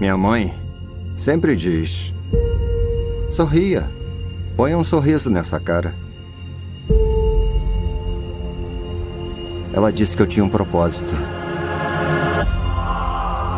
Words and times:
Minha 0.00 0.16
mãe 0.16 0.54
sempre 1.18 1.54
diz: 1.54 2.10
sorria, 3.36 3.86
ponha 4.56 4.78
um 4.78 4.82
sorriso 4.82 5.28
nessa 5.28 5.60
cara. 5.60 5.94
Ela 9.74 9.92
disse 9.92 10.16
que 10.16 10.22
eu 10.22 10.26
tinha 10.26 10.42
um 10.42 10.48
propósito: 10.48 11.12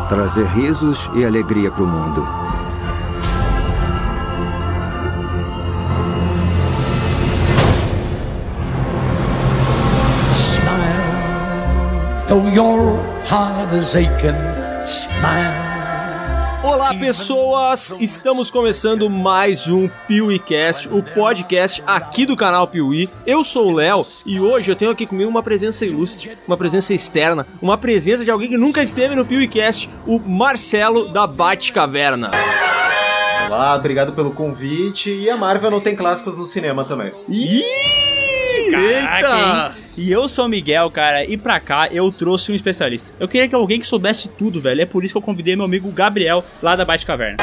trazer 0.09 0.45
risos 0.47 1.09
e 1.15 1.23
alegria 1.23 1.71
para 1.71 1.83
o 1.83 1.87
mundo. 1.87 2.27
Smile, 10.35 12.27
though 12.27 12.49
your 12.53 12.99
heart 13.31 13.73
is 13.73 13.95
aching. 13.95 14.35
Smile. 14.85 15.62
Olá, 16.93 16.99
pessoas! 16.99 17.95
Estamos 17.99 18.51
começando 18.51 19.09
mais 19.09 19.67
um 19.67 19.89
PeeWeeCast, 20.07 20.89
o 20.89 21.01
podcast 21.01 21.83
aqui 21.87 22.23
do 22.23 22.37
canal 22.37 22.67
Piuí. 22.67 23.09
Eu 23.25 23.43
sou 23.43 23.71
o 23.71 23.73
Léo 23.73 24.05
e 24.25 24.39
hoje 24.39 24.69
eu 24.71 24.75
tenho 24.75 24.91
aqui 24.91 25.07
comigo 25.07 25.29
uma 25.29 25.41
presença 25.41 25.85
ilustre, 25.85 26.37
uma 26.47 26.55
presença 26.55 26.93
externa, 26.93 27.47
uma 27.59 27.77
presença 27.77 28.23
de 28.23 28.29
alguém 28.29 28.49
que 28.49 28.57
nunca 28.57 28.83
esteve 28.83 29.15
no 29.15 29.25
PeeWeeCast, 29.25 29.89
o 30.05 30.19
Marcelo 30.19 31.07
da 31.09 31.25
Batcaverna. 31.25 32.29
Olá, 33.47 33.75
obrigado 33.75 34.13
pelo 34.13 34.31
convite. 34.31 35.09
E 35.09 35.29
a 35.29 35.35
Marvel 35.35 35.71
não 35.71 35.81
tem 35.81 35.95
clássicos 35.95 36.37
no 36.37 36.45
cinema 36.45 36.85
também. 36.85 37.11
Ih! 37.27 37.63
Caraca, 38.71 39.75
hein? 39.77 39.82
E 39.95 40.11
eu 40.11 40.27
sou 40.27 40.45
o 40.45 40.49
Miguel, 40.49 40.89
cara, 40.89 41.23
e 41.23 41.37
pra 41.37 41.59
cá 41.59 41.87
eu 41.91 42.11
trouxe 42.11 42.51
um 42.51 42.55
especialista. 42.55 43.15
Eu 43.19 43.27
queria 43.27 43.47
que 43.47 43.53
alguém 43.53 43.79
que 43.79 43.85
soubesse 43.85 44.27
tudo, 44.27 44.59
velho. 44.59 44.81
É 44.81 44.85
por 44.85 45.03
isso 45.03 45.13
que 45.13 45.17
eu 45.17 45.21
convidei 45.21 45.55
meu 45.55 45.65
amigo 45.65 45.91
Gabriel, 45.91 46.43
lá 46.61 46.75
da 46.75 46.83
Batcaverna. 46.83 47.37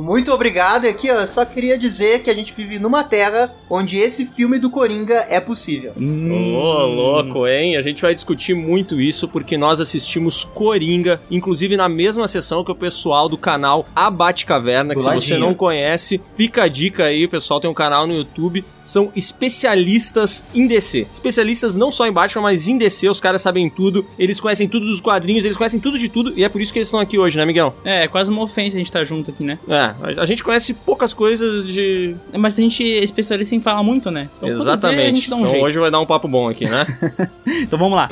Muito 0.00 0.32
obrigado. 0.32 0.84
E 0.84 0.88
aqui 0.88 1.08
eu 1.08 1.26
só 1.26 1.44
queria 1.44 1.76
dizer 1.76 2.22
que 2.22 2.30
a 2.30 2.34
gente 2.34 2.52
vive 2.52 2.78
numa 2.78 3.04
terra 3.04 3.54
onde 3.68 3.96
esse 3.96 4.26
filme 4.26 4.58
do 4.58 4.70
Coringa 4.70 5.26
é 5.28 5.40
possível. 5.40 5.92
Ô, 5.92 6.54
oh, 6.58 6.86
louco, 6.86 7.46
hein? 7.46 7.76
A 7.76 7.82
gente 7.82 8.02
vai 8.02 8.14
discutir 8.14 8.54
muito 8.54 9.00
isso 9.00 9.28
porque 9.28 9.56
nós 9.56 9.80
assistimos 9.80 10.44
Coringa, 10.44 11.20
inclusive 11.30 11.76
na 11.76 11.88
mesma 11.88 12.28
sessão 12.28 12.64
que 12.64 12.70
o 12.70 12.74
pessoal 12.74 13.28
do 13.28 13.38
canal 13.38 13.86
A 13.94 14.10
Batcaverna, 14.10 14.94
que 14.94 15.00
se 15.00 15.14
você 15.14 15.38
não 15.38 15.54
conhece, 15.54 16.20
fica 16.36 16.64
a 16.64 16.68
dica 16.68 17.04
aí, 17.04 17.24
o 17.24 17.28
pessoal 17.28 17.60
tem 17.60 17.70
um 17.70 17.74
canal 17.74 18.06
no 18.06 18.14
YouTube, 18.14 18.64
são 18.84 19.10
especialistas 19.14 20.44
em 20.54 20.66
DC. 20.66 21.06
Especialistas 21.12 21.76
não 21.76 21.90
só 21.90 22.06
em 22.06 22.12
Batman, 22.12 22.42
mas 22.42 22.66
em 22.66 22.76
DC, 22.76 23.08
os 23.08 23.20
caras 23.20 23.42
sabem 23.42 23.70
tudo, 23.70 24.04
eles 24.18 24.40
conhecem 24.40 24.68
tudo 24.68 24.86
dos 24.86 25.00
quadrinhos, 25.00 25.44
eles 25.44 25.56
conhecem 25.56 25.80
tudo 25.80 25.98
de 25.98 26.08
tudo, 26.08 26.32
e 26.36 26.44
é 26.44 26.48
por 26.48 26.60
isso 26.60 26.72
que 26.72 26.78
eles 26.78 26.88
estão 26.88 27.00
aqui 27.00 27.18
hoje, 27.18 27.36
né, 27.36 27.44
Miguel? 27.44 27.74
É, 27.84 28.04
é 28.04 28.08
quase 28.08 28.30
uma 28.30 28.42
ofensa 28.42 28.76
a 28.76 28.78
gente 28.78 28.88
estar 28.88 29.00
tá 29.00 29.04
junto 29.04 29.30
aqui, 29.30 29.44
né? 29.44 29.58
É, 29.68 29.81
a 30.18 30.26
gente 30.26 30.42
conhece 30.42 30.74
poucas 30.74 31.12
coisas 31.12 31.66
de. 31.66 32.14
Mas 32.32 32.58
a 32.58 32.62
gente 32.62 32.82
é 32.82 33.02
especialista 33.02 33.54
em 33.54 33.60
falar 33.60 33.82
muito, 33.82 34.10
né? 34.10 34.28
Então, 34.38 34.48
Exatamente. 34.48 35.28
Vê, 35.28 35.34
um 35.34 35.38
então 35.38 35.50
jeito. 35.50 35.64
hoje 35.64 35.78
vai 35.78 35.90
dar 35.90 36.00
um 36.00 36.06
papo 36.06 36.28
bom 36.28 36.48
aqui, 36.48 36.66
né? 36.66 36.86
então 37.62 37.78
vamos 37.78 37.96
lá. 37.96 38.08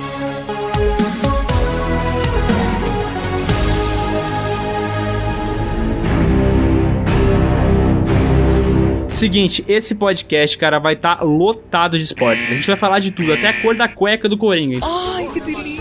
Seguinte, 9.21 9.63
esse 9.69 9.95
podcast, 9.95 10.57
cara, 10.57 10.79
vai 10.79 10.95
estar 10.95 11.17
tá 11.17 11.23
lotado 11.23 11.99
de 11.99 12.05
spoilers. 12.05 12.53
A 12.53 12.55
gente 12.55 12.67
vai 12.67 12.77
falar 12.77 13.01
de 13.01 13.11
tudo, 13.11 13.35
até 13.35 13.49
a 13.49 13.61
cor 13.61 13.75
da 13.75 13.87
cueca 13.87 14.27
do 14.27 14.39
Coringa. 14.39 14.81
Ai, 14.83 15.29
que 15.31 15.41
delícia! 15.41 15.80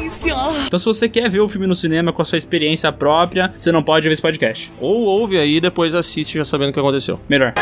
Então, 0.65 0.79
se 0.79 0.85
você 0.85 1.07
quer 1.07 1.29
ver 1.29 1.39
o 1.39 1.49
filme 1.49 1.67
no 1.67 1.75
cinema 1.75 2.11
com 2.11 2.21
a 2.21 2.25
sua 2.25 2.37
experiência 2.37 2.91
própria, 2.91 3.53
você 3.55 3.71
não 3.71 3.83
pode 3.83 4.07
ver 4.07 4.13
esse 4.13 4.21
podcast. 4.21 4.71
Ou 4.79 5.03
ouve 5.05 5.37
aí 5.37 5.57
e 5.57 5.61
depois 5.61 5.95
assiste 5.95 6.37
já 6.37 6.45
sabendo 6.45 6.69
o 6.69 6.73
que 6.73 6.79
aconteceu. 6.79 7.19
Melhor. 7.27 7.53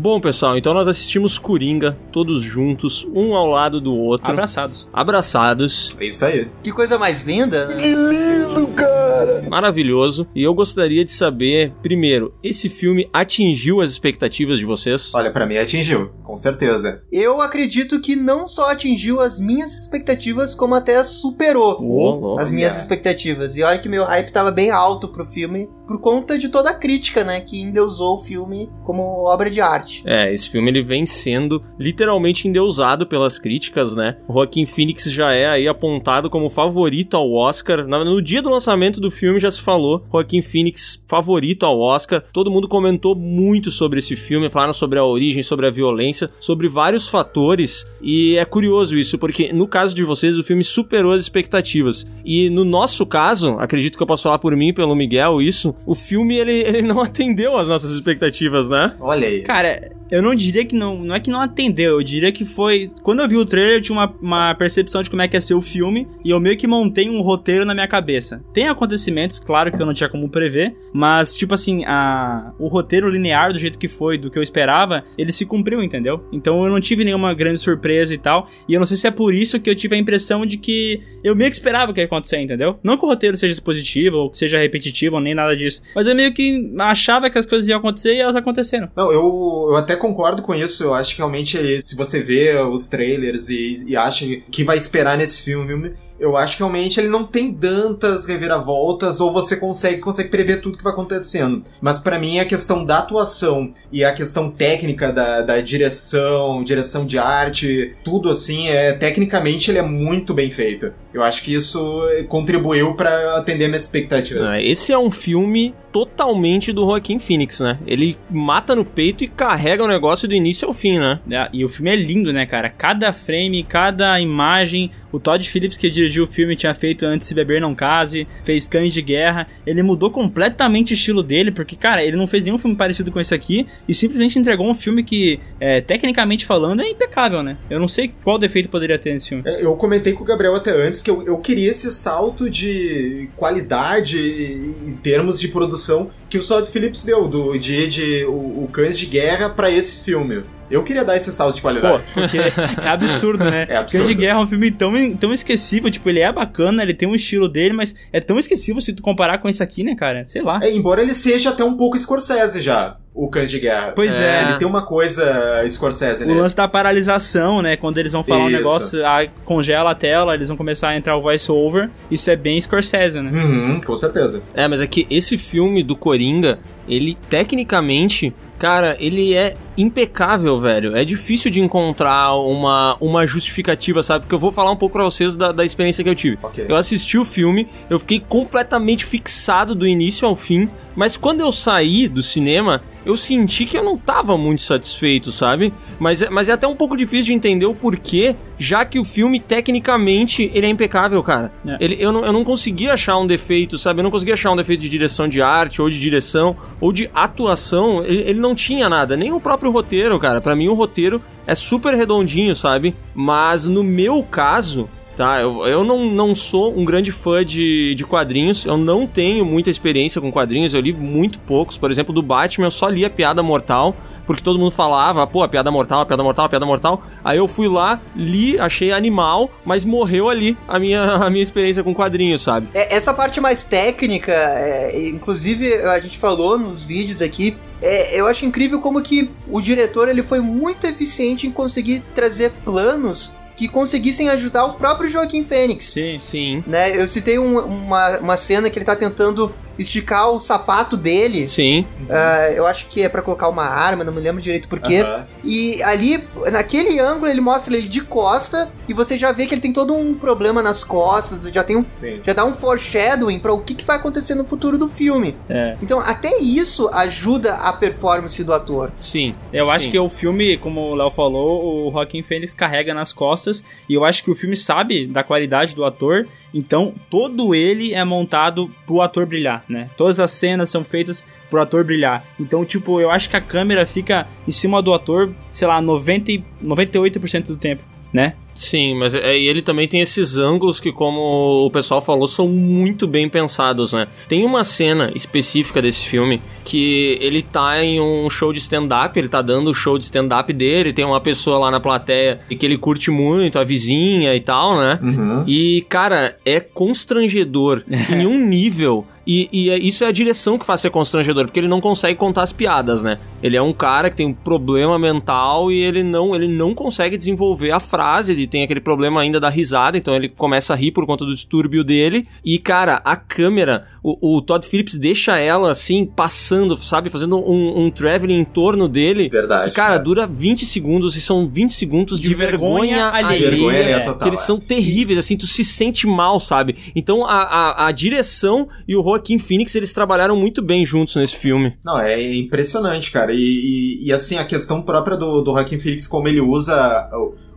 Bom, 0.00 0.20
pessoal, 0.20 0.56
então 0.58 0.74
nós 0.74 0.88
assistimos 0.88 1.38
Coringa, 1.38 1.96
todos 2.12 2.42
juntos, 2.42 3.06
um 3.14 3.34
ao 3.34 3.46
lado 3.46 3.80
do 3.80 3.94
outro. 3.94 4.30
Abraçados. 4.30 4.88
Abraçados. 4.92 5.96
É 6.00 6.06
isso 6.06 6.24
aí. 6.24 6.50
Que 6.62 6.72
coisa 6.72 6.98
mais 6.98 7.24
linda, 7.24 7.66
né? 7.66 7.76
Que 7.76 7.94
lindo, 7.94 8.66
cara! 8.68 9.42
Maravilhoso. 9.48 10.26
E 10.34 10.42
eu 10.42 10.52
gostaria 10.52 11.04
de 11.04 11.12
saber, 11.12 11.72
primeiro, 11.82 12.34
esse 12.42 12.68
filme 12.68 13.08
atingiu 13.12 13.80
as 13.80 13.92
expectativas 13.92 14.58
de 14.58 14.64
vocês? 14.64 15.14
Olha, 15.14 15.30
para 15.30 15.46
mim 15.46 15.56
atingiu, 15.56 16.10
com 16.22 16.36
certeza. 16.36 17.02
Eu 17.12 17.40
acredito 17.40 18.00
que 18.00 18.16
não 18.16 18.46
só 18.46 18.70
atingiu 18.70 19.20
as 19.20 19.38
minhas 19.38 19.72
expectativas, 19.74 20.54
como 20.54 20.74
até 20.74 21.02
superou 21.04 21.78
oh, 21.80 22.38
as 22.38 22.50
minhas 22.50 22.76
expectativas. 22.76 23.56
E 23.56 23.62
olha 23.62 23.78
que 23.78 23.88
meu 23.88 24.04
hype 24.04 24.32
tava 24.32 24.50
bem 24.50 24.70
alto 24.70 25.08
pro 25.08 25.24
filme, 25.24 25.68
por 25.86 26.00
conta 26.00 26.36
de 26.38 26.48
toda 26.48 26.70
a 26.70 26.74
crítica, 26.74 27.22
né, 27.22 27.40
que 27.40 27.60
endeusou 27.60 28.16
o 28.16 28.18
filme 28.18 28.70
como 28.82 29.24
obra 29.24 29.50
de 29.50 29.60
arte. 29.60 29.83
É, 30.04 30.32
esse 30.32 30.48
filme 30.48 30.70
ele 30.70 30.82
vem 30.82 31.06
sendo 31.06 31.62
literalmente 31.78 32.48
endeusado 32.48 33.06
pelas 33.06 33.38
críticas, 33.38 33.94
né? 33.94 34.16
O 34.28 34.34
Joaquim 34.34 34.66
Phoenix 34.66 35.04
já 35.04 35.32
é 35.32 35.46
aí 35.46 35.68
apontado 35.68 36.30
como 36.30 36.50
favorito 36.50 37.16
ao 37.16 37.32
Oscar. 37.32 37.86
No 37.86 38.22
dia 38.22 38.42
do 38.42 38.50
lançamento 38.50 39.00
do 39.00 39.10
filme 39.10 39.40
já 39.40 39.50
se 39.50 39.60
falou 39.60 40.04
Joaquim 40.10 40.42
Phoenix 40.42 41.02
favorito 41.06 41.64
ao 41.66 41.80
Oscar. 41.80 42.22
Todo 42.32 42.50
mundo 42.50 42.68
comentou 42.68 43.14
muito 43.14 43.70
sobre 43.70 43.98
esse 43.98 44.16
filme, 44.16 44.50
falaram 44.50 44.72
sobre 44.72 44.98
a 44.98 45.04
origem, 45.04 45.42
sobre 45.42 45.66
a 45.66 45.70
violência, 45.70 46.30
sobre 46.38 46.68
vários 46.68 47.08
fatores. 47.08 47.86
E 48.00 48.36
é 48.36 48.44
curioso 48.44 48.96
isso, 48.96 49.18
porque 49.18 49.52
no 49.52 49.66
caso 49.66 49.94
de 49.94 50.04
vocês 50.04 50.38
o 50.38 50.44
filme 50.44 50.64
superou 50.64 51.12
as 51.12 51.20
expectativas. 51.20 52.06
E 52.24 52.50
no 52.50 52.64
nosso 52.64 53.06
caso, 53.06 53.56
acredito 53.58 53.96
que 53.96 54.02
eu 54.02 54.06
posso 54.06 54.24
falar 54.24 54.38
por 54.38 54.56
mim, 54.56 54.72
pelo 54.72 54.94
Miguel, 54.94 55.40
isso, 55.40 55.74
o 55.86 55.94
filme 55.94 56.36
ele, 56.36 56.52
ele 56.52 56.82
não 56.82 57.00
atendeu 57.02 57.56
às 57.56 57.68
nossas 57.68 57.90
expectativas, 57.90 58.68
né? 58.68 58.94
Olha 59.00 59.26
aí. 59.26 59.42
Cara, 59.42 59.73
that 59.74 59.92
eu 60.14 60.22
não 60.22 60.32
diria 60.32 60.64
que 60.64 60.76
não. 60.76 61.02
Não 61.02 61.12
é 61.12 61.18
que 61.18 61.28
não 61.28 61.40
atendeu, 61.40 61.98
eu 61.98 62.02
diria 62.02 62.30
que 62.30 62.44
foi. 62.44 62.88
Quando 63.02 63.20
eu 63.20 63.28
vi 63.28 63.36
o 63.36 63.44
trailer, 63.44 63.78
eu 63.78 63.82
tinha 63.82 63.98
uma, 63.98 64.14
uma 64.22 64.54
percepção 64.54 65.02
de 65.02 65.10
como 65.10 65.20
é 65.20 65.26
que 65.26 65.36
ia 65.36 65.40
ser 65.40 65.54
o 65.54 65.60
filme. 65.60 66.06
E 66.24 66.30
eu 66.30 66.38
meio 66.38 66.56
que 66.56 66.68
montei 66.68 67.10
um 67.10 67.20
roteiro 67.20 67.64
na 67.64 67.74
minha 67.74 67.88
cabeça. 67.88 68.40
Tem 68.52 68.68
acontecimentos, 68.68 69.40
claro 69.40 69.72
que 69.72 69.82
eu 69.82 69.84
não 69.84 69.92
tinha 69.92 70.08
como 70.08 70.28
prever. 70.28 70.76
Mas, 70.92 71.36
tipo 71.36 71.52
assim, 71.52 71.84
a, 71.84 72.52
o 72.60 72.68
roteiro 72.68 73.08
linear 73.08 73.52
do 73.52 73.58
jeito 73.58 73.76
que 73.76 73.88
foi, 73.88 74.16
do 74.16 74.30
que 74.30 74.38
eu 74.38 74.42
esperava, 74.42 75.04
ele 75.18 75.32
se 75.32 75.44
cumpriu, 75.44 75.82
entendeu? 75.82 76.24
Então 76.30 76.62
eu 76.64 76.70
não 76.70 76.80
tive 76.80 77.04
nenhuma 77.04 77.34
grande 77.34 77.58
surpresa 77.58 78.14
e 78.14 78.18
tal. 78.18 78.48
E 78.68 78.74
eu 78.74 78.78
não 78.78 78.86
sei 78.86 78.96
se 78.96 79.08
é 79.08 79.10
por 79.10 79.34
isso 79.34 79.58
que 79.58 79.68
eu 79.68 79.74
tive 79.74 79.96
a 79.96 79.98
impressão 79.98 80.46
de 80.46 80.56
que 80.58 81.02
eu 81.24 81.34
meio 81.34 81.50
que 81.50 81.56
esperava 81.56 81.92
que 81.92 81.98
ia 81.98 82.06
acontecer, 82.06 82.40
entendeu? 82.40 82.78
Não 82.84 82.96
que 82.96 83.04
o 83.04 83.08
roteiro 83.08 83.36
seja 83.36 83.60
positivo, 83.60 84.18
ou 84.18 84.30
que 84.30 84.38
seja 84.38 84.60
repetitivo, 84.60 85.16
ou 85.16 85.20
nem 85.20 85.34
nada 85.34 85.56
disso. 85.56 85.82
Mas 85.92 86.06
eu 86.06 86.14
meio 86.14 86.32
que 86.32 86.72
achava 86.78 87.28
que 87.28 87.36
as 87.36 87.46
coisas 87.46 87.68
iam 87.68 87.80
acontecer 87.80 88.14
e 88.14 88.20
elas 88.20 88.36
aconteceram. 88.36 88.88
Não, 88.96 89.10
eu, 89.10 89.70
eu 89.70 89.76
até 89.76 89.96
concordo 90.04 90.42
com 90.42 90.54
isso. 90.54 90.84
Eu 90.84 90.94
acho 90.94 91.12
que 91.12 91.18
realmente, 91.18 91.82
se 91.82 91.96
você 91.96 92.20
vê 92.22 92.58
os 92.58 92.88
trailers 92.88 93.48
e, 93.48 93.84
e 93.86 93.96
acha 93.96 94.26
que 94.50 94.62
vai 94.62 94.76
esperar 94.76 95.16
nesse 95.16 95.40
filme, 95.42 95.94
eu 96.18 96.36
acho 96.36 96.56
que 96.56 96.62
realmente 96.62 97.00
ele 97.00 97.08
não 97.08 97.24
tem 97.24 97.52
tantas 97.52 98.26
reviravoltas 98.26 99.20
ou 99.20 99.32
você 99.32 99.56
consegue 99.56 100.00
consegue 100.00 100.28
prever 100.28 100.60
tudo 100.60 100.76
que 100.76 100.84
vai 100.84 100.92
acontecendo. 100.92 101.64
Mas 101.80 101.98
para 101.98 102.18
mim 102.18 102.38
a 102.38 102.44
questão 102.44 102.84
da 102.84 102.98
atuação 102.98 103.72
e 103.90 104.04
a 104.04 104.12
questão 104.12 104.50
técnica 104.50 105.12
da, 105.12 105.42
da 105.42 105.60
direção, 105.60 106.62
direção 106.62 107.06
de 107.06 107.18
arte, 107.18 107.96
tudo 108.04 108.30
assim, 108.30 108.68
é 108.68 108.92
tecnicamente 108.92 109.70
ele 109.70 109.78
é 109.78 109.82
muito 109.82 110.34
bem 110.34 110.50
feito. 110.50 110.92
Eu 111.14 111.22
acho 111.22 111.42
que 111.42 111.54
isso 111.54 111.80
contribuiu 112.28 112.96
para 112.96 113.38
atender 113.38 113.68
minhas 113.68 113.84
expectativas. 113.84 114.52
Ah, 114.52 114.60
esse 114.60 114.92
é 114.92 114.98
um 114.98 115.10
filme 115.10 115.72
totalmente 115.94 116.72
do 116.72 116.84
Joaquim 116.84 117.20
Phoenix, 117.20 117.60
né? 117.60 117.78
Ele 117.86 118.16
mata 118.28 118.74
no 118.74 118.84
peito 118.84 119.22
e 119.22 119.28
carrega 119.28 119.84
o 119.84 119.86
negócio 119.86 120.26
do 120.26 120.34
início 120.34 120.66
ao 120.66 120.74
fim, 120.74 120.98
né? 120.98 121.20
É, 121.30 121.48
e 121.52 121.64
o 121.64 121.68
filme 121.68 121.88
é 121.88 121.94
lindo, 121.94 122.32
né, 122.32 122.44
cara? 122.44 122.68
Cada 122.68 123.12
frame, 123.12 123.62
cada 123.62 124.20
imagem. 124.20 124.90
O 125.12 125.20
Todd 125.20 125.48
Phillips, 125.48 125.76
que 125.76 125.88
dirigiu 125.88 126.24
o 126.24 126.26
filme, 126.26 126.56
tinha 126.56 126.74
feito 126.74 127.06
Antes 127.06 127.28
Se 127.28 127.34
Beber 127.34 127.60
Não 127.60 127.72
Case, 127.72 128.26
fez 128.42 128.66
Cães 128.66 128.92
de 128.92 129.00
Guerra. 129.00 129.46
Ele 129.64 129.80
mudou 129.84 130.10
completamente 130.10 130.92
o 130.92 130.94
estilo 130.94 131.22
dele, 131.22 131.52
porque, 131.52 131.76
cara, 131.76 132.02
ele 132.02 132.16
não 132.16 132.26
fez 132.26 132.42
nenhum 132.42 132.58
filme 132.58 132.74
parecido 132.74 133.12
com 133.12 133.20
esse 133.20 133.32
aqui 133.32 133.64
e 133.86 133.94
simplesmente 133.94 134.36
entregou 134.36 134.68
um 134.68 134.74
filme 134.74 135.04
que, 135.04 135.38
é, 135.60 135.80
tecnicamente 135.80 136.44
falando, 136.44 136.82
é 136.82 136.88
impecável, 136.88 137.44
né? 137.44 137.56
Eu 137.70 137.78
não 137.78 137.86
sei 137.86 138.12
qual 138.24 138.36
defeito 138.36 138.68
poderia 138.68 138.98
ter 138.98 139.12
nesse 139.12 139.28
filme. 139.28 139.44
É, 139.46 139.64
eu 139.64 139.76
comentei 139.76 140.12
com 140.12 140.24
o 140.24 140.26
Gabriel 140.26 140.56
até 140.56 140.72
antes 140.72 141.03
que 141.04 141.10
eu, 141.10 141.22
eu 141.26 141.38
queria 141.38 141.70
esse 141.70 141.92
salto 141.92 142.48
de 142.48 143.28
qualidade 143.36 144.18
em 144.18 144.92
termos 145.02 145.38
de 145.38 145.48
produção 145.48 146.10
que 146.30 146.38
o 146.38 146.44
Todd 146.44 146.66
Phillips 146.66 147.04
deu, 147.04 147.28
do, 147.28 147.58
de, 147.58 147.86
de 147.86 148.24
o, 148.24 148.64
o 148.64 148.68
Cães 148.68 148.98
de 148.98 149.06
Guerra 149.06 149.50
para 149.50 149.70
esse 149.70 150.02
filme. 150.02 150.42
Eu 150.70 150.82
queria 150.82 151.04
dar 151.04 151.14
esse 151.14 151.30
salto 151.30 151.56
de 151.56 151.60
Pô, 151.60 151.66
qualidade. 151.68 152.04
porque 152.14 152.38
é 152.38 152.88
absurdo, 152.88 153.44
né? 153.44 153.66
É 153.68 153.76
absurdo. 153.76 154.06
Cães 154.06 154.08
de 154.08 154.14
Guerra 154.14 154.40
é 154.40 154.42
um 154.42 154.48
filme 154.48 154.70
tão, 154.70 155.14
tão 155.14 155.32
esquecível, 155.32 155.90
tipo, 155.90 156.08
ele 156.08 156.20
é 156.20 156.32
bacana, 156.32 156.82
ele 156.82 156.94
tem 156.94 157.06
um 157.06 157.14
estilo 157.14 157.48
dele, 157.48 157.74
mas 157.74 157.94
é 158.10 158.18
tão 158.18 158.38
esquecível 158.38 158.80
se 158.80 158.94
tu 158.94 159.02
comparar 159.02 159.38
com 159.38 159.48
esse 159.48 159.62
aqui, 159.62 159.84
né, 159.84 159.94
cara? 159.94 160.24
Sei 160.24 160.42
lá. 160.42 160.58
É, 160.62 160.74
embora 160.74 161.02
ele 161.02 161.14
seja 161.14 161.50
até 161.50 161.62
um 161.62 161.76
pouco 161.76 161.98
Scorsese 161.98 162.62
já, 162.62 162.96
o 163.14 163.30
Cães 163.30 163.48
de 163.48 163.60
Guerra. 163.60 163.92
Pois 163.94 164.18
É. 164.18 164.24
é. 164.24 164.42
Ele 164.48 164.54
tem 164.58 164.66
uma 164.66 164.84
coisa 164.84 165.62
Scorsese 165.68 166.24
O 166.24 166.26
nele. 166.26 166.40
lance 166.40 166.56
da 166.56 166.66
paralisação, 166.66 167.62
né? 167.62 167.76
Quando 167.76 167.96
eles 167.98 168.12
vão 168.12 168.24
falar 168.24 168.44
um 168.44 168.48
Isso. 168.48 168.56
negócio, 168.56 169.06
ah, 169.06 169.24
congela 169.44 169.92
a 169.92 169.94
tela, 169.94 170.34
eles 170.34 170.48
vão 170.48 170.56
começar 170.56 170.88
a 170.88 170.96
entrar 170.96 171.16
o 171.16 171.22
voice 171.22 171.50
over. 171.50 171.88
Isso 172.10 172.28
é 172.30 172.34
bem 172.34 172.60
Scorsese, 172.60 173.20
né? 173.20 173.30
Uhum, 173.30 173.80
com 173.86 173.96
certeza. 173.96 174.42
É, 174.52 174.66
mas 174.66 174.80
é 174.80 174.86
que 174.88 175.06
esse 175.08 175.38
filme 175.38 175.82
do 175.84 175.94
Coringa, 175.94 176.58
ele 176.88 177.16
tecnicamente, 177.30 178.34
cara, 178.58 178.96
ele 178.98 179.32
é 179.34 179.54
impecável, 179.76 180.60
velho. 180.60 180.96
É 180.96 181.04
difícil 181.04 181.50
de 181.50 181.60
encontrar 181.60 182.34
uma, 182.34 182.96
uma 183.00 183.26
justificativa, 183.26 184.02
sabe? 184.02 184.22
Porque 184.24 184.34
eu 184.34 184.38
vou 184.40 184.50
falar 184.52 184.70
um 184.72 184.76
pouco 184.76 184.94
pra 184.94 185.04
vocês 185.04 185.36
da, 185.36 185.52
da 185.52 185.64
experiência 185.64 186.02
que 186.02 186.10
eu 186.10 186.14
tive. 186.14 186.38
Ok. 186.42 186.66
Eu 186.68 186.76
assisti 186.76 187.16
o 187.16 187.24
filme, 187.24 187.68
eu 187.88 187.98
fiquei 187.98 188.20
completamente 188.20 189.04
fixado 189.04 189.74
do 189.74 189.86
início 189.86 190.26
ao 190.26 190.34
fim, 190.36 190.68
mas 190.96 191.16
quando 191.16 191.40
eu 191.40 191.50
saí 191.52 192.08
do 192.08 192.22
cinema, 192.22 192.82
eu 193.04 193.16
senti 193.16 193.66
que 193.66 193.76
eu 193.76 193.82
não 193.84 193.96
tava 193.98 194.36
muito 194.38 194.62
satisfeito, 194.62 195.32
sabe? 195.32 195.72
Mas, 195.98 196.22
é- 196.22 196.30
mas 196.30 196.48
é 196.48 196.52
até 196.52 196.66
um 196.66 196.76
pouco 196.76 196.96
difícil 196.96 197.26
de 197.26 197.32
entender 197.34 197.66
o 197.66 197.74
porquê, 197.74 198.36
já 198.58 198.84
que 198.84 198.98
o 198.98 199.04
filme, 199.04 199.40
tecnicamente, 199.40 200.50
ele 200.54 200.66
é 200.66 200.68
impecável, 200.68 201.22
cara. 201.22 201.52
É. 201.66 201.76
Ele, 201.80 201.96
eu, 201.98 202.12
não, 202.12 202.24
eu 202.24 202.32
não 202.32 202.44
consegui 202.44 202.88
achar 202.88 203.16
um 203.18 203.26
defeito, 203.26 203.76
sabe? 203.78 204.00
Eu 204.00 204.04
não 204.04 204.10
consegui 204.10 204.32
achar 204.32 204.50
um 204.52 204.56
defeito 204.56 204.80
de 204.80 204.88
direção 204.88 205.26
de 205.28 205.42
arte, 205.42 205.82
ou 205.82 205.90
de 205.90 205.98
direção, 206.00 206.56
ou 206.80 206.92
de 206.92 207.10
atuação. 207.14 208.04
Ele, 208.04 208.22
ele 208.22 208.40
não 208.40 208.54
tinha 208.54 208.88
nada, 208.88 209.16
nem 209.16 209.32
o 209.32 209.40
próprio 209.40 209.70
roteiro, 209.70 210.18
cara. 210.18 210.40
Pra 210.40 210.54
mim, 210.54 210.68
o 210.68 210.74
roteiro 210.74 211.20
é 211.46 211.54
super 211.54 211.94
redondinho, 211.94 212.54
sabe? 212.54 212.94
Mas 213.14 213.66
no 213.66 213.82
meu 213.84 214.22
caso, 214.22 214.88
Tá, 215.16 215.40
eu, 215.40 215.64
eu 215.66 215.84
não, 215.84 216.06
não 216.06 216.34
sou 216.34 216.76
um 216.76 216.84
grande 216.84 217.12
fã 217.12 217.44
de, 217.44 217.94
de 217.94 218.04
quadrinhos, 218.04 218.64
eu 218.64 218.76
não 218.76 219.06
tenho 219.06 219.44
muita 219.44 219.70
experiência 219.70 220.20
com 220.20 220.32
quadrinhos, 220.32 220.74
eu 220.74 220.80
li 220.80 220.92
muito 220.92 221.38
poucos. 221.38 221.78
Por 221.78 221.90
exemplo, 221.90 222.12
do 222.12 222.22
Batman 222.22 222.66
eu 222.66 222.70
só 222.70 222.88
li 222.88 223.04
a 223.04 223.10
Piada 223.10 223.42
Mortal, 223.42 223.94
porque 224.26 224.42
todo 224.42 224.58
mundo 224.58 224.72
falava, 224.72 225.24
pô, 225.26 225.42
a 225.42 225.48
Piada 225.48 225.70
Mortal, 225.70 226.00
a 226.00 226.06
Piada 226.06 226.22
Mortal, 226.22 226.46
a 226.46 226.48
Piada 226.48 226.66
Mortal. 226.66 227.02
Aí 227.22 227.38
eu 227.38 227.46
fui 227.46 227.68
lá, 227.68 228.00
li, 228.16 228.58
achei 228.58 228.90
animal, 228.90 229.50
mas 229.64 229.84
morreu 229.84 230.28
ali 230.28 230.56
a 230.66 230.78
minha, 230.78 231.02
a 231.02 231.30
minha 231.30 231.42
experiência 231.42 231.84
com 231.84 231.94
quadrinhos, 231.94 232.42
sabe? 232.42 232.68
É, 232.74 232.96
essa 232.96 233.14
parte 233.14 233.40
mais 233.40 233.62
técnica, 233.62 234.32
é, 234.32 235.08
inclusive 235.08 235.74
a 235.74 236.00
gente 236.00 236.18
falou 236.18 236.58
nos 236.58 236.84
vídeos 236.84 237.22
aqui, 237.22 237.56
é, 237.80 238.18
eu 238.18 238.26
acho 238.26 238.44
incrível 238.46 238.80
como 238.80 239.00
que 239.00 239.30
o 239.48 239.60
diretor 239.60 240.08
ele 240.08 240.22
foi 240.22 240.40
muito 240.40 240.86
eficiente 240.86 241.46
em 241.46 241.50
conseguir 241.50 242.02
trazer 242.14 242.50
planos 242.64 243.36
que 243.56 243.68
conseguissem 243.68 244.28
ajudar 244.30 244.64
o 244.64 244.74
próprio 244.74 245.08
Joaquim 245.08 245.44
Fênix. 245.44 245.86
Sim. 245.86 246.18
Sim, 246.18 246.64
Né? 246.66 247.00
Eu 247.00 247.06
citei 247.06 247.38
um- 247.38 247.58
uma, 247.58 248.18
uma 248.18 248.36
cena 248.36 248.68
que 248.68 248.78
ele 248.78 248.84
tá 248.84 248.96
tentando 248.96 249.54
esticar 249.78 250.30
o 250.30 250.40
sapato 250.40 250.96
dele. 250.96 251.48
sim. 251.48 251.86
Ah, 252.08 252.50
eu 252.54 252.66
acho 252.66 252.88
que 252.88 253.02
é 253.02 253.08
pra 253.08 253.22
colocar 253.22 253.48
uma 253.48 253.64
arma, 253.64 254.04
não 254.04 254.12
me 254.12 254.20
lembro 254.20 254.40
direito 254.40 254.68
porquê. 254.68 254.98
Aham. 255.00 255.26
E 255.42 255.82
ali, 255.82 256.22
naquele 256.52 256.98
ângulo, 257.00 257.30
ele 257.30 257.40
mostra 257.40 257.76
ele 257.76 257.88
de 257.88 258.00
costa 258.02 258.70
e 258.88 258.92
você 258.92 259.16
já 259.16 259.32
vê 259.32 259.46
que 259.46 259.54
ele 259.54 259.60
tem 259.60 259.72
todo 259.72 259.94
um 259.94 260.14
problema 260.14 260.62
nas 260.62 260.84
costas, 260.84 261.42
já 261.52 261.64
tem 261.64 261.76
um 261.76 261.84
Sim. 261.84 262.20
já 262.24 262.32
dá 262.32 262.44
um 262.44 262.52
foreshadowing 262.52 263.38
pra 263.38 263.52
o 263.52 263.58
que, 263.60 263.74
que 263.74 263.84
vai 263.84 263.96
acontecer 263.96 264.34
no 264.34 264.44
futuro 264.44 264.76
do 264.78 264.86
filme. 264.88 265.34
É. 265.48 265.76
Então, 265.82 265.98
até 265.98 266.38
isso 266.38 266.88
ajuda 266.92 267.54
a 267.54 267.72
performance 267.72 268.42
do 268.44 268.52
ator. 268.52 268.92
Sim. 268.96 269.34
Eu 269.52 269.70
acho 269.70 269.86
Sim. 269.86 269.90
que 269.90 269.98
o 269.98 270.08
filme, 270.08 270.56
como 270.56 270.80
o 270.80 270.94
Léo 270.94 271.10
falou, 271.10 271.88
o 271.88 271.92
Joaquim 271.92 272.22
Fênix 272.22 272.52
carrega 272.54 272.92
nas 272.94 273.12
costas. 273.12 273.64
E 273.88 273.94
eu 273.94 274.04
acho 274.04 274.22
que 274.22 274.30
o 274.30 274.34
filme 274.34 274.56
sabe 274.56 275.06
da 275.06 275.22
qualidade 275.22 275.74
do 275.74 275.84
ator. 275.84 276.26
Então, 276.52 276.94
todo 277.10 277.52
ele 277.54 277.92
é 277.92 278.04
montado 278.04 278.70
pro 278.86 279.00
ator 279.00 279.26
brilhar, 279.26 279.63
né? 279.68 279.88
Todas 279.96 280.20
as 280.20 280.30
cenas 280.30 280.70
são 280.70 280.84
feitas 280.84 281.26
pro 281.50 281.60
ator 281.60 281.84
brilhar. 281.84 282.24
Então, 282.38 282.64
tipo, 282.64 283.00
eu 283.00 283.10
acho 283.10 283.28
que 283.30 283.36
a 283.36 283.40
câmera 283.40 283.86
fica 283.86 284.26
em 284.46 284.52
cima 284.52 284.82
do 284.82 284.92
ator, 284.92 285.32
sei 285.50 285.66
lá, 285.68 285.80
90, 285.80 286.32
e- 286.32 286.44
98% 286.62 287.46
do 287.48 287.56
tempo, 287.56 287.82
né? 288.12 288.34
Sim, 288.54 288.94
mas 288.96 289.14
é, 289.14 289.36
ele 289.36 289.60
também 289.60 289.88
tem 289.88 290.00
esses 290.00 290.36
ângulos 290.38 290.78
que, 290.78 290.92
como 290.92 291.66
o 291.66 291.70
pessoal 291.70 292.00
falou, 292.00 292.28
são 292.28 292.46
muito 292.48 293.06
bem 293.06 293.28
pensados, 293.28 293.92
né? 293.92 294.06
Tem 294.28 294.44
uma 294.44 294.62
cena 294.62 295.10
específica 295.14 295.82
desse 295.82 296.06
filme 296.06 296.40
que 296.64 297.18
ele 297.20 297.42
tá 297.42 297.82
em 297.82 298.00
um 298.00 298.30
show 298.30 298.52
de 298.52 298.60
stand-up, 298.60 299.18
ele 299.18 299.28
tá 299.28 299.42
dando 299.42 299.70
o 299.70 299.74
show 299.74 299.98
de 299.98 300.04
stand-up 300.04 300.52
dele, 300.52 300.92
tem 300.92 301.04
uma 301.04 301.20
pessoa 301.20 301.58
lá 301.58 301.70
na 301.70 301.80
plateia 301.80 302.40
que 302.48 302.64
ele 302.64 302.78
curte 302.78 303.10
muito, 303.10 303.58
a 303.58 303.64
vizinha 303.64 304.34
e 304.34 304.40
tal, 304.40 304.76
né? 304.78 304.98
Uhum. 305.02 305.44
E, 305.48 305.84
cara, 305.88 306.36
é 306.44 306.60
constrangedor 306.60 307.82
em 308.10 308.26
um 308.26 308.38
nível. 308.38 309.04
E, 309.26 309.48
e 309.50 309.70
é- 309.70 309.78
isso 309.78 310.04
é 310.04 310.08
a 310.08 310.12
direção 310.12 310.58
que 310.58 310.66
faz 310.66 310.80
ser 310.80 310.90
constrangedor, 310.90 311.46
porque 311.46 311.58
ele 311.58 311.68
não 311.68 311.80
consegue 311.80 312.18
contar 312.18 312.42
as 312.42 312.52
piadas, 312.52 313.02
né? 313.02 313.18
Ele 313.42 313.56
é 313.56 313.62
um 313.62 313.72
cara 313.72 314.10
que 314.10 314.16
tem 314.16 314.26
um 314.26 314.34
problema 314.34 314.98
mental 314.98 315.72
e 315.72 315.80
ele 315.80 316.02
não, 316.02 316.34
ele 316.34 316.46
não 316.46 316.74
consegue 316.74 317.16
desenvolver 317.16 317.70
a 317.70 317.80
frase, 317.80 318.32
ele 318.32 318.43
tem 318.46 318.62
aquele 318.62 318.80
problema 318.80 319.20
ainda 319.20 319.40
da 319.40 319.48
risada, 319.48 319.96
então 319.96 320.14
ele 320.14 320.28
começa 320.28 320.72
a 320.72 320.76
rir 320.76 320.92
por 320.92 321.06
conta 321.06 321.24
do 321.24 321.34
distúrbio 321.34 321.84
dele. 321.84 322.26
E, 322.44 322.58
cara, 322.58 323.00
a 323.04 323.16
câmera, 323.16 323.86
o, 324.02 324.36
o 324.36 324.42
Todd 324.42 324.66
Phillips 324.66 324.96
deixa 324.96 325.38
ela 325.38 325.70
assim, 325.70 326.04
passando, 326.04 326.76
sabe? 326.78 327.10
Fazendo 327.10 327.36
um, 327.38 327.86
um 327.86 327.90
traveling 327.90 328.38
em 328.38 328.44
torno 328.44 328.88
dele. 328.88 329.28
Verdade. 329.28 329.70
Que, 329.70 329.76
cara, 329.76 329.98
dura 329.98 330.26
20 330.26 330.66
segundos 330.66 331.16
e 331.16 331.20
são 331.20 331.48
20 331.48 331.74
segundos 331.74 332.20
de, 332.20 332.28
De 332.28 332.34
vergonha, 332.34 333.10
vergonha 333.10 333.26
alheia. 333.26 333.50
Vergonha 333.50 333.78
alheia 333.78 333.96
é, 333.96 334.00
total. 334.00 334.18
Que 334.18 334.28
eles 334.28 334.40
é. 334.40 334.44
são 334.44 334.58
terríveis, 334.58 335.18
assim, 335.18 335.36
tu 335.36 335.46
se 335.46 335.64
sente 335.64 336.06
mal, 336.06 336.38
sabe? 336.40 336.76
Então 336.94 337.24
a, 337.24 337.42
a, 337.42 337.86
a 337.86 337.92
direção 337.92 338.68
e 338.86 338.96
o 338.96 339.02
Joaquim 339.02 339.38
Phoenix, 339.38 339.74
eles 339.74 339.92
trabalharam 339.92 340.36
muito 340.36 340.62
bem 340.62 340.84
juntos 340.84 341.16
nesse 341.16 341.36
filme. 341.36 341.74
Não, 341.84 341.98
é 341.98 342.36
impressionante, 342.36 343.10
cara. 343.10 343.32
E, 343.32 343.38
e, 343.38 344.08
e, 344.08 344.12
assim, 344.12 344.36
a 344.36 344.44
questão 344.44 344.82
própria 344.82 345.16
do, 345.16 345.42
do 345.42 345.52
Joaquim 345.52 345.78
Phoenix, 345.78 346.06
como 346.06 346.28
ele 346.28 346.40
usa 346.40 347.08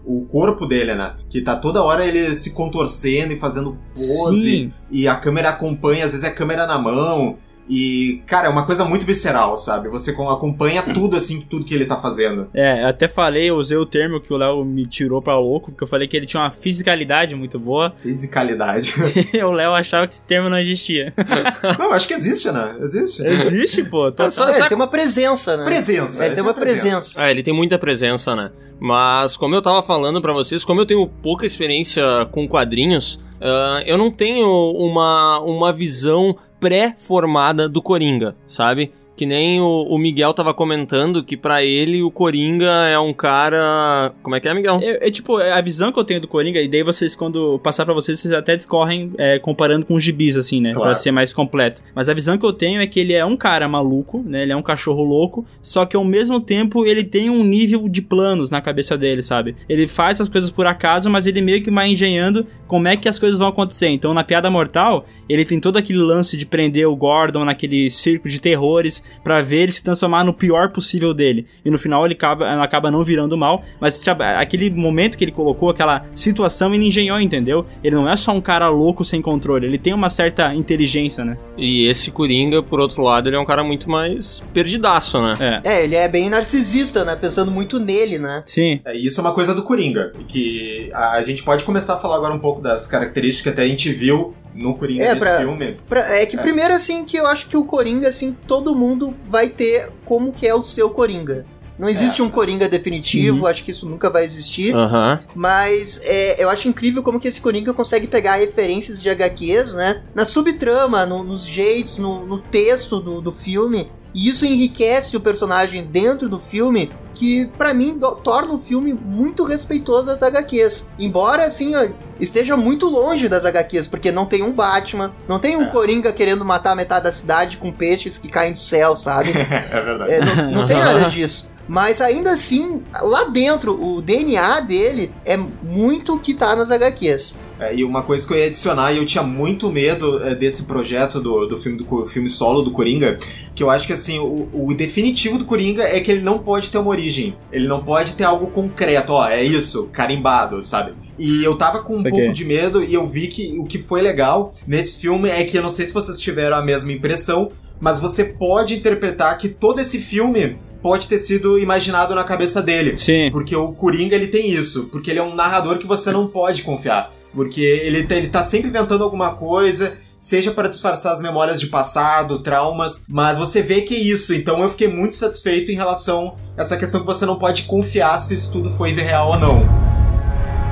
o, 0.08 0.26
corpo 0.26 0.66
dele, 0.66 0.96
né? 0.96 1.16
Que 1.30 1.42
tá 1.42 1.56
toda 1.56 1.84
hora 1.84 2.06
ele 2.06 2.36
se 2.36 2.52
contorcendo 2.52 3.34
e 3.34 3.38
fazendo 3.38 3.78
pose. 3.94 4.42
Sim. 4.42 4.74
E 4.90 5.08
a 5.08 5.16
câmera 5.16 5.50
acompanha, 5.50 6.06
às 6.06 6.12
vezes 6.12 6.26
é 6.26 6.30
a 6.30 6.34
câmera 6.34 6.66
na 6.66 6.78
mão. 6.78 7.38
E, 7.70 8.22
cara, 8.26 8.48
é 8.48 8.50
uma 8.50 8.66
coisa 8.66 8.86
muito 8.86 9.06
visceral, 9.06 9.58
sabe? 9.58 9.90
Você 9.90 10.14
com- 10.14 10.30
acompanha 10.30 10.82
tudo, 10.82 11.18
assim, 11.18 11.42
tudo 11.42 11.66
que 11.66 11.74
ele 11.74 11.86
tá 11.86 11.98
fazendo. 11.98 12.48
É, 12.54 12.84
eu 12.84 12.88
até 12.88 13.08
falei, 13.08 13.50
eu 13.50 13.56
usei 13.58 13.78
o 13.78 13.86
termo 13.86 14.22
que 14.22 14.34
o 14.34 14.38
Léo 14.38 14.64
me 14.64 14.86
tirou 14.86 15.22
pra 15.22 15.38
louco, 15.38 15.72
porque 15.72 15.84
eu 15.84 15.88
falei 15.88 16.08
que 16.08 16.16
ele 16.16 16.26
tinha 16.26 16.42
uma 16.44 16.52
fisicalidade 16.52 17.36
muito 17.36 17.60
boa. 17.60 17.94
Fisicalidade. 18.02 18.94
E 19.34 19.38
o 19.44 19.52
Léo 19.52 19.74
achava 19.74 20.08
que 20.08 20.14
esse 20.14 20.24
termo 20.24 20.50
não 20.50 20.58
existia. 20.58 21.14
Não, 21.78 21.92
acho 21.92 22.08
que 22.08 22.14
existe, 22.14 22.50
né? 22.52 22.76
Existe. 22.80 23.26
Existe, 23.26 23.84
pô. 23.84 24.12
Tô... 24.12 24.30
Só- 24.32 24.46
É, 24.48 24.54
só- 24.54 24.60
ele 24.60 24.68
tem 24.70 24.76
uma 24.76 24.88
presença, 24.88 25.58
né? 25.58 25.66
Presença. 25.66 26.24
É, 26.24 26.28
ele 26.28 26.36
tem 26.36 26.44
uma 26.44 26.54
presença. 26.54 27.22
É, 27.24 27.32
ele 27.32 27.44
tem 27.44 27.54
muita 27.54 27.78
presença, 27.78 28.36
né? 28.36 28.52
Mas 28.80 29.36
como 29.36 29.56
eu 29.56 29.62
tava 29.62 29.82
falando 29.82 30.22
pra 30.22 30.34
vocês, 30.34 30.64
como 30.64 30.82
eu 30.82 30.86
tenho 30.86 31.08
pouca 31.08 31.46
experiência 31.46 32.04
com 32.32 32.48
quadrinhos, 32.48 33.20
ah, 33.42 33.82
eu 33.86 33.98
não 33.98 34.12
tenho 34.12 34.48
uma, 34.48 35.40
uma 35.42 35.74
visão 35.74 36.38
pré-formada 36.60 37.68
do 37.70 37.82
Coringa, 37.82 38.36
sabe? 38.46 38.92
Que 39.18 39.26
nem 39.26 39.60
o, 39.60 39.88
o 39.90 39.98
Miguel 39.98 40.32
tava 40.32 40.54
comentando 40.54 41.24
que 41.24 41.36
pra 41.36 41.64
ele 41.64 42.04
o 42.04 42.12
Coringa 42.12 42.70
é 42.88 43.00
um 43.00 43.12
cara. 43.12 44.14
Como 44.22 44.36
é 44.36 44.40
que 44.40 44.48
é, 44.48 44.54
Miguel? 44.54 44.80
É, 44.80 45.08
é 45.08 45.12
tipo, 45.12 45.40
é 45.40 45.52
a 45.52 45.60
visão 45.60 45.92
que 45.92 46.00
eu 46.00 46.04
tenho 46.04 46.22
do 46.22 46.28
Coringa, 46.28 46.62
e 46.62 46.68
daí 46.68 46.84
vocês, 46.84 47.16
quando 47.16 47.58
passar 47.64 47.84
pra 47.84 47.96
vocês, 47.96 48.20
vocês 48.20 48.32
até 48.32 48.56
discorrem 48.56 49.12
é, 49.18 49.40
comparando 49.40 49.88
com 49.88 49.96
os 49.96 50.04
gibis, 50.04 50.38
assim, 50.38 50.62
né? 50.62 50.72
Claro. 50.72 50.90
Pra 50.90 50.96
ser 50.96 51.12
mais 51.12 51.34
completo. 51.34 51.82
Mas 51.96 52.10
a 52.10 52.14
visão 52.14 52.38
que 52.38 52.46
eu 52.46 52.54
tenho 52.54 52.80
é 52.80 52.86
que 52.86 53.00
ele 53.00 53.14
é 53.14 53.26
um 53.26 53.36
cara 53.36 53.68
maluco, 53.68 54.24
né? 54.24 54.44
Ele 54.44 54.52
é 54.52 54.56
um 54.56 54.62
cachorro 54.62 55.04
louco, 55.04 55.44
só 55.64 55.84
que 55.84 55.98
ao 55.98 56.06
mesmo 56.06 56.40
tempo 56.40 56.86
ele 56.86 57.04
tem 57.04 57.28
um 57.28 57.44
nível 57.44 57.90
de 57.90 58.04
planos 58.04 58.52
na 58.52 58.62
cabeça 58.62 58.96
dele, 58.96 59.24
sabe? 59.24 59.56
Ele 59.68 59.88
faz 59.88 60.22
as 60.22 60.30
coisas 60.30 60.52
por 60.52 60.68
acaso, 60.68 61.10
mas 61.10 61.26
ele 61.26 61.42
meio 61.42 61.64
que 61.64 61.72
vai 61.72 61.90
engenhando 61.90 62.46
como 62.68 62.88
é 62.88 62.96
que 62.96 63.10
as 63.10 63.18
coisas 63.18 63.40
vão 63.40 63.48
acontecer. 63.48 63.88
Então, 63.88 64.14
na 64.14 64.24
Piada 64.24 64.52
Mortal, 64.52 65.06
ele 65.28 65.46
tem 65.46 65.60
todo 65.60 65.78
aquele 65.78 66.00
lance 66.00 66.38
de 66.38 66.46
prender 66.46 66.88
o 66.88 66.96
Gordon 66.96 67.46
naquele 67.46 67.90
circo 67.90 68.28
de 68.28 68.40
terrores 68.40 69.04
pra 69.24 69.42
ver 69.42 69.64
ele 69.64 69.72
se 69.72 69.84
transformar 69.84 70.24
no 70.24 70.34
pior 70.34 70.70
possível 70.72 71.14
dele. 71.14 71.46
E 71.64 71.70
no 71.70 71.78
final 71.78 72.06
ele 72.06 72.14
acaba, 72.14 72.64
acaba 72.64 72.92
não 72.92 73.04
virando 73.04 73.38
mal, 73.38 73.64
mas 73.80 74.02
aquele 74.40 74.70
momento 74.70 75.18
que 75.18 75.24
ele 75.24 75.32
colocou, 75.32 75.70
aquela 75.70 76.06
situação, 76.14 76.74
ele 76.74 76.86
engenhou, 76.86 77.20
entendeu? 77.20 77.66
Ele 77.84 77.96
não 77.96 78.10
é 78.10 78.16
só 78.16 78.32
um 78.32 78.42
cara 78.42 78.70
louco 78.70 79.04
sem 79.04 79.22
controle, 79.22 79.66
ele 79.66 79.78
tem 79.78 79.94
uma 79.94 80.10
certa 80.10 80.54
inteligência, 80.54 81.24
né? 81.24 81.38
E 81.58 81.88
esse 81.88 82.12
Coringa, 82.12 82.62
por 82.64 82.80
outro 82.80 83.02
lado, 83.02 83.30
ele 83.30 83.36
é 83.36 83.40
um 83.40 83.46
cara 83.46 83.64
muito 83.64 83.90
mais 83.90 84.44
perdidaço, 84.54 85.22
né? 85.22 85.62
É. 85.64 85.78
É, 85.78 85.84
ele 85.84 85.96
é 85.96 86.08
bem 86.08 86.30
narcisista, 86.30 87.04
né? 87.04 87.16
Pensando 87.16 87.52
muito 87.52 87.80
nele, 87.80 88.18
né? 88.18 88.42
Sim. 88.46 88.80
É, 88.86 88.96
e 88.96 89.06
isso 89.06 89.20
é 89.20 89.24
uma 89.24 89.34
coisa 89.34 89.54
do 89.54 89.64
Coringa, 89.64 90.14
que 90.28 90.90
a, 90.94 91.14
a 91.14 91.22
gente 91.22 91.44
pode 91.44 91.64
começar 91.64 91.96
a 91.96 91.98
falar 91.98 92.16
agora 92.16 92.34
um 92.34 92.40
pouco 92.40 92.62
das 92.62 92.88
características 92.88 93.44
que 93.44 93.50
até 93.50 93.64
a 93.64 93.68
gente 93.68 93.92
viu 93.92 94.34
no 94.58 94.76
Coringa 94.76 95.04
É, 95.04 95.14
desse 95.16 95.26
pra- 95.26 95.38
filme. 95.38 95.78
Pra- 95.88 96.16
é 96.20 96.26
que 96.26 96.38
É. 96.38 96.42
primeiro, 96.42 96.74
assim, 96.74 97.06
que 97.06 97.16
eu 97.16 97.28
acho 97.28 97.48
que 97.48 97.56
o 97.56 97.64
Coringa, 97.64 98.08
assim, 98.08 98.36
todo 98.48 98.76
mundo 98.76 99.14
vai 99.26 99.48
ter 99.50 99.92
como 100.04 100.32
que 100.34 100.46
é 100.48 100.54
o 100.54 100.64
seu 100.64 100.90
Coringa. 100.90 101.46
Não 101.80 101.88
existe 101.88 102.22
É. 102.22 102.24
um 102.24 102.30
Coringa 102.30 102.68
definitivo, 102.68 103.46
acho 103.46 103.64
que 103.64 103.70
isso 103.70 103.88
nunca 103.88 104.10
vai 104.10 104.26
existir. 104.26 104.74
Aham. 104.76 105.20
Mas 105.36 106.02
é, 106.04 106.44
eu 106.44 106.50
acho 106.50 106.68
incrível 106.68 107.04
como 107.04 107.20
que 107.20 107.28
esse 107.28 107.40
Coringa 107.40 107.72
consegue 107.72 108.08
pegar 108.08 108.38
referências 108.38 109.00
de 109.00 109.08
HQs, 109.12 109.76
né? 109.76 110.02
Na 110.16 110.26
subtrama, 110.26 111.06
no- 111.06 111.24
nos 111.24 111.46
jeitos, 111.46 112.00
no, 112.00 112.26
no 112.26 112.40
texto 112.40 113.00
do, 113.00 113.22
do 113.22 113.32
filme. 113.32 113.92
E 114.18 114.30
isso 114.30 114.48
enriquece 114.48 115.16
o 115.16 115.22
personagem 115.22 115.86
dentro 115.86 116.28
do 116.28 116.40
filme, 116.40 116.92
que 117.14 117.46
pra 117.56 117.72
mim 117.72 118.00
torna 118.24 118.52
o 118.52 118.58
filme 118.58 118.92
muito 118.92 119.44
respeitoso 119.44 120.10
às 120.10 120.24
HQs. 120.24 120.92
Embora, 120.98 121.46
assim, 121.46 121.76
ó, 121.76 121.88
esteja 122.20 122.58
muito 122.58 122.90
longe 122.90 123.30
das 123.30 123.46
HQs, 123.46 123.88
porque 123.88 124.12
não 124.12 124.26
tem 124.26 124.42
um 124.42 124.52
Batman, 124.52 125.14
não 125.28 125.38
tem 125.38 125.56
um 125.56 125.66
É. 125.66 125.68
Coringa 125.68 126.12
querendo 126.12 126.44
matar 126.44 126.76
metade 126.76 127.04
da 127.04 127.12
cidade 127.12 127.58
com 127.58 127.72
peixes 127.72 128.18
que 128.18 128.28
caem 128.28 128.54
do 128.54 128.60
céu, 128.60 128.96
sabe? 128.96 129.30
é 129.38 129.82
verdade. 129.84 130.12
É, 130.12 130.20
não, 130.20 130.52
não 130.52 130.66
tem 130.68 130.80
nada 130.80 131.12
disso. 131.12 131.52
Mas 131.68 132.02
ainda 132.02 132.32
assim, 132.32 132.82
lá 133.00 133.26
dentro, 133.26 133.80
o 133.80 134.02
DNA 134.02 134.62
dele 134.62 135.14
é 135.26 135.38
muito 135.38 136.16
o 136.16 136.20
que 136.20 136.34
tá 136.34 136.56
nas 136.56 136.72
HQs. 136.72 137.36
É, 137.60 137.76
e 137.76 137.84
uma 137.84 138.04
coisa 138.04 138.26
que 138.26 138.34
eu 138.34 138.38
ia 138.38 138.46
adicionar, 138.46 138.94
e 138.94 138.98
eu 138.98 139.06
tinha 139.06 139.24
muito 139.24 139.72
medo 139.72 140.22
é, 140.24 140.36
desse 140.36 140.64
projeto 140.64 141.20
do, 141.20 141.48
do, 141.48 141.58
filme, 141.58 141.78
do 141.78 142.06
filme 142.06 142.30
solo 142.30 142.62
do 142.62 142.72
Coringa, 142.72 143.18
que 143.56 143.64
eu 143.64 143.70
acho 143.70 143.88
que 143.88 143.94
assim, 143.94 144.20
o, 144.20 144.50
o 144.54 144.74
definitivo 144.74 145.38
do 145.38 145.46
Coringa 145.46 145.84
é 145.84 146.00
que 146.00 146.12
ele 146.12 146.22
não 146.22 146.40
pode 146.40 146.70
ter 146.70 146.78
uma 146.78 146.90
origem. 146.90 147.36
Ele 147.52 147.68
não 147.68 147.84
pode 147.84 148.14
ter 148.14 148.24
algo 148.24 148.48
concreto, 148.48 149.14
ó, 149.14 149.28
é 149.28 149.44
isso, 149.44 149.90
carimbado, 149.92 150.62
sabe? 150.62 150.94
E 151.18 151.44
eu 151.44 151.56
tava 151.56 151.80
com 151.80 151.94
um 151.94 152.04
Saquei. 152.04 152.12
pouco 152.12 152.34
de 152.34 152.46
medo 152.46 152.84
e 152.84 152.94
eu 152.94 153.08
vi 153.08 153.28
que 153.28 153.58
o 153.58 153.66
que 153.66 153.80
foi 153.80 154.02
legal 154.02 154.54
nesse 154.68 155.00
filme 155.00 155.30
é 155.30 155.44
que 155.44 155.58
eu 155.58 155.64
não 155.64 155.70
sei 155.70 155.86
se 155.86 155.94
vocês 155.94 156.20
tiveram 156.20 156.58
a 156.58 156.62
mesma 156.62 156.92
impressão, 156.92 157.52
mas 157.80 158.00
você 158.00 158.24
pode 158.24 158.76
interpretar 158.76 159.38
que 159.38 159.50
todo 159.50 159.80
esse 159.80 160.00
filme 160.00 160.58
pode 160.82 161.08
ter 161.08 161.18
sido 161.20 161.58
imaginado 161.60 162.14
na 162.16 162.24
cabeça 162.24 162.62
dele. 162.62 162.98
Sim. 162.98 163.30
Porque 163.32 163.56
o 163.56 163.74
Coringa 163.74 164.16
ele 164.16 164.28
tem 164.28 164.50
isso, 164.50 164.88
porque 164.92 165.12
ele 165.12 165.20
é 165.20 165.24
um 165.24 165.36
narrador 165.36 165.78
que 165.78 165.88
você 165.88 166.12
não 166.12 166.28
pode 166.28 166.64
confiar. 166.64 167.12
Porque 167.34 167.62
ele, 167.62 168.04
tá- 168.04 168.16
ele 168.16 168.30
tá 168.30 168.42
sempre 168.44 168.70
inventando 168.70 169.04
alguma 169.04 169.36
coisa, 169.36 169.94
seja 170.20 170.52
para 170.52 170.68
disfarçar 170.68 171.14
as 171.14 171.22
memórias 171.22 171.60
de 171.60 171.68
passado, 171.68 172.40
traumas, 172.40 173.04
mas 173.08 173.38
você 173.38 173.62
vê 173.62 173.82
que 173.82 173.94
é 173.96 174.00
isso. 174.00 174.34
Então 174.34 174.62
eu 174.64 174.70
fiquei 174.72 174.88
muito 174.88 175.14
satisfeito 175.16 175.72
em 175.72 175.76
relação 175.76 176.36
a 176.58 176.62
essa 176.62 176.76
questão 176.78 177.02
que 177.02 177.06
você 177.06 177.26
não 177.26 177.38
pode 177.38 177.64
confiar 177.64 178.18
se 178.18 178.34
isso 178.34 178.52
tudo 178.52 178.72
foi 178.72 178.92
real 178.94 179.30
ou 179.32 179.40
não. 179.40 179.88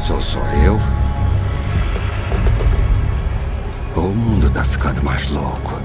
Sou 0.07 0.19
só 0.21 0.39
eu? 0.65 0.79
Ou 3.95 4.09
o 4.09 4.15
mundo 4.15 4.49
tá 4.49 4.63
ficando 4.63 5.03
mais 5.03 5.29
louco? 5.29 5.79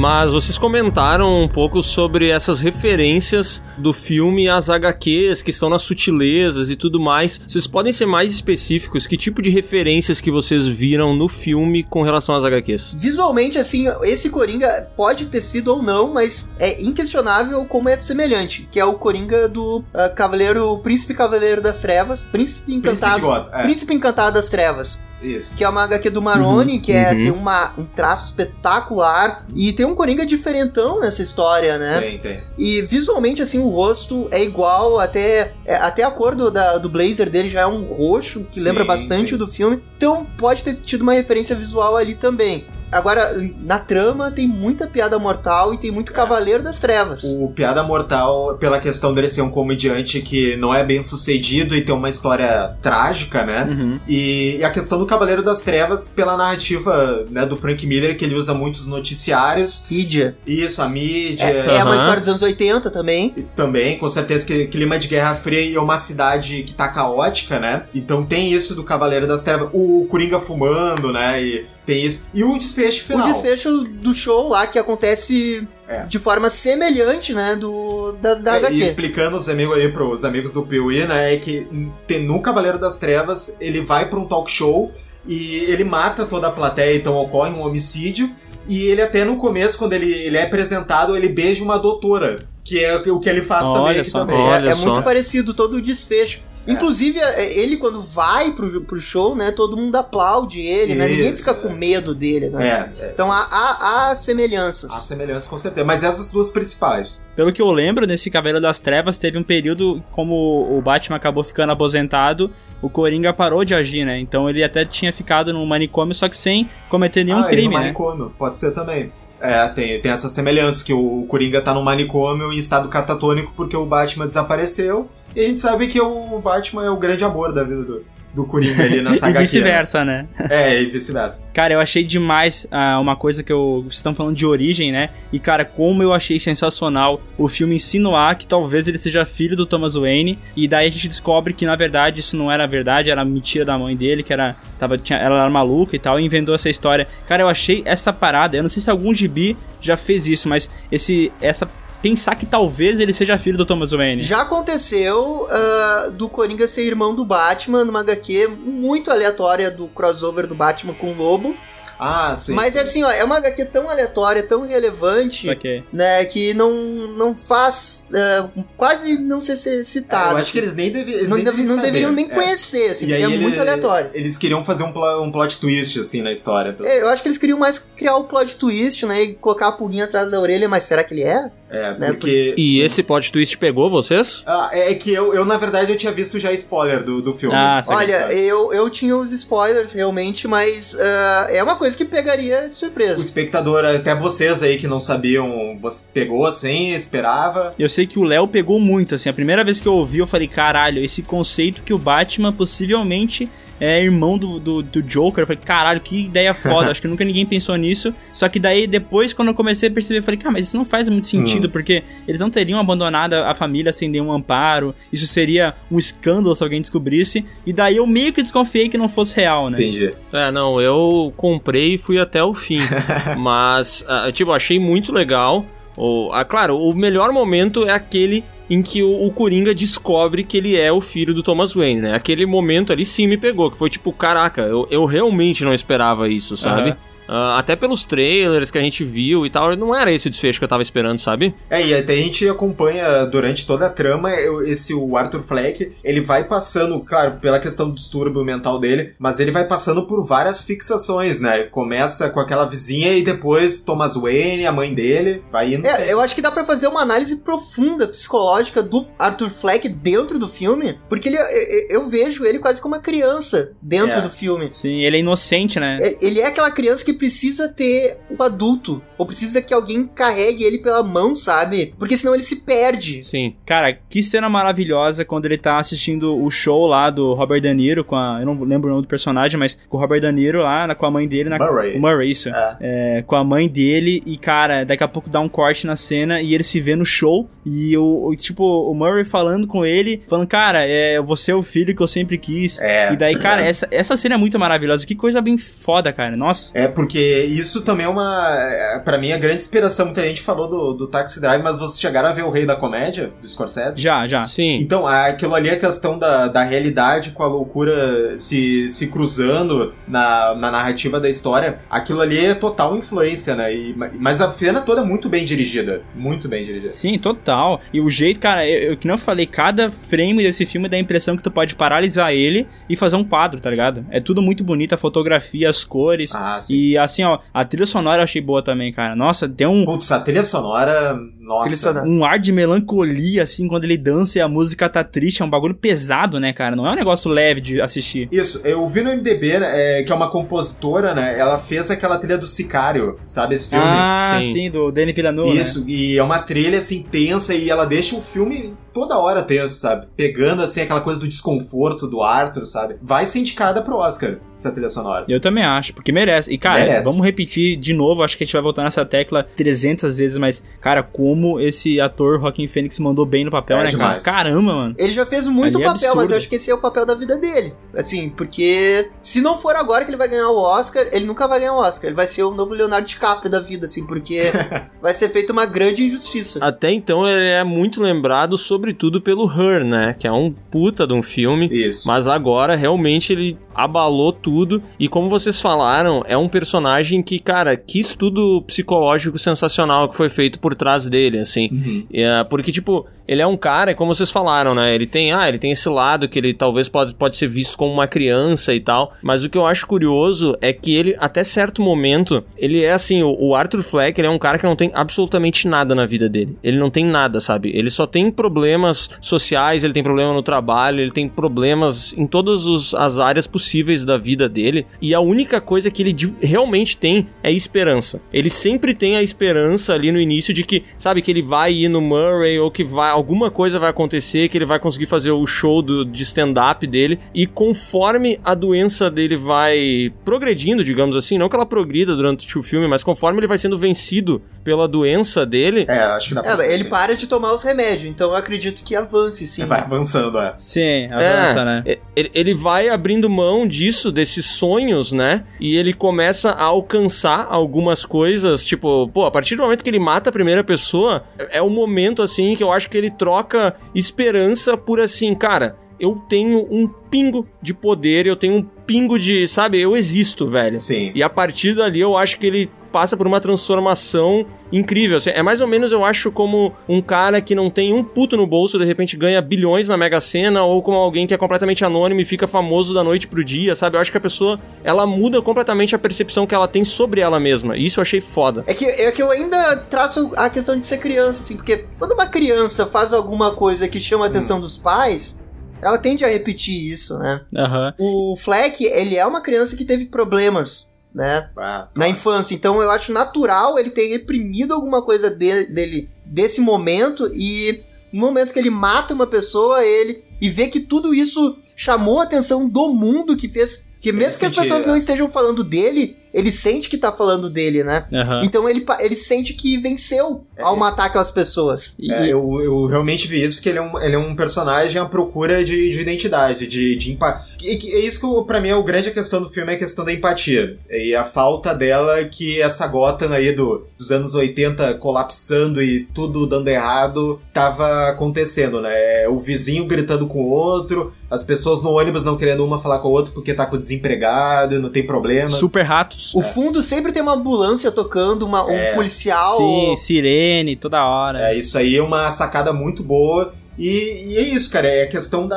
Mas 0.00 0.30
vocês 0.30 0.56
comentaram 0.56 1.42
um 1.42 1.46
pouco 1.46 1.82
sobre 1.82 2.30
essas 2.30 2.58
referências 2.58 3.62
do 3.76 3.92
filme 3.92 4.48
às 4.48 4.70
HQs, 4.70 5.42
que 5.42 5.50
estão 5.50 5.68
nas 5.68 5.82
sutilezas 5.82 6.70
e 6.70 6.76
tudo 6.76 6.98
mais. 6.98 7.38
Vocês 7.46 7.66
podem 7.66 7.92
ser 7.92 8.06
mais 8.06 8.32
específicos? 8.32 9.06
Que 9.06 9.14
tipo 9.14 9.42
de 9.42 9.50
referências 9.50 10.18
que 10.18 10.30
vocês 10.30 10.66
viram 10.66 11.14
no 11.14 11.28
filme 11.28 11.82
com 11.84 12.00
relação 12.00 12.34
às 12.34 12.44
HQs? 12.44 12.94
Visualmente, 12.96 13.58
assim, 13.58 13.88
esse 14.04 14.30
Coringa 14.30 14.90
pode 14.96 15.26
ter 15.26 15.42
sido 15.42 15.68
ou 15.68 15.82
não, 15.82 16.14
mas 16.14 16.50
é 16.58 16.82
inquestionável 16.82 17.66
como 17.66 17.90
é 17.90 18.00
semelhante. 18.00 18.66
Que 18.72 18.80
é 18.80 18.84
o 18.86 18.94
Coringa 18.94 19.50
do 19.50 19.84
ah, 19.92 20.08
Cavaleiro, 20.08 20.78
Príncipe 20.78 21.12
Cavaleiro 21.12 21.60
das 21.60 21.82
Trevas, 21.82 22.22
Príncipe 22.22 22.40
Príncipe 22.40 22.72
Encantado. 22.72 23.16
de 23.16 23.20
God, 23.20 23.48
é, 23.52 23.62
Príncipe 23.64 23.92
Encantado 23.92 24.34
das 24.36 24.48
Trevas. 24.48 25.09
Isso. 25.22 25.54
que 25.56 25.64
é 25.64 25.68
uma 25.68 25.84
HQ 25.84 26.10
do 26.10 26.22
Maroni, 26.22 26.78
que 26.78 26.92
é, 26.92 27.10
uhum. 27.12 27.22
tem 27.22 27.30
uma, 27.30 27.72
um 27.78 27.84
traço 27.84 28.26
espetacular. 28.30 29.44
E 29.54 29.72
tem 29.72 29.86
um 29.86 29.94
Coringa 29.94 30.24
diferentão 30.24 31.00
nessa 31.00 31.22
história, 31.22 31.78
né? 31.78 32.00
Tem, 32.00 32.18
tem. 32.18 32.40
E 32.58 32.82
visualmente, 32.82 33.42
assim, 33.42 33.58
o 33.58 33.68
rosto 33.68 34.28
é 34.30 34.42
igual, 34.42 34.98
até, 34.98 35.52
é, 35.64 35.74
até 35.76 36.02
a 36.02 36.10
cor 36.10 36.34
do, 36.34 36.50
da- 36.50 36.78
do 36.78 36.88
blazer 36.88 37.28
dele 37.30 37.48
já 37.48 37.60
é 37.60 37.66
um 37.66 37.84
roxo, 37.84 38.44
que 38.48 38.60
Sim, 38.60 38.64
lembra 38.66 38.84
bastante 38.84 39.30
sim. 39.30 39.36
do 39.36 39.46
filme. 39.46 39.82
Então 39.96 40.26
pode 40.38 40.62
ter 40.62 40.74
tido 40.74 41.02
uma 41.02 41.12
referência 41.12 41.54
visual 41.54 41.96
ali 41.96 42.14
também. 42.14 42.66
Agora, 42.90 43.34
na 43.60 43.78
trama 43.78 44.30
tem 44.30 44.46
muita 44.46 44.86
piada 44.86 45.18
mortal 45.18 45.72
e 45.72 45.78
tem 45.78 45.90
muito 45.90 46.12
Cavaleiro 46.12 46.62
das 46.62 46.80
Trevas. 46.80 47.22
O 47.24 47.52
Piada 47.52 47.82
Mortal, 47.82 48.56
pela 48.58 48.80
questão 48.80 49.14
dele 49.14 49.28
ser 49.28 49.42
um 49.42 49.50
comediante 49.50 50.20
que 50.20 50.56
não 50.56 50.74
é 50.74 50.82
bem 50.82 51.02
sucedido 51.02 51.74
e 51.74 51.82
tem 51.82 51.94
uma 51.94 52.10
história 52.10 52.76
trágica, 52.82 53.44
né? 53.44 53.68
Uhum. 53.76 54.00
E, 54.08 54.56
e 54.58 54.64
a 54.64 54.70
questão 54.70 54.98
do 54.98 55.06
Cavaleiro 55.06 55.42
das 55.42 55.62
Trevas, 55.62 56.08
pela 56.08 56.36
narrativa 56.36 57.24
né, 57.30 57.46
do 57.46 57.56
Frank 57.56 57.86
Miller, 57.86 58.16
que 58.16 58.24
ele 58.24 58.34
usa 58.34 58.52
muitos 58.54 58.86
noticiários. 58.86 59.84
Mídia. 59.90 60.36
Isso, 60.46 60.82
a 60.82 60.88
mídia. 60.88 61.44
É, 61.44 61.76
é 61.76 61.84
uma 61.84 61.96
história 61.96 62.20
dos 62.20 62.28
anos 62.28 62.42
80 62.42 62.90
também. 62.90 63.32
E 63.36 63.42
Também, 63.42 63.98
com 63.98 64.10
certeza, 64.10 64.44
que 64.44 64.66
clima 64.66 64.98
de 64.98 65.08
Guerra 65.08 65.34
Fria 65.34 65.60
e 65.60 65.74
é 65.74 65.80
uma 65.80 65.98
cidade 65.98 66.62
que 66.62 66.74
tá 66.74 66.88
caótica, 66.88 67.58
né? 67.58 67.84
Então 67.94 68.24
tem 68.24 68.52
isso 68.52 68.74
do 68.74 68.84
Cavaleiro 68.84 69.26
das 69.26 69.44
Trevas. 69.44 69.68
O 69.72 70.06
Coringa 70.10 70.40
fumando, 70.40 71.12
né? 71.12 71.42
E 71.42 71.66
tem 71.94 72.04
isso. 72.06 72.26
E 72.32 72.44
o 72.44 72.56
desfecho 72.58 73.04
final. 73.04 73.26
O 73.28 73.32
desfecho 73.32 73.82
do 73.82 74.14
show 74.14 74.48
lá 74.48 74.66
que 74.66 74.78
acontece 74.78 75.66
É. 75.88 76.02
de 76.02 76.18
forma 76.18 76.48
semelhante, 76.48 77.32
né, 77.34 77.56
do 77.56 78.12
da, 78.20 78.34
da 78.34 78.54
É, 78.54 78.58
HQ. 78.58 78.74
e 78.74 78.82
explicando 78.82 79.36
os 79.36 79.48
amigos 79.48 79.76
aí 79.76 79.90
pros 79.92 80.24
amigos 80.24 80.52
do 80.52 80.62
Piuí, 80.64 81.06
né, 81.06 81.34
é 81.34 81.36
que 81.36 81.66
tem- 82.06 82.24
no 82.24 82.40
Cavaleiro 82.40 82.78
das 82.78 82.98
Trevas 82.98 83.56
ele 83.60 83.80
vai 83.80 84.08
pra 84.08 84.18
um 84.18 84.24
talk 84.24 84.50
show 84.50 84.92
e 85.26 85.64
ele 85.68 85.84
mata 85.84 86.24
toda 86.26 86.46
a 86.48 86.50
plateia, 86.52 86.96
então 86.96 87.16
ocorre 87.16 87.50
um 87.50 87.60
homicídio. 87.60 88.30
E 88.68 88.84
ele 88.84 89.02
até 89.02 89.24
no 89.24 89.36
começo, 89.36 89.76
quando 89.78 89.94
ele, 89.94 90.06
ele 90.12 90.36
é 90.36 90.44
apresentado, 90.44 91.16
ele 91.16 91.28
beija 91.28 91.62
uma 91.64 91.78
doutora. 91.78 92.48
Que 92.62 92.78
é 92.84 92.94
o 93.10 93.18
que 93.18 93.28
ele 93.28 93.40
faz 93.42 93.66
Olha 93.66 93.86
também 93.88 94.04
só. 94.04 94.18
também. 94.20 94.36
Olha 94.36 94.68
é, 94.68 94.72
é 94.72 94.74
só. 94.76 94.82
muito 94.84 95.02
parecido 95.02 95.52
todo 95.54 95.74
o 95.78 95.82
desfecho. 95.82 96.40
É. 96.70 96.74
Inclusive, 96.74 97.18
é, 97.18 97.58
ele 97.58 97.76
quando 97.76 98.00
vai 98.00 98.52
pro, 98.52 98.82
pro 98.82 98.98
show, 98.98 99.34
né, 99.34 99.52
todo 99.52 99.76
mundo 99.76 99.94
aplaude 99.96 100.60
ele, 100.60 100.94
né? 100.94 101.08
Ninguém 101.08 101.32
Isso, 101.32 101.44
fica 101.44 101.50
é. 101.52 101.62
com 101.62 101.74
medo 101.74 102.14
dele, 102.14 102.50
né? 102.50 102.92
É, 102.98 103.04
é. 103.04 103.10
Então 103.12 103.30
há, 103.30 103.46
há, 103.50 104.10
há 104.10 104.16
semelhanças. 104.16 104.90
Há 104.90 104.98
semelhança 104.98 105.48
com 105.48 105.58
certeza. 105.58 105.86
Mas 105.86 106.02
essas 106.02 106.30
duas 106.32 106.50
principais. 106.50 107.24
Pelo 107.34 107.52
que 107.52 107.62
eu 107.62 107.70
lembro, 107.70 108.06
nesse 108.06 108.30
Cavaleiro 108.30 108.60
das 108.60 108.78
Trevas 108.78 109.18
teve 109.18 109.38
um 109.38 109.42
período, 109.42 110.02
como 110.10 110.34
o 110.76 110.80
Batman 110.82 111.16
acabou 111.16 111.42
ficando 111.42 111.72
aposentado, 111.72 112.50
o 112.82 112.88
Coringa 112.88 113.32
parou 113.32 113.64
de 113.64 113.74
agir, 113.74 114.04
né? 114.04 114.18
Então 114.18 114.48
ele 114.48 114.62
até 114.62 114.84
tinha 114.84 115.12
ficado 115.12 115.52
no 115.52 115.64
manicômio, 115.66 116.14
só 116.14 116.28
que 116.28 116.36
sem 116.36 116.68
cometer 116.88 117.24
nenhum 117.24 117.38
ah, 117.38 117.40
e 117.40 117.44
no 117.44 117.48
crime, 117.48 117.74
né? 117.74 117.80
manicômio, 117.80 118.32
pode 118.38 118.58
ser 118.58 118.72
também. 118.72 119.12
É, 119.40 119.66
tem, 119.68 120.00
tem 120.00 120.12
essa 120.12 120.28
semelhança, 120.28 120.84
que 120.84 120.92
o 120.92 121.24
Coringa 121.26 121.62
tá 121.62 121.72
no 121.72 121.82
manicômio 121.82 122.52
em 122.52 122.58
estado 122.58 122.88
catatônico 122.88 123.52
porque 123.56 123.76
o 123.76 123.86
Batman 123.86 124.26
desapareceu. 124.26 125.08
E 125.34 125.40
a 125.40 125.44
gente 125.44 125.60
sabe 125.60 125.86
que 125.86 126.00
o 126.00 126.38
Batman 126.40 126.84
é 126.84 126.90
o 126.90 126.98
grande 126.98 127.24
amor 127.24 127.54
da 127.54 127.64
vida 127.64 127.82
do, 127.82 128.04
do 128.34 128.46
Coringa 128.46 128.82
ali 128.82 129.02
nessa 129.02 129.26
E 129.28 129.30
HQ, 129.30 129.38
né? 129.38 129.40
vice-versa, 129.40 130.04
né? 130.04 130.26
É, 130.48 130.82
e 130.82 130.86
vice-versa. 130.86 131.48
Cara, 131.52 131.74
eu 131.74 131.80
achei 131.80 132.04
demais 132.04 132.66
ah, 132.70 132.98
uma 133.00 133.16
coisa 133.16 133.42
que 133.42 133.52
eu. 133.52 133.82
Vocês 133.84 133.96
estão 133.96 134.14
falando 134.14 134.36
de 134.36 134.46
origem, 134.46 134.92
né? 134.92 135.10
E, 135.32 135.38
cara, 135.38 135.64
como 135.64 136.02
eu 136.02 136.12
achei 136.12 136.38
sensacional 136.38 137.20
o 137.36 137.48
filme 137.48 137.74
insinuar 137.74 138.36
que 138.36 138.46
talvez 138.46 138.86
ele 138.86 138.98
seja 138.98 139.24
filho 139.24 139.56
do 139.56 139.66
Thomas 139.66 139.94
Wayne. 139.94 140.38
E 140.56 140.68
daí 140.68 140.86
a 140.86 140.90
gente 140.90 141.08
descobre 141.08 141.52
que, 141.52 141.66
na 141.66 141.76
verdade, 141.76 142.20
isso 142.20 142.36
não 142.36 142.50
era 142.50 142.66
verdade, 142.66 143.10
era 143.10 143.24
mentira 143.24 143.64
da 143.64 143.78
mãe 143.78 143.96
dele, 143.96 144.22
que 144.22 144.32
era. 144.32 144.56
Tava, 144.78 144.96
tinha, 144.96 145.18
ela 145.18 145.40
era 145.40 145.50
maluca 145.50 145.96
e 145.96 145.98
tal, 145.98 146.18
e 146.18 146.24
inventou 146.24 146.54
essa 146.54 146.70
história. 146.70 147.06
Cara, 147.26 147.42
eu 147.42 147.48
achei 147.48 147.82
essa 147.84 148.12
parada. 148.12 148.56
Eu 148.56 148.62
não 148.62 148.70
sei 148.70 148.82
se 148.82 148.90
algum 148.90 149.12
gibi 149.14 149.56
já 149.80 149.96
fez 149.96 150.26
isso, 150.26 150.48
mas 150.48 150.70
esse. 150.90 151.32
essa. 151.40 151.68
Pensar 152.02 152.34
que 152.34 152.46
talvez 152.46 152.98
ele 152.98 153.12
seja 153.12 153.36
filho 153.38 153.58
do 153.58 153.66
Thomas 153.66 153.92
Wayne. 153.92 154.22
Já 154.22 154.42
aconteceu 154.42 155.46
ah, 155.50 156.10
do 156.12 156.28
Coringa 156.28 156.66
ser 156.66 156.82
irmão 156.86 157.14
do 157.14 157.24
Batman 157.24 157.84
numa 157.84 158.00
HQ 158.00 158.46
muito 158.48 159.10
aleatória 159.10 159.70
do 159.70 159.86
crossover 159.88 160.46
do 160.46 160.54
Batman 160.54 160.94
com 160.94 161.12
o 161.12 161.16
Lobo. 161.16 161.54
Ah, 162.02 162.34
sim. 162.34 162.54
Mas 162.54 162.76
é 162.76 162.80
assim, 162.80 163.02
ó, 163.04 163.10
é 163.10 163.22
uma 163.22 163.36
HQ 163.36 163.66
tão 163.66 163.90
aleatória, 163.90 164.42
tão 164.42 164.66
relevante, 164.66 165.50
Ok. 165.50 165.84
né, 165.92 166.24
que 166.24 166.54
não, 166.54 166.72
não 167.08 167.34
faz. 167.34 168.08
ah, 168.14 168.48
quase 168.74 169.18
não 169.18 169.38
ser 169.38 169.54
ser 169.58 169.80
É, 169.80 169.84
citado. 169.84 170.30
eu 170.32 170.36
acho 170.38 170.50
que 170.50 170.56
eles 170.56 170.74
nem, 170.74 170.90
devi, 170.90 171.12
eles 171.12 171.28
não, 171.28 171.36
nem 171.36 171.44
deve- 171.44 171.58
deveriam 171.58 171.76
não 171.76 171.84
deveriam 171.84 172.12
nem 172.12 172.24
É. 172.24 172.28
conhecer, 172.34 172.92
assim, 172.92 173.04
E 173.06 173.12
é 173.12 173.20
ele- 173.20 173.36
muito 173.36 173.60
aleatório. 173.60 174.08
Eles 174.14 174.38
queriam 174.38 174.64
fazer 174.64 174.82
um, 174.84 174.92
plo- 174.92 175.22
um 175.22 175.30
plot 175.30 175.60
twist, 175.60 176.00
assim, 176.00 176.22
na 176.22 176.32
história. 176.32 176.74
É, 176.84 177.02
eu 177.02 177.08
acho 177.10 177.20
que 177.20 177.28
eles 177.28 177.36
queriam 177.36 177.58
mais 177.58 177.78
criar 177.78 178.16
o 178.16 178.24
plot 178.24 178.56
twist, 178.56 179.04
né? 179.04 179.22
E 179.22 179.34
colocar 179.34 179.68
a 179.68 179.72
pulguinha 179.72 180.04
atrás 180.04 180.30
da 180.30 180.40
orelha, 180.40 180.70
mas 180.70 180.84
será 180.84 181.04
que 181.04 181.12
ele 181.12 181.24
é? 181.24 181.50
É, 181.70 181.94
Né, 181.96 182.08
porque... 182.08 182.54
E 182.56 182.80
esse 182.80 183.02
plot 183.02 183.30
twist 183.30 183.56
pegou 183.56 183.88
vocês? 183.88 184.42
Ah, 184.44 184.70
é 184.72 184.94
que 184.94 185.12
eu, 185.12 185.32
eu, 185.32 185.44
na 185.44 185.56
verdade, 185.56 185.92
eu 185.92 185.96
tinha 185.96 186.10
visto 186.12 186.38
já 186.38 186.52
spoiler 186.52 187.04
do, 187.04 187.22
do 187.22 187.32
filme. 187.32 187.54
Ah. 187.54 187.80
Olha, 187.86 188.32
eu, 188.32 188.72
eu 188.72 188.90
tinha 188.90 189.16
os 189.16 189.30
spoilers 189.32 189.92
realmente, 189.92 190.48
mas 190.48 190.96
ah, 191.00 191.46
é 191.50 191.62
uma 191.62 191.76
coisa 191.76 191.96
que 191.96 192.04
pegaria 192.04 192.62
de 192.62 192.70
O 192.70 192.74
surpresa. 192.74 193.22
espectador, 193.22 193.84
até 193.84 194.14
vocês 194.14 194.62
aí 194.62 194.78
que 194.78 194.88
não 194.88 194.98
sabiam, 194.98 195.78
você 195.80 196.06
pegou 196.12 196.44
assim, 196.46 196.92
esperava. 196.94 197.74
Eu 197.78 197.88
sei 197.88 198.06
que 198.06 198.18
o 198.18 198.24
Léo 198.24 198.48
pegou 198.48 198.80
muito, 198.80 199.14
assim. 199.14 199.28
A 199.28 199.32
primeira 199.32 199.62
vez 199.64 199.78
que 199.80 199.86
eu 199.86 199.94
ouvi, 199.94 200.18
eu 200.18 200.26
falei, 200.26 200.48
caralho, 200.48 201.04
esse 201.04 201.22
conceito 201.22 201.82
que 201.82 201.94
o 201.94 201.98
Batman 201.98 202.52
possivelmente 202.52 203.48
é 203.80 204.02
irmão 204.02 204.36
do, 204.38 204.60
do, 204.60 204.82
do 204.82 205.02
Joker. 205.02 205.42
Eu 205.42 205.46
falei, 205.46 205.62
caralho, 205.64 206.00
que 206.00 206.26
ideia 206.26 206.52
foda. 206.54 206.90
Acho 206.92 207.00
que 207.00 207.08
nunca 207.08 207.24
ninguém 207.24 207.46
pensou 207.46 207.74
nisso. 207.76 208.14
Só 208.32 208.48
que 208.48 208.58
daí, 208.60 208.86
depois, 208.86 209.32
quando 209.32 209.48
eu 209.48 209.54
comecei 209.54 209.88
a 209.88 209.92
perceber, 209.92 210.18
eu 210.18 210.22
falei, 210.22 210.38
cara, 210.38 210.52
mas 210.52 210.66
isso 210.66 210.76
não 210.76 210.84
faz 210.84 211.08
muito 211.08 211.26
sentido, 211.26 211.66
Hum. 211.66 211.70
porque 211.70 212.02
eles 212.28 212.40
não 212.40 212.50
teriam 212.50 212.78
abandonado 212.78 213.34
a 213.34 213.54
família 213.54 213.92
sem 213.92 214.08
nenhum 214.08 214.30
amparo. 214.30 214.94
Isso 215.12 215.26
seria 215.26 215.74
um 215.90 215.98
escândalo 215.98 216.54
se 216.54 216.62
alguém 216.62 216.80
descobrisse. 216.80 217.44
E 217.66 217.72
daí 217.72 217.96
eu 217.96 218.06
meio 218.06 218.32
que 218.32 218.42
desconfiei 218.42 218.88
que 218.88 218.98
não 218.98 219.08
fosse 219.08 219.34
real, 219.36 219.70
né? 219.70 219.76
Entendi. 219.78 220.12
É, 220.32 220.50
não, 220.50 220.80
eu 220.80 221.32
comprei 221.36 221.94
e 221.94 221.98
fui 221.98 222.18
até 222.18 222.42
o 222.44 222.52
fim. 222.52 222.78
Mas, 223.38 224.04
ah, 224.08 224.30
tipo, 224.32 224.52
achei 224.52 224.78
muito 224.78 225.12
legal. 225.12 225.64
O, 225.96 226.30
ah, 226.32 226.44
claro, 226.44 226.78
o 226.78 226.94
melhor 226.94 227.32
momento 227.32 227.84
é 227.86 227.92
aquele 227.92 228.44
em 228.70 228.80
que 228.82 229.02
o, 229.02 229.26
o 229.26 229.32
Coringa 229.32 229.74
descobre 229.74 230.44
que 230.44 230.56
ele 230.56 230.76
é 230.76 230.92
o 230.92 231.00
filho 231.00 231.34
do 231.34 231.42
Thomas 231.42 231.74
Wayne, 231.74 232.02
né? 232.02 232.14
Aquele 232.14 232.46
momento 232.46 232.92
ali 232.92 233.04
sim 233.04 233.26
me 233.26 233.36
pegou, 233.36 233.68
que 233.68 233.76
foi 233.76 233.90
tipo, 233.90 234.12
caraca, 234.12 234.62
eu, 234.62 234.86
eu 234.88 235.04
realmente 235.04 235.64
não 235.64 235.74
esperava 235.74 236.28
isso, 236.28 236.56
sabe? 236.56 236.90
Aham. 236.90 237.09
Ah, 237.32 237.58
até 237.60 237.76
pelos 237.76 238.02
trailers 238.02 238.70
que 238.72 238.78
a 238.78 238.80
gente 238.80 239.04
viu 239.04 239.46
e 239.46 239.50
tal, 239.50 239.76
não 239.76 239.94
era 239.94 240.10
esse 240.12 240.26
o 240.26 240.30
desfecho 240.30 240.58
que 240.58 240.64
eu 240.64 240.68
tava 240.68 240.82
esperando, 240.82 241.20
sabe? 241.20 241.54
É, 241.70 241.80
e 241.86 241.94
até 241.94 242.12
a 242.14 242.16
gente 242.16 242.48
acompanha 242.48 243.24
durante 243.26 243.64
toda 243.66 243.86
a 243.86 243.90
trama 243.90 244.30
eu- 244.32 244.62
esse 244.66 244.92
o 244.92 245.16
Arthur 245.16 245.42
Fleck, 245.42 245.92
ele 246.02 246.20
vai 246.20 246.42
passando, 246.44 246.98
claro, 247.00 247.38
pela 247.40 247.60
questão 247.60 247.88
do 247.88 247.94
distúrbio 247.94 248.44
mental 248.44 248.80
dele, 248.80 249.14
mas 249.18 249.38
ele 249.38 249.52
vai 249.52 249.64
passando 249.68 250.06
por 250.08 250.26
várias 250.26 250.64
fixações, 250.64 251.38
né? 251.40 251.62
Começa 251.64 252.28
com 252.30 252.40
aquela 252.40 252.64
vizinha 252.64 253.12
e 253.14 253.22
depois 253.22 253.80
Thomas 253.80 254.16
Wayne, 254.16 254.66
a 254.66 254.72
mãe 254.72 254.92
dele, 254.92 255.42
vai 255.52 255.74
indo. 255.74 255.86
É, 255.86 256.12
eu 256.12 256.20
acho 256.20 256.34
que 256.34 256.42
dá 256.42 256.50
pra 256.50 256.64
fazer 256.64 256.88
uma 256.88 257.00
análise 257.02 257.36
profunda, 257.36 258.08
psicológica 258.08 258.82
do 258.82 259.06
Arthur 259.18 259.50
Fleck 259.50 259.88
dentro 259.88 260.36
do 260.36 260.48
filme, 260.48 260.98
porque 261.08 261.28
ele, 261.28 261.36
eu, 261.38 262.00
eu 262.02 262.08
vejo 262.08 262.44
ele 262.44 262.58
quase 262.58 262.80
como 262.80 262.94
uma 262.96 263.00
criança 263.00 263.72
dentro 263.80 264.18
É. 264.18 264.20
do 264.20 264.28
filme. 264.30 264.68
Sim, 264.72 265.00
ele 265.04 265.16
é 265.18 265.20
inocente, 265.20 265.78
né? 265.78 265.96
É, 266.00 266.16
Ele 266.20 266.40
é 266.40 266.46
aquela 266.46 266.70
criança 266.70 267.04
que 267.04 267.12
precisa 267.20 267.68
ter 267.68 268.16
o 268.30 268.42
adulto, 268.42 269.02
ou 269.18 269.26
precisa 269.26 269.60
que 269.60 269.74
alguém 269.74 270.06
carregue 270.06 270.64
ele 270.64 270.78
pela 270.78 271.02
mão, 271.02 271.34
sabe? 271.34 271.92
Porque 271.98 272.16
senão 272.16 272.32
ele 272.32 272.42
se 272.42 272.64
perde. 272.64 273.22
Sim. 273.22 273.54
Cara, 273.66 273.92
que 273.92 274.22
cena 274.22 274.48
maravilhosa 274.48 275.22
quando 275.22 275.44
ele 275.44 275.58
tá 275.58 275.78
assistindo 275.78 276.34
o 276.42 276.50
show 276.50 276.86
lá 276.86 277.10
do 277.10 277.34
Robert 277.34 277.60
De 277.60 277.72
Niro 277.74 278.02
com 278.02 278.16
a. 278.16 278.38
Eu 278.40 278.46
não 278.46 278.64
lembro 278.64 278.88
o 278.88 278.92
nome 278.94 279.02
do 279.02 279.08
personagem, 279.08 279.58
mas 279.58 279.78
com 279.88 279.98
o 279.98 280.00
Robert 280.00 280.20
De 280.22 280.32
Niro 280.32 280.62
lá, 280.62 280.86
na- 280.86 280.94
com 280.94 281.04
a 281.04 281.10
mãe 281.10 281.28
dele. 281.28 281.50
Na, 281.50 281.58
Murray. 281.58 281.96
O 281.98 282.00
Murray, 282.00 282.30
isso. 282.30 282.48
É. 282.48 282.76
É, 282.80 283.22
com 283.26 283.36
a 283.36 283.44
mãe 283.44 283.68
dele 283.68 284.22
e, 284.24 284.38
cara, 284.38 284.84
daqui 284.84 285.04
a 285.04 285.08
pouco 285.08 285.28
dá 285.28 285.40
um 285.40 285.48
corte 285.48 285.86
na 285.86 285.96
cena 285.96 286.40
e 286.40 286.54
ele 286.54 286.64
se 286.64 286.80
vê 286.80 286.96
no 286.96 287.04
show 287.04 287.46
e 287.66 287.94
o, 287.98 288.28
o- 288.28 288.34
tipo, 288.36 288.64
o 288.64 288.94
Murray 288.94 289.24
falando 289.26 289.66
com 289.66 289.84
ele, 289.84 290.22
falando, 290.26 290.46
cara, 290.48 290.82
é, 290.86 291.20
você 291.20 291.50
é 291.52 291.54
o 291.54 291.62
filho 291.62 291.94
que 291.94 292.02
eu 292.02 292.08
sempre 292.08 292.38
quis. 292.38 292.80
É. 292.80 293.12
E 293.12 293.16
daí, 293.16 293.36
cara, 293.38 293.60
essa, 293.60 293.86
essa 293.90 294.16
cena 294.16 294.36
é 294.36 294.38
muito 294.38 294.58
maravilhosa. 294.58 295.06
Que 295.06 295.14
coisa 295.14 295.42
bem 295.42 295.58
foda, 295.58 296.10
cara. 296.12 296.34
Nossa. 296.36 296.70
É, 296.74 296.88
porque 296.88 297.09
isso 297.18 297.82
também 297.82 298.06
é 298.06 298.08
uma. 298.08 298.46
é, 298.58 298.98
Pra 298.98 299.18
mim, 299.18 299.32
a 299.32 299.38
grande 299.38 299.56
inspiração. 299.56 300.06
Muita 300.06 300.22
gente 300.22 300.40
falou 300.42 300.68
do, 300.68 300.92
do 300.94 301.06
Taxi 301.06 301.40
Drive, 301.40 301.62
mas 301.62 301.78
vocês 301.78 302.00
chegaram 302.00 302.28
a 302.28 302.32
ver 302.32 302.44
o 302.44 302.50
Rei 302.50 302.66
da 302.66 302.76
Comédia, 302.76 303.32
do 303.40 303.48
Scorsese? 303.48 304.00
Já, 304.00 304.26
já. 304.26 304.44
Sim. 304.44 304.76
Então, 304.80 305.06
aquilo 305.06 305.54
ali 305.54 305.68
é 305.68 305.72
a 305.72 305.78
questão 305.78 306.18
da, 306.18 306.48
da 306.48 306.62
realidade 306.62 307.30
com 307.30 307.42
a 307.42 307.46
loucura 307.46 308.36
se, 308.38 308.88
se 308.90 309.08
cruzando 309.08 309.94
na, 310.06 310.54
na 310.54 310.70
narrativa 310.70 311.18
da 311.20 311.28
história. 311.28 311.78
Aquilo 311.88 312.20
ali 312.20 312.38
é 312.44 312.54
total 312.54 312.96
influência, 312.96 313.54
né? 313.54 313.74
E, 313.74 313.94
mas 314.18 314.40
a 314.40 314.50
cena 314.50 314.80
toda 314.80 315.00
é 315.00 315.04
muito 315.04 315.28
bem 315.28 315.44
dirigida. 315.44 316.02
Muito 316.14 316.48
bem 316.48 316.64
dirigida. 316.64 316.92
Sim, 316.92 317.18
total. 317.18 317.80
E 317.92 318.00
o 318.00 318.10
jeito, 318.10 318.40
cara, 318.40 318.66
eu, 318.68 318.90
eu 318.92 318.96
que 318.96 319.06
não 319.08 319.16
falei, 319.18 319.46
cada 319.46 319.90
frame 319.90 320.42
desse 320.42 320.66
filme 320.66 320.88
dá 320.88 320.96
a 320.96 321.00
impressão 321.00 321.36
que 321.36 321.42
tu 321.42 321.50
pode 321.50 321.74
paralisar 321.74 322.32
ele 322.32 322.66
e 322.88 322.96
fazer 322.96 323.16
um 323.16 323.24
quadro, 323.24 323.60
tá 323.60 323.70
ligado? 323.70 324.04
É 324.10 324.20
tudo 324.20 324.42
muito 324.42 324.62
bonito, 324.64 324.94
a 324.94 324.98
fotografia, 324.98 325.68
as 325.68 325.84
cores. 325.84 326.34
Ah, 326.34 326.58
sim. 326.60 326.74
E 326.74 326.89
assim, 326.96 327.22
ó, 327.24 327.38
a 327.52 327.64
trilha 327.64 327.86
sonora 327.86 328.20
eu 328.20 328.24
achei 328.24 328.40
boa 328.40 328.62
também, 328.62 328.92
cara. 328.92 329.14
Nossa, 329.16 329.48
tem 329.48 329.66
um, 329.66 329.84
Putz, 329.84 330.10
a 330.12 330.20
trilha 330.20 330.44
sonora. 330.44 331.16
Nossa. 331.40 331.64
Trilha 331.64 331.76
sonora. 331.76 332.06
um 332.08 332.24
ar 332.24 332.38
de 332.38 332.52
melancolia, 332.52 333.42
assim, 333.42 333.68
quando 333.68 333.84
ele 333.84 333.96
dança 333.96 334.38
e 334.38 334.40
a 334.40 334.48
música 334.48 334.88
tá 334.88 335.02
triste. 335.02 335.42
É 335.42 335.44
um 335.44 335.50
bagulho 335.50 335.74
pesado, 335.74 336.38
né, 336.38 336.52
cara? 336.52 336.76
Não 336.76 336.86
é 336.86 336.92
um 336.92 336.96
negócio 336.96 337.30
leve 337.30 337.60
de 337.60 337.80
assistir. 337.80 338.28
Isso, 338.30 338.60
eu 338.64 338.86
vi 338.88 339.02
no 339.02 339.10
MDB, 339.10 339.58
né, 339.58 340.00
é, 340.00 340.02
que 340.02 340.12
é 340.12 340.14
uma 340.14 340.30
compositora, 340.30 341.14
né? 341.14 341.38
Ela 341.38 341.58
fez 341.58 341.90
aquela 341.90 342.18
trilha 342.18 342.38
do 342.38 342.46
Sicário, 342.46 343.18
sabe? 343.24 343.54
Esse 343.54 343.70
filme. 343.70 343.84
Ah, 343.86 344.38
Sim. 344.40 344.52
sim, 344.52 344.70
do 344.70 344.90
Danny 344.90 345.12
Villeneuve, 345.12 345.54
né? 345.54 345.62
Isso, 345.62 345.84
e 345.88 346.18
é 346.18 346.22
uma 346.22 346.38
trilha 346.40 346.78
assim 346.78 347.02
tensa 347.02 347.54
e 347.54 347.70
ela 347.70 347.84
deixa 347.84 348.16
o 348.16 348.20
filme 348.20 348.74
toda 348.92 349.18
hora 349.18 349.42
tenso, 349.42 349.74
sabe? 349.74 350.06
Pegando 350.16 350.62
assim 350.62 350.80
aquela 350.82 351.00
coisa 351.00 351.18
do 351.20 351.28
desconforto 351.28 352.06
do 352.06 352.22
Arthur, 352.22 352.66
sabe? 352.66 352.96
Vai 353.02 353.26
ser 353.26 353.38
indicada 353.40 353.82
pro 353.82 353.96
Oscar 353.96 354.38
essa 354.56 354.70
trilha 354.72 354.90
sonora. 354.90 355.24
Eu 355.28 355.40
também 355.40 355.64
acho, 355.64 355.94
porque 355.94 356.12
merece. 356.12 356.52
E, 356.52 356.58
cara, 356.58 356.80
Merece. 356.80 357.08
vamos 357.08 357.24
repetir 357.24 357.78
de 357.78 357.94
novo, 357.94 358.22
acho 358.22 358.36
que 358.36 358.44
a 358.44 358.46
gente 358.46 358.52
vai 358.52 358.62
voltar 358.62 358.82
nessa 358.84 359.04
tecla 359.06 359.42
300 359.56 360.18
vezes, 360.18 360.36
mas, 360.36 360.62
cara, 360.80 361.02
como 361.02 361.58
esse 361.58 361.98
ator 362.00 362.38
Joaquim 362.40 362.68
Fênix 362.68 362.98
mandou 362.98 363.24
bem 363.24 363.44
no 363.44 363.50
papel, 363.50 363.78
É 363.78 363.84
né, 363.84 363.88
demais. 363.88 364.22
cara? 364.22 364.50
Caramba, 364.50 364.74
mano. 364.74 364.94
Ele 364.98 365.12
já 365.12 365.24
fez 365.24 365.46
muito 365.46 365.76
Ali 365.78 365.84
é 365.84 365.88
papel, 365.88 366.00
mas 366.00 366.10
absurdo. 366.10 366.32
eu 366.32 366.36
acho 366.36 366.48
que 366.48 366.56
esse 366.56 366.70
é 366.70 366.74
o 366.74 366.78
papel 366.78 367.06
da 367.06 367.14
vida 367.14 367.38
dele. 367.38 367.74
Assim, 367.94 368.28
porque 368.28 369.08
se 369.20 369.40
não 369.40 369.56
for 369.56 369.74
agora 369.76 370.04
que 370.04 370.10
ele 370.10 370.18
vai 370.18 370.28
ganhar 370.28 370.48
o 370.50 370.58
Oscar, 370.58 371.06
ele 371.12 371.24
nunca 371.24 371.48
vai 371.48 371.58
ganhar 371.60 371.74
o 371.74 371.78
Oscar. 371.78 372.08
Ele 372.08 372.16
vai 372.16 372.26
ser 372.26 372.42
o 372.42 372.50
novo 372.50 372.74
Leonardo 372.74 373.06
DiCaprio 373.06 373.50
da 373.50 373.60
vida, 373.60 373.86
assim, 373.86 374.06
porque 374.06 374.42
vai 375.00 375.14
ser 375.14 375.28
feita 375.30 375.52
uma 375.52 375.64
grande 375.64 376.04
injustiça. 376.04 376.58
Até 376.62 376.90
então 376.92 377.26
ele 377.26 377.48
é 377.48 377.64
muito 377.64 378.02
lembrado, 378.02 378.58
sobretudo, 378.80 379.20
pelo 379.20 379.46
Her, 379.46 379.84
né? 379.84 380.16
Que 380.18 380.26
é 380.26 380.32
um 380.32 380.50
puta 380.50 381.06
de 381.06 381.12
um 381.12 381.22
filme. 381.22 381.68
Isso. 381.70 382.08
Mas 382.08 382.26
agora 382.26 382.74
realmente 382.74 383.32
ele 383.32 383.58
abalou 383.84 384.32
tudo. 384.32 384.82
E 384.98 385.08
como 385.08 385.28
vocês 385.28 385.60
falaram, 385.60 386.22
é 386.26 386.36
um 386.36 386.48
personagem 386.48 387.22
que, 387.22 387.38
cara, 387.38 387.76
que 387.76 387.98
estudo 387.98 388.62
psicológico 388.66 389.38
sensacional 389.38 390.08
que 390.08 390.16
foi 390.16 390.28
feito 390.28 390.58
por 390.58 390.74
trás 390.74 391.08
dele, 391.08 391.38
assim. 391.38 391.68
Uhum. 391.72 392.06
É, 392.12 392.44
porque, 392.44 392.72
tipo, 392.72 393.06
ele 393.26 393.42
é 393.42 393.46
um 393.46 393.56
cara, 393.56 393.94
como 393.94 394.12
vocês 394.14 394.30
falaram, 394.30 394.74
né? 394.74 394.94
Ele 394.94 395.06
tem, 395.06 395.32
ah, 395.32 395.48
ele 395.48 395.58
tem 395.58 395.70
esse 395.70 395.88
lado 395.88 396.28
que 396.28 396.38
ele 396.38 396.52
talvez 396.52 396.88
pode, 396.88 397.14
pode 397.14 397.36
ser 397.36 397.46
visto 397.48 397.76
como 397.78 397.92
uma 397.92 398.06
criança 398.06 398.74
e 398.74 398.80
tal. 398.80 399.12
Mas 399.22 399.44
o 399.44 399.48
que 399.48 399.56
eu 399.56 399.66
acho 399.66 399.86
curioso 399.86 400.56
é 400.60 400.72
que 400.72 400.94
ele, 400.94 401.16
até 401.18 401.44
certo 401.44 401.80
momento, 401.80 402.42
ele 402.56 402.82
é 402.82 402.92
assim, 402.92 403.22
o, 403.22 403.36
o 403.38 403.54
Arthur 403.54 403.82
Fleck, 403.82 404.20
ele 404.20 404.26
é 404.26 404.30
um 404.30 404.38
cara 404.38 404.58
que 404.58 404.66
não 404.66 404.74
tem 404.74 404.90
absolutamente 404.94 405.68
nada 405.68 405.94
na 405.94 406.06
vida 406.06 406.28
dele. 406.28 406.56
Ele 406.62 406.76
não 406.78 406.90
tem 406.90 407.04
nada, 407.04 407.38
sabe? 407.40 407.70
Ele 407.74 407.90
só 407.90 408.06
tem 408.06 408.30
problemas 408.30 409.10
sociais, 409.20 409.84
ele 409.84 409.92
tem 409.92 410.02
problema 410.02 410.32
no 410.32 410.42
trabalho, 410.42 411.00
ele 411.00 411.12
tem 411.12 411.28
problemas 411.28 412.12
em 412.16 412.26
todas 412.26 412.66
os- 412.66 412.94
as 412.94 413.18
áreas 413.18 413.46
possíveis 413.46 413.69
da 414.04 414.18
vida 414.18 414.48
dele. 414.48 414.86
E 415.00 415.14
a 415.14 415.20
única 415.20 415.60
coisa 415.60 415.90
que 415.90 416.02
ele 416.02 416.34
realmente 416.40 416.96
tem 416.96 417.28
é 417.42 417.50
esperança. 417.52 418.20
Ele 418.32 418.50
sempre 418.50 418.94
tem 418.94 419.16
a 419.16 419.22
esperança 419.22 419.94
ali 419.94 420.10
no 420.10 420.20
início 420.20 420.52
de 420.52 420.62
que, 420.64 420.84
sabe, 420.98 421.22
que 421.22 421.30
ele 421.30 421.42
vai 421.42 421.72
ir 421.72 421.88
no 421.88 422.00
Murray 422.00 422.58
ou 422.58 422.70
que 422.70 422.82
vai 422.84 423.10
alguma 423.10 423.50
coisa 423.50 423.78
vai 423.78 423.90
acontecer, 423.90 424.48
que 424.48 424.58
ele 424.58 424.66
vai 424.66 424.78
conseguir 424.78 425.06
fazer 425.06 425.30
o 425.30 425.46
show 425.46 425.80
do, 425.82 426.04
de 426.04 426.22
stand-up 426.22 426.86
dele. 426.86 427.18
E 427.34 427.46
conforme 427.46 428.38
a 428.44 428.54
doença 428.54 429.10
dele 429.10 429.36
vai 429.36 430.12
progredindo, 430.24 430.82
digamos 430.84 431.16
assim, 431.16 431.38
não 431.38 431.48
que 431.48 431.56
ela 431.56 431.66
progrida 431.66 432.16
durante 432.16 432.58
o 432.58 432.62
filme, 432.62 432.88
mas 432.88 433.02
conforme 433.04 433.38
ele 433.40 433.46
vai 433.46 433.58
sendo 433.58 433.78
vencido 433.78 434.42
pela 434.64 434.86
doença 434.88 435.46
dele, 435.46 435.86
É, 435.88 436.00
acho 436.02 436.28
que 436.30 436.34
dá 436.34 436.42
pra 436.42 436.52
É, 436.52 436.56
fazer 436.56 436.72
ele 436.74 436.84
para 436.84 437.14
de 437.14 437.26
tomar 437.26 437.52
os 437.52 437.62
remédios, 437.62 438.04
então 438.10 438.30
eu 438.30 438.36
acredito 438.36 438.84
que 438.84 438.94
avance, 438.94 439.46
sim. 439.46 439.64
Vai 439.66 439.80
avançando, 439.80 440.38
é. 440.38 440.54
Sim, 440.58 441.06
avança, 441.06 441.60
É, 441.60 441.64
né? 441.64 441.84
Ele, 442.16 442.30
ele 442.34 442.54
vai 442.54 442.88
abrindo 442.88 443.28
mão 443.50 443.66
disso, 443.66 444.10
desses 444.10 444.46
sonhos, 444.46 445.12
né? 445.12 445.44
E 445.60 445.76
ele 445.76 445.92
começa 445.92 446.50
a 446.50 446.64
alcançar 446.64 447.46
algumas 447.48 448.04
coisas, 448.04 448.64
tipo, 448.64 449.08
pô, 449.08 449.24
a 449.24 449.30
partir 449.30 449.56
do 449.56 449.62
momento 449.62 449.84
que 449.84 449.90
ele 449.90 449.98
mata 449.98 450.30
a 450.30 450.32
primeira 450.32 450.64
pessoa, 450.64 451.24
é 451.38 451.60
é 451.60 451.62
o 451.62 451.68
momento, 451.68 452.22
assim, 452.22 452.56
que 452.56 452.64
eu 452.64 452.72
acho 452.72 452.88
que 452.88 452.96
ele 452.96 453.10
troca 453.10 453.76
esperança 453.94 454.76
por 454.76 454.98
assim, 454.98 455.34
cara. 455.34 455.76
Eu 455.98 456.14
tenho 456.30 456.66
um 456.70 456.88
pingo 456.88 457.46
de 457.60 457.74
poder, 457.74 458.26
eu 458.26 458.34
tenho 458.34 458.54
um 458.54 458.62
pingo 458.62 459.18
de, 459.18 459.46
sabe, 459.46 459.78
eu 459.78 459.94
existo, 459.94 460.48
velho. 460.48 460.74
Sim. 460.74 461.12
E 461.14 461.22
a 461.22 461.28
partir 461.28 461.74
dali 461.74 462.00
eu 462.00 462.16
acho 462.16 462.38
que 462.38 462.46
ele 462.46 462.70
passa 462.92 463.16
por 463.16 463.26
uma 463.26 463.40
transformação 463.40 464.46
incrível. 464.72 465.16
Assim, 465.16 465.30
É 465.30 465.42
mais 465.42 465.60
ou 465.60 465.66
menos, 465.66 465.92
eu 465.92 466.04
acho, 466.04 466.30
como 466.30 466.72
um 466.88 467.00
cara 467.00 467.40
que 467.40 467.54
não 467.54 467.70
tem 467.70 467.92
um 467.92 468.04
puto 468.04 468.36
no 468.36 468.46
bolso, 468.46 468.78
de 468.78 468.84
repente 468.84 469.16
ganha 469.16 469.40
bilhões 469.40 469.88
na 469.88 469.96
Mega 469.96 470.20
Sena, 470.20 470.62
ou 470.62 470.82
como 470.82 470.96
alguém 470.96 471.26
que 471.26 471.34
é 471.34 471.38
completamente 471.38 471.84
anônimo 471.84 472.20
e 472.20 472.24
fica 472.24 472.46
famoso 472.46 472.94
da 472.94 473.02
noite 473.02 473.26
pro 473.26 473.44
dia, 473.44 473.74
sabe? 473.74 473.96
Eu 473.96 474.00
acho 474.00 474.10
que 474.10 474.18
a 474.18 474.20
pessoa, 474.20 474.60
ela 474.84 475.06
muda 475.06 475.40
completamente 475.42 475.94
a 475.94 475.98
percepção 475.98 476.46
que 476.46 476.54
ela 476.54 476.68
tem 476.68 476.84
sobre 476.84 477.20
ela 477.20 477.40
mesma. 477.40 477.76
E 477.76 477.86
isso 477.86 478.00
eu 478.00 478.02
achei 478.02 478.20
foda. 478.20 478.64
É 478.66 478.74
que, 478.74 478.84
é 478.84 479.10
que 479.10 479.22
eu 479.22 479.30
ainda 479.30 479.76
traço 479.88 480.30
a 480.36 480.48
questão 480.48 480.78
de 480.78 480.86
ser 480.86 480.98
criança, 480.98 481.40
assim, 481.40 481.56
porque 481.56 481.84
quando 481.98 482.12
uma 482.12 482.26
criança 482.26 482.86
faz 482.86 483.12
alguma 483.12 483.54
coisa 483.54 483.88
que 483.88 484.00
chama 484.00 484.24
a 484.24 484.28
atenção 484.28 484.60
dos 484.60 484.76
pais, 484.76 485.42
ela 485.82 485.98
tende 485.98 486.24
a 486.24 486.28
repetir 486.28 486.90
isso, 486.92 487.18
né? 487.18 487.40
Aham. 487.56 487.94
O 487.98 488.36
Fleck, 488.36 488.84
ele 488.84 489.16
é 489.16 489.26
uma 489.26 489.40
criança 489.40 489.76
que 489.76 489.84
teve 489.84 490.06
problemas, 490.06 490.94
né? 491.14 491.50
Ah, 491.56 491.88
Na 491.96 492.08
infância. 492.08 492.54
Então 492.54 492.80
eu 492.82 492.90
acho 492.90 493.12
natural 493.12 493.78
ele 493.78 493.90
ter 493.90 494.06
reprimido 494.08 494.72
alguma 494.74 495.02
coisa 495.02 495.30
de- 495.30 495.66
dele 495.66 496.08
desse 496.24 496.60
momento 496.60 497.30
e 497.34 497.82
no 498.12 498.20
momento 498.20 498.52
que 498.52 498.58
ele 498.58 498.70
mata 498.70 499.14
uma 499.14 499.26
pessoa, 499.26 499.84
ele 499.84 500.24
e 500.40 500.48
vê 500.48 500.68
que 500.68 500.80
tudo 500.80 501.14
isso 501.14 501.58
chamou 501.76 502.20
a 502.20 502.24
atenção 502.24 502.68
do 502.68 502.92
mundo 502.92 503.36
que 503.36 503.48
fez. 503.48 503.88
Que 504.00 504.12
mesmo 504.12 504.38
que 504.38 504.46
as 504.46 504.52
sentia, 504.52 504.62
pessoas 504.62 504.84
é. 504.84 504.86
não 504.86 504.96
estejam 504.96 505.28
falando 505.30 505.62
dele, 505.62 506.16
ele 506.32 506.50
sente 506.50 506.88
que 506.88 506.96
tá 506.96 507.12
falando 507.12 507.50
dele, 507.50 507.84
né? 507.84 508.06
Aham. 508.12 508.40
Então 508.44 508.68
ele, 508.68 508.84
ele 509.00 509.16
sente 509.16 509.52
que 509.52 509.76
venceu 509.76 510.44
ao 510.58 510.76
matar 510.76 511.06
aquelas 511.06 511.30
pessoas. 511.30 511.94
E- 511.98 512.10
É, 512.10 512.28
eu, 512.32 512.60
eu 512.62 512.86
realmente 512.86 513.28
vi 513.28 513.42
isso, 513.44 513.60
que 513.60 513.68
ele 513.68 513.78
é 513.78 513.82
um, 513.82 514.00
ele 514.00 514.14
é 514.14 514.18
um 514.18 514.34
personagem 514.34 514.98
à 515.00 515.04
procura 515.04 515.62
de, 515.64 515.90
de 515.90 516.00
identidade, 516.00 516.66
de, 516.66 516.96
de 516.96 517.12
empatia. 517.12 517.50
É 517.62 517.98
isso 518.00 518.20
que 518.20 518.46
pra 518.46 518.58
mim 518.60 518.68
é 518.70 518.74
o 518.76 518.82
grande 518.82 519.10
questão 519.10 519.42
do 519.42 519.50
filme, 519.50 519.72
é 519.72 519.76
a 519.76 519.78
questão 519.78 520.02
da 520.04 520.12
empatia. 520.12 520.78
E 520.88 521.14
a 521.14 521.24
falta 521.24 521.74
dela 521.74 522.24
que 522.24 522.60
essa 522.62 522.86
Gotham 522.86 523.32
aí 523.32 523.52
do, 523.54 523.86
dos 523.98 524.10
anos 524.10 524.34
80 524.34 524.94
colapsando 524.94 525.82
e 525.82 526.04
tudo 526.14 526.46
dando 526.46 526.68
errado, 526.68 527.38
tava 527.52 528.08
acontecendo, 528.08 528.80
né? 528.80 529.28
O 529.28 529.38
vizinho 529.40 529.86
gritando 529.86 530.26
com 530.26 530.38
o 530.42 530.48
outro, 530.50 531.12
as 531.30 531.44
pessoas 531.44 531.82
no 531.82 531.90
ônibus 531.90 532.24
não 532.24 532.36
querendo 532.36 532.64
uma 532.64 532.80
falar 532.80 532.98
com 532.98 533.08
a 533.08 533.10
outra 533.12 533.32
porque 533.32 533.54
tá 533.54 533.64
com 533.64 533.78
desempregado, 533.78 534.80
não 534.80 534.90
tem 534.90 535.06
problemas. 535.06 535.54
Super 535.54 535.82
ratos. 535.84 536.34
O 536.34 536.42
fundo 536.42 536.82
sempre 536.82 537.12
tem 537.12 537.22
uma 537.22 537.34
ambulância 537.34 537.90
tocando, 537.92 538.44
uma, 538.44 538.66
um 538.66 538.70
É. 538.72 538.94
policial. 538.94 539.56
Sim, 539.56 539.94
sirene, 539.96 540.74
toda 540.76 541.04
hora. 541.04 541.50
É, 541.50 541.54
isso 541.54 541.78
aí 541.78 541.96
é 541.96 542.02
uma 542.02 542.30
sacada 542.30 542.72
muito 542.72 543.02
boa. 543.04 543.54
E, 543.78 544.32
e 544.32 544.36
é 544.36 544.42
isso, 544.42 544.70
cara. 544.70 544.88
É 544.88 545.04
a 545.04 545.08
questão 545.08 545.46
da. 545.46 545.56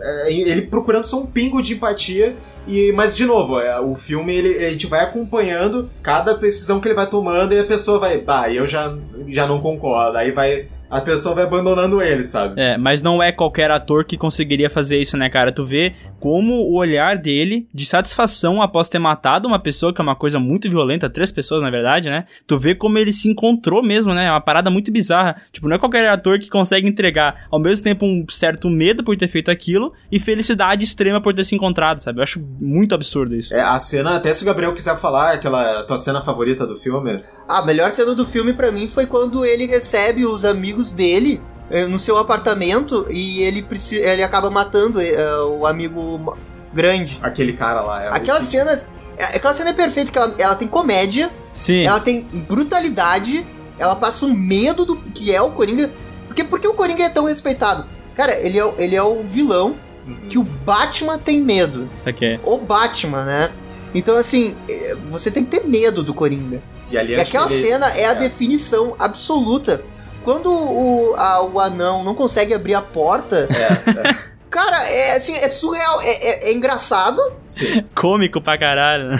é- 0.00 0.26
é 0.28 0.32
ele 0.32 0.62
procurando 0.62 1.04
só 1.04 1.18
um 1.20 1.26
pingo 1.26 1.60
de 1.62 1.74
empatia. 1.74 2.34
E, 2.66 2.92
mas, 2.92 3.16
de 3.16 3.24
novo, 3.26 3.58
é, 3.60 3.78
o 3.80 3.94
filme 3.94 4.34
ele, 4.34 4.64
a 4.66 4.70
gente 4.70 4.86
vai 4.86 5.00
acompanhando 5.00 5.88
cada 6.02 6.34
decisão 6.34 6.80
que 6.80 6.88
ele 6.88 6.94
vai 6.94 7.06
tomando 7.08 7.52
e 7.54 7.58
a 7.58 7.64
pessoa 7.64 7.98
vai. 7.98 8.18
Bah, 8.18 8.50
eu 8.52 8.66
já, 8.66 8.96
já 9.28 9.46
não 9.46 9.60
concordo. 9.60 10.16
Aí 10.18 10.30
vai. 10.32 10.66
A 10.90 11.00
pessoa 11.00 11.34
vai 11.34 11.44
abandonando 11.44 12.02
ele, 12.02 12.24
sabe? 12.24 12.60
É, 12.60 12.76
mas 12.76 13.00
não 13.00 13.22
é 13.22 13.30
qualquer 13.30 13.70
ator 13.70 14.04
que 14.04 14.16
conseguiria 14.16 14.68
fazer 14.68 14.98
isso, 14.98 15.16
né, 15.16 15.30
cara? 15.30 15.52
Tu 15.52 15.64
vê 15.64 15.94
como 16.18 16.52
o 16.52 16.74
olhar 16.74 17.16
dele 17.16 17.68
de 17.72 17.86
satisfação 17.86 18.60
após 18.60 18.88
ter 18.88 18.98
matado 18.98 19.46
uma 19.46 19.58
pessoa, 19.58 19.94
que 19.94 20.00
é 20.00 20.02
uma 20.02 20.16
coisa 20.16 20.40
muito 20.40 20.68
violenta, 20.68 21.08
três 21.08 21.30
pessoas, 21.30 21.62
na 21.62 21.70
verdade, 21.70 22.10
né? 22.10 22.24
Tu 22.46 22.58
vê 22.58 22.74
como 22.74 22.98
ele 22.98 23.12
se 23.12 23.28
encontrou 23.28 23.82
mesmo, 23.82 24.12
né? 24.12 24.26
É 24.26 24.30
uma 24.30 24.40
parada 24.40 24.68
muito 24.68 24.90
bizarra. 24.90 25.36
Tipo, 25.52 25.68
não 25.68 25.76
é 25.76 25.78
qualquer 25.78 26.08
ator 26.08 26.38
que 26.38 26.50
consegue 26.50 26.88
entregar 26.88 27.46
ao 27.50 27.60
mesmo 27.60 27.84
tempo 27.84 28.04
um 28.04 28.26
certo 28.28 28.68
medo 28.68 29.04
por 29.04 29.16
ter 29.16 29.28
feito 29.28 29.50
aquilo 29.50 29.92
e 30.10 30.18
felicidade 30.18 30.84
extrema 30.84 31.20
por 31.20 31.32
ter 31.32 31.44
se 31.44 31.54
encontrado, 31.54 31.98
sabe? 31.98 32.18
Eu 32.18 32.24
acho 32.24 32.40
muito 32.60 32.94
absurdo 32.94 33.36
isso. 33.36 33.54
É, 33.54 33.60
a 33.60 33.78
cena, 33.78 34.16
até 34.16 34.34
se 34.34 34.42
o 34.42 34.46
Gabriel 34.46 34.74
quiser 34.74 34.96
falar, 34.98 35.34
aquela 35.34 35.84
tua 35.84 35.98
cena 35.98 36.20
favorita 36.20 36.66
do 36.66 36.74
filme. 36.74 37.22
A 37.48 37.64
melhor 37.64 37.90
cena 37.90 38.14
do 38.14 38.24
filme 38.24 38.52
pra 38.52 38.70
mim 38.70 38.88
foi 38.88 39.06
quando 39.06 39.44
ele 39.44 39.66
recebe 39.66 40.24
os 40.24 40.44
amigos 40.44 40.79
dele 40.90 41.40
eh, 41.70 41.84
no 41.86 41.98
seu 41.98 42.16
apartamento 42.18 43.06
e 43.10 43.42
ele, 43.42 43.62
precisa, 43.62 44.08
ele 44.08 44.22
acaba 44.22 44.50
matando 44.50 45.00
eh, 45.00 45.36
o 45.44 45.66
amigo 45.66 46.36
grande. 46.72 47.18
Aquele 47.22 47.52
cara 47.52 47.80
lá. 47.80 48.04
É 48.04 48.10
o- 48.10 48.14
Aquela 48.14 48.40
cena. 48.40 48.72
é- 49.18 49.36
Aquela 49.36 49.52
cena 49.52 49.70
é 49.70 49.72
perfeita, 49.74 50.10
que 50.10 50.16
ela, 50.18 50.34
ela 50.38 50.54
tem 50.54 50.66
comédia, 50.66 51.30
Sim. 51.52 51.84
ela 51.84 52.00
tem 52.00 52.22
brutalidade, 52.48 53.46
ela 53.78 53.94
passa 53.96 54.24
um 54.24 54.32
medo 54.34 54.84
do 54.84 54.96
que 54.96 55.34
é 55.34 55.42
o 55.42 55.50
Coringa. 55.50 55.90
Porque, 56.26 56.44
porque 56.44 56.66
o 56.68 56.74
Coringa 56.74 57.04
é 57.04 57.08
tão 57.08 57.24
respeitado? 57.24 57.86
Cara, 58.14 58.38
ele 58.38 58.58
é, 58.58 58.64
o- 58.64 58.74
ele 58.78 58.94
é 58.96 59.02
o 59.02 59.22
vilão 59.22 59.74
Uhum. 60.06 60.28
que 60.28 60.38
o 60.38 60.42
Batman 60.42 61.18
tem 61.18 61.40
medo. 61.42 61.88
Isso 61.96 62.08
aqui 62.08 62.24
é. 62.24 62.40
O 62.44 62.56
Batman, 62.58 63.24
né? 63.24 63.50
Então, 63.94 64.16
assim, 64.16 64.54
eh, 64.70 64.96
você 65.10 65.30
tem 65.30 65.44
que 65.44 65.50
ter 65.58 65.66
medo 65.66 66.02
do 66.02 66.14
Coringa. 66.14 66.62
E 66.90 66.96
ali 66.96 67.12
E 67.14 67.20
aquela 67.20 67.46
que 67.46 67.52
ele- 67.54 67.60
cena 67.68 67.86
é 67.88 68.06
a 68.06 68.14
definição 68.14 68.94
absoluta. 68.98 69.82
Quando 70.24 70.50
o, 70.52 71.14
a- 71.16 71.42
o 71.42 71.58
anão 71.60 72.04
não 72.04 72.14
consegue 72.14 72.52
abrir 72.54 72.74
a 72.74 72.82
porta, 72.82 73.48
É, 73.50 74.08
é, 74.08 74.14
cara, 74.50 74.84
é 74.88 75.16
assim, 75.16 75.32
é 75.34 75.48
surreal, 75.48 76.00
é, 76.02 76.10
é- 76.10 76.50
é 76.50 76.52
engraçado, 76.52 77.20
sim. 77.46 77.84
Cômico 77.94 78.40
pra 78.40 78.58
caralho, 78.58 79.10
né? 79.10 79.18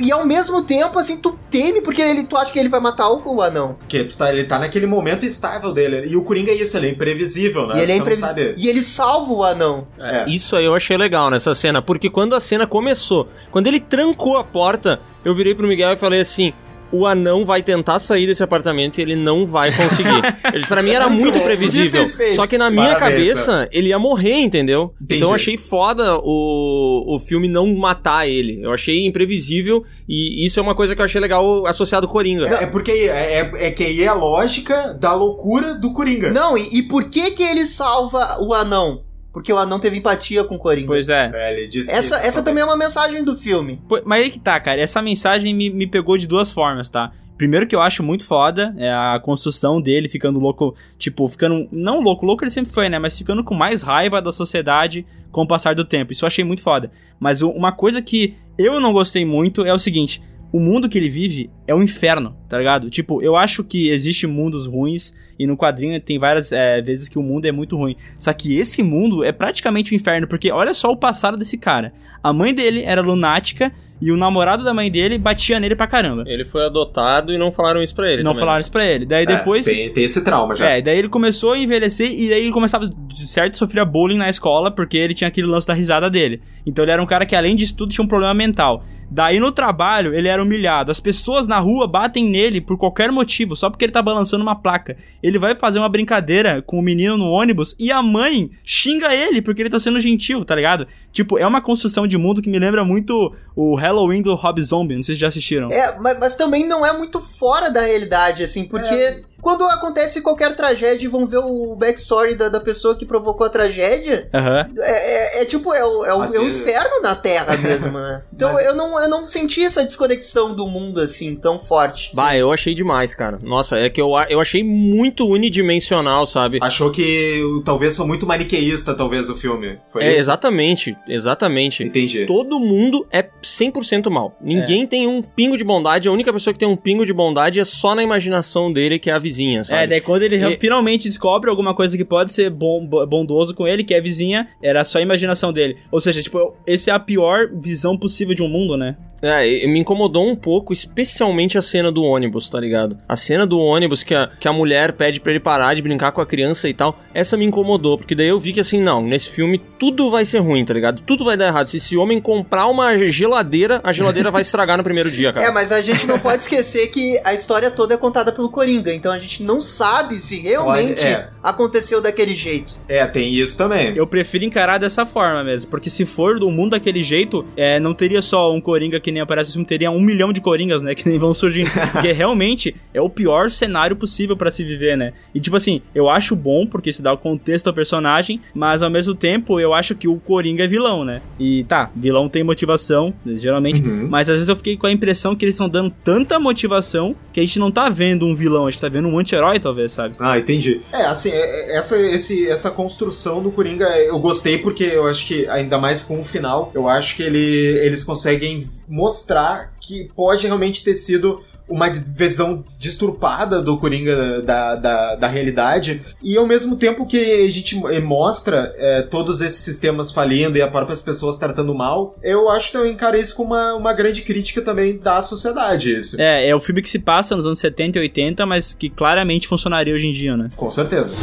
e, 0.00 0.06
e 0.06 0.12
ao 0.12 0.24
mesmo 0.26 0.62
tempo, 0.64 0.98
assim, 0.98 1.18
tu 1.18 1.38
teme 1.50 1.80
porque 1.82 2.00
ele, 2.02 2.24
tu 2.24 2.36
acha 2.36 2.50
que 2.50 2.58
ele 2.58 2.68
vai 2.68 2.80
matar 2.80 3.08
o, 3.10 3.22
o 3.36 3.42
anão. 3.42 3.76
Porque 3.78 4.04
tu 4.04 4.16
tá, 4.16 4.32
ele 4.32 4.44
tá 4.44 4.58
naquele 4.58 4.86
momento 4.86 5.24
estável 5.24 5.72
dele. 5.72 6.02
E 6.08 6.16
o 6.16 6.24
Coringa 6.24 6.50
é 6.50 6.54
isso, 6.54 6.76
ele 6.76 6.88
é 6.88 6.90
imprevisível, 6.90 7.66
né? 7.66 7.78
E 7.78 7.80
ele 7.82 7.92
é 7.92 7.96
imprevisível. 7.96 8.54
E 8.56 8.68
ele 8.68 8.82
salva 8.82 9.32
o 9.32 9.44
anão. 9.44 9.86
É. 9.98 10.28
Isso 10.28 10.56
aí 10.56 10.64
eu 10.64 10.74
achei 10.74 10.96
legal 10.96 11.30
nessa 11.30 11.54
cena, 11.54 11.80
porque 11.82 12.08
quando 12.10 12.34
a 12.34 12.40
cena 12.40 12.66
começou, 12.66 13.28
quando 13.52 13.66
ele 13.66 13.78
trancou 13.80 14.36
a 14.38 14.42
porta, 14.44 15.00
eu 15.24 15.34
virei 15.34 15.54
pro 15.54 15.68
Miguel 15.68 15.92
e 15.92 15.96
falei 15.96 16.20
assim: 16.20 16.52
o 16.94 17.06
anão 17.06 17.44
vai 17.44 17.62
tentar 17.62 17.98
sair 17.98 18.26
desse 18.26 18.42
apartamento 18.42 18.98
e 18.98 19.02
ele 19.02 19.16
não 19.16 19.44
vai 19.44 19.72
conseguir. 19.74 20.14
Ele, 20.54 20.66
pra 20.66 20.82
mim 20.82 20.90
era 20.90 21.08
Muito 21.08 21.40
previsível. 21.40 22.08
Só 22.36 22.46
que 22.46 22.56
na 22.56 22.70
minha 22.70 22.94
Parabéns, 22.94 23.28
cabeça, 23.28 23.68
ele 23.72 23.88
ia 23.88 23.98
morrer, 23.98 24.38
entendeu? 24.40 24.94
Entendi. 25.00 25.16
Então 25.16 25.30
eu 25.30 25.34
achei 25.34 25.56
foda 25.56 26.16
o, 26.22 27.16
o 27.16 27.18
filme 27.18 27.48
não 27.48 27.74
matar 27.74 28.28
ele. 28.28 28.62
Eu 28.62 28.72
achei 28.72 29.04
imprevisível 29.04 29.84
e 30.08 30.44
isso 30.44 30.60
é 30.60 30.62
uma 30.62 30.74
coisa 30.74 30.94
que 30.94 31.00
eu 31.00 31.04
achei 31.04 31.20
legal 31.20 31.66
associado 31.66 32.06
ao 32.06 32.12
Coringa. 32.12 32.46
É, 32.46 32.64
é 32.64 32.66
porque 32.66 32.90
é, 32.90 33.40
é, 33.40 33.68
é 33.68 33.70
que 33.70 33.82
aí 33.82 34.02
é 34.02 34.08
a 34.08 34.14
lógica 34.14 34.94
da 34.94 35.14
loucura 35.14 35.74
do 35.74 35.92
Coringa. 35.92 36.30
Não, 36.30 36.56
e, 36.56 36.78
e 36.78 36.82
por 36.82 37.04
que 37.04 37.32
que 37.32 37.42
ele 37.42 37.66
salva 37.66 38.38
o 38.40 38.54
anão? 38.54 39.02
Porque 39.34 39.52
o 39.52 39.58
anão 39.58 39.78
teve 39.80 39.98
empatia 39.98 40.44
com 40.44 40.54
o 40.54 40.58
Coringa. 40.58 40.86
Pois 40.86 41.08
é. 41.10 41.30
É, 41.34 41.52
ele 41.52 41.68
disse 41.68 41.92
essa, 41.92 42.18
que- 42.20 42.26
essa 42.26 42.42
também 42.42 42.62
é 42.62 42.64
uma 42.64 42.76
mensagem 42.76 43.22
do 43.24 43.34
filme. 43.36 43.82
Pô, 43.88 44.00
Mas 44.04 44.22
aí 44.22 44.30
que 44.30 44.38
tá, 44.38 44.58
cara. 44.60 44.80
Essa 44.80 45.02
mensagem 45.02 45.52
me, 45.52 45.68
me 45.68 45.86
pegou 45.88 46.16
de 46.16 46.26
duas 46.26 46.52
formas, 46.52 46.88
tá? 46.88 47.10
Primeiro 47.36 47.66
que 47.66 47.74
eu 47.74 47.82
acho 47.82 48.00
muito 48.00 48.24
foda 48.24 48.72
é 48.78 48.88
a 48.92 49.18
construção 49.20 49.80
dele 49.80 50.08
ficando 50.08 50.38
louco, 50.38 50.72
tipo, 50.96 51.26
ficando. 51.28 51.66
Não 51.72 52.00
louco, 52.00 52.24
louco 52.24 52.44
ele 52.44 52.50
sempre 52.52 52.72
foi, 52.72 52.88
né? 52.88 52.96
Mas 53.00 53.18
ficando 53.18 53.42
com 53.42 53.54
mais 53.54 53.82
raiva 53.82 54.22
da 54.22 54.30
sociedade 54.30 55.04
com 55.32 55.42
o 55.42 55.48
passar 55.48 55.74
do 55.74 55.84
tempo. 55.84 56.12
Isso 56.12 56.24
eu 56.24 56.28
achei 56.28 56.44
muito 56.44 56.62
foda. 56.62 56.92
Mas 57.18 57.42
uma 57.42 57.72
coisa 57.72 58.00
que 58.00 58.36
eu 58.56 58.78
não 58.78 58.92
gostei 58.92 59.24
muito 59.24 59.66
é 59.66 59.74
o 59.74 59.78
seguinte: 59.80 60.22
o 60.54 60.60
mundo 60.60 60.88
que 60.88 60.96
ele 60.96 61.10
vive 61.10 61.50
é 61.66 61.74
um 61.74 61.82
inferno, 61.82 62.36
tá 62.48 62.56
ligado? 62.56 62.88
Tipo, 62.88 63.20
eu 63.20 63.34
acho 63.34 63.64
que 63.64 63.90
existe 63.90 64.24
mundos 64.24 64.66
ruins 64.68 65.12
e 65.36 65.48
no 65.48 65.56
quadrinho 65.56 66.00
tem 66.00 66.16
várias 66.16 66.52
é, 66.52 66.80
vezes 66.80 67.08
que 67.08 67.18
o 67.18 67.22
mundo 67.24 67.44
é 67.46 67.50
muito 67.50 67.76
ruim. 67.76 67.96
Só 68.16 68.32
que 68.32 68.56
esse 68.56 68.80
mundo 68.80 69.24
é 69.24 69.32
praticamente 69.32 69.92
um 69.92 69.96
inferno, 69.96 70.28
porque 70.28 70.52
olha 70.52 70.72
só 70.72 70.92
o 70.92 70.96
passado 70.96 71.36
desse 71.36 71.58
cara. 71.58 71.92
A 72.22 72.32
mãe 72.32 72.54
dele 72.54 72.84
era 72.84 73.00
lunática 73.00 73.72
e 74.00 74.12
o 74.12 74.16
namorado 74.16 74.62
da 74.62 74.72
mãe 74.72 74.88
dele 74.92 75.18
batia 75.18 75.58
nele 75.58 75.74
pra 75.74 75.88
caramba. 75.88 76.22
Ele 76.24 76.44
foi 76.44 76.64
adotado 76.64 77.32
e 77.32 77.38
não 77.38 77.50
falaram 77.50 77.82
isso 77.82 77.94
pra 77.94 78.08
ele. 78.12 78.22
não 78.22 78.30
também. 78.30 78.40
falaram 78.40 78.60
isso 78.60 78.70
pra 78.70 78.86
ele. 78.86 79.06
Daí 79.06 79.24
É, 79.24 79.26
depois. 79.26 79.64
tem, 79.64 79.92
tem 79.92 80.04
esse 80.04 80.22
trauma 80.22 80.54
já. 80.54 80.70
É, 80.70 80.80
daí 80.80 80.96
ele 80.96 81.08
começou 81.08 81.54
a 81.54 81.58
envelhecer 81.58 82.12
e 82.12 82.28
daí 82.28 82.44
ele 82.44 82.52
começava, 82.52 82.86
de 82.86 83.26
certo, 83.26 83.56
sofria 83.56 83.84
bullying 83.84 84.18
na 84.18 84.28
escola 84.28 84.70
porque 84.70 84.96
ele 84.96 85.14
tinha 85.14 85.26
aquele 85.26 85.48
lance 85.48 85.66
da 85.66 85.74
risada 85.74 86.08
dele. 86.08 86.40
Então 86.64 86.84
ele 86.84 86.92
era 86.92 87.02
um 87.02 87.06
cara 87.06 87.26
que, 87.26 87.34
além 87.34 87.56
disso 87.56 87.76
tudo, 87.76 87.90
tinha 87.90 88.04
um 88.04 88.08
problema 88.08 88.32
mental. 88.34 88.84
Daí 89.14 89.38
no 89.38 89.52
trabalho 89.52 90.12
ele 90.12 90.26
era 90.26 90.42
humilhado. 90.42 90.90
As 90.90 90.98
pessoas 90.98 91.46
na 91.46 91.60
rua 91.60 91.86
batem 91.86 92.24
nele 92.24 92.60
por 92.60 92.76
qualquer 92.76 93.12
motivo, 93.12 93.54
só 93.54 93.70
porque 93.70 93.84
ele 93.84 93.92
tá 93.92 94.02
balançando 94.02 94.42
uma 94.42 94.56
placa. 94.56 94.96
Ele 95.22 95.38
vai 95.38 95.54
fazer 95.54 95.78
uma 95.78 95.88
brincadeira 95.88 96.60
com 96.60 96.80
o 96.80 96.82
menino 96.82 97.16
no 97.16 97.30
ônibus 97.30 97.76
e 97.78 97.92
a 97.92 98.02
mãe 98.02 98.50
xinga 98.64 99.14
ele 99.14 99.40
porque 99.40 99.62
ele 99.62 99.70
tá 99.70 99.78
sendo 99.78 100.00
gentil, 100.00 100.44
tá 100.44 100.56
ligado? 100.56 100.88
Tipo, 101.12 101.38
é 101.38 101.46
uma 101.46 101.62
construção 101.62 102.08
de 102.08 102.18
mundo 102.18 102.42
que 102.42 102.50
me 102.50 102.58
lembra 102.58 102.84
muito 102.84 103.32
o 103.54 103.76
Halloween 103.76 104.20
do 104.20 104.34
Rob 104.34 104.60
Zombie. 104.60 104.96
Não 104.96 105.02
sei 105.04 105.14
se 105.14 105.20
já 105.20 105.28
assistiram. 105.28 105.68
É, 105.70 105.96
mas, 106.00 106.18
mas 106.18 106.34
também 106.34 106.66
não 106.66 106.84
é 106.84 106.92
muito 106.92 107.20
fora 107.20 107.70
da 107.70 107.82
realidade, 107.82 108.42
assim, 108.42 108.64
porque 108.64 109.22
quando 109.44 109.62
acontece 109.64 110.22
qualquer 110.22 110.56
tragédia 110.56 111.04
e 111.04 111.08
vão 111.08 111.26
ver 111.26 111.38
o 111.38 111.76
backstory 111.76 112.34
da, 112.34 112.48
da 112.48 112.58
pessoa 112.60 112.96
que 112.96 113.04
provocou 113.04 113.46
a 113.46 113.50
tragédia, 113.50 114.28
Aham. 114.34 114.66
é, 114.78 115.38
é- 115.38 115.42
é 115.42 115.44
tipo, 115.44 115.72
é 115.74 115.84
o, 115.84 116.04
é 116.04 116.14
o, 116.14 116.24
é 116.24 116.38
o 116.38 116.48
inferno 116.48 117.02
na 117.02 117.14
Terra 117.14 117.56
mesmo, 117.58 117.92
né? 117.98 118.22
Então 118.32 118.52
Mas- 118.54 118.64
eu, 118.66 118.74
não, 118.74 118.98
eu 118.98 119.08
não 119.08 119.26
senti 119.26 119.62
essa 119.62 119.84
desconexão 119.84 120.54
do 120.54 120.66
mundo, 120.66 121.00
assim, 121.00 121.36
tão 121.36 121.58
forte. 121.60 122.10
Bah, 122.14 122.34
eu 122.36 122.50
achei 122.50 122.74
demais, 122.74 123.14
cara. 123.14 123.38
Nossa, 123.42 123.76
é 123.76 123.90
que 123.90 124.00
eu, 124.00 124.10
eu 124.30 124.40
achei 124.40 124.64
muito 124.64 125.26
unidimensional, 125.28 126.26
sabe? 126.26 126.58
Achou 126.62 126.90
que 126.90 127.40
talvez 127.64 127.96
foi 127.96 128.06
muito 128.06 128.26
maniqueísta, 128.26 128.94
talvez, 128.94 129.28
o 129.28 129.36
filme. 129.36 129.78
Foi 129.92 130.02
é, 130.02 130.12
isso? 130.12 130.22
exatamente, 130.22 130.96
exatamente. 131.06 131.82
Entendi. 131.84 132.26
Todo 132.26 132.58
mundo 132.58 133.06
é 133.10 133.22
100% 133.42 134.08
mal. 134.10 134.36
Ninguém 134.40 134.84
É. 134.84 134.86
tem 134.86 135.06
um 135.06 135.22
pingo 135.22 135.56
de 135.58 135.64
bondade. 135.64 136.08
A 136.08 136.12
única 136.12 136.32
pessoa 136.32 136.52
que 136.54 136.58
tem 136.60 136.68
um 136.68 136.76
pingo 136.76 137.04
de 137.04 137.12
bondade 137.12 137.60
é 137.60 137.64
só 137.64 137.94
na 137.94 138.02
imaginação 138.02 138.72
dele, 138.72 138.98
que 138.98 139.10
é 139.10 139.12
a 139.12 139.18
vizinha, 139.34 139.64
sabe? 139.64 139.82
É, 139.82 139.86
daí 139.86 140.00
quando 140.00 140.22
ele 140.22 140.36
E- 140.36 140.58
finalmente 140.58 141.08
descobre 141.08 141.50
alguma 141.50 141.74
coisa 141.74 141.96
que 141.96 142.04
pode 142.04 142.32
ser 142.32 142.50
bom, 142.50 142.84
bo- 142.86 143.06
bondoso 143.06 143.54
com 143.54 143.66
ele, 143.66 143.82
que 143.84 143.94
é 143.94 143.98
a 143.98 144.02
vizinha, 144.02 144.48
era 144.62 144.84
só 144.84 144.98
a 144.98 145.02
imaginação 145.02 145.52
dele. 145.52 145.76
Ou 145.90 146.00
seja, 146.00 146.22
tipo, 146.22 146.54
esse 146.66 146.90
é 146.90 146.92
a 146.92 146.98
pior 146.98 147.48
visão 147.52 147.96
possível 147.98 148.34
de 148.34 148.42
um 148.42 148.48
mundo, 148.48 148.76
né? 148.76 148.96
É, 149.22 149.48
e- 149.48 149.66
me 149.66 149.78
incomodou 149.80 150.28
um 150.28 150.36
pouco, 150.36 150.72
especialmente 150.72 151.56
a 151.56 151.62
cena 151.62 151.90
do 151.90 152.02
ônibus, 152.02 152.48
tá 152.50 152.60
ligado? 152.60 152.98
A 153.08 153.16
cena 153.16 153.46
do 153.46 153.58
ônibus 153.58 154.02
que 154.02 154.14
a, 154.14 154.28
que 154.38 154.46
a 154.46 154.52
mulher 154.52 154.92
pede 154.92 155.18
pra 155.18 155.30
ele 155.32 155.40
parar 155.40 155.74
de 155.74 155.80
brincar 155.80 156.12
com 156.12 156.20
a 156.20 156.26
criança 156.26 156.68
e 156.68 156.74
tal, 156.74 156.98
essa 157.14 157.34
me 157.36 157.44
incomodou, 157.46 157.96
porque 157.96 158.14
daí 158.14 158.28
eu 158.28 158.38
vi 158.38 158.52
que 158.52 158.60
assim, 158.60 158.80
não, 158.82 159.02
nesse 159.02 159.30
filme 159.30 159.58
tudo 159.78 160.10
vai 160.10 160.26
ser 160.26 160.38
ruim, 160.40 160.62
tá 160.64 160.74
ligado? 160.74 161.00
Tudo 161.02 161.24
vai 161.24 161.36
dar 161.38 161.46
errado. 161.46 161.68
Se 161.68 161.78
esse 161.78 161.96
homem 161.96 162.20
comprar 162.20 162.66
uma 162.66 162.98
geladeira, 163.10 163.80
a 163.82 163.92
geladeira 163.92 164.30
vai 164.30 164.42
estragar 164.42 164.76
no 164.76 164.84
primeiro 164.84 165.10
dia, 165.10 165.32
cara. 165.32 165.46
É, 165.46 165.50
mas 165.50 165.72
a 165.72 165.80
gente 165.80 166.06
não 166.06 166.18
pode 166.18 166.42
esquecer 166.42 166.88
que 166.88 167.18
a 167.24 167.32
história 167.32 167.70
toda 167.70 167.94
é 167.94 167.96
contada 167.96 168.30
pelo 168.30 168.50
Coringa, 168.50 168.92
então 168.92 169.10
a 169.10 169.18
gente 169.18 169.23
não 169.40 169.60
sabe 169.60 170.20
se 170.20 170.40
realmente 170.40 171.06
é, 171.06 171.30
aconteceu 171.44 172.00
daquele 172.00 172.34
jeito. 172.34 172.80
É, 172.88 173.06
tem 173.06 173.32
isso 173.32 173.56
também. 173.58 173.94
Eu 173.96 174.06
prefiro 174.06 174.44
encarar 174.44 174.78
dessa 174.78 175.04
forma 175.04 175.44
mesmo, 175.44 175.70
porque 175.70 175.90
se 175.90 176.04
for 176.06 176.40
do 176.40 176.50
mundo 176.50 176.70
daquele 176.70 177.02
jeito, 177.02 177.44
é, 177.56 177.78
não 177.78 177.92
teria 177.94 178.22
só 178.22 178.52
um 178.52 178.60
Coringa 178.60 178.98
que 178.98 179.12
nem 179.12 179.20
aparece 179.22 179.50
no 179.50 179.54
filme, 179.54 179.66
teria 179.66 179.90
um 179.90 180.00
milhão 180.00 180.32
de 180.32 180.40
Coringas, 180.40 180.82
né, 180.82 180.94
que 180.96 181.08
nem 181.08 181.18
vão 181.18 181.34
surgindo. 181.34 181.70
porque 181.92 182.10
realmente 182.12 182.74
é 182.94 183.00
o 183.00 183.10
pior 183.10 183.50
cenário 183.50 183.94
possível 183.94 184.36
pra 184.36 184.50
se 184.50 184.64
viver, 184.64 184.96
né. 184.96 185.12
E 185.34 185.40
tipo 185.40 185.56
assim, 185.56 185.82
eu 185.94 186.08
acho 186.08 186.34
bom, 186.34 186.66
porque 186.66 186.90
isso 186.90 187.02
dá 187.02 187.12
o 187.12 187.18
contexto 187.18 187.66
ao 187.66 187.74
personagem, 187.74 188.40
mas 188.54 188.82
ao 188.82 188.88
mesmo 188.90 189.14
tempo 189.14 189.60
eu 189.60 189.74
acho 189.74 189.94
que 189.94 190.08
o 190.08 190.16
Coringa 190.16 190.64
é 190.64 190.66
vilão, 190.66 191.04
né. 191.04 191.20
E 191.38 191.64
tá, 191.64 191.90
vilão 191.94 192.28
tem 192.28 192.42
motivação, 192.42 193.12
geralmente, 193.26 193.74
Uhum. 193.84 194.06
mas 194.08 194.28
às 194.30 194.36
vezes 194.36 194.48
eu 194.48 194.56
fiquei 194.56 194.76
com 194.76 194.86
a 194.86 194.92
impressão 194.92 195.36
que 195.36 195.44
eles 195.44 195.54
estão 195.54 195.68
dando 195.68 195.90
tanta 196.02 196.38
motivação 196.38 197.14
que 197.32 197.40
a 197.40 197.42
gente 197.44 197.58
não 197.58 197.70
tá 197.70 197.88
vendo 197.88 198.24
um 198.24 198.34
vilão, 198.34 198.66
a 198.66 198.70
gente 198.70 198.80
tá 198.80 198.88
vendo 198.88 199.08
um 199.08 199.18
anti-herói, 199.18 199.58
talvez, 199.60 199.92
sabe? 199.92 200.14
Ah, 200.18 200.38
entendi. 200.38 200.80
É, 200.92 201.04
assim, 201.04 201.30
essa, 201.76 201.98
esse, 201.98 202.48
essa 202.48 202.70
construção 202.70 203.42
do 203.42 203.50
Coringa 203.50 203.88
eu 203.98 204.18
gostei 204.18 204.58
porque 204.58 204.84
eu 204.84 205.06
acho 205.06 205.26
que, 205.26 205.46
ainda 205.48 205.78
mais 205.78 206.02
com 206.02 206.20
o 206.20 206.24
final, 206.24 206.70
eu 206.74 206.88
acho 206.88 207.16
que 207.16 207.22
ele, 207.22 207.38
eles 207.38 208.04
conseguem 208.04 208.68
mostrar 208.88 209.74
que 209.80 210.10
pode 210.14 210.46
realmente 210.46 210.84
ter 210.84 210.94
sido 210.94 211.42
uma 211.68 211.90
visão 211.90 212.64
disturpada 212.78 213.62
do 213.62 213.78
Coringa 213.78 214.42
da, 214.42 214.74
da, 214.76 215.16
da 215.16 215.26
realidade 215.26 216.00
e 216.22 216.36
ao 216.36 216.46
mesmo 216.46 216.76
tempo 216.76 217.06
que 217.06 217.16
a 217.16 217.48
gente 217.48 217.76
mostra 218.02 218.74
é, 218.76 219.02
todos 219.02 219.40
esses 219.40 219.60
sistemas 219.60 220.12
falindo 220.12 220.58
e 220.58 220.62
as 220.62 220.70
próprias 220.70 221.00
pessoas 221.00 221.38
tratando 221.38 221.74
mal, 221.74 222.16
eu 222.22 222.50
acho 222.50 222.70
que 222.70 222.76
eu 222.76 222.86
encaro 222.86 223.16
isso 223.16 223.34
como 223.34 223.54
uma, 223.54 223.74
uma 223.74 223.92
grande 223.92 224.22
crítica 224.22 224.60
também 224.60 224.98
da 224.98 225.22
sociedade, 225.22 225.98
isso. 225.98 226.20
É, 226.20 226.48
é 226.48 226.54
o 226.54 226.60
filme 226.60 226.82
que 226.82 226.90
se 226.90 226.98
passa 226.98 227.36
nos 227.36 227.46
anos 227.46 227.58
70 227.58 227.98
e 227.98 228.02
80, 228.02 228.46
mas 228.46 228.74
que 228.74 228.90
claramente 228.90 229.48
funcionaria 229.48 229.94
hoje 229.94 230.08
em 230.08 230.12
dia, 230.12 230.36
né? 230.36 230.50
Com 230.56 230.70
certeza. 230.70 231.14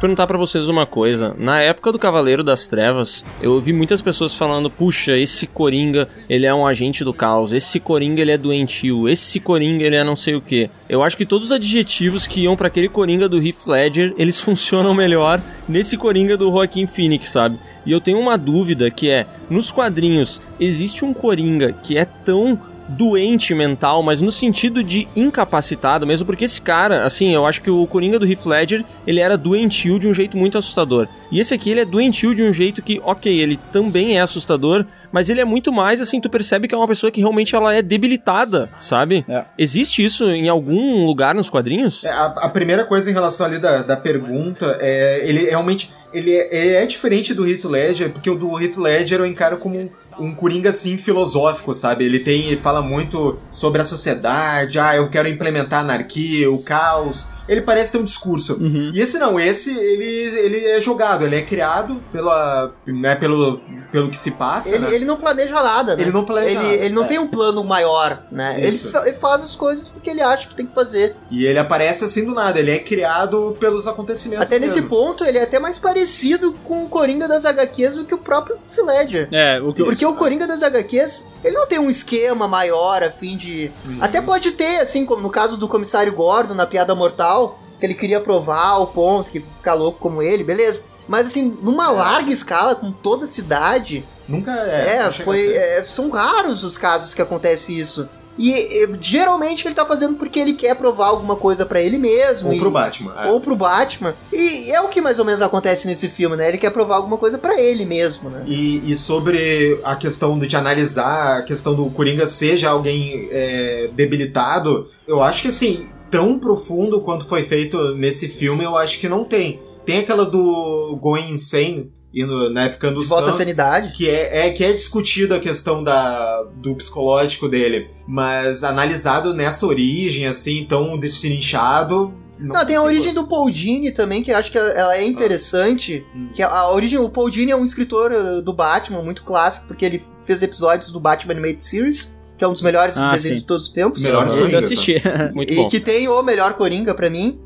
Perguntar 0.00 0.26
pra 0.26 0.36
vocês 0.36 0.68
uma 0.68 0.84
coisa. 0.84 1.34
Na 1.38 1.60
época 1.60 1.90
do 1.90 1.98
Cavaleiro 1.98 2.44
das 2.44 2.66
Trevas, 2.66 3.24
eu 3.40 3.52
ouvi 3.52 3.72
muitas 3.72 4.02
pessoas 4.02 4.34
falando: 4.34 4.68
puxa, 4.68 5.16
esse 5.16 5.46
Coringa, 5.46 6.06
ele 6.28 6.44
é 6.44 6.54
um 6.54 6.66
agente 6.66 7.02
do 7.02 7.14
caos, 7.14 7.52
esse 7.54 7.80
Coringa, 7.80 8.20
ele 8.20 8.30
é 8.30 8.36
doentio, 8.36 9.08
esse 9.08 9.40
Coringa, 9.40 9.84
ele 9.84 9.96
é 9.96 10.04
não 10.04 10.14
sei 10.14 10.34
o 10.34 10.40
que. 10.40 10.68
Eu 10.86 11.02
acho 11.02 11.16
que 11.16 11.24
todos 11.24 11.46
os 11.46 11.52
adjetivos 11.52 12.26
que 12.26 12.42
iam 12.42 12.56
pra 12.56 12.66
aquele 12.66 12.90
Coringa 12.90 13.26
do 13.26 13.42
Heath 13.42 13.66
Ledger, 13.66 14.14
eles 14.18 14.38
funcionam 14.40 14.92
melhor 14.92 15.40
nesse 15.66 15.96
Coringa 15.96 16.36
do 16.36 16.50
Joaquin 16.50 16.86
Phoenix, 16.86 17.30
sabe? 17.30 17.58
E 17.86 17.90
eu 17.90 18.00
tenho 18.00 18.18
uma 18.18 18.36
dúvida 18.36 18.90
que 18.90 19.08
é: 19.08 19.26
nos 19.48 19.70
quadrinhos, 19.70 20.42
existe 20.60 21.06
um 21.06 21.14
Coringa 21.14 21.72
que 21.72 21.96
é 21.96 22.04
tão 22.04 22.60
doente 22.88 23.54
mental, 23.54 24.02
mas 24.02 24.20
no 24.20 24.30
sentido 24.30 24.82
de 24.82 25.08
incapacitado 25.16 26.06
mesmo, 26.06 26.26
porque 26.26 26.44
esse 26.44 26.60
cara, 26.60 27.04
assim, 27.04 27.34
eu 27.34 27.46
acho 27.46 27.62
que 27.62 27.70
o 27.70 27.86
Coringa 27.86 28.18
do 28.18 28.26
Heath 28.26 28.46
Ledger, 28.46 28.84
ele 29.06 29.20
era 29.20 29.36
doentio 29.36 29.98
de 29.98 30.06
um 30.06 30.14
jeito 30.14 30.36
muito 30.36 30.56
assustador. 30.58 31.08
E 31.30 31.40
esse 31.40 31.52
aqui, 31.52 31.70
ele 31.70 31.80
é 31.80 31.84
doentio 31.84 32.34
de 32.34 32.42
um 32.42 32.52
jeito 32.52 32.82
que, 32.82 33.00
ok, 33.04 33.32
ele 33.40 33.58
também 33.72 34.16
é 34.16 34.20
assustador, 34.20 34.86
mas 35.10 35.30
ele 35.30 35.40
é 35.40 35.44
muito 35.44 35.72
mais, 35.72 36.00
assim, 36.00 36.20
tu 36.20 36.28
percebe 36.28 36.68
que 36.68 36.74
é 36.74 36.78
uma 36.78 36.86
pessoa 36.86 37.10
que 37.10 37.20
realmente 37.20 37.54
ela 37.54 37.74
é 37.74 37.82
debilitada, 37.82 38.70
sabe? 38.78 39.24
É. 39.28 39.44
Existe 39.58 40.04
isso 40.04 40.28
em 40.28 40.48
algum 40.48 41.04
lugar 41.04 41.34
nos 41.34 41.48
quadrinhos? 41.48 42.04
É, 42.04 42.10
a, 42.10 42.26
a 42.26 42.48
primeira 42.48 42.84
coisa 42.84 43.10
em 43.10 43.14
relação 43.14 43.46
ali 43.46 43.58
da, 43.58 43.82
da 43.82 43.96
pergunta 43.96 44.76
é 44.80 45.28
ele 45.28 45.48
realmente 45.48 45.90
ele 46.12 46.32
é, 46.32 46.56
ele 46.56 46.74
é 46.74 46.86
diferente 46.86 47.34
do 47.34 47.46
Heath 47.46 47.64
Ledger 47.64 48.10
porque 48.10 48.30
o 48.30 48.36
do 48.36 48.60
Heath 48.60 48.76
Ledger 48.76 49.20
eu 49.20 49.26
encaro 49.26 49.58
como 49.58 49.78
um, 49.78 49.90
um 50.18 50.34
coringa 50.34 50.70
assim 50.70 50.96
filosófico, 50.96 51.74
sabe? 51.74 52.04
Ele 52.04 52.18
tem 52.18 52.46
ele 52.46 52.56
fala 52.56 52.82
muito 52.82 53.38
sobre 53.48 53.80
a 53.80 53.84
sociedade, 53.84 54.78
ah, 54.78 54.96
eu 54.96 55.08
quero 55.08 55.28
implementar 55.28 55.80
a 55.80 55.82
anarquia, 55.82 56.50
o 56.50 56.62
caos. 56.62 57.35
Ele 57.48 57.62
parece 57.62 57.92
ter 57.92 57.98
um 57.98 58.04
discurso. 58.04 58.54
Uhum. 58.54 58.90
E 58.92 59.00
esse 59.00 59.18
não, 59.18 59.38
esse 59.38 59.70
ele, 59.70 60.04
ele 60.38 60.64
é 60.66 60.80
jogado, 60.80 61.24
ele 61.24 61.36
é 61.36 61.42
criado 61.42 62.02
pela, 62.12 62.72
né, 62.86 63.14
pelo, 63.14 63.60
pelo 63.92 64.10
que 64.10 64.18
se 64.18 64.32
passa. 64.32 64.74
Ele, 64.74 64.86
né? 64.86 64.94
ele 64.94 65.04
não 65.04 65.16
planeja 65.16 65.62
nada, 65.62 65.94
né? 65.96 66.02
Ele 66.02 66.12
não 66.12 66.24
planeja 66.24 66.50
Ele, 66.60 66.62
nada, 66.70 66.84
ele 66.84 66.94
não 66.94 67.04
é. 67.04 67.06
tem 67.06 67.18
um 67.18 67.28
plano 67.28 67.62
maior, 67.64 68.22
né? 68.32 68.56
Ele, 68.58 68.76
ele 69.04 69.12
faz 69.14 69.42
as 69.42 69.54
coisas 69.54 69.88
porque 69.88 70.10
ele 70.10 70.20
acha 70.20 70.48
que 70.48 70.56
tem 70.56 70.66
que 70.66 70.74
fazer. 70.74 71.14
E 71.30 71.44
ele 71.46 71.58
aparece 71.58 72.04
assim 72.04 72.24
do 72.24 72.34
nada, 72.34 72.58
ele 72.58 72.70
é 72.70 72.78
criado 72.78 73.56
pelos 73.60 73.86
acontecimentos. 73.86 74.44
Até 74.44 74.58
nesse 74.58 74.76
mesmo. 74.76 74.88
ponto, 74.90 75.24
ele 75.24 75.38
é 75.38 75.42
até 75.42 75.58
mais 75.58 75.78
parecido 75.78 76.52
com 76.64 76.84
o 76.84 76.88
Coringa 76.88 77.28
das 77.28 77.44
HQs 77.44 77.96
do 77.96 78.04
que 78.04 78.14
o 78.14 78.18
próprio 78.18 78.56
Heath 78.56 78.84
Ledger. 78.86 79.28
É, 79.32 79.60
o 79.60 79.72
que 79.72 79.82
eu- 79.82 79.86
Porque 79.86 80.04
o 80.06 80.14
Coringa 80.14 80.46
das 80.46 80.62
HQs, 80.62 81.28
ele 81.44 81.54
não 81.56 81.66
tem 81.66 81.78
um 81.78 81.90
esquema 81.90 82.48
maior 82.48 83.02
a 83.02 83.10
fim 83.10 83.36
de. 83.36 83.70
Uhum. 83.86 83.98
Até 84.00 84.20
pode 84.20 84.50
ter, 84.52 84.78
assim, 84.78 85.04
como 85.04 85.22
no 85.22 85.30
caso 85.30 85.56
do 85.56 85.68
comissário 85.68 86.12
Gordon 86.12 86.54
na 86.54 86.66
Piada 86.66 86.94
Mortal, 86.94 87.35
que 87.78 87.86
ele 87.86 87.94
queria 87.94 88.20
provar 88.20 88.78
o 88.78 88.86
ponto, 88.86 89.30
que 89.30 89.40
ficar 89.40 89.74
louco 89.74 89.98
como 89.98 90.22
ele, 90.22 90.42
beleza. 90.44 90.82
Mas 91.06 91.26
assim, 91.26 91.56
numa 91.62 91.90
larga 91.90 92.32
escala, 92.32 92.74
com 92.74 92.90
toda 92.90 93.24
a 93.26 93.28
cidade, 93.28 94.04
Nunca 94.28 94.50
é, 94.52 95.06
é. 95.06 95.12
foi. 95.12 95.52
é, 95.54 95.84
são 95.84 96.10
raros 96.10 96.64
os 96.64 96.76
casos 96.76 97.14
que 97.14 97.22
acontece 97.22 97.78
isso. 97.78 98.08
E, 98.38 98.50
e, 98.52 98.88
geralmente 99.00 99.66
ele 99.66 99.74
tá 99.74 99.86
fazendo 99.86 100.16
porque 100.16 100.38
ele 100.38 100.52
quer 100.52 100.74
provar 100.76 101.06
alguma 101.06 101.36
coisa 101.36 101.64
pra 101.64 101.80
ele 101.80 101.96
mesmo. 101.96 102.48
Ou 102.48 102.54
e- 102.54 102.58
pro 102.58 102.70
Batman. 102.70 103.14
é. 103.18 103.28
Ou 103.28 103.40
pro 103.40 103.56
Batman. 103.56 104.14
E 104.32 104.70
é 104.70 104.80
o 104.80 104.88
que 104.88 105.00
mais 105.00 105.18
ou 105.18 105.24
menos 105.24 105.40
acontece 105.40 105.86
nesse 105.86 106.08
filme, 106.08 106.36
né? 106.36 106.48
Ele 106.48 106.58
quer 106.58 106.70
provar 106.70 106.96
alguma 106.96 107.16
coisa 107.16 107.38
pra 107.38 107.58
ele 107.58 107.86
mesmo, 107.86 108.28
né? 108.28 108.42
E, 108.46 108.92
e 108.92 108.96
sobre 108.96 109.80
a 109.82 109.96
questão 109.96 110.38
de 110.38 110.54
analisar 110.54 111.38
a 111.38 111.42
questão 111.42 111.74
do 111.74 111.88
Coringa 111.90 112.26
seja 112.26 112.68
alguém 112.68 113.28
é, 113.30 113.88
debilitado, 113.94 114.86
eu 115.08 115.22
acho 115.22 115.40
que 115.42 115.48
assim, 115.48 115.88
tão 116.16 116.38
profundo 116.38 117.02
quanto 117.02 117.26
foi 117.26 117.42
feito 117.42 117.94
nesse 117.94 118.26
filme, 118.26 118.64
eu 118.64 118.74
acho 118.74 118.98
que 118.98 119.06
não 119.06 119.22
tem. 119.22 119.60
Tem 119.84 119.98
aquela 119.98 120.24
do 120.24 120.98
Going 120.98 121.30
Insane, 121.30 121.92
indo, 122.12 122.50
né, 122.50 122.70
ficando 122.70 123.02
De 123.02 123.06
volta 123.06 123.28
à 123.28 123.32
sanidade. 123.34 123.92
que 123.92 124.08
é, 124.08 124.46
é 124.46 124.50
que 124.50 124.64
é 124.64 124.72
discutido 124.72 125.34
a 125.34 125.38
questão 125.38 125.84
da, 125.84 126.42
do 126.56 126.74
psicológico 126.74 127.48
dele, 127.48 127.90
mas 128.08 128.64
analisado 128.64 129.34
nessa 129.34 129.66
origem, 129.66 130.26
assim, 130.26 130.64
tão 130.64 130.98
destrinchado. 130.98 132.14
Não, 132.38 132.64
tem 132.64 132.76
a 132.76 132.82
origem 132.82 133.12
do 133.12 133.26
Paul 133.26 133.50
Dini 133.50 133.92
também, 133.92 134.22
que 134.22 134.30
eu 134.30 134.36
acho 134.36 134.50
que 134.50 134.58
ela 134.58 134.96
é 134.96 135.04
interessante. 135.04 136.04
Hum. 136.14 136.30
Que 136.34 136.42
a, 136.42 136.48
a 136.48 136.72
origem, 136.72 136.98
o 136.98 137.10
Paul 137.10 137.28
Dini 137.28 137.52
é 137.52 137.56
um 137.56 137.64
escritor 137.64 138.10
uh, 138.10 138.42
do 138.42 138.54
Batman, 138.54 139.02
muito 139.02 139.22
clássico, 139.22 139.66
porque 139.66 139.84
ele 139.84 140.02
fez 140.22 140.42
episódios 140.42 140.90
do 140.90 140.98
Batman 140.98 141.34
Animated 141.34 141.62
Series, 141.62 142.18
que 142.36 142.44
é 142.44 142.48
um 142.48 142.52
dos 142.52 142.62
melhores 142.62 142.96
Ah, 142.96 143.12
desenhos 143.12 143.38
sim. 143.38 143.42
de 143.42 143.46
todos 143.46 143.64
os 143.64 143.68
tempos. 143.70 144.02
Melhores 144.02 144.34
Esse 144.34 144.52
eu 144.52 144.58
assisti. 144.58 145.02
Muito 145.34 145.52
e 145.52 145.56
bom. 145.56 145.68
que 145.68 145.80
tem 145.80 146.08
o 146.08 146.22
melhor 146.22 146.54
Coringa 146.54 146.94
pra 146.94 147.08
mim. 147.10 147.40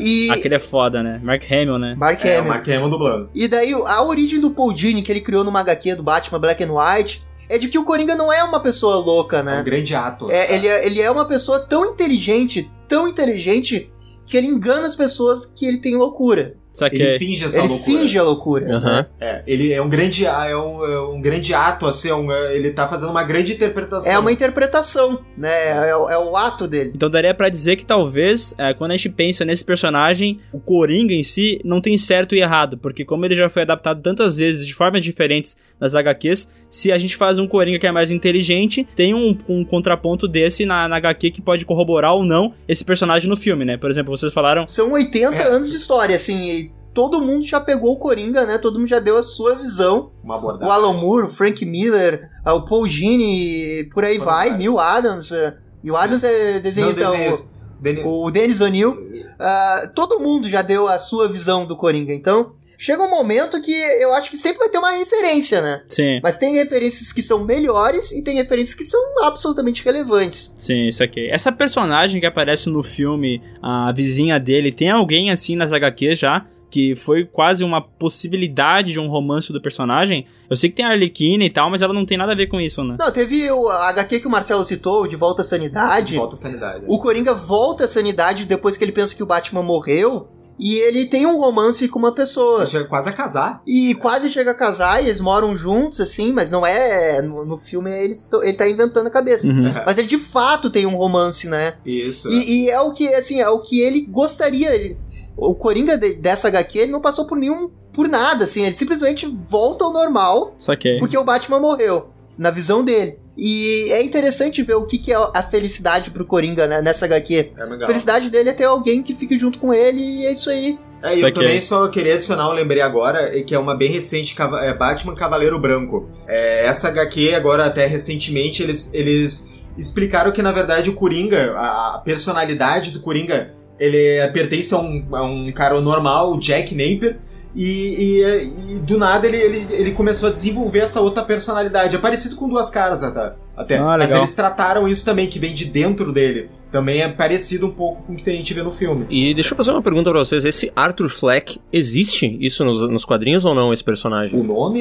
E 0.00 0.28
Aquele 0.30 0.56
é 0.56 0.58
foda, 0.58 1.02
né? 1.02 1.20
Mark 1.22 1.44
Hamill, 1.50 1.78
né? 1.78 1.94
Mark 1.96 2.24
É, 2.24 2.34
o 2.36 2.38
Hamill. 2.40 2.48
Mark 2.52 2.68
Hamill 2.68 2.90
dublando. 2.90 3.30
E 3.34 3.46
daí 3.46 3.72
a 3.72 4.02
origem 4.02 4.40
do 4.40 4.50
Paul 4.50 4.72
Dini 4.72 5.02
que 5.02 5.12
ele 5.12 5.20
criou 5.20 5.44
numa 5.44 5.60
HQ 5.60 5.94
do 5.94 6.02
Batman 6.02 6.40
Black 6.40 6.62
and 6.64 6.72
White 6.72 7.22
é 7.48 7.56
de 7.58 7.68
que 7.68 7.78
o 7.78 7.84
Coringa 7.84 8.14
não 8.16 8.32
é 8.32 8.42
uma 8.42 8.60
pessoa 8.60 8.96
louca, 8.96 9.38
É 9.38 9.42
né? 9.42 9.60
um 9.60 9.64
grande 9.64 9.94
ato. 9.94 10.30
É, 10.30 10.52
ele, 10.54 10.66
é, 10.66 10.84
ele 10.86 11.00
é 11.00 11.10
uma 11.10 11.24
pessoa 11.24 11.60
tão 11.60 11.84
inteligente, 11.92 12.70
tão 12.88 13.06
inteligente, 13.06 13.90
que 14.26 14.36
ele 14.36 14.48
engana 14.48 14.86
as 14.86 14.94
pessoas 14.96 15.46
que 15.46 15.64
ele 15.64 15.78
tem 15.78 15.96
loucura. 15.96 16.54
Só 16.78 16.88
que 16.88 16.94
Ele 16.96 17.18
finge 17.18 17.44
essa 17.44 17.58
ele 17.58 17.68
loucura. 17.68 17.98
finge 17.98 18.18
a 18.18 18.22
loucura. 18.22 18.76
Aham. 18.76 19.06
É, 19.20 19.42
ele 19.48 19.72
é 19.72 19.82
um 19.82 19.88
grande, 19.88 20.24
é 20.24 20.56
um, 20.56 20.84
é 20.84 21.00
um 21.10 21.20
grande 21.20 21.52
ato, 21.52 21.86
assim, 21.86 22.08
é 22.08 22.14
um- 22.14 22.30
ele 22.52 22.70
tá 22.70 22.86
fazendo 22.86 23.10
uma 23.10 23.24
grande 23.24 23.52
interpretação. 23.54 24.12
É 24.12 24.16
uma 24.16 24.30
interpretação, 24.30 25.18
né? 25.36 25.88
É, 25.90 25.96
o- 25.96 26.08
é 26.08 26.16
o 26.18 26.36
ato 26.36 26.68
dele. 26.68 26.92
Então 26.94 27.10
daria 27.10 27.34
pra 27.34 27.48
dizer 27.48 27.74
que 27.74 27.84
talvez, 27.84 28.54
é, 28.56 28.72
quando 28.74 28.92
a 28.92 28.96
gente 28.96 29.08
pensa 29.08 29.44
nesse 29.44 29.64
personagem, 29.64 30.38
o 30.52 30.60
Coringa 30.60 31.12
em 31.14 31.24
si 31.24 31.60
não 31.64 31.80
tem 31.80 31.98
certo 31.98 32.34
e 32.36 32.40
errado, 32.40 32.78
porque 32.78 33.04
como 33.04 33.24
ele 33.24 33.34
já 33.34 33.48
foi 33.48 33.62
adaptado 33.62 34.00
tantas 34.00 34.36
vezes 34.36 34.64
de 34.66 34.72
formas 34.72 35.02
diferentes 35.02 35.56
nas 35.80 35.94
HQs, 35.96 36.48
se 36.68 36.92
a 36.92 36.98
gente 36.98 37.16
faz 37.16 37.38
um 37.40 37.48
Coringa 37.48 37.78
que 37.78 37.86
é 37.86 37.92
mais 37.92 38.10
inteligente, 38.10 38.86
tem 38.94 39.14
um, 39.14 39.36
um 39.48 39.64
contraponto 39.64 40.28
desse 40.28 40.64
na, 40.66 40.86
na 40.88 40.96
HQ 40.96 41.30
que 41.30 41.40
pode 41.42 41.64
corroborar 41.64 42.14
ou 42.14 42.24
não 42.24 42.54
esse 42.68 42.84
personagem 42.84 43.28
no 43.28 43.36
filme, 43.36 43.64
né? 43.64 43.76
Por 43.76 43.90
exemplo, 43.90 44.16
vocês 44.16 44.32
falaram 44.32 44.66
São 44.66 44.92
80 44.92 45.36
É. 45.36 45.48
anos 45.48 45.70
de 45.70 45.76
história, 45.76 46.14
assim, 46.14 46.38
e 46.50 46.67
todo 46.98 47.20
mundo 47.20 47.44
já 47.46 47.60
pegou 47.60 47.92
o 47.92 47.96
Coringa, 47.96 48.44
né? 48.44 48.58
Todo 48.58 48.76
mundo 48.76 48.88
já 48.88 48.98
deu 48.98 49.16
a 49.16 49.22
sua 49.22 49.54
visão. 49.54 50.10
uma 50.24 50.34
O 50.34 50.38
abordagem. 50.38 50.74
Alan 50.74 50.94
Moore, 50.94 51.26
o 51.26 51.28
Frank 51.28 51.64
Miller, 51.64 52.28
ah, 52.44 52.54
o 52.54 52.64
Paul 52.64 52.88
Dini, 52.88 53.84
por 53.94 54.04
aí 54.04 54.18
Foram 54.18 54.32
vai, 54.32 54.48
vários. 54.50 54.58
Neil 54.58 54.80
Adams. 54.80 55.30
eh, 55.30 55.54
Neil 55.84 55.94
Sim. 55.94 56.00
Adams 56.02 56.24
é 56.24 56.54
Não, 56.54 56.60
desenhista, 56.60 57.10
o- 57.10 57.14
esse. 57.14 57.50
Deni- 57.80 58.02
o 58.04 58.28
Dennis 58.32 58.60
O'Neill. 58.60 58.96
Ah, 59.38 59.92
todo 59.94 60.18
mundo 60.18 60.48
já 60.48 60.60
deu 60.62 60.88
a 60.88 60.98
sua 60.98 61.28
visão 61.28 61.64
do 61.64 61.76
Coringa. 61.76 62.12
Então, 62.12 62.54
chega 62.76 63.00
um 63.04 63.08
momento 63.10 63.60
que 63.62 63.72
eu 63.72 64.12
acho 64.14 64.28
que 64.28 64.36
sempre 64.36 64.58
vai 64.58 64.68
ter 64.68 64.78
uma 64.78 64.90
referência, 64.90 65.60
né? 65.62 65.82
Sim, 65.86 66.18
Mas 66.20 66.36
tem 66.36 66.54
referências 66.56 67.12
que 67.12 67.22
são 67.22 67.44
melhores 67.44 68.10
e 68.10 68.22
tem 68.22 68.34
referências 68.36 68.74
que 68.76 68.82
são 68.84 69.00
absolutamente 69.24 69.84
relevantes. 69.84 70.56
sim, 70.58 70.88
isso 70.88 71.02
aqui. 71.04 71.28
Essa 71.30 71.52
personagem 71.52 72.18
que 72.20 72.26
aparece 72.26 72.68
no 72.68 72.82
filme, 72.82 73.40
a 73.62 73.92
vizinha 73.92 74.40
dele, 74.40 74.72
tem 74.72 74.90
alguém 74.90 75.30
assim 75.30 75.54
nas 75.54 75.72
HQs 75.72 76.18
já? 76.18 76.44
Que 76.70 76.94
foi 76.94 77.24
quase 77.24 77.64
uma 77.64 77.80
possibilidade 78.22 78.92
de 78.92 78.98
um 79.00 79.08
romance 79.08 79.52
do 79.52 79.60
personagem. 79.60 80.26
Eu 80.50 80.56
sei 80.56 80.68
que 80.70 80.76
tem 80.76 80.84
a 80.84 80.90
Arlequina 80.90 81.44
e 81.44 81.50
tal, 81.50 81.70
mas 81.70 81.80
ela 81.82 81.94
não 81.94 82.04
tem 82.04 82.18
nada 82.18 82.32
a 82.32 82.36
ver 82.36 82.46
com 82.46 82.60
isso, 82.60 82.82
né? 82.84 82.96
Não, 82.98 83.10
teve 83.10 83.50
o 83.50 83.68
a 83.68 83.88
HQ 83.88 84.20
que 84.20 84.26
o 84.26 84.30
Marcelo 84.30 84.64
citou, 84.64 85.06
De 85.06 85.16
Volta 85.16 85.42
à 85.42 85.44
Sanidade. 85.44 86.12
De 86.12 86.16
volta 86.16 86.34
à 86.34 86.38
sanidade. 86.38 86.84
O 86.86 86.98
Coringa 86.98 87.34
volta 87.34 87.84
à 87.84 87.88
sanidade 87.88 88.44
depois 88.46 88.76
que 88.76 88.84
ele 88.84 88.92
pensa 88.92 89.14
que 89.14 89.22
o 89.22 89.26
Batman 89.26 89.62
morreu. 89.62 90.28
E 90.60 90.74
ele 90.74 91.06
tem 91.06 91.24
um 91.24 91.38
romance 91.38 91.86
com 91.88 92.00
uma 92.00 92.10
pessoa. 92.12 92.66
Chega 92.66 92.84
quase 92.86 93.08
a 93.08 93.12
casar. 93.12 93.62
E 93.64 93.94
quase 93.94 94.28
chega 94.28 94.50
a 94.50 94.54
casar 94.54 95.00
e 95.00 95.06
eles 95.06 95.20
moram 95.20 95.54
juntos, 95.56 96.00
assim, 96.00 96.32
mas 96.32 96.50
não 96.50 96.66
é. 96.66 97.22
No, 97.22 97.44
no 97.44 97.56
filme 97.58 97.92
eles 97.96 98.26
tão- 98.26 98.42
ele 98.42 98.54
tá 98.56 98.68
inventando 98.68 99.06
a 99.06 99.10
cabeça. 99.10 99.46
Uhum. 99.46 99.72
Mas 99.86 99.96
ele 99.98 100.08
de 100.08 100.18
fato 100.18 100.68
tem 100.68 100.84
um 100.84 100.96
romance, 100.96 101.48
né? 101.48 101.74
Isso. 101.86 102.28
E, 102.32 102.64
e 102.64 102.70
é 102.70 102.80
o 102.80 102.90
que, 102.90 103.06
assim, 103.14 103.40
é 103.40 103.48
o 103.48 103.60
que 103.60 103.78
ele 103.80 104.00
gostaria. 104.00 104.74
Ele- 104.74 104.98
o 105.38 105.54
Coringa 105.54 105.96
de- 105.96 106.14
dessa 106.14 106.48
HQ, 106.48 106.78
ele 106.78 106.92
não 106.92 107.00
passou 107.00 107.26
por 107.26 107.38
nenhum. 107.38 107.70
por 107.92 108.06
nada, 108.08 108.44
assim. 108.44 108.62
Ele 108.64 108.74
simplesmente 108.74 109.26
volta 109.26 109.84
ao 109.84 109.92
normal 109.92 110.54
Só 110.58 110.76
que. 110.76 110.98
porque 111.00 111.16
o 111.18 111.24
Batman 111.24 111.58
morreu, 111.58 112.10
na 112.36 112.50
visão 112.50 112.84
dele. 112.84 113.18
E 113.36 113.88
é 113.90 114.02
interessante 114.02 114.62
ver 114.62 114.74
o 114.76 114.84
que, 114.84 114.98
que 114.98 115.12
é 115.12 115.16
a 115.16 115.42
felicidade 115.42 116.10
pro 116.12 116.24
Coringa 116.24 116.66
né, 116.68 116.80
nessa 116.82 117.06
HQ. 117.06 117.52
É 117.56 117.62
A 117.62 117.64
legal. 117.64 117.86
felicidade 117.88 118.30
dele 118.30 118.50
é 118.50 118.52
ter 118.52 118.64
alguém 118.64 119.02
que 119.02 119.14
fique 119.14 119.36
junto 119.36 119.58
com 119.58 119.72
ele 119.74 120.00
e 120.00 120.26
é 120.26 120.32
isso 120.32 120.48
aí. 120.50 120.78
É, 121.02 121.10
e 121.16 121.20
eu 121.20 121.26
Saquei. 121.28 121.32
também 121.44 121.60
só 121.62 121.86
queria 121.88 122.14
adicionar, 122.14 122.44
eu 122.46 122.52
lembrei 122.52 122.80
agora, 122.82 123.36
é 123.36 123.42
que 123.42 123.54
é 123.54 123.58
uma 123.58 123.76
bem 123.76 123.90
recente, 123.92 124.36
é 124.62 124.74
Batman 124.74 125.14
Cavaleiro 125.14 125.58
Branco. 125.60 126.08
É, 126.28 126.66
essa 126.66 126.88
HQ, 126.88 127.34
agora 127.34 127.64
até 127.66 127.86
recentemente, 127.86 128.62
eles, 128.62 128.90
eles 128.92 129.48
explicaram 129.76 130.30
que, 130.32 130.42
na 130.42 130.50
verdade, 130.52 130.90
o 130.90 130.94
Coringa, 130.94 131.52
a 131.56 131.96
a 131.96 131.98
personalidade 131.98 132.90
do 132.92 133.00
Coringa, 133.00 133.54
ele 133.78 134.26
pertence 134.32 134.74
a 134.74 134.78
um, 134.78 135.04
a 135.12 135.22
um 135.24 135.52
cara 135.52 135.80
normal, 135.80 136.32
o 136.32 136.38
Jack 136.38 136.74
Napier, 136.74 137.18
e, 137.54 138.20
e- 138.22 138.74
e 138.74 138.78
do 138.80 138.98
nada 138.98 139.26
ele, 139.26 139.36
ele, 139.36 139.66
ele 139.70 139.92
começou 139.92 140.28
a 140.28 140.32
desenvolver 140.32 140.80
essa 140.80 141.00
outra 141.00 141.24
personalidade. 141.24 141.96
É 141.96 141.98
parecido 141.98 142.36
com 142.36 142.48
duas 142.48 142.70
caras 142.70 143.02
até. 143.02 143.32
até. 143.56 143.78
Ah, 143.78 143.96
Mas 143.98 144.10
eles 144.18 144.34
trataram 144.34 144.86
isso 144.86 145.04
também, 145.04 145.26
que 145.26 145.38
vem 145.38 145.54
de 145.54 145.64
dentro 145.64 146.12
dele. 146.12 146.50
Também 146.70 147.00
é 147.00 147.08
parecido 147.08 147.66
um 147.66 147.70
pouco 147.70 148.02
com 148.02 148.12
o 148.12 148.16
que 148.16 148.28
a 148.28 148.32
gente 148.32 148.52
vê 148.52 148.62
no 148.62 148.70
filme. 148.70 149.06
E 149.08 149.32
deixa 149.34 149.52
eu 149.52 149.56
fazer 149.56 149.70
uma 149.70 149.82
pergunta 149.82 150.10
pra 150.10 150.18
vocês. 150.18 150.44
Esse 150.44 150.70
Arthur 150.76 151.08
Fleck, 151.08 151.58
existe 151.72 152.36
isso 152.40 152.64
nos, 152.64 152.88
nos 152.90 153.04
quadrinhos 153.04 153.44
ou 153.44 153.54
não, 153.54 153.72
esse 153.72 153.82
personagem? 153.82 154.38
O 154.38 154.42
nome. 154.44 154.80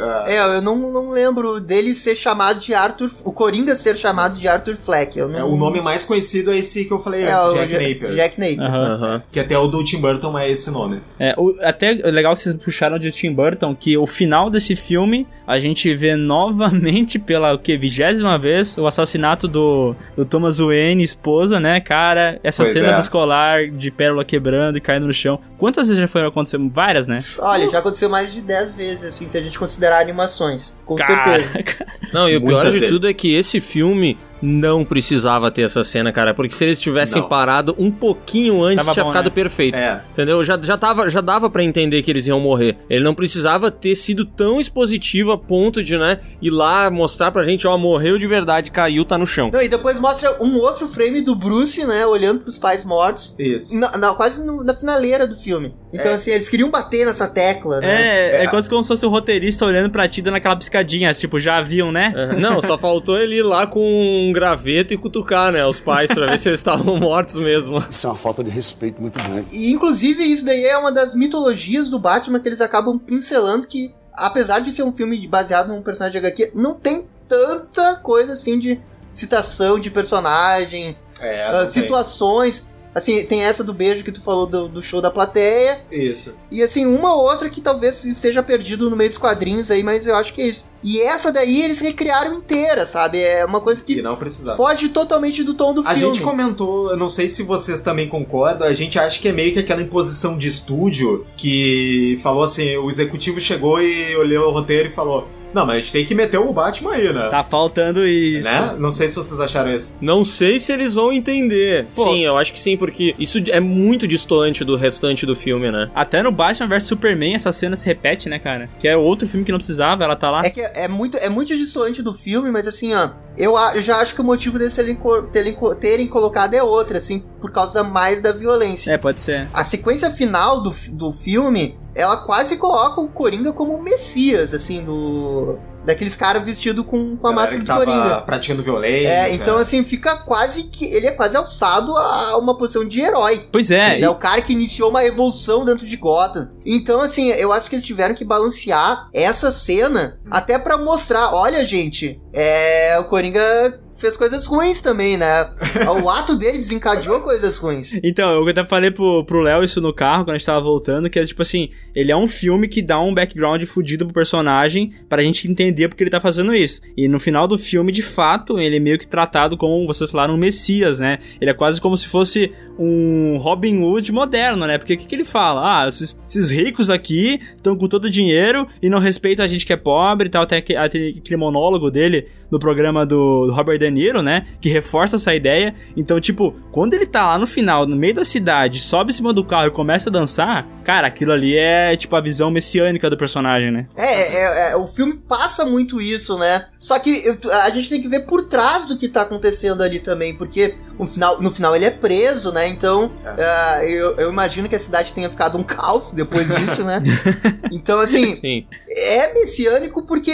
ah, 0.00 0.24
É, 0.26 0.38
eu 0.56 0.62
não, 0.62 0.76
não 0.92 1.10
lembro 1.10 1.60
dele 1.60 1.94
ser 1.94 2.16
chamado 2.16 2.60
de 2.60 2.72
Arthur. 2.74 3.10
O 3.24 3.32
Coringa 3.32 3.74
ser 3.74 3.96
chamado 3.96 4.38
de 4.38 4.48
Arthur 4.48 4.76
Fleck. 4.76 5.18
Não, 5.18 5.36
É, 5.38 5.44
o 5.44 5.56
nome 5.56 5.80
mais 5.80 6.04
conhecido 6.04 6.50
é 6.52 6.58
esse 6.58 6.84
que 6.84 6.92
eu 6.92 6.98
falei 6.98 7.22
é 7.24 7.32
antes, 7.32 7.46
o 7.48 7.54
Jack 7.54 7.72
Ja- 7.72 7.78
Napier. 7.80 8.14
Jack 8.14 8.40
Napier. 8.40 8.60
Aham. 8.60 8.94
Aham. 8.94 9.22
Que 9.30 9.40
até 9.40 9.58
o 9.58 9.66
do 9.66 9.84
Tim 9.84 9.98
Burton 10.00 10.38
é 10.38 10.50
esse 10.50 10.70
nome. 10.70 11.00
É, 11.18 11.34
o- 11.36 11.54
até 11.60 11.92
é 12.00 12.10
legal 12.10 12.34
que 12.34 12.42
vocês 12.42 12.54
puxaram 12.54 12.98
de 12.98 13.12
Tim 13.12 13.32
Burton, 13.32 13.74
que 13.74 13.96
o 13.98 14.06
final 14.06 14.48
desse 14.50 14.74
filme, 14.74 15.26
a 15.46 15.58
gente 15.58 15.92
vê 15.94 16.16
novamente 16.16 17.18
pela 17.18 17.52
o 17.54 17.58
que, 17.58 17.76
vigésima 17.76 18.38
vez, 18.38 18.76
o 18.78 18.86
assassinato 18.86 19.46
do, 19.46 19.94
do 20.16 20.24
Thomas 20.24 20.58
Wayne, 20.58 21.09
esposa, 21.10 21.60
né? 21.60 21.80
Cara, 21.80 22.40
essa 22.42 22.62
Pois 22.62 22.72
cena 22.72 22.88
é. 22.88 22.94
do 22.94 23.00
escolar 23.00 23.68
de 23.70 23.90
pérola 23.90 24.24
quebrando 24.24 24.78
e 24.78 24.80
caindo 24.80 25.06
no 25.06 25.12
chão. 25.14 25.38
Quantas 25.58 25.88
vezes 25.88 26.00
já 26.00 26.08
foram 26.08 26.28
acontecer? 26.28 26.58
Várias, 26.58 27.06
né? 27.06 27.18
Olha, 27.40 27.68
já 27.68 27.78
aconteceu 27.78 28.08
mais 28.08 28.32
de 28.32 28.40
10 28.40 28.74
vezes, 28.74 29.04
assim, 29.04 29.28
se 29.28 29.36
a 29.36 29.42
gente 29.42 29.58
considerar 29.58 30.00
animações. 30.00 30.80
Com 30.84 30.96
Cara, 30.96 31.42
certeza. 31.44 31.84
Não, 32.12 32.28
e 32.28 32.36
o 32.36 32.40
pior 32.40 32.52
Muitas 32.54 32.74
de 32.74 32.80
vezes. 32.80 32.94
tudo 32.96 33.08
é 33.08 33.14
que 33.14 33.34
esse 33.34 33.60
filme 33.60 34.18
não 34.42 34.84
precisava 34.84 35.50
ter 35.50 35.62
essa 35.62 35.82
cena, 35.84 36.12
cara. 36.12 36.32
Porque 36.34 36.54
se 36.54 36.64
eles 36.64 36.80
tivessem 36.80 37.20
Não. 37.22 37.28
parado 37.28 37.74
um 37.78 37.90
pouquinho 37.90 38.62
antes, 38.62 38.84
Tava 38.84 38.92
tinha 38.94 39.04
bom, 39.04 39.10
ficado 39.10 39.24
né? 39.26 39.30
perfeito. 39.30 39.76
É. 39.76 40.02
Entendeu? 40.12 40.42
Já, 40.44 40.58
já, 40.62 40.76
tava, 40.76 41.08
já 41.10 41.20
dava 41.20 41.48
pra 41.50 41.62
entender 41.62 42.02
que 42.02 42.10
eles 42.10 42.26
iam 42.26 42.40
morrer. 42.40 42.76
Ele 42.88 43.04
não 43.04 43.14
precisava 43.14 43.70
ter 43.70 43.94
sido 43.94 44.24
tão 44.24 44.60
expositivo 44.60 45.32
a 45.32 45.38
ponto 45.38 45.82
de, 45.82 45.96
né, 45.98 46.20
ir 46.40 46.50
lá 46.50 46.90
mostrar 46.90 47.30
pra 47.30 47.42
gente, 47.42 47.66
ó, 47.66 47.76
morreu 47.76 48.18
de 48.18 48.26
verdade, 48.26 48.70
caiu, 48.70 49.04
tá 49.04 49.16
no 49.18 49.26
chão. 49.26 49.50
Não, 49.52 49.62
e 49.62 49.68
depois 49.68 49.98
mostra 49.98 50.42
um 50.42 50.56
outro 50.56 50.88
frame 50.88 51.20
do 51.20 51.34
Bruce, 51.34 51.84
né, 51.86 52.06
olhando 52.06 52.40
pros 52.40 52.58
pais 52.58 52.84
mortos. 52.84 53.34
Isso. 53.38 53.78
Na, 53.78 53.96
na- 53.96 54.14
quase 54.14 54.44
no- 54.44 54.62
na 54.64 54.74
finaleira 54.74 55.26
do 55.26 55.34
filme. 55.34 55.74
Então, 55.92 56.12
É. 56.12 56.14
assim, 56.14 56.30
eles 56.30 56.48
queriam 56.48 56.70
bater 56.70 57.04
nessa 57.04 57.28
tecla, 57.28 57.80
né? 57.80 57.88
É, 57.90 58.36
é, 58.40 58.44
É. 58.44 58.48
quase 58.48 58.68
como 58.70 58.82
se 58.82 58.88
fosse 58.88 59.04
o 59.04 59.08
roteirista 59.08 59.64
olhando 59.64 59.90
pra 59.90 60.06
ti 60.08 60.22
dando 60.22 60.36
aquela 60.36 60.54
piscadinha, 60.56 61.12
tipo, 61.12 61.40
já 61.40 61.60
viam, 61.60 61.90
né? 61.90 62.12
É, 62.16 62.36
Não, 62.36 62.60
só 62.62 62.78
faltou 62.78 63.18
ele 63.18 63.36
ir 63.38 63.42
lá 63.42 63.66
com 63.66 64.29
um 64.30 64.32
graveto 64.32 64.94
e 64.94 64.96
cutucar, 64.96 65.52
né, 65.52 65.64
os 65.66 65.78
pais 65.80 66.10
pra 66.12 66.26
ver 66.26 66.38
se 66.38 66.48
eles 66.48 66.60
estavam 66.60 66.96
mortos 67.00 67.36
mesmo. 67.36 67.84
Isso 67.90 68.06
é 68.06 68.10
uma 68.10 68.16
falta 68.16 68.42
de 68.42 68.50
respeito 68.50 69.00
muito 69.02 69.22
grande. 69.22 69.54
E, 69.56 69.70
inclusive, 69.72 70.22
isso 70.24 70.44
daí 70.44 70.64
é 70.64 70.78
uma 70.78 70.90
das 70.92 71.14
mitologias 71.14 71.90
do 71.90 71.98
Batman 71.98 72.40
que 72.40 72.48
eles 72.48 72.60
acabam 72.60 72.98
pincelando 72.98 73.66
que, 73.66 73.94
apesar 74.14 74.60
de 74.60 74.72
ser 74.72 74.82
um 74.84 74.92
filme 74.92 75.26
baseado 75.28 75.68
num 75.68 75.82
personagem 75.82 76.20
de 76.20 76.26
HQ, 76.26 76.52
não 76.54 76.74
tem 76.74 77.06
tanta 77.28 77.96
coisa, 77.96 78.32
assim, 78.32 78.58
de 78.58 78.80
citação 79.12 79.78
de 79.78 79.90
personagem, 79.90 80.96
É, 81.20 81.58
tem. 81.58 81.66
situações... 81.68 82.70
Assim, 82.94 83.24
tem 83.24 83.44
essa 83.44 83.62
do 83.62 83.72
beijo 83.72 84.02
que 84.02 84.10
tu 84.10 84.20
falou 84.20 84.46
do, 84.46 84.68
do 84.68 84.82
show 84.82 85.00
da 85.00 85.10
plateia, 85.10 85.80
Isso. 85.92 86.34
E 86.50 86.62
assim, 86.62 86.86
uma 86.86 87.14
ou 87.14 87.22
outra 87.22 87.48
que 87.48 87.60
talvez 87.60 88.04
esteja 88.04 88.42
perdido 88.42 88.90
no 88.90 88.96
meio 88.96 89.08
dos 89.10 89.18
quadrinhos 89.18 89.70
aí, 89.70 89.82
mas 89.82 90.06
eu 90.06 90.16
acho 90.16 90.34
que 90.34 90.42
é 90.42 90.46
isso. 90.48 90.68
E 90.82 91.00
essa 91.00 91.32
daí 91.32 91.62
eles 91.62 91.78
recriaram 91.80 92.34
inteira, 92.34 92.84
sabe? 92.86 93.20
É 93.20 93.44
uma 93.44 93.60
coisa 93.60 93.80
E 93.82 93.84
que 93.84 94.02
não 94.02 94.16
precisava. 94.16 94.56
foge 94.56 94.88
totalmente 94.88 95.44
do 95.44 95.54
tom 95.54 95.72
do 95.72 95.82
A 95.82 95.94
filme. 95.94 96.06
gente 96.06 96.20
comentou, 96.20 96.90
eu 96.90 96.96
não 96.96 97.08
sei 97.08 97.28
se 97.28 97.42
vocês 97.44 97.82
também 97.82 98.08
concordam, 98.08 98.66
a 98.66 98.72
gente 98.72 98.98
acha 98.98 99.20
que 99.20 99.28
é 99.28 99.32
meio 99.32 99.52
que 99.52 99.58
aquela 99.60 99.82
imposição 99.82 100.36
de 100.36 100.48
estúdio 100.48 101.24
que 101.36 102.18
falou 102.22 102.42
assim, 102.42 102.76
o 102.78 102.90
executivo 102.90 103.40
chegou 103.40 103.80
e 103.80 104.16
olhou 104.16 104.48
o 104.48 104.52
roteiro 104.52 104.88
e 104.88 104.92
falou: 104.92 105.28
Não, 105.52 105.66
mas 105.66 105.76
a 105.76 105.78
gente 105.78 105.92
tem 105.92 106.04
que 106.04 106.14
meter 106.14 106.38
o 106.38 106.52
Batman 106.52 106.92
aí, 106.92 107.12
né? 107.12 107.28
Tá 107.28 107.42
faltando 107.42 108.06
isso. 108.06 108.48
Né? 108.48 108.76
Não 108.78 108.90
sei 108.90 109.08
se 109.08 109.16
vocês 109.16 109.40
acharam 109.40 109.70
isso. 109.70 109.98
Não 110.00 110.24
sei 110.24 110.58
se 110.58 110.72
eles 110.72 110.92
vão 110.92 111.12
entender. 111.12 111.86
Pô. 111.94 112.04
Sim, 112.04 112.20
eu 112.20 112.36
acho 112.36 112.52
que 112.52 112.60
sim, 112.60 112.76
porque 112.76 113.14
isso 113.18 113.38
é 113.48 113.60
muito 113.60 114.06
distante 114.06 114.64
do 114.64 114.76
restante 114.76 115.26
do 115.26 115.34
filme, 115.34 115.70
né? 115.70 115.90
Até 115.94 116.22
no 116.22 116.30
Batman 116.30 116.68
vs 116.68 116.84
Superman 116.84 117.34
essa 117.34 117.52
cena 117.52 117.76
se 117.76 117.86
repete, 117.86 118.28
né, 118.28 118.38
cara? 118.38 118.68
Que 118.78 118.88
é 118.88 118.96
outro 118.96 119.26
filme 119.28 119.44
que 119.44 119.52
não 119.52 119.58
precisava, 119.58 120.04
ela 120.04 120.16
tá 120.16 120.30
lá. 120.30 120.40
É 120.44 120.50
que 120.50 120.60
é 120.60 120.88
muito, 120.88 121.16
é 121.18 121.28
muito 121.28 121.56
distante 121.56 122.02
do 122.02 122.14
filme, 122.14 122.50
mas 122.50 122.66
assim, 122.66 122.94
ó, 122.94 123.10
eu, 123.36 123.54
já 123.80 123.96
acho 123.98 124.14
que 124.14 124.20
o 124.20 124.24
motivo 124.24 124.58
deles 124.58 124.74
terem, 124.74 124.98
terem, 125.32 125.56
terem 125.80 126.06
colocado 126.06 126.54
é 126.54 126.62
outro, 126.62 126.96
assim, 126.96 127.24
por 127.40 127.50
causa 127.50 127.82
mais 127.82 128.20
da 128.20 128.32
violência. 128.32 128.92
É, 128.92 128.98
pode 128.98 129.18
ser. 129.18 129.48
A 129.52 129.64
sequência 129.64 130.10
final 130.10 130.62
do, 130.62 130.74
do 130.90 131.12
filme, 131.12 131.78
ela 131.94 132.18
quase 132.18 132.56
coloca 132.56 133.00
o 133.00 133.08
Coringa 133.08 133.52
como 133.52 133.74
o 133.74 133.82
Messias, 133.82 134.54
assim, 134.54 134.84
do. 134.84 135.58
Daqueles 135.90 136.14
caras 136.14 136.44
vestidos 136.44 136.86
com, 136.86 137.16
com 137.16 137.26
a 137.26 137.30
Galera 137.32 137.56
máscara 137.56 137.84
do 137.84 137.84
Coringa. 137.84 138.20
praticando 138.22 138.62
violência. 138.62 139.08
É, 139.08 139.34
então 139.34 139.58
assim, 139.58 139.82
fica 139.82 140.16
quase 140.18 140.64
que. 140.64 140.84
Ele 140.84 141.06
é 141.06 141.12
quase 141.12 141.36
alçado 141.36 141.96
a 141.96 142.38
uma 142.38 142.56
posição 142.56 142.86
de 142.86 143.00
herói. 143.00 143.48
Pois 143.50 143.70
é. 143.70 144.00
É 144.00 144.08
o 144.08 144.14
cara 144.14 144.40
que 144.40 144.52
iniciou 144.52 144.90
uma 144.90 145.04
evolução 145.04 145.64
dentro 145.64 145.86
de 145.86 145.96
Gotham. 145.96 146.52
Então, 146.64 147.00
assim, 147.00 147.30
eu 147.30 147.52
acho 147.52 147.68
que 147.68 147.74
eles 147.74 147.84
tiveram 147.84 148.14
que 148.14 148.24
balancear 148.24 149.08
essa 149.12 149.50
cena 149.50 150.20
até 150.30 150.58
pra 150.58 150.78
mostrar: 150.78 151.34
olha, 151.34 151.64
gente, 151.66 152.20
é. 152.32 152.96
O 153.00 153.04
Coringa 153.04 153.80
fez 154.00 154.16
coisas 154.16 154.46
ruins 154.46 154.80
também, 154.80 155.16
né? 155.16 155.50
o 156.02 156.08
ato 156.08 156.36
dele 156.36 156.58
desencadeou 156.58 157.20
coisas 157.20 157.58
ruins. 157.58 157.98
Então, 158.02 158.30
eu 158.30 158.48
até 158.48 158.66
falei 158.66 158.90
pro 158.90 159.24
pro 159.24 159.40
Léo 159.40 159.62
isso 159.62 159.80
no 159.80 159.94
carro 159.94 160.24
quando 160.24 160.36
a 160.36 160.38
gente 160.38 160.46
tava 160.46 160.60
voltando, 160.60 161.10
que 161.10 161.18
é 161.18 161.24
tipo 161.24 161.42
assim, 161.42 161.70
ele 161.94 162.10
é 162.10 162.16
um 162.16 162.26
filme 162.26 162.68
que 162.68 162.80
dá 162.80 163.00
um 163.00 163.12
background 163.12 163.62
fudido 163.64 164.04
pro 164.06 164.14
personagem 164.14 164.94
pra 165.08 165.22
gente 165.22 165.48
entender 165.50 165.79
porque 165.88 166.02
ele 166.02 166.10
tá 166.10 166.20
fazendo 166.20 166.54
isso. 166.54 166.80
E 166.96 167.08
no 167.08 167.18
final 167.18 167.46
do 167.46 167.58
filme, 167.58 167.92
de 167.92 168.02
fato, 168.02 168.58
ele 168.58 168.76
é 168.76 168.80
meio 168.80 168.98
que 168.98 169.06
tratado 169.06 169.56
como, 169.56 169.86
vocês 169.86 170.10
falaram, 170.10 170.34
um 170.34 170.36
messias, 170.36 170.98
né? 170.98 171.18
Ele 171.40 171.50
é 171.50 171.54
quase 171.54 171.80
como 171.80 171.96
se 171.96 172.06
fosse 172.06 172.52
um 172.78 173.36
Robin 173.38 173.82
Hood 173.82 174.10
moderno, 174.12 174.66
né? 174.66 174.78
Porque 174.78 174.94
o 174.94 174.98
que, 174.98 175.06
que 175.06 175.14
ele 175.14 175.24
fala? 175.24 175.82
Ah, 175.82 175.88
esses, 175.88 176.18
esses 176.26 176.50
ricos 176.50 176.88
aqui 176.88 177.40
estão 177.56 177.76
com 177.76 177.88
todo 177.88 178.06
o 178.06 178.10
dinheiro 178.10 178.66
e 178.82 178.88
não 178.88 178.98
respeitam 178.98 179.44
a 179.44 179.48
gente 179.48 179.66
que 179.66 179.72
é 179.72 179.76
pobre 179.76 180.28
e 180.28 180.30
tal. 180.30 180.42
Até 180.42 180.58
aquele, 180.58 181.36
monólogo 181.36 181.90
dele 181.90 182.26
no 182.50 182.58
programa 182.58 183.06
do, 183.06 183.46
do 183.46 183.52
Robert 183.52 183.78
De 183.78 183.90
Niro, 183.90 184.22
né? 184.22 184.46
Que 184.60 184.68
reforça 184.68 185.16
essa 185.16 185.34
ideia. 185.34 185.74
Então, 185.96 186.20
tipo, 186.20 186.54
quando 186.72 186.94
ele 186.94 187.06
tá 187.06 187.26
lá 187.26 187.38
no 187.38 187.46
final, 187.46 187.86
no 187.86 187.96
meio 187.96 188.14
da 188.14 188.24
cidade, 188.24 188.80
sobe 188.80 189.10
em 189.10 189.14
cima 189.14 189.32
do 189.32 189.44
carro 189.44 189.68
e 189.68 189.70
começa 189.70 190.08
a 190.08 190.12
dançar, 190.12 190.66
cara, 190.84 191.06
aquilo 191.06 191.32
ali 191.32 191.56
é 191.56 191.96
tipo 191.96 192.14
a 192.16 192.20
visão 192.20 192.50
messiânica 192.50 193.08
do 193.08 193.16
personagem, 193.16 193.70
né? 193.70 193.86
É, 193.96 194.36
é, 194.36 194.72
é, 194.72 194.76
o 194.76 194.86
filme 194.86 195.14
passa 195.28 195.59
muito 195.64 196.00
isso, 196.00 196.38
né? 196.38 196.66
Só 196.78 196.98
que 196.98 197.10
eu- 197.24 197.38
a 197.52 197.70
gente 197.70 197.88
tem 197.88 198.00
que 198.02 198.08
ver 198.08 198.20
por 198.20 198.44
trás 198.46 198.86
do 198.86 198.96
que 198.96 199.08
tá 199.08 199.22
acontecendo 199.22 199.82
ali 199.82 199.98
também, 200.00 200.36
porque 200.36 200.74
no 200.98 201.06
final, 201.06 201.40
no 201.40 201.50
final 201.50 201.74
ele 201.74 201.84
é 201.84 201.90
preso, 201.90 202.52
né? 202.52 202.66
Então, 202.68 203.12
ah, 203.24 203.84
eu, 203.84 204.16
eu 204.16 204.30
imagino 204.30 204.68
que 204.68 204.76
a 204.76 204.78
cidade 204.78 205.12
tenha 205.12 205.30
ficado 205.30 205.56
um 205.58 205.62
caos 205.62 206.12
depois 206.12 206.48
disso, 206.54 206.84
né? 206.84 207.02
Então, 207.72 208.00
assim, 208.00 208.36
Sim. 208.36 208.66
é 208.88 209.32
messiânico 209.34 210.02
porque 210.02 210.32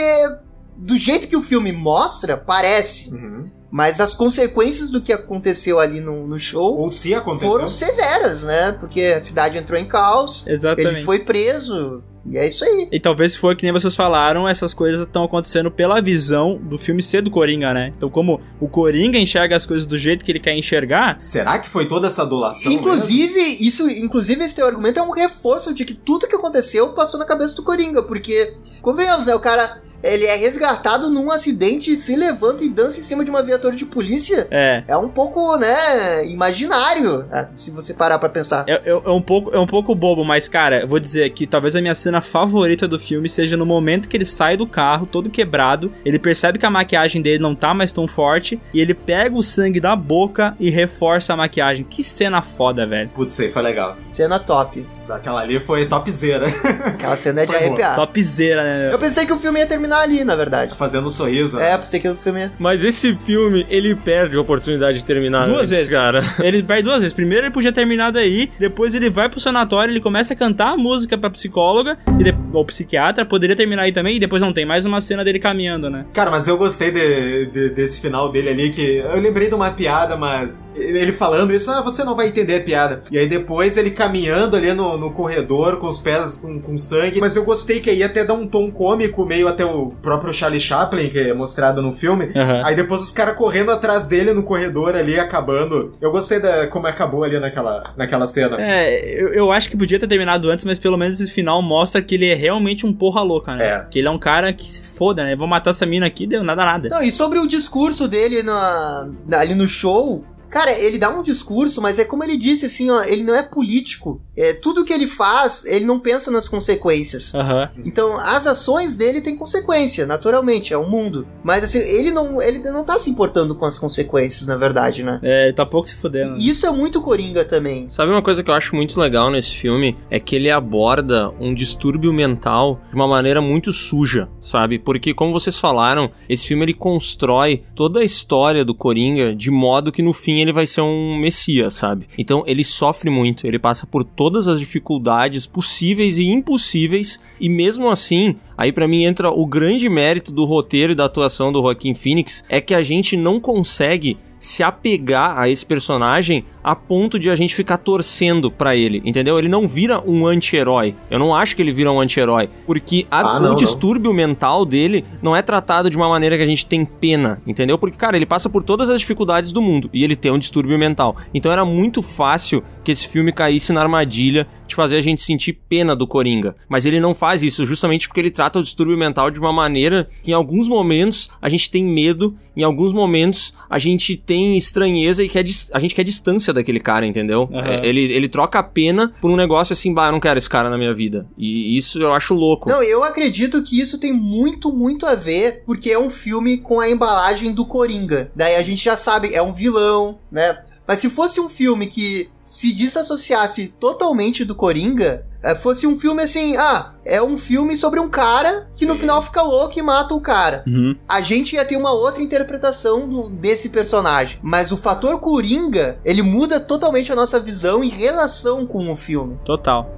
do 0.77 0.97
jeito 0.97 1.29
que 1.29 1.37
o 1.37 1.43
filme 1.43 1.73
mostra, 1.73 2.37
parece. 2.37 3.13
Uhum. 3.15 3.51
Mas 3.71 4.01
as 4.01 4.15
consequências 4.15 4.91
do 4.91 5.01
que 5.01 5.13
aconteceu 5.13 5.79
ali 5.81 6.01
no, 6.01 6.27
no 6.27 6.39
show 6.39 6.77
Ou 6.79 6.91
se 6.91 7.15
aconteceu. 7.15 7.51
foram 7.51 7.69
severas, 7.69 8.43
né? 8.43 8.73
Porque 8.79 9.03
a 9.03 9.23
cidade 9.23 9.59
entrou 9.59 9.79
em 9.79 9.87
caos, 9.87 10.47
Exatamente. 10.47 10.97
ele 10.97 11.05
foi 11.05 11.19
preso, 11.19 12.03
e 12.31 12.39
é 12.39 12.47
isso 12.47 12.65
aí. 12.65 12.89
E 12.91 13.01
talvez 13.01 13.37
foi 13.37 13.55
que 13.55 13.65
nem 13.65 13.73
vocês 13.73 13.95
falaram, 13.95 14.49
essas 14.49 14.75
coisas 14.75 15.03
estão 15.03 15.25
acontecendo 15.25 15.71
pela 15.71 16.01
visão 16.01 16.57
do 16.57 16.79
filme 16.79 17.03
ser 17.03 17.23
do 17.23 17.31
Coringa, 17.31 17.73
né? 17.73 17.93
Então, 17.97 18.09
como 18.09 18.41
o 18.61 18.69
Coringa 18.69 19.19
enxerga 19.19 19.57
as 19.57 19.67
coisas 19.67 19.87
do 19.87 19.97
jeito 19.99 20.25
que 20.25 20.33
ele 20.33 20.41
quer 20.41 20.57
enxergar, 20.57 21.19
Será 21.19 21.59
que 21.59 21.69
foi 21.69 21.87
toda 21.87 22.07
essa 22.07 22.23
adulação? 22.23 22.71
Inclusive, 22.73 23.41
isso, 23.61 23.89
inclusive, 23.89 24.45
esse 24.45 24.57
teu 24.57 24.67
argumento 24.67 24.99
é 24.99 25.03
um 25.03 25.11
reforço 25.11 25.75
de 25.75 25.85
que 25.85 25.95
tudo 25.95 26.27
que 26.27 26.35
aconteceu 26.35 26.91
passou 26.91 27.19
na 27.19 27.27
cabeça 27.27 27.55
do 27.55 27.63
Coringa, 27.63 28.03
porque, 28.03 28.55
convenhamos, 28.87 29.27
né, 29.27 29.35
o 29.35 29.41
cara, 29.41 29.83
ele 30.01 30.25
é 30.27 30.37
resgatado 30.37 31.11
num 31.11 31.29
acidente, 31.33 31.97
se 31.97 32.15
levanta 32.15 32.63
e 32.63 32.69
dança 32.69 33.01
em 33.01 33.03
cima 33.03 33.25
de 33.25 33.31
uma 33.33 33.43
viatura 33.43 33.75
de 33.75 33.85
polícia. 33.85 34.47
é. 34.49 34.85
É 34.87 34.97
um 34.97 35.09
pouco, 35.09 35.57
né, 35.57 36.25
imaginário, 36.27 37.25
ah, 37.33 37.49
se 37.53 37.73
você 37.73 37.93
parar 37.93 38.21
pra 38.21 38.29
pensar. 38.29 38.65
É, 38.69 38.75
é- 38.75 38.91
é 38.91 39.11
um 39.11 39.21
pouco, 39.21 39.51
é 39.53 39.59
um 39.59 39.67
pouco 39.67 39.93
bobo, 39.93 40.25
mas, 40.25 40.47
cara, 40.47 40.83
eu 40.83 40.87
vou 40.87 41.01
dizer 41.01 41.29
que 41.31 41.49
talvez 41.49 41.75
a 41.75 41.81
minha 41.81 41.97
cena 41.97 42.21
favorita 42.21 42.87
do 42.87 42.97
filme 43.01 43.29
seja 43.29 43.57
no 43.57 43.67
momento 43.67 44.09
que 44.09 44.17
ele 44.17 44.25
sai 44.25 44.57
do 44.57 44.69
carro, 44.69 45.05
todo 45.05 45.29
quebrado, 45.31 45.93
ele 46.05 46.19
percebe 46.21 46.61
que 46.61 46.67
a 46.67 46.71
maquiagem 46.71 47.21
dele 47.21 47.43
não 47.43 47.57
tá 47.57 47.75
mais 47.75 47.93
tão 47.93 48.07
forte, 48.07 48.61
e 48.73 48.81
ele 48.81 48.95
pega 48.95 49.35
o 49.37 49.43
sangue 49.43 49.81
da 49.81 49.97
boca 49.97 50.55
e 50.61 50.71
reforça 50.71 51.33
a 51.33 51.37
maquiagem. 51.37 51.85
Que 51.85 52.05
cena 52.05 52.41
foda, 52.41 52.87
velho. 52.87 53.11
Putz, 53.13 53.33
isso 53.33 53.43
aí 53.43 53.51
foi 53.51 53.63
legal. 53.63 53.97
Cena 54.09 54.39
top. 54.39 54.87
Aquela 55.09 55.41
ali 55.41 55.59
foi 55.61 55.87
topzera. 55.87 56.47
Aquela 56.85 57.17
cena 57.17 57.43
é 57.43 57.47
de 57.47 57.55
arrepiar. 57.55 57.95
Topzera, 57.97 58.63
né? 58.63 58.91
Eu 58.93 58.99
pensei 58.99 59.27
que 59.27 59.33
o 59.33 59.39
filme 59.39 59.61
ia 59.61 59.67
terminar 59.67 60.01
ali, 60.01 60.25
na 60.25 60.35
verdade. 60.37 60.75
Fazendo 60.77 61.07
um 61.07 61.11
sorriso. 61.11 61.57
né? 61.57 61.73
É, 61.73 61.79
pensei 61.79 62.01
que 62.01 62.09
o 62.09 62.15
filme 62.17 62.41
ia... 62.41 62.53
Mas 62.59 62.83
esse 62.85 63.15
filme, 63.25 63.67
ele 63.69 63.95
perde 63.95 64.37
a 64.37 64.41
oportunidade 64.41 64.99
de 64.99 65.05
terminar 65.05 65.47
Duas 65.47 65.59
antes, 65.59 65.71
vezes. 65.71 65.89
cara. 65.93 66.23
Ele 66.43 66.63
perde 66.63 66.83
duas 66.85 66.99
vezes. 67.01 67.13
Primeiro 67.13 67.47
ele 67.47 67.53
podia 67.53 67.73
terminar 67.73 68.11
daí, 68.13 68.51
depois 68.59 68.95
ele 68.95 69.11
vai 69.11 69.29
pro 69.29 69.41
sanatório, 69.41 69.93
ele 69.93 70.01
começa 70.01 70.33
a 70.33 70.37
cantar 70.37 70.73
a 70.75 70.77
música 70.77 71.17
pra 71.19 71.29
psicóloga, 71.31 71.99
e 72.19 72.25
de- 72.25 72.35
ou 72.53 72.65
psiquiatra, 72.65 73.25
poderia 73.25 73.57
terminar 73.57 73.83
aí 73.83 73.93
também, 73.93 74.17
e 74.17 74.21
depois 74.21 74.41
não 74.43 74.53
tem 74.53 74.65
mais 74.65 74.87
uma 74.87 75.01
cena 75.01 75.25
dele 75.25 75.39
caminhando, 75.39 75.91
né? 75.91 76.05
Cara, 76.13 76.31
mas 76.31 76.47
eu 76.47 76.57
gostei 76.57 76.91
de- 76.91 77.47
de- 77.47 77.69
desse 77.71 78.01
final 78.01 78.31
dele 78.31 78.49
ali, 78.51 78.71
que 78.71 78.99
eu 78.99 79.21
lembrei 79.21 79.49
de 79.49 79.55
uma 79.55 79.71
piada, 79.71 80.17
mas 80.17 80.75
ele 80.77 81.13
falando 81.13 81.53
isso, 81.53 81.71
ah, 81.71 81.83
você 81.83 82.05
não 82.05 82.15
vai 82.17 82.29
entender 82.29 82.57
a 82.57 82.61
piada. 82.61 83.03
E 83.11 83.19
aí 83.19 83.29
depois 83.29 83.77
ele 83.77 83.91
caminhando 83.91 84.57
ali 84.57 84.73
no, 84.73 84.96
no 84.99 85.13
corredor 85.13 85.79
com 85.79 85.89
os 85.89 85.99
pés 86.01 86.37
com, 86.39 86.61
com 86.61 86.77
sangue. 86.79 87.21
Mas 87.21 87.37
eu 87.37 87.45
gostei 87.45 87.81
que 87.81 87.91
aí 87.91 88.03
até 88.03 88.25
dá 88.25 88.35
um 88.35 88.47
tom 88.47 88.71
cômico, 88.71 89.25
meio 89.27 89.49
até 89.49 89.65
o 89.65 89.91
próprio 90.03 90.33
Charlie 90.33 90.61
Chaplin, 90.61 91.11
que 91.11 91.19
é 91.19 91.35
mostrado 91.35 91.83
no 91.83 91.93
filme. 91.93 92.31
Aham. 92.35 92.63
Aí 92.65 92.75
depois 92.75 93.01
os 93.03 93.13
caras 93.13 93.37
correndo 93.37 93.71
atrás 93.71 94.07
dele 94.07 94.33
no 94.33 94.43
corredor 94.43 94.95
ali, 94.97 95.19
acabando. 95.19 95.91
Eu 96.01 96.11
gostei 96.13 96.41
da 96.41 96.67
como 96.69 96.87
acabou 96.87 97.25
ali 97.25 97.39
naquela, 97.39 97.93
naquela 97.97 98.27
cena. 98.27 98.57
É, 98.61 99.21
eu, 99.21 99.29
eu 99.33 99.53
acho 99.53 99.69
que 99.71 99.77
podia 99.77 99.99
ter 99.99 100.07
terminado 100.07 100.51
antes, 100.51 100.65
mas 100.65 100.79
pelo 100.79 100.97
menos 100.97 101.21
esse 101.21 101.31
final 101.31 101.61
mostra 101.63 102.01
que 102.03 102.15
ele 102.15 102.29
é 102.29 102.35
realmente 102.35 102.87
um 102.87 102.93
porra 102.93 103.23
louca, 103.23 103.55
né? 103.55 103.65
É. 103.67 103.87
Que 103.91 103.99
ele 103.99 104.09
é 104.09 104.11
um 104.11 104.19
cara 104.19 104.53
que 104.53 104.71
se 104.71 104.83
foda, 104.83 105.25
né? 105.25 105.37
Vou 105.37 105.47
matar 105.47 105.71
essa 105.71 105.87
mina 105.87 106.07
aqui, 106.07 106.27
deu 106.27 106.43
nada 106.43 106.65
nada. 106.65 106.89
Não, 106.89 107.03
e 107.03 107.13
sobre 107.13 107.39
o 107.39 107.47
discurso 107.47 108.09
dele 108.09 108.43
na, 108.43 109.09
na- 109.27 109.41
ali 109.41 109.55
no 109.55 109.67
show, 109.69 110.25
cara, 110.51 110.73
ele 110.73 110.99
dá 110.99 111.11
um 111.11 111.23
discurso, 111.23 111.81
mas 111.81 111.99
é 111.99 112.05
como 112.05 112.25
ele 112.25 112.37
disse, 112.37 112.67
assim, 112.67 112.91
ó, 112.91 113.03
ele 113.03 113.23
não 113.23 113.35
é 113.35 113.43
político. 113.43 114.23
É, 114.37 114.53
tudo 114.53 114.85
que 114.85 114.93
ele 114.93 115.07
faz, 115.07 115.65
ele 115.65 115.85
não 115.85 115.99
pensa 115.99 116.31
nas 116.31 116.49
consequências. 116.49 117.35
Aham. 117.35 117.71
Então, 117.85 118.17
as 118.19 118.47
ações 118.47 118.97
dele 118.97 119.21
têm 119.21 119.37
consequência, 119.37 120.07
naturalmente, 120.07 120.73
é 120.73 120.79
um 120.79 120.89
mundo. 120.89 121.27
Mas 121.43 121.65
assim, 121.65 121.79
ele 121.79 122.11
não, 122.11 122.41
ele 122.41 122.59
não 122.59 122.85
tá 122.85 122.99
se 122.99 123.11
importando 123.11 123.55
com 123.55 123.65
as 123.65 123.79
consequências, 123.79 124.47
na 124.47 124.57
verdade, 124.57 125.03
né? 125.03 125.19
É, 125.23 125.53
tá 125.53 125.65
pouco 125.65 125.89
se 125.89 125.95
fudendo. 125.95 126.37
E 126.39 126.49
isso 126.49 126.67
é 126.67 126.71
muito 126.71 127.01
Coringa 127.01 127.45
também. 127.45 127.89
Sabe 127.89 128.11
uma 128.11 128.23
coisa 128.23 128.43
que 128.43 128.51
eu 128.51 128.55
acho 128.55 128.77
muito 128.77 129.01
legal 129.01 129.31
nesse 129.31 129.55
filme? 129.55 129.97
É 130.11 130.21
que 130.21 130.37
ele 130.37 130.51
aborda 130.51 131.31
um 131.41 131.55
distúrbio 131.55 132.13
mental 132.13 132.81
de 132.91 132.95
uma 132.95 133.09
maneira 133.09 133.41
muito 133.41 133.73
suja, 133.73 134.29
sabe? 134.41 134.79
Porque, 134.79 135.15
como 135.15 135.33
vocês 135.33 135.59
falaram, 135.59 136.11
esse 136.29 136.47
filme 136.47 136.65
ele 136.65 136.75
constrói 136.75 137.65
toda 137.75 138.01
a 138.01 138.05
história 138.05 138.65
do 138.65 138.75
Coringa 138.75 139.35
de 139.35 139.51
modo 139.51 139.93
que 139.93 140.03
no 140.03 140.13
fim 140.13 140.36
ele 140.41 140.53
vai 140.53 140.67
ser 140.67 140.81
um 140.81 141.17
messias, 141.17 141.75
sabe? 141.75 142.07
Então 142.19 142.43
ele 142.47 142.65
sofre 142.65 143.11
muito, 143.11 143.47
ele 143.47 143.59
passa 143.59 143.87
por 143.87 144.05
todas 144.05 144.49
as 144.49 144.59
dificuldades 144.59 145.47
possíveis 145.47 146.19
e 146.19 146.27
impossíveis, 146.27 147.21
e 147.41 147.49
mesmo 147.49 147.89
assim, 147.89 148.37
aí 148.57 148.73
pra 148.73 148.89
mim 148.89 149.05
entra 149.05 149.31
o 149.31 149.47
grande 149.47 149.89
mérito 149.89 150.33
do 150.33 150.45
roteiro 150.45 150.93
e 150.93 150.95
da 150.95 151.05
atuação 151.05 151.53
do 151.53 151.61
Joaquin 151.61 151.95
Phoenix, 151.95 152.45
é 152.49 152.61
que 152.61 152.75
a 152.75 152.83
gente 152.83 153.17
não 153.17 153.41
consegue 153.41 154.17
se 154.47 154.63
apegar 154.63 155.39
a 155.39 155.49
esse 155.49 155.65
personagem 155.67 156.45
a 156.63 156.75
ponto 156.75 157.17
de 157.19 157.31
a 157.31 157.37
gente 157.37 157.55
ficar 157.55 157.79
torcendo 157.79 158.51
pra 158.51 158.75
ele, 158.75 159.01
entendeu? 159.05 159.39
Ele 159.39 159.49
não 159.49 159.69
vira 159.69 160.03
um 160.05 160.27
anti-herói. 160.27 160.95
Eu 161.09 161.19
não 161.19 161.33
acho 161.35 161.55
que 161.55 161.63
ele 161.63 161.73
vira 161.73 161.93
um 161.93 162.01
anti-herói, 162.01 162.49
porque 162.67 163.07
a- 163.11 163.21
Ah, 163.21 163.39
o 163.39 163.41
não, 163.43 163.49
não. 163.51 163.57
distúrbio 163.57 164.13
mental 164.13 164.65
dele 164.65 165.05
não 165.23 165.35
é 165.37 165.43
tratado 165.43 165.89
de 165.89 165.97
uma 165.97 166.09
maneira 166.09 166.37
que 166.37 166.43
a 166.43 166.47
gente 166.47 166.67
tem 166.67 166.85
pena, 166.85 167.41
entendeu? 167.47 167.79
Porque, 167.79 167.97
cara, 167.97 168.17
ele 168.17 168.27
passa 168.27 168.49
por 168.49 168.65
todas 168.65 168.91
as 168.91 169.01
dificuldades 169.01 169.53
do 169.53 169.63
mundo 169.63 169.89
e 169.93 170.03
ele 170.03 170.17
tem 170.17 170.33
um 170.33 170.39
distúrbio 170.39 170.77
mental. 170.77 171.17
Então 171.33 171.53
era 171.53 171.65
muito 171.65 172.03
fácil 172.03 172.63
que 172.83 172.91
esse 172.91 173.07
filme 173.07 173.33
caísse 173.33 173.73
na 173.73 173.81
armadilha 173.83 174.49
de 174.67 174.75
fazer 174.75 174.97
a 174.97 175.01
gente 175.01 175.23
sentir 175.23 175.53
pena 175.69 175.95
do 175.95 176.07
Coringa. 176.09 176.57
Mas 176.69 176.85
ele 176.85 176.99
não 176.99 177.15
faz 177.15 177.45
isso 177.45 177.65
justamente 177.65 178.09
porque 178.09 178.19
ele 178.21 178.31
trata 178.33 178.59
o 178.59 178.63
distúrbio 178.63 178.99
mental 178.99 179.31
de 179.31 179.39
uma 179.39 179.53
maneira 179.53 180.09
que 180.25 180.33
em 180.33 180.35
alguns 180.35 180.69
momentos 180.69 181.31
a 181.41 181.49
gente 181.49 181.71
tem 181.71 181.85
medo, 181.85 182.37
em 182.57 182.65
alguns 182.65 182.93
momentos 182.93 183.55
a 183.71 183.79
gente 183.79 184.17
tem 184.17 184.36
estranheza 184.57 185.23
e 185.23 185.29
quer 185.29 185.45
a 185.73 185.79
gente 185.79 185.95
quer 185.95 186.03
distância 186.03 186.53
daquele 186.53 186.81
cara, 186.81 187.07
entendeu? 187.07 187.49
Aham. 187.53 187.67
É, 187.67 187.87
ele, 187.87 188.13
ele 188.13 188.29
troca 188.29 188.59
a 188.59 188.63
pena 188.63 189.13
por 189.21 189.31
um 189.31 189.37
negócio 189.37 189.73
assim, 189.73 189.93
bah, 189.93 190.09
eu 190.09 190.13
não 190.13 190.21
quero 190.21 190.39
esse 190.39 190.49
cara 190.49 190.69
na 190.69 190.77
minha 190.77 190.95
vida. 190.95 191.27
E 191.37 191.77
isso 191.77 192.01
eu 192.01 192.13
acho 192.13 192.35
louco. 192.35 192.69
Não, 192.69 192.83
eu 192.83 193.03
acredito 193.03 193.63
que 193.63 193.81
isso 193.81 193.99
tem 193.99 194.13
muito, 194.13 194.73
muito 194.73 195.07
a 195.07 195.15
ver, 195.15 195.63
porque 195.65 195.91
é 195.91 195.99
um 195.99 196.11
filme 196.11 196.59
com 196.59 196.81
a 196.81 196.89
embalagem 196.89 197.53
do 197.53 197.65
Coringa. 197.67 198.31
Daí 198.35 198.57
a 198.57 198.63
gente 198.63 198.85
já 198.85 198.97
sabe, 198.97 199.35
é 199.35 199.43
um 199.43 199.53
vilão, 199.53 200.19
né? 200.31 200.59
Mas 200.87 201.01
se 201.01 201.11
fosse 201.11 201.41
um 201.41 201.49
filme 201.49 201.87
que 201.87 202.29
se 202.45 202.73
desassociasse 202.73 203.75
totalmente 203.81 204.45
do 204.45 204.55
Coringa, 204.55 205.27
fosse 205.55 205.87
um 205.87 205.97
filme 205.97 206.23
assim, 206.23 206.57
ah, 206.57 206.93
é 207.05 207.23
um 207.23 207.37
filme 207.37 207.77
sobre 207.77 208.01
um 208.01 208.09
cara 208.09 208.67
que 208.75 208.85
no 208.87 208.95
Sim. 208.95 209.01
final 209.01 209.23
fica 209.23 209.43
louco 209.43 209.79
e 209.79 209.83
mata 209.83 210.15
o 210.15 210.21
cara. 210.21 210.65
Uhum. 210.67 210.97
A 211.09 211.21
gente 211.21 211.55
ia 211.55 211.65
ter 211.65 211.77
uma 211.77 211.93
outra 211.93 212.23
interpretação 212.23 213.09
do- 213.09 213.29
desse 213.31 213.69
personagem. 213.69 214.39
Mas 214.43 214.73
o 214.73 214.77
fator 214.77 215.21
Coringa, 215.21 215.99
ele 216.05 216.23
muda 216.23 216.59
totalmente 216.59 217.13
a 217.13 217.17
nossa 217.17 217.39
visão 217.39 217.85
em 217.85 217.89
relação 217.89 218.67
com 218.67 218.91
o 218.91 218.97
filme. 218.97 219.37
Total. 219.45 219.89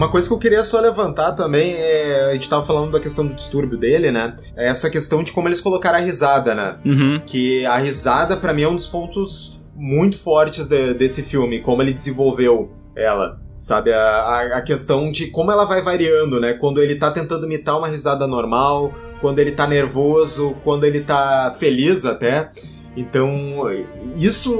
Uma 0.00 0.08
coisa 0.10 0.26
que 0.26 0.32
eu 0.32 0.38
queria 0.38 0.64
só 0.64 0.80
levantar 0.80 1.32
também 1.32 1.74
é. 1.74 2.30
A 2.30 2.32
gente 2.32 2.48
tava 2.48 2.64
falando 2.64 2.90
da 2.92 2.98
questão 2.98 3.26
do 3.26 3.34
distúrbio 3.34 3.76
dele, 3.76 4.10
né? 4.10 4.34
É 4.56 4.66
essa 4.68 4.88
questão 4.88 5.22
de 5.22 5.30
como 5.30 5.46
eles 5.46 5.60
colocaram 5.60 5.98
a 5.98 6.00
risada, 6.00 6.54
né? 6.54 6.78
Uhum. 6.86 7.20
Que 7.26 7.66
a 7.66 7.76
risada, 7.76 8.34
pra 8.34 8.54
mim, 8.54 8.62
é 8.62 8.68
um 8.68 8.74
dos 8.76 8.86
pontos 8.86 9.70
muito 9.76 10.18
fortes 10.18 10.68
de- 10.68 10.94
desse 10.94 11.22
filme, 11.22 11.60
como 11.60 11.82
ele 11.82 11.92
desenvolveu 11.92 12.72
ela. 12.96 13.38
Sabe, 13.58 13.92
a, 13.92 14.00
a- 14.00 14.56
a 14.56 14.62
questão 14.62 15.12
de 15.12 15.26
como 15.26 15.52
ela 15.52 15.66
vai 15.66 15.82
variando, 15.82 16.40
né? 16.40 16.54
Quando 16.54 16.80
ele 16.80 16.94
tá 16.94 17.10
tentando 17.10 17.44
imitar 17.44 17.76
uma 17.76 17.86
risada 17.88 18.26
normal, 18.26 18.94
quando 19.20 19.38
ele 19.38 19.52
tá 19.52 19.66
nervoso, 19.66 20.56
quando 20.64 20.84
ele 20.84 21.00
tá 21.02 21.54
feliz 21.60 22.06
até. 22.06 22.50
Então, 22.96 23.68
isso 24.16 24.58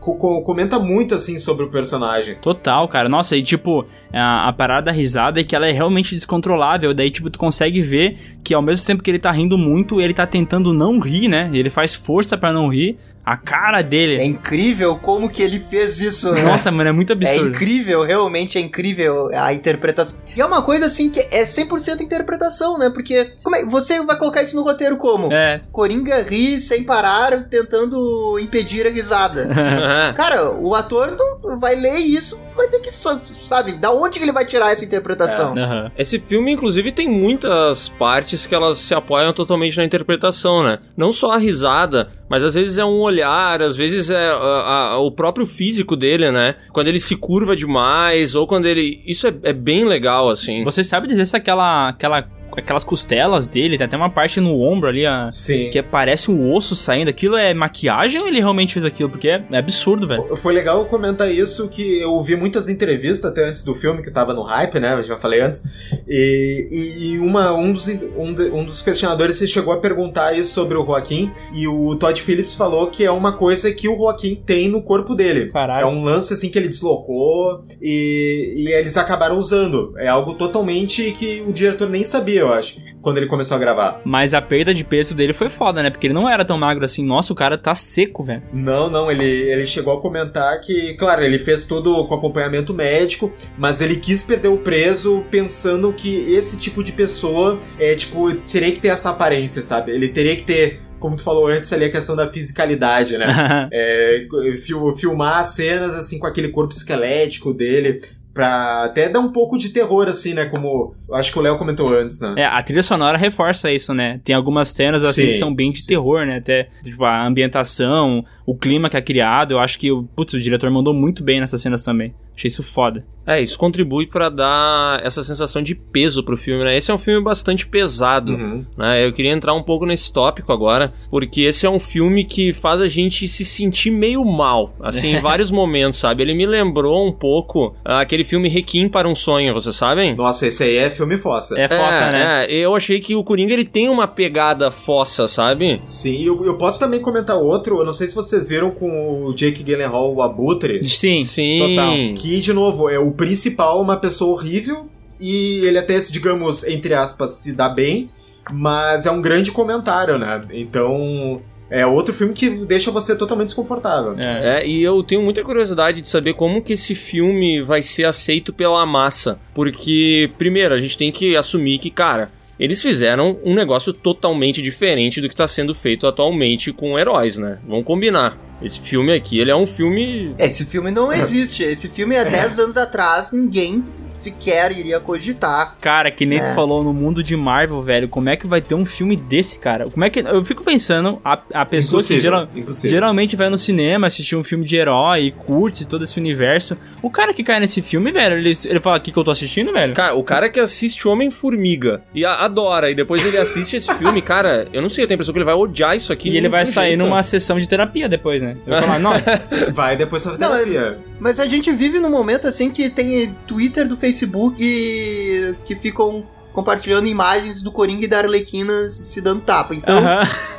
co- 0.00 0.42
comenta 0.42 0.78
muito, 0.78 1.14
assim, 1.14 1.38
sobre 1.38 1.64
o 1.64 1.70
personagem. 1.70 2.36
Total, 2.36 2.86
cara. 2.88 3.08
Nossa, 3.08 3.36
e 3.36 3.42
tipo, 3.42 3.86
a, 4.12 4.48
a 4.48 4.52
parada 4.52 4.86
da 4.86 4.92
risada 4.92 5.40
é 5.40 5.44
que 5.44 5.54
ela 5.54 5.66
é 5.68 5.72
realmente 5.72 6.14
descontrolável. 6.14 6.92
Daí, 6.92 7.10
tipo, 7.10 7.30
tu 7.30 7.38
consegue 7.38 7.80
ver 7.80 8.18
que 8.42 8.52
ao 8.54 8.62
mesmo 8.62 8.86
tempo 8.86 9.02
que 9.02 9.10
ele 9.10 9.18
tá 9.18 9.30
rindo 9.30 9.56
muito, 9.56 10.00
ele 10.00 10.14
tá 10.14 10.26
tentando 10.26 10.72
não 10.72 10.98
rir, 10.98 11.28
né? 11.28 11.50
Ele 11.52 11.70
faz 11.70 11.94
força 11.94 12.36
pra 12.36 12.52
não 12.52 12.68
rir. 12.68 12.98
A 13.22 13.36
cara 13.36 13.80
É 13.80 13.82
dele. 13.82 14.24
incrível 14.24 14.96
como 14.96 15.28
que 15.28 15.42
ele 15.42 15.60
fez 15.60 16.00
isso, 16.00 16.32
né? 16.32 16.42
Nossa, 16.42 16.70
mano, 16.70 16.88
é 16.88 16.92
muito 16.92 17.10
É 17.10 17.12
absurdo. 17.12 17.50
incrível, 17.50 18.02
realmente 18.02 18.56
é 18.56 18.60
incrível 18.62 19.28
a 19.34 19.52
interpretação. 19.52 20.18
E 20.34 20.40
é 20.40 20.44
uma 20.44 20.62
coisa 20.62 20.86
assim 20.86 21.10
que 21.10 21.20
é 21.30 21.44
100% 21.44 22.00
interpretação, 22.00 22.78
né? 22.78 22.90
Porque 22.92 23.32
como 23.42 23.54
é, 23.56 23.64
você 23.66 24.02
vai 24.04 24.16
colocar 24.18 24.42
isso 24.42 24.56
no 24.56 24.62
roteiro 24.62 24.96
como? 24.96 25.30
É, 25.32 25.60
Coringa 25.70 26.22
ri 26.22 26.58
sem 26.60 26.82
parar, 26.82 27.46
tentando 27.64 28.38
impedir 28.38 28.86
a 28.86 28.90
risada. 28.90 29.42
É. 29.52 30.12
Cara, 30.16 30.50
o 30.52 30.74
ator 30.74 31.16
não 31.42 31.58
vai 31.58 31.74
ler 31.76 31.96
isso, 31.98 32.40
vai 32.56 32.68
ter 32.68 32.80
que, 32.80 32.90
sa- 32.92 33.16
sabe, 33.16 33.72
da 33.72 33.90
onde 33.90 34.18
que 34.18 34.24
ele 34.24 34.32
vai 34.32 34.44
tirar 34.44 34.72
essa 34.72 34.84
interpretação? 34.84 35.56
Aham. 35.56 35.90
Esse 35.96 36.18
filme, 36.18 36.52
inclusive, 36.52 36.92
tem 36.92 37.08
muitas 37.08 37.88
partes 37.88 38.46
que 38.46 38.54
elas 38.54 38.78
se 38.78 38.94
apoiam 38.94 39.32
totalmente 39.32 39.76
na 39.76 39.84
interpretação, 39.84 40.62
né? 40.62 40.78
Não 40.96 41.12
só 41.12 41.32
a 41.32 41.36
risada, 41.38 42.10
mas 42.28 42.42
às 42.44 42.54
vezes 42.54 42.78
é 42.78 42.84
um 42.84 43.00
olhar, 43.00 43.62
às 43.62 43.76
vezes 43.76 44.10
é 44.10 44.28
a- 44.28 44.92
a- 44.92 44.98
o 44.98 45.10
próprio 45.10 45.46
físico 45.46 45.96
dele, 45.96 46.30
né? 46.30 46.54
Quando 46.72 46.88
ele 46.88 47.00
se 47.00 47.16
curva 47.16 47.56
demais, 47.56 48.34
ou 48.34 48.46
quando 48.46 48.66
ele. 48.66 49.02
Isso 49.06 49.26
é, 49.26 49.34
é 49.42 49.52
bem 49.52 49.84
legal, 49.84 50.28
assim. 50.30 50.64
Você 50.64 50.82
sabe 50.84 51.06
dizer 51.08 51.26
se 51.26 51.36
aquela, 51.36 51.88
aquela, 51.88 52.24
aquelas 52.56 52.84
costelas 52.84 53.46
dele, 53.48 53.76
tem 53.78 53.84
até 53.86 53.96
uma 53.96 54.10
parte 54.10 54.40
no 54.40 54.60
ombro 54.60 54.88
ali, 54.88 55.06
a- 55.06 55.24
que 55.70 55.82
parece 55.82 56.30
um 56.30 56.52
osso 56.54 56.74
saindo. 56.76 57.08
Aquilo 57.10 57.36
é 57.36 57.52
maquiagem 57.54 58.20
ou 58.20 58.28
ele 58.28 58.38
realmente 58.38 58.72
fez 58.72 58.84
aquilo? 58.84 59.08
Porque 59.10 59.28
é, 59.28 59.44
é 59.50 59.58
absurdo, 59.58 60.06
velho. 60.06 60.36
Foi 60.36 60.52
legal 60.52 60.84
comentar 60.86 61.30
isso, 61.30 61.68
que 61.68 62.00
eu 62.00 62.12
ouvi 62.12 62.36
muitas 62.36 62.68
entrevistas 62.68 63.30
até 63.30 63.44
antes 63.48 63.64
do 63.64 63.74
filme, 63.74 64.02
que 64.02 64.10
tava 64.10 64.34
no 64.34 64.42
hype, 64.42 64.78
né? 64.80 64.94
Eu 64.94 65.02
já 65.02 65.16
falei 65.18 65.40
antes. 65.40 65.62
E, 66.08 66.68
e- 66.70 67.14
e 67.14 67.18
uma, 67.18 67.52
um, 67.52 67.72
dos, 67.72 67.88
um, 67.88 68.32
de- 68.32 68.50
um 68.50 68.64
dos 68.64 68.82
questionadores 68.82 69.36
se 69.36 69.46
chegou 69.48 69.72
a 69.72 69.78
perguntar 69.80 70.32
isso 70.36 70.52
sobre 70.54 70.76
o 70.76 70.84
Joaquim. 70.84 71.30
E 71.54 71.66
o 71.68 71.96
Todd 71.96 72.20
Phillips 72.20 72.54
falou 72.54 72.88
que 72.88 73.04
é 73.04 73.10
uma 73.10 73.32
coisa 73.32 73.70
que 73.72 73.88
o 73.88 73.96
Joaquim 73.96 74.34
tem 74.34 74.68
no 74.68 74.82
corpo 74.82 75.14
dele. 75.14 75.46
Caralho. 75.50 75.84
É 75.84 75.86
um 75.86 76.02
lance 76.04 76.32
assim 76.34 76.48
que 76.48 76.58
ele 76.58 76.68
deslocou 76.68 77.64
e, 77.80 78.54
e 78.68 78.72
eles 78.72 78.96
acabaram 78.96 79.38
usando. 79.38 79.94
É 79.96 80.08
algo 80.08 80.34
totalmente 80.34 81.10
que 81.12 81.42
o 81.46 81.52
diretor 81.52 81.88
nem 81.88 82.04
sabia, 82.04 82.39
eu 82.40 82.52
acho, 82.52 82.80
quando 83.00 83.18
ele 83.18 83.26
começou 83.26 83.56
a 83.56 83.60
gravar. 83.60 84.00
Mas 84.04 84.34
a 84.34 84.42
perda 84.42 84.74
de 84.74 84.82
peso 84.84 85.14
dele 85.14 85.32
foi 85.32 85.48
foda, 85.48 85.82
né? 85.82 85.90
Porque 85.90 86.06
ele 86.06 86.14
não 86.14 86.28
era 86.28 86.44
tão 86.44 86.58
magro 86.58 86.84
assim. 86.84 87.04
Nossa, 87.04 87.32
o 87.32 87.36
cara 87.36 87.56
tá 87.56 87.74
seco, 87.74 88.22
velho. 88.22 88.42
Não, 88.52 88.90
não, 88.90 89.10
ele, 89.10 89.24
ele 89.24 89.66
chegou 89.66 89.96
a 89.96 90.00
comentar 90.02 90.60
que, 90.60 90.94
claro, 90.94 91.22
ele 91.22 91.38
fez 91.38 91.64
tudo 91.64 92.06
com 92.08 92.14
acompanhamento 92.14 92.74
médico, 92.74 93.32
mas 93.58 93.80
ele 93.80 93.96
quis 93.96 94.22
perder 94.22 94.48
o 94.48 94.58
preso 94.58 95.24
pensando 95.30 95.92
que 95.92 96.14
esse 96.34 96.58
tipo 96.58 96.82
de 96.84 96.92
pessoa 96.92 97.58
é, 97.78 97.94
tipo, 97.94 98.34
teria 98.36 98.72
que 98.72 98.80
ter 98.80 98.88
essa 98.88 99.10
aparência, 99.10 99.62
sabe? 99.62 99.92
Ele 99.92 100.08
teria 100.08 100.36
que 100.36 100.42
ter, 100.44 100.80
como 100.98 101.16
tu 101.16 101.22
falou 101.24 101.46
antes, 101.46 101.72
ali 101.72 101.86
a 101.86 101.90
questão 101.92 102.14
da 102.16 102.30
fisicalidade, 102.30 103.16
né? 103.16 103.26
É, 103.72 104.26
fil- 104.62 104.96
filmar 104.96 105.38
as 105.38 105.48
cenas 105.54 105.94
assim 105.94 106.18
com 106.18 106.26
aquele 106.26 106.48
corpo 106.48 106.74
esquelético 106.74 107.54
dele. 107.54 108.00
Pra 108.40 108.84
até 108.84 109.06
dar 109.06 109.20
um 109.20 109.30
pouco 109.30 109.58
de 109.58 109.68
terror, 109.68 110.08
assim, 110.08 110.32
né? 110.32 110.46
Como 110.46 110.94
acho 111.12 111.30
que 111.30 111.38
o 111.38 111.42
Léo 111.42 111.58
comentou 111.58 111.92
antes, 111.92 112.22
né? 112.22 112.36
É, 112.38 112.46
a 112.46 112.62
trilha 112.62 112.82
sonora 112.82 113.18
reforça 113.18 113.70
isso, 113.70 113.92
né? 113.92 114.18
Tem 114.24 114.34
algumas 114.34 114.70
cenas 114.70 115.02
assim 115.02 115.26
Sim, 115.26 115.26
que 115.28 115.34
são 115.34 115.54
bem 115.54 115.70
de 115.70 115.84
terror, 115.86 116.24
né? 116.24 116.38
Até, 116.38 116.70
tipo, 116.82 117.04
a 117.04 117.26
ambientação, 117.26 118.24
o 118.50 118.56
clima 118.56 118.88
que 118.90 118.96
é 118.96 119.02
criado. 119.02 119.52
Eu 119.52 119.58
acho 119.60 119.78
que, 119.78 119.90
o- 119.92 120.04
putz, 120.16 120.34
o 120.34 120.40
diretor 120.40 120.70
mandou 120.70 120.92
muito 120.94 121.22
bem 121.22 121.40
nessas 121.40 121.60
cenas 121.60 121.82
também. 121.82 122.14
Achei 122.36 122.48
isso 122.48 122.62
foda. 122.62 123.04
É, 123.26 123.40
isso 123.40 123.58
contribui 123.58 124.06
pra 124.06 124.30
dar 124.30 125.04
essa 125.04 125.22
sensação 125.22 125.62
de 125.62 125.74
peso 125.74 126.24
pro 126.24 126.38
filme, 126.38 126.64
né? 126.64 126.74
Esse 126.76 126.90
é 126.90 126.94
um 126.94 126.98
filme 126.98 127.22
bastante 127.22 127.66
pesado. 127.66 128.32
Uhum. 128.32 128.64
né? 128.78 129.04
Eu 129.06 129.12
queria 129.12 129.30
entrar 129.30 129.52
um 129.52 129.62
pouco 129.62 129.84
nesse 129.84 130.10
tópico 130.12 130.50
agora, 130.50 130.92
porque 131.10 131.42
esse 131.42 131.66
é 131.66 131.70
um 131.70 131.78
filme 131.78 132.24
que 132.24 132.52
faz 132.54 132.80
a 132.80 132.88
gente 132.88 133.28
se 133.28 133.44
sentir 133.44 133.90
meio 133.90 134.24
mal, 134.24 134.74
assim, 134.80 135.08
em 135.16 135.18
vários 135.20 135.50
momentos, 135.50 136.00
sabe? 136.00 136.22
Ele 136.22 136.32
me 136.34 136.46
lembrou 136.46 137.06
um 137.06 137.12
pouco 137.12 137.74
aquele 137.84 138.24
filme 138.24 138.48
Requiem 138.48 138.88
para 138.88 139.06
um 139.06 139.14
Sonho, 139.14 139.52
vocês 139.52 139.76
sabem? 139.76 140.16
Nossa, 140.16 140.46
esse 140.46 140.62
aí 140.62 140.76
é 140.76 140.88
filme 140.90 141.18
fossa. 141.18 141.60
É 141.60 141.68
fossa, 141.68 142.10
né? 142.10 142.46
É, 142.46 142.52
eu 142.52 142.74
achei 142.74 143.00
que 143.00 143.14
o 143.14 143.22
Coringa 143.22 143.52
ele 143.52 143.66
tem 143.66 143.88
uma 143.90 144.08
pegada 144.08 144.70
fossa, 144.70 145.28
sabe? 145.28 145.78
Sim, 145.84 146.22
eu, 146.24 146.42
eu 146.44 146.56
posso 146.56 146.80
também 146.80 147.00
comentar 147.02 147.36
outro, 147.36 147.78
eu 147.80 147.84
não 147.84 147.92
sei 147.92 148.08
se 148.08 148.14
vocês 148.14 148.39
viram 148.48 148.70
com 148.70 149.26
o 149.26 149.34
Jake 149.34 149.62
Gyllenhaal, 149.62 150.14
o 150.14 150.22
Abutre, 150.22 150.86
Sim, 150.88 151.22
Sim. 151.22 151.58
total. 151.58 151.94
que, 152.16 152.40
de 152.40 152.52
novo, 152.52 152.88
é 152.88 152.98
o 152.98 153.12
principal, 153.12 153.80
uma 153.80 153.96
pessoa 153.96 154.32
horrível, 154.32 154.88
e 155.20 155.60
ele 155.64 155.78
até, 155.78 155.98
digamos, 155.98 156.64
entre 156.64 156.94
aspas, 156.94 157.32
se 157.32 157.52
dá 157.52 157.68
bem, 157.68 158.08
mas 158.50 159.06
é 159.06 159.10
um 159.10 159.20
grande 159.20 159.52
comentário, 159.52 160.18
né? 160.18 160.42
Então, 160.52 161.42
é 161.70 161.86
outro 161.86 162.12
filme 162.12 162.34
que 162.34 162.50
deixa 162.50 162.90
você 162.90 163.14
totalmente 163.16 163.48
desconfortável. 163.48 164.18
É. 164.18 164.58
É, 164.58 164.66
e 164.66 164.82
eu 164.82 165.02
tenho 165.04 165.22
muita 165.22 165.44
curiosidade 165.44 166.00
de 166.00 166.08
saber 166.08 166.34
como 166.34 166.62
que 166.62 166.72
esse 166.72 166.94
filme 166.94 167.62
vai 167.62 167.80
ser 167.80 168.04
aceito 168.04 168.52
pela 168.52 168.84
massa. 168.84 169.38
Porque, 169.54 170.30
primeiro, 170.36 170.74
a 170.74 170.80
gente 170.80 170.98
tem 170.98 171.12
que 171.12 171.36
assumir 171.36 171.78
que, 171.78 171.90
cara, 171.90 172.30
eles 172.60 172.82
fizeram 172.82 173.38
um 173.42 173.54
negócio 173.54 173.90
totalmente 173.90 174.60
diferente 174.60 175.18
do 175.18 175.30
que 175.30 175.34
tá 175.34 175.48
sendo 175.48 175.74
feito 175.74 176.06
atualmente 176.06 176.72
com 176.74 176.98
heróis, 176.98 177.38
né? 177.38 177.58
Vamos 177.66 177.86
combinar. 177.86 178.49
Esse 178.62 178.80
filme 178.80 179.12
aqui, 179.12 179.38
ele 179.38 179.50
é 179.50 179.56
um 179.56 179.66
filme. 179.66 180.34
Esse 180.38 180.64
filme 180.66 180.90
não 180.90 181.12
existe. 181.12 181.62
Esse 181.62 181.88
filme, 181.88 182.16
há 182.16 182.24
10 182.24 182.58
anos 182.58 182.76
atrás, 182.76 183.32
ninguém 183.32 183.84
sequer 184.14 184.76
iria 184.76 185.00
cogitar. 185.00 185.76
Cara, 185.80 186.10
que 186.10 186.26
nem 186.26 186.38
É. 186.40 186.42
tu 186.50 186.54
falou 186.54 186.84
no 186.84 186.92
mundo 186.92 187.22
de 187.22 187.34
Marvel, 187.36 187.80
velho, 187.80 188.06
como 188.06 188.28
é 188.28 188.36
que 188.36 188.46
vai 188.46 188.60
ter 188.60 188.74
um 188.74 188.84
filme 188.84 189.16
desse, 189.16 189.58
cara? 189.58 189.88
Como 189.88 190.04
é 190.04 190.10
que. 190.10 190.20
Eu 190.20 190.44
fico 190.44 190.62
pensando, 190.62 191.18
a, 191.24 191.38
a 191.54 191.64
pessoa 191.64 192.00
que 192.02 192.06
Impossível, 192.12 192.20
geral- 192.22 192.48
impossível. 192.54 192.90
geralmente 192.90 193.34
vai 193.34 193.48
no 193.48 193.56
cinema 193.56 194.08
assistir 194.08 194.36
um 194.36 194.42
filme 194.44 194.64
de 194.66 194.76
herói 194.76 195.22
e 195.22 195.30
curte 195.30 195.88
todo 195.88 196.04
esse 196.04 196.18
universo. 196.18 196.76
O 197.00 197.08
cara 197.08 197.32
que 197.32 197.42
cai 197.42 197.60
nesse 197.60 197.80
filme, 197.80 198.12
velho, 198.12 198.36
ele, 198.36 198.52
ele 198.66 198.80
fala 198.80 198.96
aqui 198.96 199.10
que 199.10 199.18
eu 199.18 199.24
tô 199.24 199.30
assistindo, 199.30 199.72
velho. 199.72 199.94
Cara, 199.94 200.14
o 200.14 200.22
cara 200.22 200.50
que 200.50 200.60
assiste 200.60 201.08
Homem-Formiga 201.08 202.02
e 202.14 202.24
a- 202.24 202.34
adora, 202.44 202.90
e 202.90 202.94
depois 202.94 203.24
ele 203.24 203.38
assiste 203.38 203.76
esse 203.76 203.92
filme, 203.94 204.20
cara, 204.22 204.66
eu 204.72 204.82
não 204.82 204.90
sei, 204.90 205.04
eu 205.04 205.08
tenho 205.08 205.14
a 205.14 205.18
impressão 205.18 205.32
que 205.32 205.38
ele 205.38 205.44
vai 205.46 205.54
odiar 205.54 205.96
isso 205.96 206.12
aqui. 206.12 206.28
E 206.30 206.36
ele 206.36 206.48
vai 206.48 206.64
tem 206.64 206.72
sair 206.74 206.88
jeito. 206.90 207.04
numa 207.04 207.22
sessão 207.22 207.58
de 207.58 207.66
terapia 207.68 208.08
depois, 208.08 208.42
né? 208.42 208.49
Ele 208.50 208.60
vai 208.66 208.82
falar, 208.82 208.98
não, 208.98 209.12
Vai 209.72 209.96
depois 209.96 210.22
pra 210.22 210.32
Não, 210.32 210.50
terapia. 210.50 210.98
Mas 211.18 211.38
a 211.40 211.46
gente 211.46 211.70
vive 211.72 211.98
num 212.00 212.10
momento 212.10 212.46
assim 212.46 212.70
que 212.70 212.88
tem 212.90 213.34
Twitter 213.46 213.86
do 213.86 213.96
Facebook 213.96 214.56
e- 214.62 215.54
que 215.64 215.74
ficam 215.76 216.24
compartilhando 216.52 217.06
imagens 217.06 217.62
do 217.62 217.70
Coringa 217.70 218.04
e 218.04 218.08
da 218.08 218.18
Arlequina 218.18 218.88
se 218.88 219.20
dando 219.20 219.40
tapa. 219.42 219.72
Então, 219.74 219.96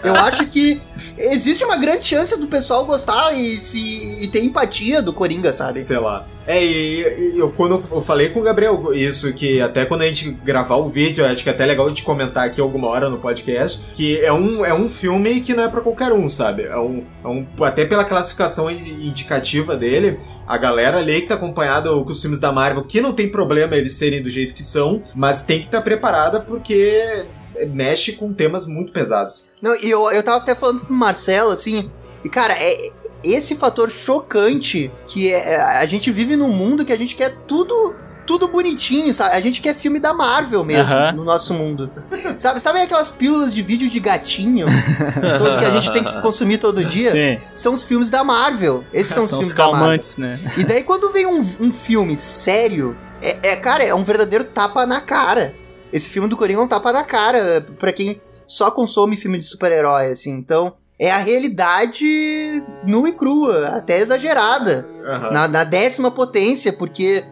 eu 0.04 0.16
acho 0.16 0.46
que 0.48 0.82
existe 1.18 1.66
uma 1.66 1.76
grande 1.78 2.06
chance 2.06 2.40
do 2.40 2.48
pessoal 2.48 2.86
gostar 2.86 3.34
e, 3.34 3.58
se, 3.58 4.24
e 4.24 4.28
ter 4.30 4.42
empatia 4.44 5.02
do 5.02 5.12
Coringa, 5.12 5.52
sabe? 5.52 5.80
Sei 5.80 5.98
lá. 6.00 6.26
É, 6.48 6.64
e, 6.64 7.36
e 7.36 7.40
eu, 7.40 7.52
quando 7.52 7.84
eu 7.92 8.02
falei 8.02 8.30
com 8.30 8.40
o 8.40 8.44
Gabriel 8.44 8.94
isso, 8.94 9.32
que 9.34 9.62
até 9.62 9.86
quando 9.86 10.02
a 10.02 10.08
gente 10.08 10.32
gravar 10.32 10.76
o 10.78 10.90
vídeo, 10.90 11.26
acho 11.26 11.44
que 11.44 11.50
é 11.50 11.52
até 11.52 11.66
legal 11.66 11.88
gente 11.88 12.04
comentar 12.04 12.46
aqui 12.46 12.60
alguma 12.60 12.88
hora 12.88 13.10
no 13.10 13.20
podcast, 13.20 13.80
que 13.94 14.20
é 14.20 14.34
um, 14.34 14.66
é 14.66 14.74
um 14.74 14.90
filme 14.90 15.42
que 15.42 15.54
não 15.54 15.64
é 15.64 15.70
pra 15.70 15.82
qualquer 15.82 16.12
um, 16.12 16.28
sabe? 16.30 16.64
É 16.64 16.78
um, 16.78 17.06
é 17.24 17.28
um, 17.28 17.46
até 17.62 17.86
pela 17.86 18.04
classificação 18.04 18.72
in- 18.72 19.08
indicativa 19.08 19.78
dele, 19.78 20.18
a 20.48 20.58
galera 20.58 20.98
ali 20.98 21.22
que 21.22 21.28
tá 21.28 21.36
acompanhado 21.36 22.04
com 22.04 22.12
os 22.12 22.20
filmes 22.20 22.40
da 22.40 22.52
Marvel, 22.52 22.84
que 22.84 23.02
não 23.02 23.14
tem 23.14 23.30
problema 23.30 23.76
eles 23.76 23.96
serem 23.96 24.22
do 24.24 24.30
jeito 24.30 24.56
que 24.56 24.64
são, 24.64 25.04
mas 25.16 25.46
tem 25.46 25.60
que 25.60 25.66
estar 25.66 25.82
preparada 25.82 26.42
porque 26.42 27.26
mexe 27.70 28.14
com 28.14 28.34
temas 28.34 28.66
muito 28.66 28.92
pesados. 28.92 29.52
Não, 29.62 29.76
e 29.76 29.90
eu, 29.90 30.10
eu 30.12 30.24
tava 30.24 30.38
até 30.38 30.56
falando 30.56 30.82
pro 30.86 30.94
Marcelo, 30.94 31.52
assim, 31.52 31.92
e 32.26 32.30
cara, 32.30 32.54
é 32.54 33.01
esse 33.24 33.56
fator 33.56 33.90
chocante 33.90 34.92
que 35.08 35.32
é, 35.32 35.54
é, 35.54 35.62
a 35.62 35.86
gente 35.86 36.12
vive 36.12 36.36
num 36.36 36.52
mundo 36.52 36.86
que 36.86 36.94
a 36.94 36.98
gente 36.98 37.16
quer 37.16 37.36
tudo. 37.48 37.96
Tudo 38.24 38.48
bonitinho, 38.48 39.12
sabe? 39.14 39.36
A 39.36 39.42
gente 39.42 39.60
quer 39.60 39.74
filme 39.76 40.00
da 40.00 40.14
Marvel 40.14 40.64
mesmo 40.64 40.94
Aham. 40.94 41.12
no 41.14 41.24
nosso 41.26 41.56
mundo. 41.56 41.92
Sabe, 42.38 42.60
sabe 42.62 42.80
aquelas 42.80 43.10
pílulas 43.10 43.54
de 43.54 43.64
vídeo 43.64 43.90
de 43.90 44.00
gatinho 44.00 44.68
todo 45.40 45.58
que 45.58 45.66
a 45.66 45.72
gente 45.72 45.92
tem 45.92 46.04
que 46.04 46.22
consumir 46.22 46.60
todo 46.60 46.86
dia? 46.86 47.12
Sim. 47.12 47.42
São 47.54 47.74
os 47.74 47.84
filmes 47.84 48.12
da 48.12 48.24
Marvel. 48.24 48.86
Esses 48.94 49.14
são 49.14 49.24
os 49.24 49.32
São 49.32 49.40
os 49.40 49.48
filmes 49.48 49.58
da 49.58 49.64
Marvel. 49.64 49.80
calmantes, 49.80 50.18
né? 50.18 50.40
E 50.56 50.64
daí 50.64 50.84
quando 50.84 51.12
vem 51.12 51.26
um, 51.26 51.40
um 51.60 51.72
filme 51.74 52.16
sério, 52.16 52.96
é, 53.22 53.50
é, 53.50 53.56
cara, 53.56 53.84
é 53.84 53.94
um 53.94 54.04
verdadeiro 54.04 54.46
tapa 54.46 54.86
na 54.86 55.02
cara. 55.02 55.56
Esse 55.92 56.08
filme 56.08 56.30
do 56.30 56.38
Coringa 56.38 56.60
é 56.62 56.64
um 56.64 56.68
tapa 56.68 56.94
na 56.94 57.04
cara 57.04 57.66
pra 57.80 57.92
quem 57.92 58.22
só 58.48 58.70
consome 58.72 59.18
filme 59.18 59.40
de 59.40 59.46
super-herói, 59.46 60.12
assim. 60.12 60.32
Então, 60.32 60.74
é 61.02 61.10
a 61.10 61.18
realidade 61.18 62.64
nua 62.86 63.10
e 63.10 63.12
crua, 63.12 63.70
até 63.70 63.98
exagerada. 64.00 64.88
Aham. 65.04 65.32
Na, 65.32 65.48
na 65.48 65.64
décima 65.64 66.12
potência, 66.12 66.72
porque 66.72 67.24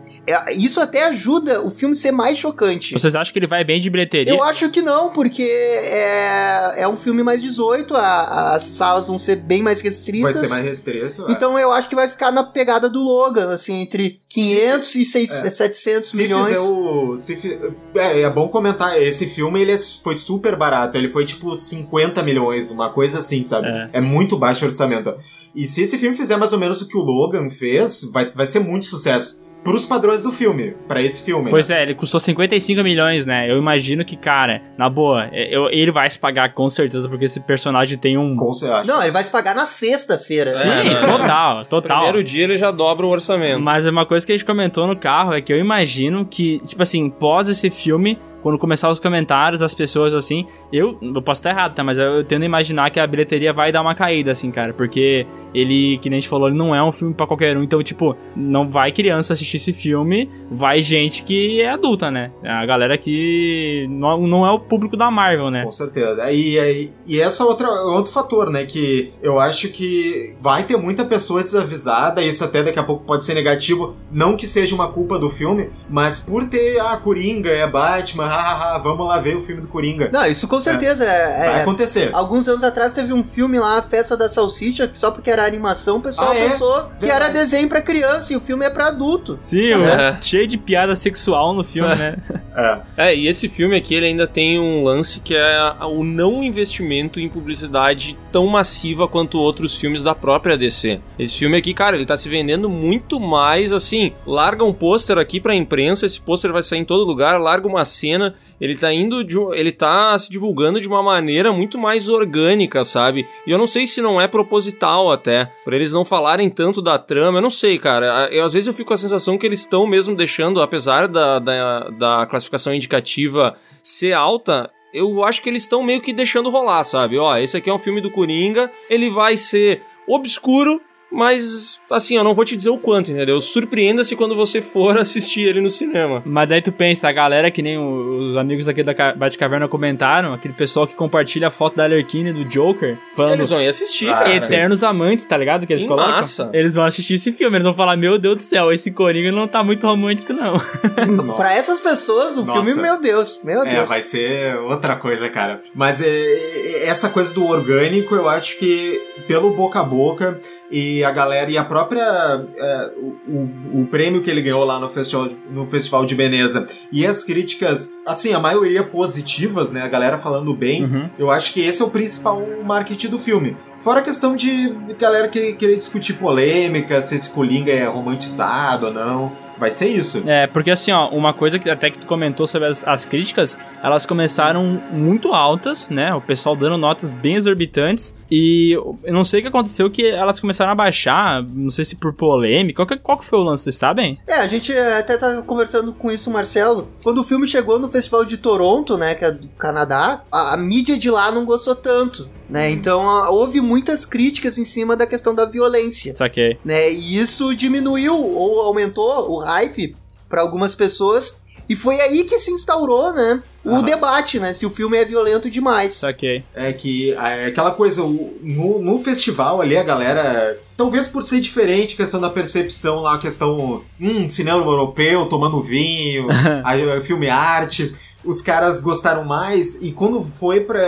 isso 0.56 0.80
até 0.82 1.06
ajuda 1.06 1.62
o 1.62 1.70
filme 1.70 1.96
ser 1.96 2.12
mais 2.12 2.38
chocante. 2.38 2.94
Vocês 2.94 3.16
acham 3.16 3.32
que 3.34 3.40
ele 3.40 3.48
vai 3.48 3.64
bem 3.64 3.80
de 3.80 3.90
bilheteria? 3.90 4.34
Eu 4.34 4.44
acho 4.44 4.70
que 4.70 4.82
não, 4.82 5.12
porque 5.12 5.44
é, 5.44 6.74
é 6.84 6.88
um 6.88 6.96
filme 6.98 7.24
mais 7.24 7.42
18, 7.42 7.96
a- 7.96 8.56
as 8.56 8.64
salas 8.66 9.08
vão 9.08 9.18
ser 9.20 9.38
bem 9.38 9.62
mais 9.64 9.80
Vai 9.82 9.90
restritas. 9.90 10.38
ser 10.38 10.48
mais 10.50 10.66
restrito. 10.66 11.26
é. 11.28 11.32
Então 11.32 11.58
eu 11.58 11.72
acho 11.72 11.88
que 11.90 11.96
vai 11.96 12.08
ficar 12.08 12.32
na 12.32 12.44
pegada 12.44 12.90
do 12.90 13.00
Logan, 13.02 13.52
assim, 13.52 13.82
entre 13.82 14.20
500 14.30 14.96
e 14.96 15.06
600, 15.06 15.46
é. 15.46 15.52
700 15.52 16.10
Se 16.12 16.18
milhões. 16.18 16.48
fizer 16.48 16.60
o. 16.60 17.18
Se 17.18 17.60
é, 17.96 18.22
é 18.22 18.30
bom 18.30 18.48
comentar, 18.50 19.02
esse 19.02 19.28
filme 19.28 19.62
ele 19.62 19.72
é- 19.72 19.78
foi 19.78 20.18
super 20.18 20.56
barato. 20.56 20.98
Ele 20.98 21.10
foi 21.10 21.26
tipo 21.26 21.56
50 21.56 22.22
milhões, 22.24 22.72
uma 22.72 22.92
coisa 22.92 23.20
assim, 23.20 23.44
sabe? 23.44 23.68
É. 23.68 23.90
É, 23.94 24.02
muito 24.02 24.38
baixo 24.38 24.64
o 24.64 24.68
orçamento. 24.68 25.14
E 25.56 25.68
se 25.68 25.82
esse 25.82 25.98
filme 25.98 26.16
fizer 26.16 26.38
mais 26.38 26.54
ou 26.54 26.60
menos 26.60 26.82
o 26.82 26.88
que 26.88 26.98
o 26.98 27.02
Logan 27.02 27.50
fez, 27.50 28.04
vai, 28.14 28.30
vai 28.30 28.46
ser 28.46 28.60
muito 28.60 28.86
sucesso. 28.86 29.44
Pros 29.64 29.86
padrões 29.86 30.24
do 30.24 30.32
filme, 30.32 30.76
pra 30.88 31.02
esse 31.02 31.24
filme. 31.24 31.50
Pois 31.50 31.70
né? 31.70 31.80
é, 31.80 31.84
ele 31.84 31.96
custou 31.96 32.20
55 32.20 32.82
milhões, 32.84 33.26
né? 33.26 33.50
Eu 33.52 33.58
imagino 33.58 34.04
que, 34.06 34.16
cara, 34.16 34.62
na 34.78 34.90
boa, 34.90 35.28
eu- 35.34 35.70
ele 35.70 35.92
vai 35.92 36.10
se 36.10 36.18
pagar 36.18 36.54
com 36.54 36.70
certeza, 36.70 37.08
porque 37.10 37.26
esse 37.26 37.40
personagem 37.40 37.98
tem 37.98 38.18
um. 38.18 38.36
Com 38.36 38.54
você 38.54 38.68
acha? 38.70 38.92
Não, 38.92 39.02
ele 39.02 39.12
vai 39.12 39.24
se 39.24 39.32
pagar 39.32 39.54
na 39.56 39.66
sexta-feira. 39.66 40.50
É, 40.50 40.54
Sim, 40.54 40.90
né? 40.90 41.02
total, 41.02 41.66
total. 41.66 42.04
Primeiro 42.04 42.24
dia 42.24 42.44
ele 42.46 42.58
já 42.58 42.72
dobra 42.72 43.06
o 43.06 43.10
orçamento. 43.10 43.64
Mas 43.64 43.86
uma 43.86 44.06
coisa 44.06 44.26
que 44.26 44.32
a 44.32 44.36
gente 44.38 44.46
comentou 44.46 44.88
no 44.88 44.96
carro 44.96 45.34
é 45.34 45.42
que 45.42 45.52
eu 45.52 45.58
imagino 45.58 46.26
que, 46.26 46.60
tipo 46.66 46.82
assim, 46.82 47.10
pós 47.10 47.50
esse 47.50 47.70
filme, 47.70 48.18
quando 48.42 48.58
começar 48.58 48.90
os 48.90 49.00
comentários 49.00 49.60
das 49.60 49.74
pessoas 49.74 50.14
assim, 50.14 50.46
eu, 50.72 50.98
eu 51.02 51.22
posso 51.22 51.40
estar 51.40 51.50
errado, 51.52 51.76
tá? 51.76 51.84
Mas 51.84 51.98
eu 51.98 52.24
tendo 52.24 52.44
a 52.44 52.46
imaginar 52.46 52.90
que 52.90 53.00
a 53.00 53.08
bilheteria 53.08 53.54
vai 53.54 53.72
dar 53.72 53.82
uma 53.82 53.96
caída, 53.96 54.32
assim, 54.32 54.52
cara. 54.52 54.74
Porque 54.74 55.26
ele, 55.54 55.98
que 56.00 56.10
nem 56.10 56.18
a 56.18 56.20
gente 56.22 56.30
falou, 56.30 56.48
ele 56.48 56.58
não 56.58 56.74
é 56.76 56.84
um 56.84 56.92
filme 56.92 57.14
pra 57.14 57.28
qualquer 57.28 57.58
um. 57.58 57.64
Então, 57.64 57.82
tipo, 57.84 58.16
não 58.36 58.68
vai 58.68 58.92
criança 58.92 59.34
assistir 59.34 59.58
esse 59.58 59.74
filme, 59.74 60.30
vai 60.50 60.82
gente 60.82 61.24
que 61.24 61.62
é 61.62 61.70
adulta, 61.70 62.12
né? 62.12 62.32
A 62.44 62.66
galera 62.66 62.98
que 62.98 63.88
não, 63.90 64.26
não 64.28 64.46
é 64.46 64.52
o 64.52 64.60
público 64.60 64.96
da 64.96 65.10
Marvel, 65.10 65.50
né? 65.50 65.64
Com 65.64 65.72
certeza. 65.72 66.32
E, 66.32 66.58
e, 66.58 66.92
e 67.08 67.22
essa 67.22 67.46
outra 67.46 67.70
outro 67.70 68.12
fator, 68.12 68.50
né? 68.50 68.66
Que 68.66 69.12
eu 69.22 69.40
acho 69.40 69.70
que 69.70 70.36
vai 70.40 70.64
ter 70.64 70.78
muita 70.78 71.06
pessoa 71.06 71.44
desavisada, 71.44 72.22
isso 72.22 72.44
até 72.44 72.64
daqui 72.64 72.80
a 72.80 72.84
pouco 72.84 73.04
pode 73.04 73.24
ser 73.24 73.34
negativo. 73.34 73.96
Não 74.12 74.38
que 74.38 74.48
seja 74.48 74.76
uma 74.76 74.92
culpa 74.92 75.18
do 75.20 75.30
filme, 75.30 75.70
mas 75.90 76.20
por 76.20 76.48
ter 76.48 76.80
a 76.80 76.98
Coringa, 76.98 77.50
é 77.50 77.68
Batman, 77.68 78.29
hahaha, 78.30 78.78
vamos 78.80 79.06
lá 79.06 79.20
ver 79.20 79.36
o 79.36 79.42
filme 79.42 79.62
do 79.62 79.68
Coringa. 79.68 80.10
Não, 80.12 80.26
isso 80.26 80.48
com 80.48 80.62
certeza 80.62 81.04
é. 81.06 81.50
Vai 81.50 81.60
é- 81.60 81.62
acontecer. 81.62 82.10
Alguns 82.14 82.48
anos 82.48 82.64
atrás 82.64 82.94
teve 82.94 83.14
um 83.14 83.24
filme 83.24 83.60
lá, 83.60 83.78
a 83.78 83.82
Festa 83.82 84.16
da 84.16 84.28
Salsicha, 84.30 84.88
que 84.88 84.98
só 84.98 85.12
porque 85.12 85.30
era 85.30 85.46
animação, 85.46 85.98
o 85.98 86.02
pessoal 86.02 86.32
Ah, 86.32 86.36
é? 86.38 86.50
pensou 86.50 86.90
que 87.00 87.06
era 87.10 87.30
desenho 87.30 87.68
pra 87.68 87.82
criança 87.82 88.34
e 88.34 88.36
o 88.36 88.40
filme 88.40 88.66
é 88.66 88.70
pra 88.70 88.88
adulto. 88.88 89.38
Sim, 89.40 89.74
É. 89.84 90.18
cheio 90.22 90.48
de 90.48 90.58
piada 90.58 90.96
sexual 90.96 91.54
no 91.54 91.64
filme, 91.64 91.94
né? 91.96 92.18
É. 92.56 92.82
É, 93.10 93.16
e 93.16 93.28
esse 93.28 93.48
filme 93.48 93.78
aqui 93.78 93.96
ele 93.96 94.08
ainda 94.08 94.28
tem 94.28 94.60
um 94.60 94.84
lance 94.84 95.22
que 95.22 95.34
é 95.36 95.74
o 95.86 96.04
não 96.04 96.44
investimento 96.44 97.20
em 97.20 97.30
publicidade 97.30 98.18
tão 98.32 98.46
massiva 98.48 99.08
quanto 99.08 99.38
outros 99.40 99.76
filmes 99.76 100.04
da 100.04 100.14
própria 100.14 100.58
DC. 100.58 101.00
Esse 101.18 101.36
filme 101.38 101.58
aqui, 101.58 101.74
cara, 101.74 101.96
ele 101.96 102.06
tá 102.06 102.18
se 102.18 102.28
vendendo 102.28 102.70
muito 102.70 103.18
mais 103.20 103.72
assim. 103.72 104.12
Larga 104.26 104.66
um 104.66 104.74
pôster 104.74 105.18
aqui 105.18 105.40
pra 105.40 105.56
imprensa, 105.56 106.06
esse 106.06 106.20
pôster 106.20 106.52
vai 106.52 106.62
sair 106.62 106.80
em 106.80 106.86
todo 106.86 107.06
lugar, 107.06 107.40
larga 107.40 107.68
uma 107.68 107.86
cena. 107.86 108.19
Ele 108.60 108.76
tá 108.76 108.94
indo 108.94 109.24
de, 109.24 109.38
ele 109.54 109.72
tá 109.72 110.18
se 110.18 110.30
divulgando 110.30 110.82
de 110.82 110.88
uma 110.88 111.02
maneira 111.02 111.52
muito 111.54 111.78
mais 111.78 112.10
orgânica, 112.10 112.84
sabe? 112.84 113.28
E 113.48 113.52
eu 113.52 113.58
não 113.58 113.68
sei 113.68 113.88
se 113.88 114.02
não 114.02 114.20
é 114.20 114.28
proposital 114.28 115.12
até, 115.12 115.52
por 115.64 115.74
eles 115.74 115.94
não 115.94 116.04
falarem 116.04 116.50
tanto 116.50 116.82
da 116.82 116.98
trama, 117.00 117.38
eu 117.38 117.42
não 117.42 117.50
sei, 117.50 117.78
cara. 117.78 118.30
Eu, 118.32 118.44
às 118.44 118.54
vezes 118.54 118.68
eu 118.68 118.74
fico 118.74 118.90
com 118.90 118.94
a 118.94 118.98
sensação 118.98 119.38
que 119.38 119.46
eles 119.46 119.60
estão 119.60 119.86
mesmo 119.88 120.16
deixando, 120.16 120.62
apesar 120.62 121.08
da, 121.08 121.40
da, 121.40 121.90
da 121.90 122.28
classificação 122.28 122.74
indicativa 122.74 123.56
ser 123.84 124.14
alta, 124.14 124.70
eu 124.94 125.24
acho 125.24 125.42
que 125.42 125.50
eles 125.50 125.64
estão 125.64 125.84
meio 125.84 126.02
que 126.02 126.12
deixando 126.12 126.50
rolar, 126.50 126.84
sabe? 126.84 127.18
Ó, 127.18 127.38
esse 127.38 127.56
aqui 127.56 127.70
é 127.70 127.74
um 127.74 127.80
filme 127.80 128.02
do 128.02 128.10
Coringa, 128.10 128.72
ele 128.90 129.10
vai 129.10 129.38
ser 129.38 129.82
obscuro, 130.08 130.82
mas 131.12 131.80
assim, 131.90 132.16
eu 132.18 132.24
não 132.24 132.34
vou 132.34 132.46
te 132.46 132.56
dizer 132.56 132.70
o 132.70 132.78
quanto, 132.78 133.12
entendeu? 133.12 133.42
Surpreenda-se 133.42 134.16
quando 134.16 134.36
você 134.36 134.62
for 134.62 134.98
assistir 135.00 135.42
ele 135.42 135.62
no 135.62 135.70
cinema. 135.70 136.22
Mas 136.26 136.48
daí 136.50 136.62
tu 136.62 136.72
pensa, 136.72 137.08
a 137.08 137.12
galera 137.12 137.50
que 137.52 137.62
nem 137.62 137.78
os 137.78 138.38
amigos 138.38 138.68
aqui 138.68 138.84
da 138.84 138.94
Ca- 138.94 139.14
Batcaverna 139.16 139.68
comentaram, 139.68 140.34
aquele 140.34 140.54
pessoal 140.54 140.86
que 140.86 140.96
compartilha 140.96 141.48
a 141.48 141.52
foto 141.52 141.76
da 141.76 141.84
Alerquina 141.84 142.30
e 142.30 142.34
do 142.34 142.46
Joker, 142.46 142.98
falando 143.16 143.34
Eles 143.40 143.50
vão 143.50 143.62
ir 143.62 143.68
assistir, 143.68 144.10
Ah, 144.10 144.14
cara. 144.20 144.36
Eternos 144.36 144.84
Amantes, 144.84 145.26
tá 145.26 145.36
ligado? 145.38 145.66
Que 145.66 145.74
eles 145.74 145.84
Em 145.84 145.88
colocam. 145.88 146.12
massa. 146.12 146.50
Eles 146.54 146.76
vão 146.76 146.86
assistir 146.86 147.16
esse 147.16 147.32
filme, 147.32 147.58
eles 147.58 147.66
vão 147.66 147.74
falar, 147.76 147.98
meu 147.98 148.18
Deus 148.20 148.36
do 148.38 148.44
céu, 148.44 148.72
esse 148.72 148.92
Coringa 148.92 149.32
não 149.32 149.48
tá 149.48 149.64
muito 149.64 149.86
romântico, 149.88 150.32
não. 150.34 150.60
Pra 151.36 151.54
essas 151.54 151.80
pessoas, 151.80 152.38
o 152.38 152.46
Nossa. 152.46 152.64
filme, 152.64 152.82
meu 152.82 153.00
Deus, 153.02 153.42
meu 153.44 153.64
É, 153.64 153.76
Deus. 153.76 153.90
vai 153.90 154.02
ser 154.02 154.56
outra 154.60 154.96
coisa, 154.96 155.30
cara. 155.30 155.60
Mas 155.74 156.02
é, 156.02 156.08
é, 156.08 156.88
essa 156.88 157.10
coisa 157.10 157.34
do 157.34 157.46
orgânico, 157.46 158.16
eu 158.16 158.28
acho 158.30 158.58
que 158.60 159.00
pelo 159.28 159.52
boca 159.56 159.80
a 159.80 159.84
boca 159.84 160.40
e 160.72 161.04
a 161.04 161.12
galera 161.12 161.50
e 161.50 161.58
a 161.58 161.64
própria 161.64 162.02
é, 162.02 162.92
o, 163.28 163.82
o- 163.82 163.88
prêmio 163.88 164.22
que 164.22 164.30
ele 164.30 164.42
ganhou 164.42 164.64
lá 164.64 164.80
no 164.80 164.90
festival, 164.90 165.30
no 165.50 165.66
festival 165.66 166.06
de 166.06 166.16
Veneza 166.16 166.68
e 166.92 167.06
as 167.06 167.24
críticas, 167.24 167.92
assim, 168.06 168.34
a 168.34 168.40
maioria 168.40 168.84
positivas, 168.84 169.72
né? 169.72 169.82
A 169.82 169.88
galera 169.88 170.18
falando 170.18 170.54
bem. 170.54 170.84
Uhum. 170.86 171.10
Eu 171.18 171.32
acho 171.32 171.54
que 171.54 171.60
esse 171.62 171.82
é 171.82 171.86
o 171.86 171.90
principal 171.90 172.42
marketing 172.66 173.08
do 173.08 173.18
filme. 173.20 173.58
Fora 173.80 174.00
a 174.00 174.04
questão 174.04 174.36
de 174.36 174.74
galera 174.98 175.28
que 175.28 175.54
querer 175.54 175.78
discutir 175.78 176.14
polêmica, 176.16 177.02
se 177.02 177.16
esse 177.16 177.30
Coringa 177.30 177.72
é 177.72 177.86
romantizado 177.86 178.88
ou 178.88 178.94
não. 178.94 179.32
Vai 179.60 179.72
ser 179.72 179.88
isso. 179.88 180.24
É, 180.26 180.48
porque 180.48 180.72
assim, 180.72 180.92
ó, 180.92 181.10
uma 181.10 181.34
coisa 181.34 181.60
que 181.60 181.70
até 181.70 181.90
que 181.90 181.98
tu 182.00 182.08
comentou 182.08 182.48
sobre 182.48 182.68
as, 182.70 182.88
as 182.88 183.06
críticas, 183.06 183.58
elas 183.84 184.06
começaram 184.06 184.64
muito 184.92 185.34
altas, 185.34 185.90
né? 185.90 186.14
O 186.14 186.22
pessoal 186.22 186.56
dando 186.56 186.78
notas 186.78 187.14
bem 187.14 187.36
exorbitantes. 187.36 188.14
E 188.32 188.72
eu 188.74 188.98
não 189.14 189.26
sei 189.26 189.40
o 189.40 189.44
que 189.44 189.50
aconteceu 189.50 189.90
que 189.90 190.06
elas 190.06 190.40
começaram 190.40 190.72
a 190.72 190.76
baixar, 190.76 191.44
não 191.44 191.70
sei 191.70 191.84
se 191.84 191.96
por 191.96 192.14
polêmica. 192.14 192.78
Qual 192.86 192.88
que, 192.88 192.98
qual 193.04 193.18
que 193.18 193.26
foi 193.26 193.40
o 193.40 193.44
lance, 193.44 193.64
vocês 193.64 193.76
sabem? 193.76 194.18
É, 194.28 194.36
a 194.36 194.48
gente 194.48 194.72
até 194.72 195.18
tava 195.18 195.42
conversando 195.42 195.92
com 195.94 196.12
isso, 196.12 196.30
Marcelo. 196.32 196.88
Quando 197.04 197.20
o 197.20 197.24
filme 197.24 197.46
chegou 197.48 197.80
no 197.80 197.88
Festival 197.90 198.24
de 198.24 198.38
Toronto, 198.38 198.98
né, 198.98 199.16
que 199.16 199.26
é 199.26 199.32
do 199.32 199.48
Canadá, 199.58 200.22
a, 200.32 200.54
a 200.54 200.58
mídia 200.58 200.98
de 200.98 201.10
lá 201.10 201.32
não 201.32 201.44
gostou 201.44 201.76
tanto, 201.76 202.30
né? 202.50 202.70
Então 202.70 203.02
a- 203.10 203.30
houve 203.32 203.60
muitas 203.62 204.06
críticas 204.06 204.58
em 204.58 204.66
cima 204.66 204.96
da 204.96 205.06
questão 205.08 205.34
da 205.34 205.46
violência, 205.46 206.16
Saquei. 206.16 206.58
né? 206.64 206.92
E 206.92 207.18
isso 207.20 207.56
diminuiu 207.56 208.16
ou 208.16 208.60
aumentou 208.62 209.32
o 209.32 209.40
hype 209.50 209.96
para 210.28 210.42
algumas 210.42 210.76
pessoas. 210.76 211.42
E 211.68 211.76
foi 211.76 212.02
aí 212.02 212.24
que 212.24 212.40
se 212.40 212.52
instaurou, 212.52 213.14
né, 213.14 213.44
o 213.64 213.76
Aham. 213.76 213.84
debate, 213.84 214.40
né, 214.40 214.54
se 214.54 214.66
o 214.66 214.72
filme 214.72 214.98
é 214.98 215.06
violento 215.06 215.50
demais. 215.52 215.94
Saquei. 215.94 216.44
É 216.56 216.74
que 216.74 217.12
é 217.14 217.46
aquela 217.46 217.72
coisa, 217.72 218.02
o- 218.02 218.40
no, 218.42 218.80
no 218.80 219.00
festival 219.04 219.62
ali 219.62 219.78
a 219.78 219.84
galera. 219.84 220.58
Talvez 220.76 221.08
por 221.08 221.22
ser 221.24 221.40
diferente, 221.42 221.96
questão 221.96 222.20
da 222.20 222.30
percepção 222.30 223.02
lá, 223.02 223.20
questão. 223.20 223.84
Hum, 224.02 224.28
cinema 224.28 224.58
europeu, 224.64 225.28
tomando 225.28 225.62
vinho, 225.62 226.28
aí, 226.64 226.82
é, 226.90 227.02
filme 227.02 227.30
arte. 227.30 227.94
Os 228.24 228.42
caras 228.42 228.82
gostaram 228.82 229.24
mais, 229.24 229.76
e 229.84 229.92
quando 229.92 230.22
foi 230.22 230.62
para 230.62 230.82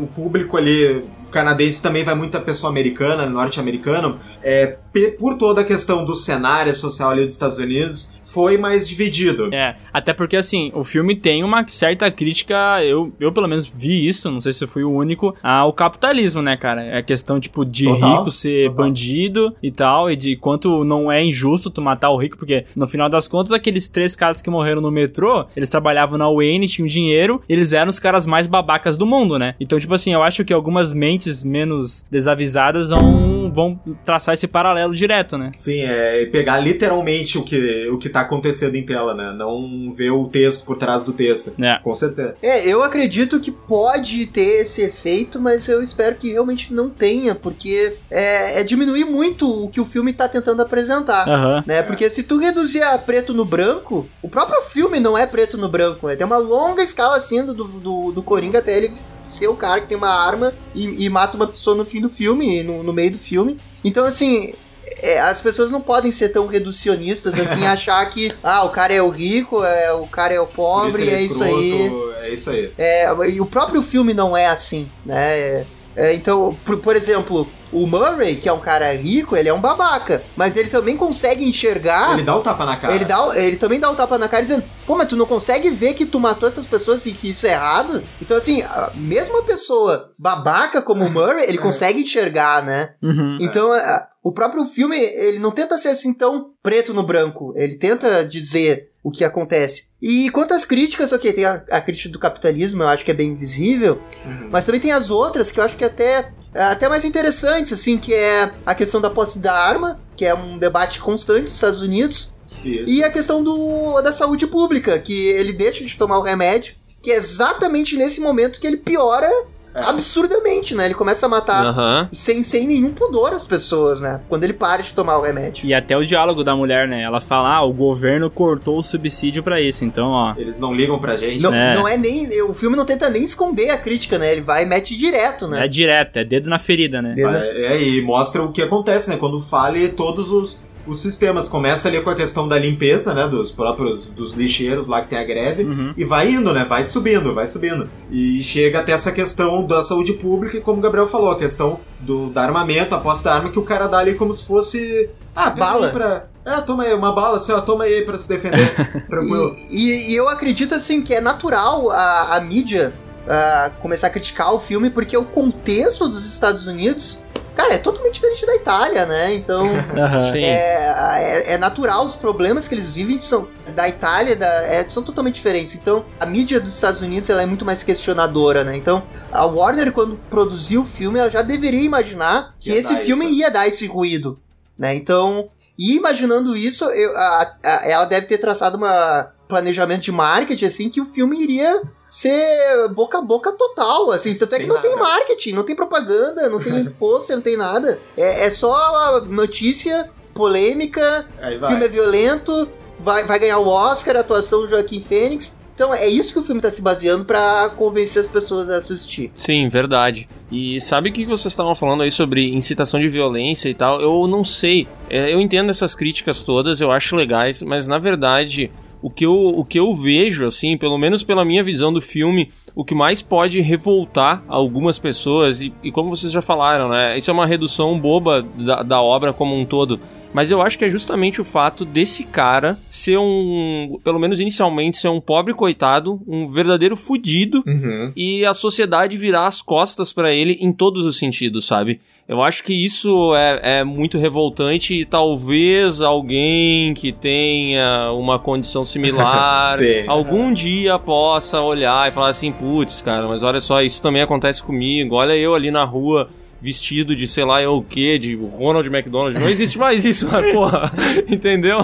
o 0.00 0.06
público 0.06 0.56
ali 0.56 1.04
canadense 1.30 1.82
também 1.82 2.02
vai 2.04 2.14
muita 2.14 2.40
pessoa 2.40 2.70
americana, 2.70 3.26
norte-americana, 3.26 4.16
é, 4.42 4.76
por 5.18 5.36
toda 5.36 5.60
a 5.60 5.64
questão 5.64 6.04
do 6.04 6.14
cenário 6.14 6.74
social 6.74 7.10
ali 7.10 7.24
dos 7.24 7.34
Estados 7.34 7.58
Unidos, 7.58 8.16
foi 8.22 8.58
mais 8.58 8.88
dividido. 8.88 9.54
É, 9.54 9.76
até 9.92 10.12
porque 10.12 10.36
assim, 10.36 10.70
o 10.74 10.82
filme 10.82 11.14
tem 11.14 11.44
uma 11.44 11.66
certa 11.68 12.10
crítica, 12.10 12.82
eu, 12.82 13.12
eu 13.20 13.32
pelo 13.32 13.48
menos 13.48 13.66
vi 13.66 14.06
isso, 14.06 14.30
não 14.30 14.40
sei 14.40 14.52
se 14.52 14.64
eu 14.64 14.68
fui 14.68 14.82
o 14.84 14.90
único, 14.90 15.34
ao 15.42 15.72
capitalismo, 15.72 16.42
né, 16.42 16.56
cara? 16.56 16.82
É 16.82 16.98
a 16.98 17.02
questão, 17.02 17.38
tipo, 17.38 17.64
de 17.64 17.84
Total, 17.86 18.18
rico 18.18 18.30
ser 18.30 18.68
total. 18.68 18.84
bandido 18.84 19.56
e 19.62 19.70
tal, 19.70 20.10
e 20.10 20.16
de 20.16 20.36
quanto 20.36 20.84
não 20.84 21.10
é 21.10 21.24
injusto 21.24 21.70
tu 21.70 21.80
matar 21.80 22.10
o 22.10 22.16
rico, 22.16 22.36
porque 22.36 22.64
no 22.74 22.86
final 22.86 23.08
das 23.08 23.28
contas, 23.28 23.52
aqueles 23.52 23.88
três 23.88 24.16
caras 24.16 24.42
que 24.42 24.50
morreram 24.50 24.80
no 24.82 24.90
metrô, 24.90 25.46
eles 25.56 25.70
trabalhavam 25.70 26.18
na 26.18 26.28
Wayne, 26.30 26.68
tinham 26.68 26.86
dinheiro, 26.86 27.40
eles 27.48 27.72
eram 27.72 27.90
os 27.90 27.98
caras 27.98 28.26
mais 28.26 28.46
babacas 28.46 28.96
do 28.96 29.06
mundo, 29.06 29.38
né? 29.38 29.54
Então, 29.60 29.78
tipo 29.78 29.94
assim, 29.94 30.12
eu 30.12 30.22
acho 30.22 30.44
que 30.44 30.52
algumas 30.52 30.92
mentes 30.92 31.42
menos 31.42 32.04
desavisadas 32.10 32.90
vão, 32.90 33.50
vão 33.52 33.80
traçar 34.04 34.34
esse 34.34 34.46
paralelo 34.46 34.85
direto, 34.94 35.36
né? 35.38 35.50
Sim, 35.54 35.80
é 35.80 36.26
pegar 36.26 36.58
literalmente 36.58 37.38
o 37.38 37.42
que, 37.42 37.88
o 37.88 37.98
que 37.98 38.08
tá 38.08 38.20
acontecendo 38.20 38.74
em 38.76 38.84
tela, 38.84 39.14
né? 39.14 39.34
Não 39.36 39.92
ver 39.92 40.10
o 40.10 40.28
texto 40.28 40.64
por 40.64 40.76
trás 40.76 41.04
do 41.04 41.12
texto. 41.12 41.52
É. 41.62 41.78
Com 41.82 41.94
certeza. 41.94 42.36
É, 42.42 42.66
eu 42.68 42.82
acredito 42.82 43.40
que 43.40 43.50
pode 43.50 44.26
ter 44.26 44.62
esse 44.62 44.82
efeito, 44.82 45.40
mas 45.40 45.68
eu 45.68 45.82
espero 45.82 46.16
que 46.16 46.32
realmente 46.32 46.72
não 46.72 46.90
tenha, 46.90 47.34
porque 47.34 47.94
é, 48.10 48.60
é 48.60 48.64
diminuir 48.64 49.04
muito 49.04 49.48
o 49.48 49.70
que 49.70 49.80
o 49.80 49.84
filme 49.84 50.12
tá 50.12 50.28
tentando 50.28 50.62
apresentar. 50.62 51.28
Aham. 51.28 51.64
Né? 51.66 51.82
Porque 51.82 52.08
se 52.10 52.22
tu 52.22 52.38
reduzir 52.38 52.82
a 52.82 52.96
preto 52.98 53.32
no 53.32 53.44
branco, 53.44 54.08
o 54.22 54.28
próprio 54.28 54.62
filme 54.62 55.00
não 55.00 55.16
é 55.16 55.26
preto 55.26 55.56
no 55.56 55.68
branco, 55.68 56.08
é 56.08 56.16
tem 56.16 56.26
uma 56.26 56.38
longa 56.38 56.82
escala 56.82 57.16
assim 57.16 57.44
do, 57.44 57.54
do, 57.54 58.12
do 58.12 58.22
Coringa 58.22 58.58
até 58.58 58.76
ele 58.76 58.92
ser 59.26 59.48
o 59.48 59.56
cara 59.56 59.80
que 59.80 59.88
tem 59.88 59.96
uma 59.96 60.08
arma 60.08 60.54
e, 60.74 61.04
e 61.04 61.10
mata 61.10 61.36
uma 61.36 61.46
pessoa 61.46 61.76
no 61.76 61.84
fim 61.84 62.00
do 62.00 62.08
filme, 62.08 62.62
no, 62.62 62.82
no 62.82 62.92
meio 62.92 63.12
do 63.12 63.18
filme. 63.18 63.58
Então, 63.84 64.04
assim, 64.04 64.54
é, 65.02 65.20
as 65.20 65.40
pessoas 65.40 65.70
não 65.70 65.80
podem 65.80 66.10
ser 66.10 66.30
tão 66.30 66.46
reducionistas 66.46 67.38
assim, 67.38 67.64
achar 67.66 68.04
que, 68.06 68.32
ah, 68.42 68.64
o 68.64 68.70
cara 68.70 68.94
é 68.94 69.02
o 69.02 69.08
rico, 69.08 69.64
é, 69.64 69.92
o 69.92 70.06
cara 70.06 70.34
é 70.34 70.40
o 70.40 70.46
pobre, 70.46 71.02
ele 71.02 71.10
é 71.10 71.22
isso 71.22 71.42
aí. 71.42 71.90
É 72.22 72.30
isso 72.30 72.50
aí. 72.50 72.72
É, 72.76 73.08
e 73.28 73.40
o 73.40 73.46
próprio 73.46 73.82
filme 73.82 74.12
não 74.12 74.36
é 74.36 74.46
assim, 74.46 74.88
né? 75.04 75.64
É, 75.96 76.06
É, 76.10 76.14
então, 76.14 76.56
por, 76.64 76.78
por 76.78 76.94
exemplo, 76.94 77.48
o 77.72 77.86
Murray, 77.86 78.36
que 78.36 78.48
é 78.48 78.52
um 78.52 78.60
cara 78.60 78.92
rico, 78.94 79.34
ele 79.36 79.48
é 79.48 79.52
um 79.54 79.60
babaca. 79.60 80.22
Mas 80.36 80.54
ele 80.56 80.68
também 80.68 80.96
consegue 80.96 81.44
enxergar. 81.44 82.12
Ele 82.12 82.22
dá 82.22 82.36
o 82.36 82.40
tapa 82.42 82.64
na 82.64 82.76
cara. 82.76 82.94
Ele, 82.94 83.04
dá, 83.04 83.18
ele 83.34 83.56
também 83.56 83.80
dá 83.80 83.90
o 83.90 83.96
tapa 83.96 84.18
na 84.18 84.28
cara 84.28 84.42
dizendo: 84.42 84.62
Pô, 84.86 84.94
mas 84.96 85.08
tu 85.08 85.16
não 85.16 85.26
consegue 85.26 85.70
ver 85.70 85.94
que 85.94 86.06
tu 86.06 86.20
matou 86.20 86.48
essas 86.48 86.66
pessoas 86.66 87.04
e 87.06 87.12
que 87.12 87.30
isso 87.30 87.46
é 87.46 87.52
errado? 87.52 88.02
Então, 88.20 88.36
assim, 88.36 88.62
a 88.62 88.92
mesma 88.94 89.42
pessoa 89.42 90.12
babaca 90.18 90.80
como 90.82 91.04
o 91.04 91.10
Murray, 91.10 91.44
ele 91.48 91.58
consegue 91.58 92.00
enxergar, 92.02 92.62
né? 92.64 92.90
Uhum. 93.02 93.38
Então, 93.40 93.72
a- 93.72 94.08
o 94.22 94.32
próprio 94.32 94.64
filme, 94.66 94.96
ele 94.98 95.38
não 95.38 95.50
tenta 95.52 95.78
ser 95.78 95.88
assim 95.90 96.12
tão 96.12 96.50
preto 96.62 96.92
no 96.92 97.04
branco. 97.04 97.52
Ele 97.56 97.76
tenta 97.76 98.24
dizer 98.24 98.90
o 99.06 99.10
que 99.12 99.22
acontece. 99.22 99.90
E 100.02 100.28
quanto 100.30 100.52
às 100.52 100.64
críticas, 100.64 101.12
ok, 101.12 101.32
tem 101.32 101.44
a, 101.44 101.62
a 101.70 101.80
crítica 101.80 102.08
do 102.08 102.18
capitalismo, 102.18 102.82
eu 102.82 102.88
acho 102.88 103.04
que 103.04 103.10
é 103.12 103.14
bem 103.14 103.36
visível. 103.36 104.00
Uhum. 104.24 104.48
Mas 104.50 104.66
também 104.66 104.80
tem 104.80 104.90
as 104.90 105.10
outras 105.10 105.52
que 105.52 105.60
eu 105.60 105.64
acho 105.64 105.76
que 105.76 105.84
até 105.84 106.32
até 106.52 106.88
mais 106.88 107.04
interessantes, 107.04 107.72
assim, 107.72 107.98
que 107.98 108.12
é 108.12 108.50
a 108.64 108.74
questão 108.74 109.00
da 109.00 109.08
posse 109.08 109.38
da 109.38 109.52
arma, 109.52 110.00
que 110.16 110.24
é 110.24 110.34
um 110.34 110.58
debate 110.58 110.98
constante 110.98 111.42
nos 111.42 111.52
Estados 111.52 111.82
Unidos, 111.82 112.36
Isso. 112.64 112.88
e 112.88 113.04
a 113.04 113.10
questão 113.10 113.44
do, 113.44 114.00
da 114.00 114.10
saúde 114.10 114.44
pública, 114.44 114.98
que 114.98 115.28
ele 115.28 115.52
deixa 115.52 115.84
de 115.84 115.96
tomar 115.96 116.18
o 116.18 116.22
remédio, 116.22 116.74
que 117.00 117.12
é 117.12 117.14
exatamente 117.14 117.96
nesse 117.96 118.20
momento 118.20 118.58
que 118.58 118.66
ele 118.66 118.78
piora 118.78 119.30
É. 119.76 119.82
absurdamente, 119.82 120.74
né? 120.74 120.86
Ele 120.86 120.94
começa 120.94 121.26
a 121.26 121.28
matar 121.28 121.66
Aham. 121.66 122.08
sem, 122.12 122.42
sem 122.42 122.66
nenhum 122.66 122.92
pudor 122.92 123.32
as 123.32 123.46
pessoas, 123.46 124.00
né? 124.00 124.20
Quando 124.28 124.44
ele 124.44 124.52
para 124.52 124.82
de 124.82 124.92
tomar 124.92 125.18
o 125.18 125.22
remédio. 125.22 125.66
E 125.66 125.74
até 125.74 125.96
o 125.96 126.04
diálogo 126.04 126.42
da 126.42 126.56
mulher, 126.56 126.88
né? 126.88 127.02
Ela 127.02 127.20
fala, 127.20 127.56
ah, 127.56 127.62
o 127.62 127.72
governo 127.72 128.30
cortou 128.30 128.78
o 128.78 128.82
subsídio 128.82 129.42
pra 129.42 129.60
isso. 129.60 129.84
Então, 129.84 130.08
ó. 130.10 130.34
Eles 130.36 130.58
não 130.58 130.74
ligam 130.74 130.98
pra 130.98 131.16
gente. 131.16 131.42
Não 131.42 131.52
É. 131.54 131.74
não 131.74 131.86
é 131.86 131.96
nem. 131.96 132.42
O 132.42 132.54
filme 132.54 132.76
não 132.76 132.84
tenta 132.84 133.08
nem 133.10 133.22
esconder 133.24 133.70
a 133.70 133.76
crítica, 133.76 134.18
né? 134.18 134.32
Ele 134.32 134.40
vai 134.42 134.62
e 134.62 134.66
mete 134.66 134.96
direto, 134.96 135.46
né? 135.46 135.64
É 135.64 135.68
direto, 135.68 136.16
é 136.16 136.24
dedo 136.24 136.48
na 136.48 136.58
ferida, 136.58 137.02
né? 137.02 137.14
É, 137.16 137.74
é, 137.74 137.82
e 137.82 138.02
mostra 138.02 138.42
o 138.42 138.52
que 138.52 138.62
acontece, 138.62 139.10
né? 139.10 139.16
Quando 139.16 139.38
fale 139.40 139.88
todos 139.88 140.30
os, 140.30 140.64
os 140.86 141.00
sistemas. 141.00 141.48
Começa 141.48 141.88
ali 141.88 142.00
com 142.00 142.10
a 142.10 142.14
questão 142.14 142.46
da 142.48 142.58
limpeza, 142.58 143.12
né? 143.14 143.26
Dos 143.28 143.50
próprios 143.52 144.06
dos 144.06 144.34
lixeiros 144.34 144.86
lá 144.88 145.00
que 145.02 145.08
tem 145.08 145.18
a 145.18 145.24
greve. 145.24 145.64
Uhum. 145.64 145.92
E 145.96 146.04
vai 146.04 146.30
indo, 146.30 146.52
né? 146.52 146.64
Vai 146.68 146.84
subindo, 146.84 147.34
vai 147.34 147.46
subindo. 147.46 147.88
E 148.10 148.42
chega 148.42 148.80
até 148.80 148.92
essa 148.92 149.12
questão 149.12 149.66
da 149.66 149.82
saúde 149.82 150.14
pública, 150.14 150.56
e 150.56 150.60
como 150.60 150.78
o 150.78 150.80
Gabriel 150.82 151.06
falou, 151.06 151.30
a 151.30 151.38
questão 151.38 151.80
do, 152.00 152.28
da 152.30 152.42
armamento, 152.42 152.94
a 152.94 152.98
posse 152.98 153.24
da 153.24 153.34
arma, 153.34 153.50
que 153.50 153.58
o 153.58 153.62
cara 153.64 153.86
dá 153.86 153.98
ali 153.98 154.14
como 154.14 154.32
se 154.32 154.46
fosse. 154.46 155.10
Ah, 155.34 155.50
Bala. 155.50 155.88
pra. 155.90 156.26
É, 156.44 156.60
toma 156.60 156.84
aí, 156.84 156.94
uma 156.94 157.10
bala, 157.12 157.38
assim, 157.38 157.50
ó, 157.50 157.60
toma 157.60 157.82
aí 157.84 158.02
pra 158.02 158.16
se 158.16 158.28
defender. 158.28 158.72
Tranquilo. 159.10 159.50
E, 159.72 159.90
e- 159.90 160.10
e 160.12 160.14
eu 160.14 160.28
acredito, 160.28 160.76
assim, 160.76 161.02
que 161.02 161.12
é 161.12 161.20
natural 161.20 161.90
a, 161.90 162.36
a 162.36 162.40
mídia 162.40 162.94
ah, 163.28 163.70
começar 163.80 164.06
a 164.08 164.10
criticar 164.10 164.52
o 164.54 164.58
filme, 164.60 164.90
porque 164.90 165.16
o 165.16 165.24
contexto 165.24 166.08
dos 166.08 166.24
Estados 166.26 166.66
Unidos, 166.66 167.22
cara, 167.54 167.74
é 167.74 167.78
totalmente 167.78 168.14
diferente 168.14 168.44
da 168.46 168.54
Itália, 168.54 169.06
né? 169.06 169.34
Então. 169.34 169.64
Sim. 170.32 170.44
É, 170.44 170.94
é, 171.18 171.52
é 171.54 171.58
natural, 171.58 172.04
os 172.04 172.14
problemas 172.16 172.68
que 172.68 172.74
eles 172.74 172.94
vivem 172.94 173.18
são 173.18 173.48
da 173.74 173.88
Itália 173.88 174.36
da, 174.36 174.46
é, 174.46 174.88
são 174.88 175.02
totalmente 175.02 175.34
diferentes. 175.36 175.74
Então, 175.74 176.04
a 176.20 176.26
mídia 176.26 176.60
dos 176.60 176.74
Estados 176.74 177.02
Unidos 177.02 177.28
ela 177.30 177.42
é 177.42 177.46
muito 177.46 177.64
mais 177.64 177.82
questionadora, 177.82 178.62
né? 178.64 178.76
Então, 178.76 179.02
a 179.32 179.44
Warner, 179.46 179.92
quando 179.92 180.16
produziu 180.30 180.82
o 180.82 180.84
filme, 180.86 181.18
ela 181.18 181.30
já 181.30 181.42
deveria 181.42 181.82
imaginar 181.82 182.54
que 182.60 182.70
Ia 182.70 182.78
esse 182.78 182.96
filme 182.96 183.24
isso. 183.26 183.34
ia 183.34 183.50
dar 183.50 183.66
esse 183.66 183.86
ruído, 183.86 184.38
né? 184.78 184.94
Então, 184.94 185.48
e 185.78 185.94
imaginando 185.96 186.56
isso, 186.56 186.84
eu- 186.86 187.16
a- 187.16 187.54
a- 187.64 187.80
ela 187.88 188.04
deve 188.06 188.26
ter 188.26 188.38
traçado 188.38 188.76
uma 188.78 189.30
planejamento 189.48 190.02
de 190.02 190.12
marketing, 190.12 190.64
assim, 190.64 190.88
que 190.90 191.00
o 191.00 191.04
filme 191.04 191.40
iria 191.42 191.82
ser 192.08 192.88
boca 192.94 193.18
a 193.18 193.22
boca 193.22 193.52
total, 193.52 194.10
assim. 194.10 194.34
Tanto 194.34 194.54
é 194.54 194.58
Sem 194.58 194.60
que 194.60 194.66
não 194.66 194.80
tem 194.80 194.90
nada. 194.94 195.02
marketing, 195.02 195.52
não 195.52 195.62
tem 195.64 195.76
propaganda, 195.76 196.48
não 196.48 196.58
tem 196.58 196.84
pôster, 196.98 197.36
não 197.36 197.42
tem 197.42 197.56
nada. 197.56 198.00
É, 198.16 198.46
é 198.46 198.50
só 198.50 199.20
notícia, 199.26 200.10
polêmica, 200.34 201.26
filme 201.66 201.84
é 201.84 201.88
violento, 201.88 202.68
vai, 203.00 203.24
vai 203.24 203.38
ganhar 203.38 203.58
o 203.58 203.68
Oscar, 203.68 204.16
a 204.16 204.20
atuação 204.20 204.62
do 204.62 204.68
Joaquim 204.68 205.00
Fênix. 205.00 205.58
Então 205.74 205.92
é 205.92 206.08
isso 206.08 206.32
que 206.32 206.38
o 206.38 206.42
filme 206.42 206.58
tá 206.58 206.70
se 206.70 206.80
baseando 206.80 207.26
pra 207.26 207.68
convencer 207.76 208.22
as 208.22 208.30
pessoas 208.30 208.70
a 208.70 208.78
assistir. 208.78 209.30
Sim, 209.36 209.68
verdade. 209.68 210.26
E 210.50 210.80
sabe 210.80 211.10
o 211.10 211.12
que 211.12 211.26
vocês 211.26 211.52
estavam 211.52 211.74
falando 211.74 212.02
aí 212.02 212.10
sobre 212.10 212.48
incitação 212.48 212.98
de 212.98 213.10
violência 213.10 213.68
e 213.68 213.74
tal? 213.74 214.00
Eu 214.00 214.26
não 214.26 214.42
sei. 214.42 214.88
É, 215.10 215.34
eu 215.34 215.38
entendo 215.38 215.68
essas 215.68 215.94
críticas 215.94 216.42
todas, 216.42 216.80
eu 216.80 216.90
acho 216.90 217.14
legais, 217.14 217.62
mas 217.62 217.86
na 217.86 217.98
verdade, 217.98 218.70
o 219.06 219.10
que 219.10 219.24
eu, 219.24 219.34
o 219.60 219.64
que 219.64 219.78
eu 219.78 219.94
vejo, 219.94 220.44
assim, 220.46 220.76
pelo 220.76 220.98
menos 220.98 221.22
pela 221.22 221.44
minha 221.44 221.62
visão 221.62 221.92
do 221.92 222.02
filme, 222.02 222.48
o 222.74 222.84
que 222.84 222.92
mais 222.94 223.22
pode 223.22 223.60
revoltar 223.60 224.42
algumas 224.48 224.98
pessoas, 224.98 225.60
e, 225.60 225.72
e 225.82 225.92
como 225.92 226.10
vocês 226.10 226.32
já 226.32 226.42
falaram, 226.42 226.88
né? 226.88 227.16
Isso 227.16 227.30
é 227.30 227.34
uma 227.34 227.46
redução 227.46 227.96
boba 228.00 228.42
da, 228.42 228.82
da 228.82 229.00
obra 229.00 229.32
como 229.32 229.54
um 229.56 229.64
todo. 229.64 230.00
Mas 230.34 230.50
eu 230.50 230.60
acho 230.60 230.76
que 230.76 230.84
é 230.84 230.90
justamente 230.90 231.40
o 231.40 231.44
fato 231.44 231.84
desse 231.84 232.24
cara 232.24 232.76
ser 232.90 233.16
um, 233.16 233.98
pelo 234.04 234.18
menos 234.18 234.40
inicialmente, 234.40 234.96
ser 234.98 235.08
um 235.08 235.20
pobre 235.20 235.54
coitado, 235.54 236.20
um 236.26 236.48
verdadeiro 236.48 236.96
fudido, 236.96 237.62
Uhum. 237.66 238.12
e 238.16 238.44
a 238.44 238.52
sociedade 238.52 239.16
virar 239.16 239.46
as 239.46 239.62
costas 239.62 240.12
pra 240.12 240.32
ele 240.32 240.58
em 240.60 240.72
todos 240.72 241.06
os 241.06 241.16
sentidos, 241.16 241.64
sabe? 241.64 242.00
Eu 242.28 242.42
acho 242.42 242.64
que 242.64 242.74
isso 242.74 243.36
é, 243.36 243.78
é 243.78 243.84
muito 243.84 244.18
revoltante 244.18 244.94
e 244.94 245.04
talvez 245.04 246.00
alguém 246.00 246.92
que 246.92 247.12
tenha 247.12 248.10
uma 248.12 248.36
condição 248.36 248.82
similar 248.84 249.74
Sim. 249.74 250.04
algum 250.08 250.52
dia 250.52 250.98
possa 250.98 251.60
olhar 251.60 252.08
e 252.08 252.10
falar 252.10 252.30
assim, 252.30 252.50
putz, 252.50 253.00
cara, 253.00 253.28
mas 253.28 253.44
olha 253.44 253.60
só, 253.60 253.80
isso 253.80 254.02
também 254.02 254.22
acontece 254.22 254.60
comigo. 254.60 255.14
Olha 255.14 255.36
eu 255.36 255.54
ali 255.54 255.70
na 255.70 255.84
rua 255.84 256.28
vestido 256.60 257.14
de 257.14 257.26
sei 257.28 257.44
lá 257.44 257.60
o 257.70 257.82
que, 257.82 258.18
de 258.18 258.34
Ronald 258.34 258.88
McDonald. 258.88 259.38
Não 259.38 259.48
existe 259.48 259.78
mais 259.78 260.04
isso, 260.04 260.28
mas 260.32 260.52
porra, 260.52 260.92
entendeu? 261.28 261.78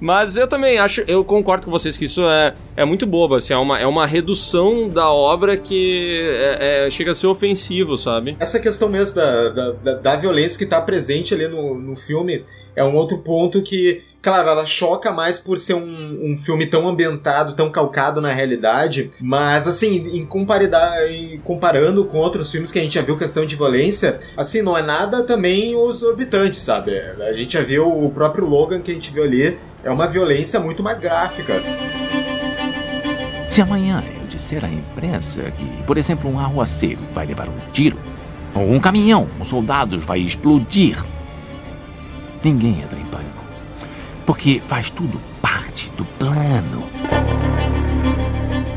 Mas 0.00 0.36
eu 0.36 0.46
também 0.46 0.78
acho, 0.78 1.02
eu 1.06 1.24
concordo 1.24 1.64
com 1.66 1.70
vocês 1.70 1.96
que 1.96 2.04
isso 2.06 2.22
é, 2.24 2.54
é 2.76 2.84
muito 2.84 3.06
bobo, 3.06 3.34
assim, 3.34 3.52
é 3.52 3.56
uma, 3.56 3.78
é 3.78 3.86
uma 3.86 4.06
redução 4.06 4.88
da 4.88 5.10
obra 5.10 5.56
que 5.56 6.20
é- 6.30 6.86
é- 6.86 6.90
chega 6.90 7.12
a 7.12 7.14
ser 7.14 7.26
ofensivo, 7.26 7.96
sabe? 7.96 8.36
Essa 8.40 8.60
questão 8.60 8.88
mesmo 8.88 9.14
da, 9.16 9.48
da, 9.50 9.72
da- 9.72 9.94
da 9.98 10.16
violência 10.16 10.58
que 10.58 10.66
tá 10.66 10.80
presente 10.80 11.32
ali 11.34 11.48
no, 11.48 11.74
no 11.78 11.96
filme 11.96 12.44
é 12.74 12.84
um 12.84 12.94
outro 12.94 13.18
ponto 13.18 13.62
que, 13.62 14.02
claro, 14.26 14.48
ela 14.48 14.66
choca 14.66 15.12
mais 15.12 15.38
por 15.38 15.56
ser 15.56 15.74
um, 15.74 16.32
um 16.32 16.36
filme 16.36 16.66
tão 16.66 16.88
ambientado, 16.88 17.54
tão 17.54 17.70
calcado 17.70 18.20
na 18.20 18.32
realidade, 18.32 19.12
mas 19.20 19.68
assim, 19.68 19.98
em, 19.98 20.18
em 20.18 21.38
comparando 21.44 22.04
com 22.06 22.18
outros 22.18 22.50
filmes 22.50 22.72
que 22.72 22.78
a 22.80 22.82
gente 22.82 22.96
já 22.96 23.02
viu 23.02 23.16
questão 23.16 23.46
de 23.46 23.54
violência, 23.54 24.18
assim, 24.36 24.62
não 24.62 24.76
é 24.76 24.82
nada 24.82 25.22
também 25.22 25.80
exorbitante, 25.88 26.58
sabe? 26.58 26.98
A 26.98 27.32
gente 27.34 27.52
já 27.52 27.62
viu 27.62 27.86
o 27.86 28.10
próprio 28.10 28.46
Logan 28.46 28.80
que 28.80 28.90
a 28.90 28.94
gente 28.94 29.12
viu 29.12 29.22
ali, 29.22 29.56
é 29.84 29.92
uma 29.92 30.08
violência 30.08 30.58
muito 30.58 30.82
mais 30.82 30.98
gráfica. 30.98 31.62
Se 33.48 33.62
amanhã 33.62 34.02
eu 34.20 34.26
disser 34.26 34.64
à 34.64 34.68
imprensa 34.68 35.40
que, 35.52 35.82
por 35.84 35.96
exemplo, 35.96 36.28
um 36.28 36.40
arruaceiro 36.40 36.98
vai 37.14 37.26
levar 37.26 37.48
um 37.48 37.58
tiro, 37.72 37.96
ou 38.52 38.72
um 38.72 38.80
caminhão 38.80 39.28
com 39.38 39.44
soldados 39.44 40.02
vai 40.02 40.18
explodir, 40.18 41.00
ninguém 42.42 42.80
entra 42.80 42.98
em 42.98 43.04
pânico. 43.04 43.35
Porque 44.26 44.60
faz 44.60 44.90
tudo 44.90 45.20
parte 45.40 45.88
do 45.96 46.04
plano. 46.04 46.84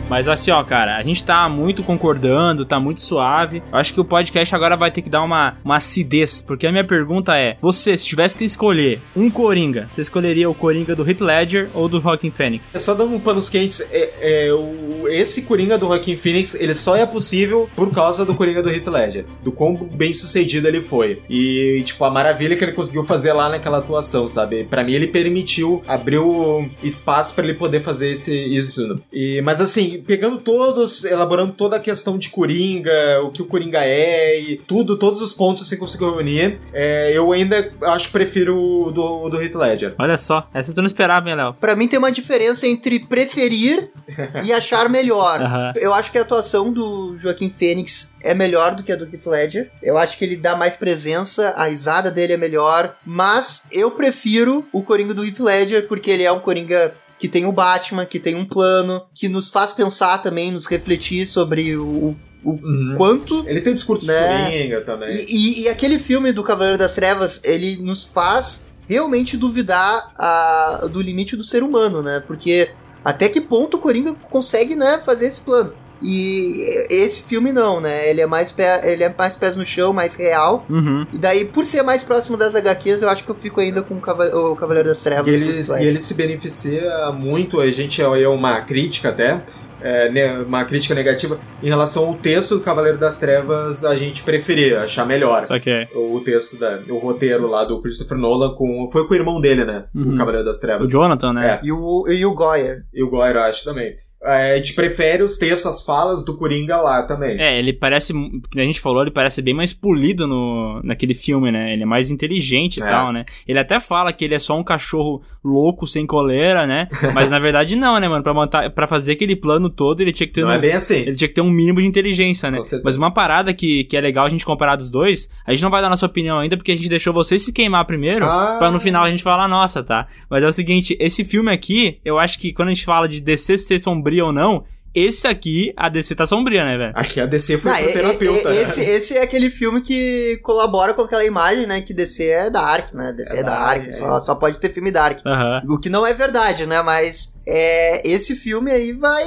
Mas 0.09 0.27
assim, 0.27 0.49
ó, 0.49 0.63
cara, 0.63 0.97
a 0.97 1.03
gente 1.03 1.23
tá 1.23 1.47
muito 1.47 1.83
concordando, 1.83 2.65
tá 2.65 2.79
muito 2.79 2.99
suave. 2.99 3.61
Eu 3.71 3.77
acho 3.77 3.93
que 3.93 4.01
o 4.01 4.05
podcast 4.05 4.55
agora 4.55 4.75
vai 4.75 4.89
ter 4.89 5.03
que 5.03 5.09
dar 5.09 5.21
uma, 5.21 5.55
uma 5.63 5.75
acidez, 5.75 6.41
porque 6.41 6.65
a 6.65 6.71
minha 6.71 6.83
pergunta 6.83 7.37
é: 7.37 7.57
você, 7.61 7.95
se 7.95 8.05
tivesse 8.05 8.35
que 8.35 8.43
escolher 8.43 8.99
um 9.15 9.29
Coringa, 9.29 9.87
você 9.89 10.01
escolheria 10.01 10.49
o 10.49 10.55
Coringa 10.55 10.95
do 10.95 11.07
Heath 11.07 11.21
Ledger 11.21 11.69
ou 11.75 11.87
do 11.87 12.01
Joaquin 12.01 12.31
Phoenix? 12.31 12.73
É 12.73 12.79
só 12.79 12.95
dando 12.95 13.13
um 13.13 13.19
panos 13.19 13.49
quentes, 13.49 13.81
é, 13.91 14.47
é, 14.47 14.53
o, 14.53 15.07
esse 15.07 15.43
Coringa 15.43 15.77
do 15.77 15.85
Joaquin 15.85 16.15
Phoenix, 16.15 16.55
ele 16.55 16.73
só 16.73 16.95
é 16.95 17.05
possível 17.05 17.69
por 17.75 17.93
causa 17.93 18.25
do 18.25 18.33
Coringa 18.33 18.63
do 18.63 18.69
Heath 18.69 18.87
Ledger, 18.87 19.25
do 19.43 19.51
quão 19.51 19.75
bem 19.75 20.11
sucedido 20.11 20.67
ele 20.67 20.81
foi. 20.81 21.21
E, 21.29 21.83
tipo, 21.85 22.03
a 22.03 22.09
maravilha 22.09 22.55
que 22.55 22.63
ele 22.63 22.73
conseguiu 22.73 23.03
fazer 23.03 23.31
lá 23.33 23.47
naquela 23.47 23.77
atuação, 23.77 24.27
sabe? 24.27 24.63
Pra 24.63 24.83
mim, 24.83 24.93
ele 24.93 25.07
permitiu, 25.07 25.83
abriu 25.87 26.67
espaço 26.81 27.35
pra 27.35 27.43
ele 27.43 27.53
poder 27.53 27.81
fazer 27.81 28.11
esse, 28.11 28.33
isso. 28.33 28.95
E, 29.13 29.39
mas 29.43 29.61
assim, 29.61 29.98
pegando 30.05 30.39
todos, 30.39 31.03
elaborando 31.03 31.53
toda 31.53 31.77
a 31.77 31.79
questão 31.79 32.17
de 32.17 32.29
Coringa, 32.29 33.21
o 33.23 33.31
que 33.31 33.41
o 33.41 33.45
Coringa 33.45 33.79
é 33.83 34.39
e 34.39 34.57
tudo, 34.57 34.97
todos 34.97 35.21
os 35.21 35.33
pontos 35.33 35.61
assim 35.61 35.77
conseguiu 35.77 36.11
reunir, 36.11 36.59
é, 36.73 37.11
eu 37.15 37.31
ainda 37.31 37.71
acho 37.83 38.07
que 38.07 38.13
prefiro 38.13 38.55
o 38.57 38.91
do, 38.91 39.29
do 39.29 39.41
Heath 39.41 39.55
Ledger. 39.55 39.95
Olha 39.97 40.17
só, 40.17 40.47
essa 40.53 40.73
tu 40.73 40.81
não 40.81 40.87
esperava, 40.87 41.29
hein, 41.29 41.35
Léo? 41.35 41.53
Pra 41.53 41.75
mim 41.75 41.87
tem 41.87 41.99
uma 41.99 42.11
diferença 42.11 42.67
entre 42.67 42.99
preferir 42.99 43.89
e 44.43 44.53
achar 44.53 44.89
melhor. 44.89 45.41
Aham. 45.41 45.71
Eu 45.75 45.93
acho 45.93 46.11
que 46.11 46.17
a 46.17 46.21
atuação 46.21 46.71
do 46.71 47.17
Joaquim 47.17 47.49
Fênix 47.49 48.13
é 48.21 48.33
melhor 48.33 48.75
do 48.75 48.83
que 48.83 48.91
a 48.91 48.95
do 48.95 49.05
Heath 49.05 49.25
Ledger. 49.25 49.71
Eu 49.81 49.97
acho 49.97 50.17
que 50.17 50.25
ele 50.25 50.35
dá 50.35 50.55
mais 50.55 50.75
presença, 50.75 51.53
a 51.55 51.65
risada 51.65 52.11
dele 52.11 52.33
é 52.33 52.37
melhor. 52.37 52.95
Mas 53.05 53.63
eu 53.71 53.91
prefiro 53.91 54.65
o 54.71 54.83
Coringa 54.83 55.13
do 55.13 55.25
Heath 55.25 55.39
Ledger, 55.39 55.87
porque 55.87 56.11
ele 56.11 56.23
é 56.23 56.31
um 56.31 56.39
Coringa 56.39 56.93
que 57.19 57.27
tem 57.27 57.45
o 57.45 57.51
Batman, 57.51 58.05
que 58.05 58.19
tem 58.19 58.35
um 58.35 58.45
plano, 58.45 59.03
que 59.13 59.27
nos 59.27 59.49
faz 59.49 59.73
pensar 59.73 60.19
também, 60.21 60.51
nos 60.51 60.65
refletir 60.65 61.27
sobre 61.27 61.75
o, 61.77 62.15
o 62.43 62.51
Uhum. 62.51 62.93
quanto 62.95 63.43
Ele 63.45 63.59
tem 63.59 63.73
o 63.73 63.75
discurso 63.75 64.07
Né? 64.07 64.45
de 64.45 64.51
Coringa 64.57 64.81
também. 64.81 65.09
E, 65.13 65.25
e- 65.27 65.61
e 65.63 65.69
aquele 65.69 65.99
filme 65.99 66.31
do 66.31 66.41
Cavaleiro 66.41 66.77
das 66.77 66.93
Trevas, 66.95 67.41
ele 67.43 67.75
nos 67.77 68.05
faz 68.05 68.65
realmente 68.87 69.35
duvidar 69.35 70.13
a- 70.17 70.87
do 70.89 71.01
limite 71.01 71.35
do 71.35 71.43
ser 71.43 71.61
humano, 71.63 72.01
né? 72.01 72.23
Porque 72.25 72.71
até 73.03 73.27
que 73.27 73.41
ponto 73.41 73.75
o 73.75 73.79
Coringa 73.79 74.13
consegue, 74.31 74.73
né, 74.75 75.01
fazer 75.05 75.27
esse 75.27 75.41
plano? 75.41 75.73
E 76.01 76.85
esse 76.89 77.21
filme 77.21 77.51
não, 77.51 77.81
né? 77.81 78.09
Ele 78.09 78.21
é 78.21 78.25
mais 78.25 78.51
pé, 78.51 78.89
ele 78.91 79.03
é 79.03 79.13
mais 79.17 79.35
pés 79.35 79.55
no 79.55 79.65
chão, 79.65 79.91
mais 79.91 80.15
real. 80.15 80.65
Uhum. 80.69 81.05
E 81.11 81.17
daí, 81.17 81.45
por 81.45 81.65
ser 81.65 81.83
mais 81.83 82.03
próximo 82.03 82.37
das 82.37 82.55
HQs, 82.55 83.01
eu 83.01 83.09
acho 83.09 83.23
que 83.23 83.29
eu 83.31 83.35
fico 83.35 83.59
ainda 83.59 83.81
com 83.81 83.95
o 83.95 84.01
Cava- 84.01 84.29
o 84.35 84.55
Cavaleiro 84.55 84.87
das 84.89 85.03
Trevas. 85.03 85.27
E 85.27 85.35
ele, 85.35 85.83
e 85.83 85.87
ele 85.87 85.99
se 85.99 86.13
beneficia 86.13 87.11
muito, 87.11 87.59
a 87.59 87.67
gente 87.69 88.01
é 88.01 88.27
uma 88.29 88.61
crítica 88.61 89.09
até, 89.09 89.43
é, 89.81 90.09
uma 90.45 90.63
crítica 90.65 90.93
negativa, 90.95 91.39
em 91.61 91.67
relação 91.67 92.05
ao 92.05 92.15
texto 92.15 92.55
do 92.55 92.61
Cavaleiro 92.61 92.97
das 92.97 93.17
Trevas, 93.17 93.83
a 93.83 93.95
gente 93.95 94.23
preferir, 94.23 94.77
achar 94.77 95.05
melhor. 95.05 95.43
Só 95.45 95.59
que 95.59 95.69
é. 95.69 95.87
O 95.93 96.19
texto, 96.21 96.57
da, 96.57 96.79
o 96.89 96.97
roteiro 96.97 97.47
lá 97.47 97.63
do 97.65 97.81
Christopher 97.81 98.17
Nolan, 98.17 98.53
com, 98.55 98.89
foi 98.91 99.07
com 99.07 99.13
o 99.13 99.17
irmão 99.17 99.39
dele, 99.41 99.65
né? 99.65 99.85
Uhum. 99.93 100.13
O 100.13 100.17
Cavaleiro 100.17 100.45
das 100.45 100.57
O 100.57 100.61
Trevas. 100.61 100.89
Jonathan, 100.89 101.33
né? 101.33 101.59
É. 101.61 101.65
E 101.65 101.71
o, 101.71 102.05
e 102.09 102.25
o 102.25 102.33
Goyer. 102.33 102.83
E 102.93 103.03
o 103.03 103.09
Goyer, 103.09 103.35
eu 103.35 103.41
acho 103.43 103.63
também. 103.63 103.95
É, 104.23 104.53
a 104.53 104.57
gente 104.57 104.73
prefere 104.73 105.23
os 105.23 105.37
textos, 105.37 105.65
as 105.65 105.83
falas 105.83 106.25
do 106.25 106.35
Coringa 106.37 106.77
lá 106.81 107.03
também. 107.03 107.39
É, 107.39 107.57
ele 107.57 107.71
parece, 107.71 108.11
que 108.51 108.59
a 108.59 108.63
gente 108.65 108.79
falou, 108.79 109.01
ele 109.01 109.11
parece 109.11 109.41
bem 109.41 109.53
mais 109.53 109.71
polido 109.73 110.27
no, 110.27 110.81
naquele 110.83 111.13
filme, 111.13 111.51
né? 111.51 111.71
Ele 111.71 111.83
é 111.83 111.85
mais 111.85 112.11
inteligente 112.11 112.77
e 112.79 112.83
É. 112.83 112.85
tal, 112.89 113.13
né? 113.13 113.23
Ele 113.47 113.57
até 113.59 113.79
fala 113.79 114.11
que 114.11 114.25
ele 114.25 114.35
é 114.35 114.39
só 114.39 114.57
um 114.57 114.63
cachorro 114.63 115.21
louco, 115.43 115.87
sem 115.87 116.05
coleira, 116.05 116.67
né? 116.67 116.89
Mas 117.15 117.29
na 117.29 117.39
verdade 117.39 117.75
não, 117.77 117.97
né, 117.99 118.09
mano? 118.09 118.21
Pra, 118.23 118.33
montar, 118.33 118.69
pra 118.71 118.87
fazer 118.87 119.13
aquele 119.13 119.35
plano 119.37 119.69
todo, 119.69 120.01
ele 120.01 120.11
tinha 120.11 120.27
que 120.27 120.33
ter 120.33 120.41
Não 120.41 120.49
um, 120.49 120.53
é 120.53 120.59
bem 120.59 120.73
assim. 120.73 120.99
ele 120.99 121.15
tinha 121.15 121.27
que 121.27 121.33
ter 121.33 121.41
um 121.41 121.49
mínimo 121.49 121.79
de 121.79 121.87
inteligência, 121.87 122.51
né? 122.51 122.59
Mas 122.83 122.97
uma 122.97 123.13
parada 123.13 123.53
que, 123.53 123.85
que 123.85 123.95
é 123.95 124.01
legal 124.01 124.25
a 124.25 124.29
gente 124.29 124.45
comparar 124.45 124.75
dos 124.75 124.91
dois, 124.91 125.29
a 125.45 125.53
gente 125.53 125.63
não 125.63 125.69
vai 125.69 125.81
dar 125.81 125.89
nossa 125.89 126.05
opinião 126.05 126.39
ainda, 126.39 126.57
porque 126.57 126.73
a 126.73 126.75
gente 126.75 126.89
deixou 126.89 127.13
vocês 127.13 127.41
se 127.41 127.53
queimar 127.53 127.85
primeiro, 127.85 128.25
Ah. 128.25 128.57
pra 128.59 128.69
no 128.69 128.79
final 128.81 129.03
a 129.05 129.09
gente 129.09 129.23
falar 129.23 129.47
nossa, 129.47 129.81
tá? 129.81 130.07
Mas 130.29 130.43
é 130.43 130.47
o 130.47 130.51
seguinte, 130.51 130.97
esse 130.99 131.23
filme 131.23 131.51
aqui, 131.53 131.99
eu 132.03 132.19
acho 132.19 132.37
que 132.37 132.51
quando 132.51 132.67
a 132.69 132.73
gente 132.73 132.83
fala 132.85 133.07
de 133.07 133.21
DC 133.21 133.57
ser 133.57 133.79
sombria 134.09 134.25
ou 134.25 134.33
não, 134.33 134.63
esse 134.93 135.27
aqui, 135.27 135.71
a 135.77 135.87
DC 135.87 136.15
tá 136.15 136.25
sombria, 136.25 136.65
né, 136.65 136.75
velho? 136.75 136.91
Aqui 136.95 137.21
a 137.21 137.27
DC 137.27 137.59
foi 137.59 137.71
Ah, 137.71 137.75
pro 137.75 137.89
e- 137.89 137.93
terapeuta. 137.93 138.49
né? 138.49 138.61
esse, 138.63 138.81
esse 138.81 139.15
é 139.17 139.21
aquele 139.21 139.49
filme 139.51 139.81
que 139.81 140.39
colabora 140.41 140.95
com 140.95 141.03
aquela 141.03 141.23
imagem, 141.23 141.67
né? 141.67 141.79
Que 141.81 141.93
DC 141.93 142.25
é 142.25 142.49
Dark, 142.49 142.91
né? 142.93 143.13
DC 143.13 143.35
é, 143.37 143.39
É 143.41 143.43
Dark, 143.43 143.81
dark, 143.83 143.91
só, 143.93 144.19
só 144.19 144.33
pode 144.35 144.59
ter 144.59 144.69
filme 144.69 144.91
Dark. 144.91 145.19
Aham. 145.25 145.61
O 145.69 145.79
que 145.79 145.89
não 145.89 146.07
é 146.07 146.13
verdade, 146.13 146.65
né? 146.65 146.81
Mas 146.81 147.37
é, 147.51 148.07
esse 148.07 148.35
filme 148.35 148.69
aí 148.69 148.91
vai 148.91 149.25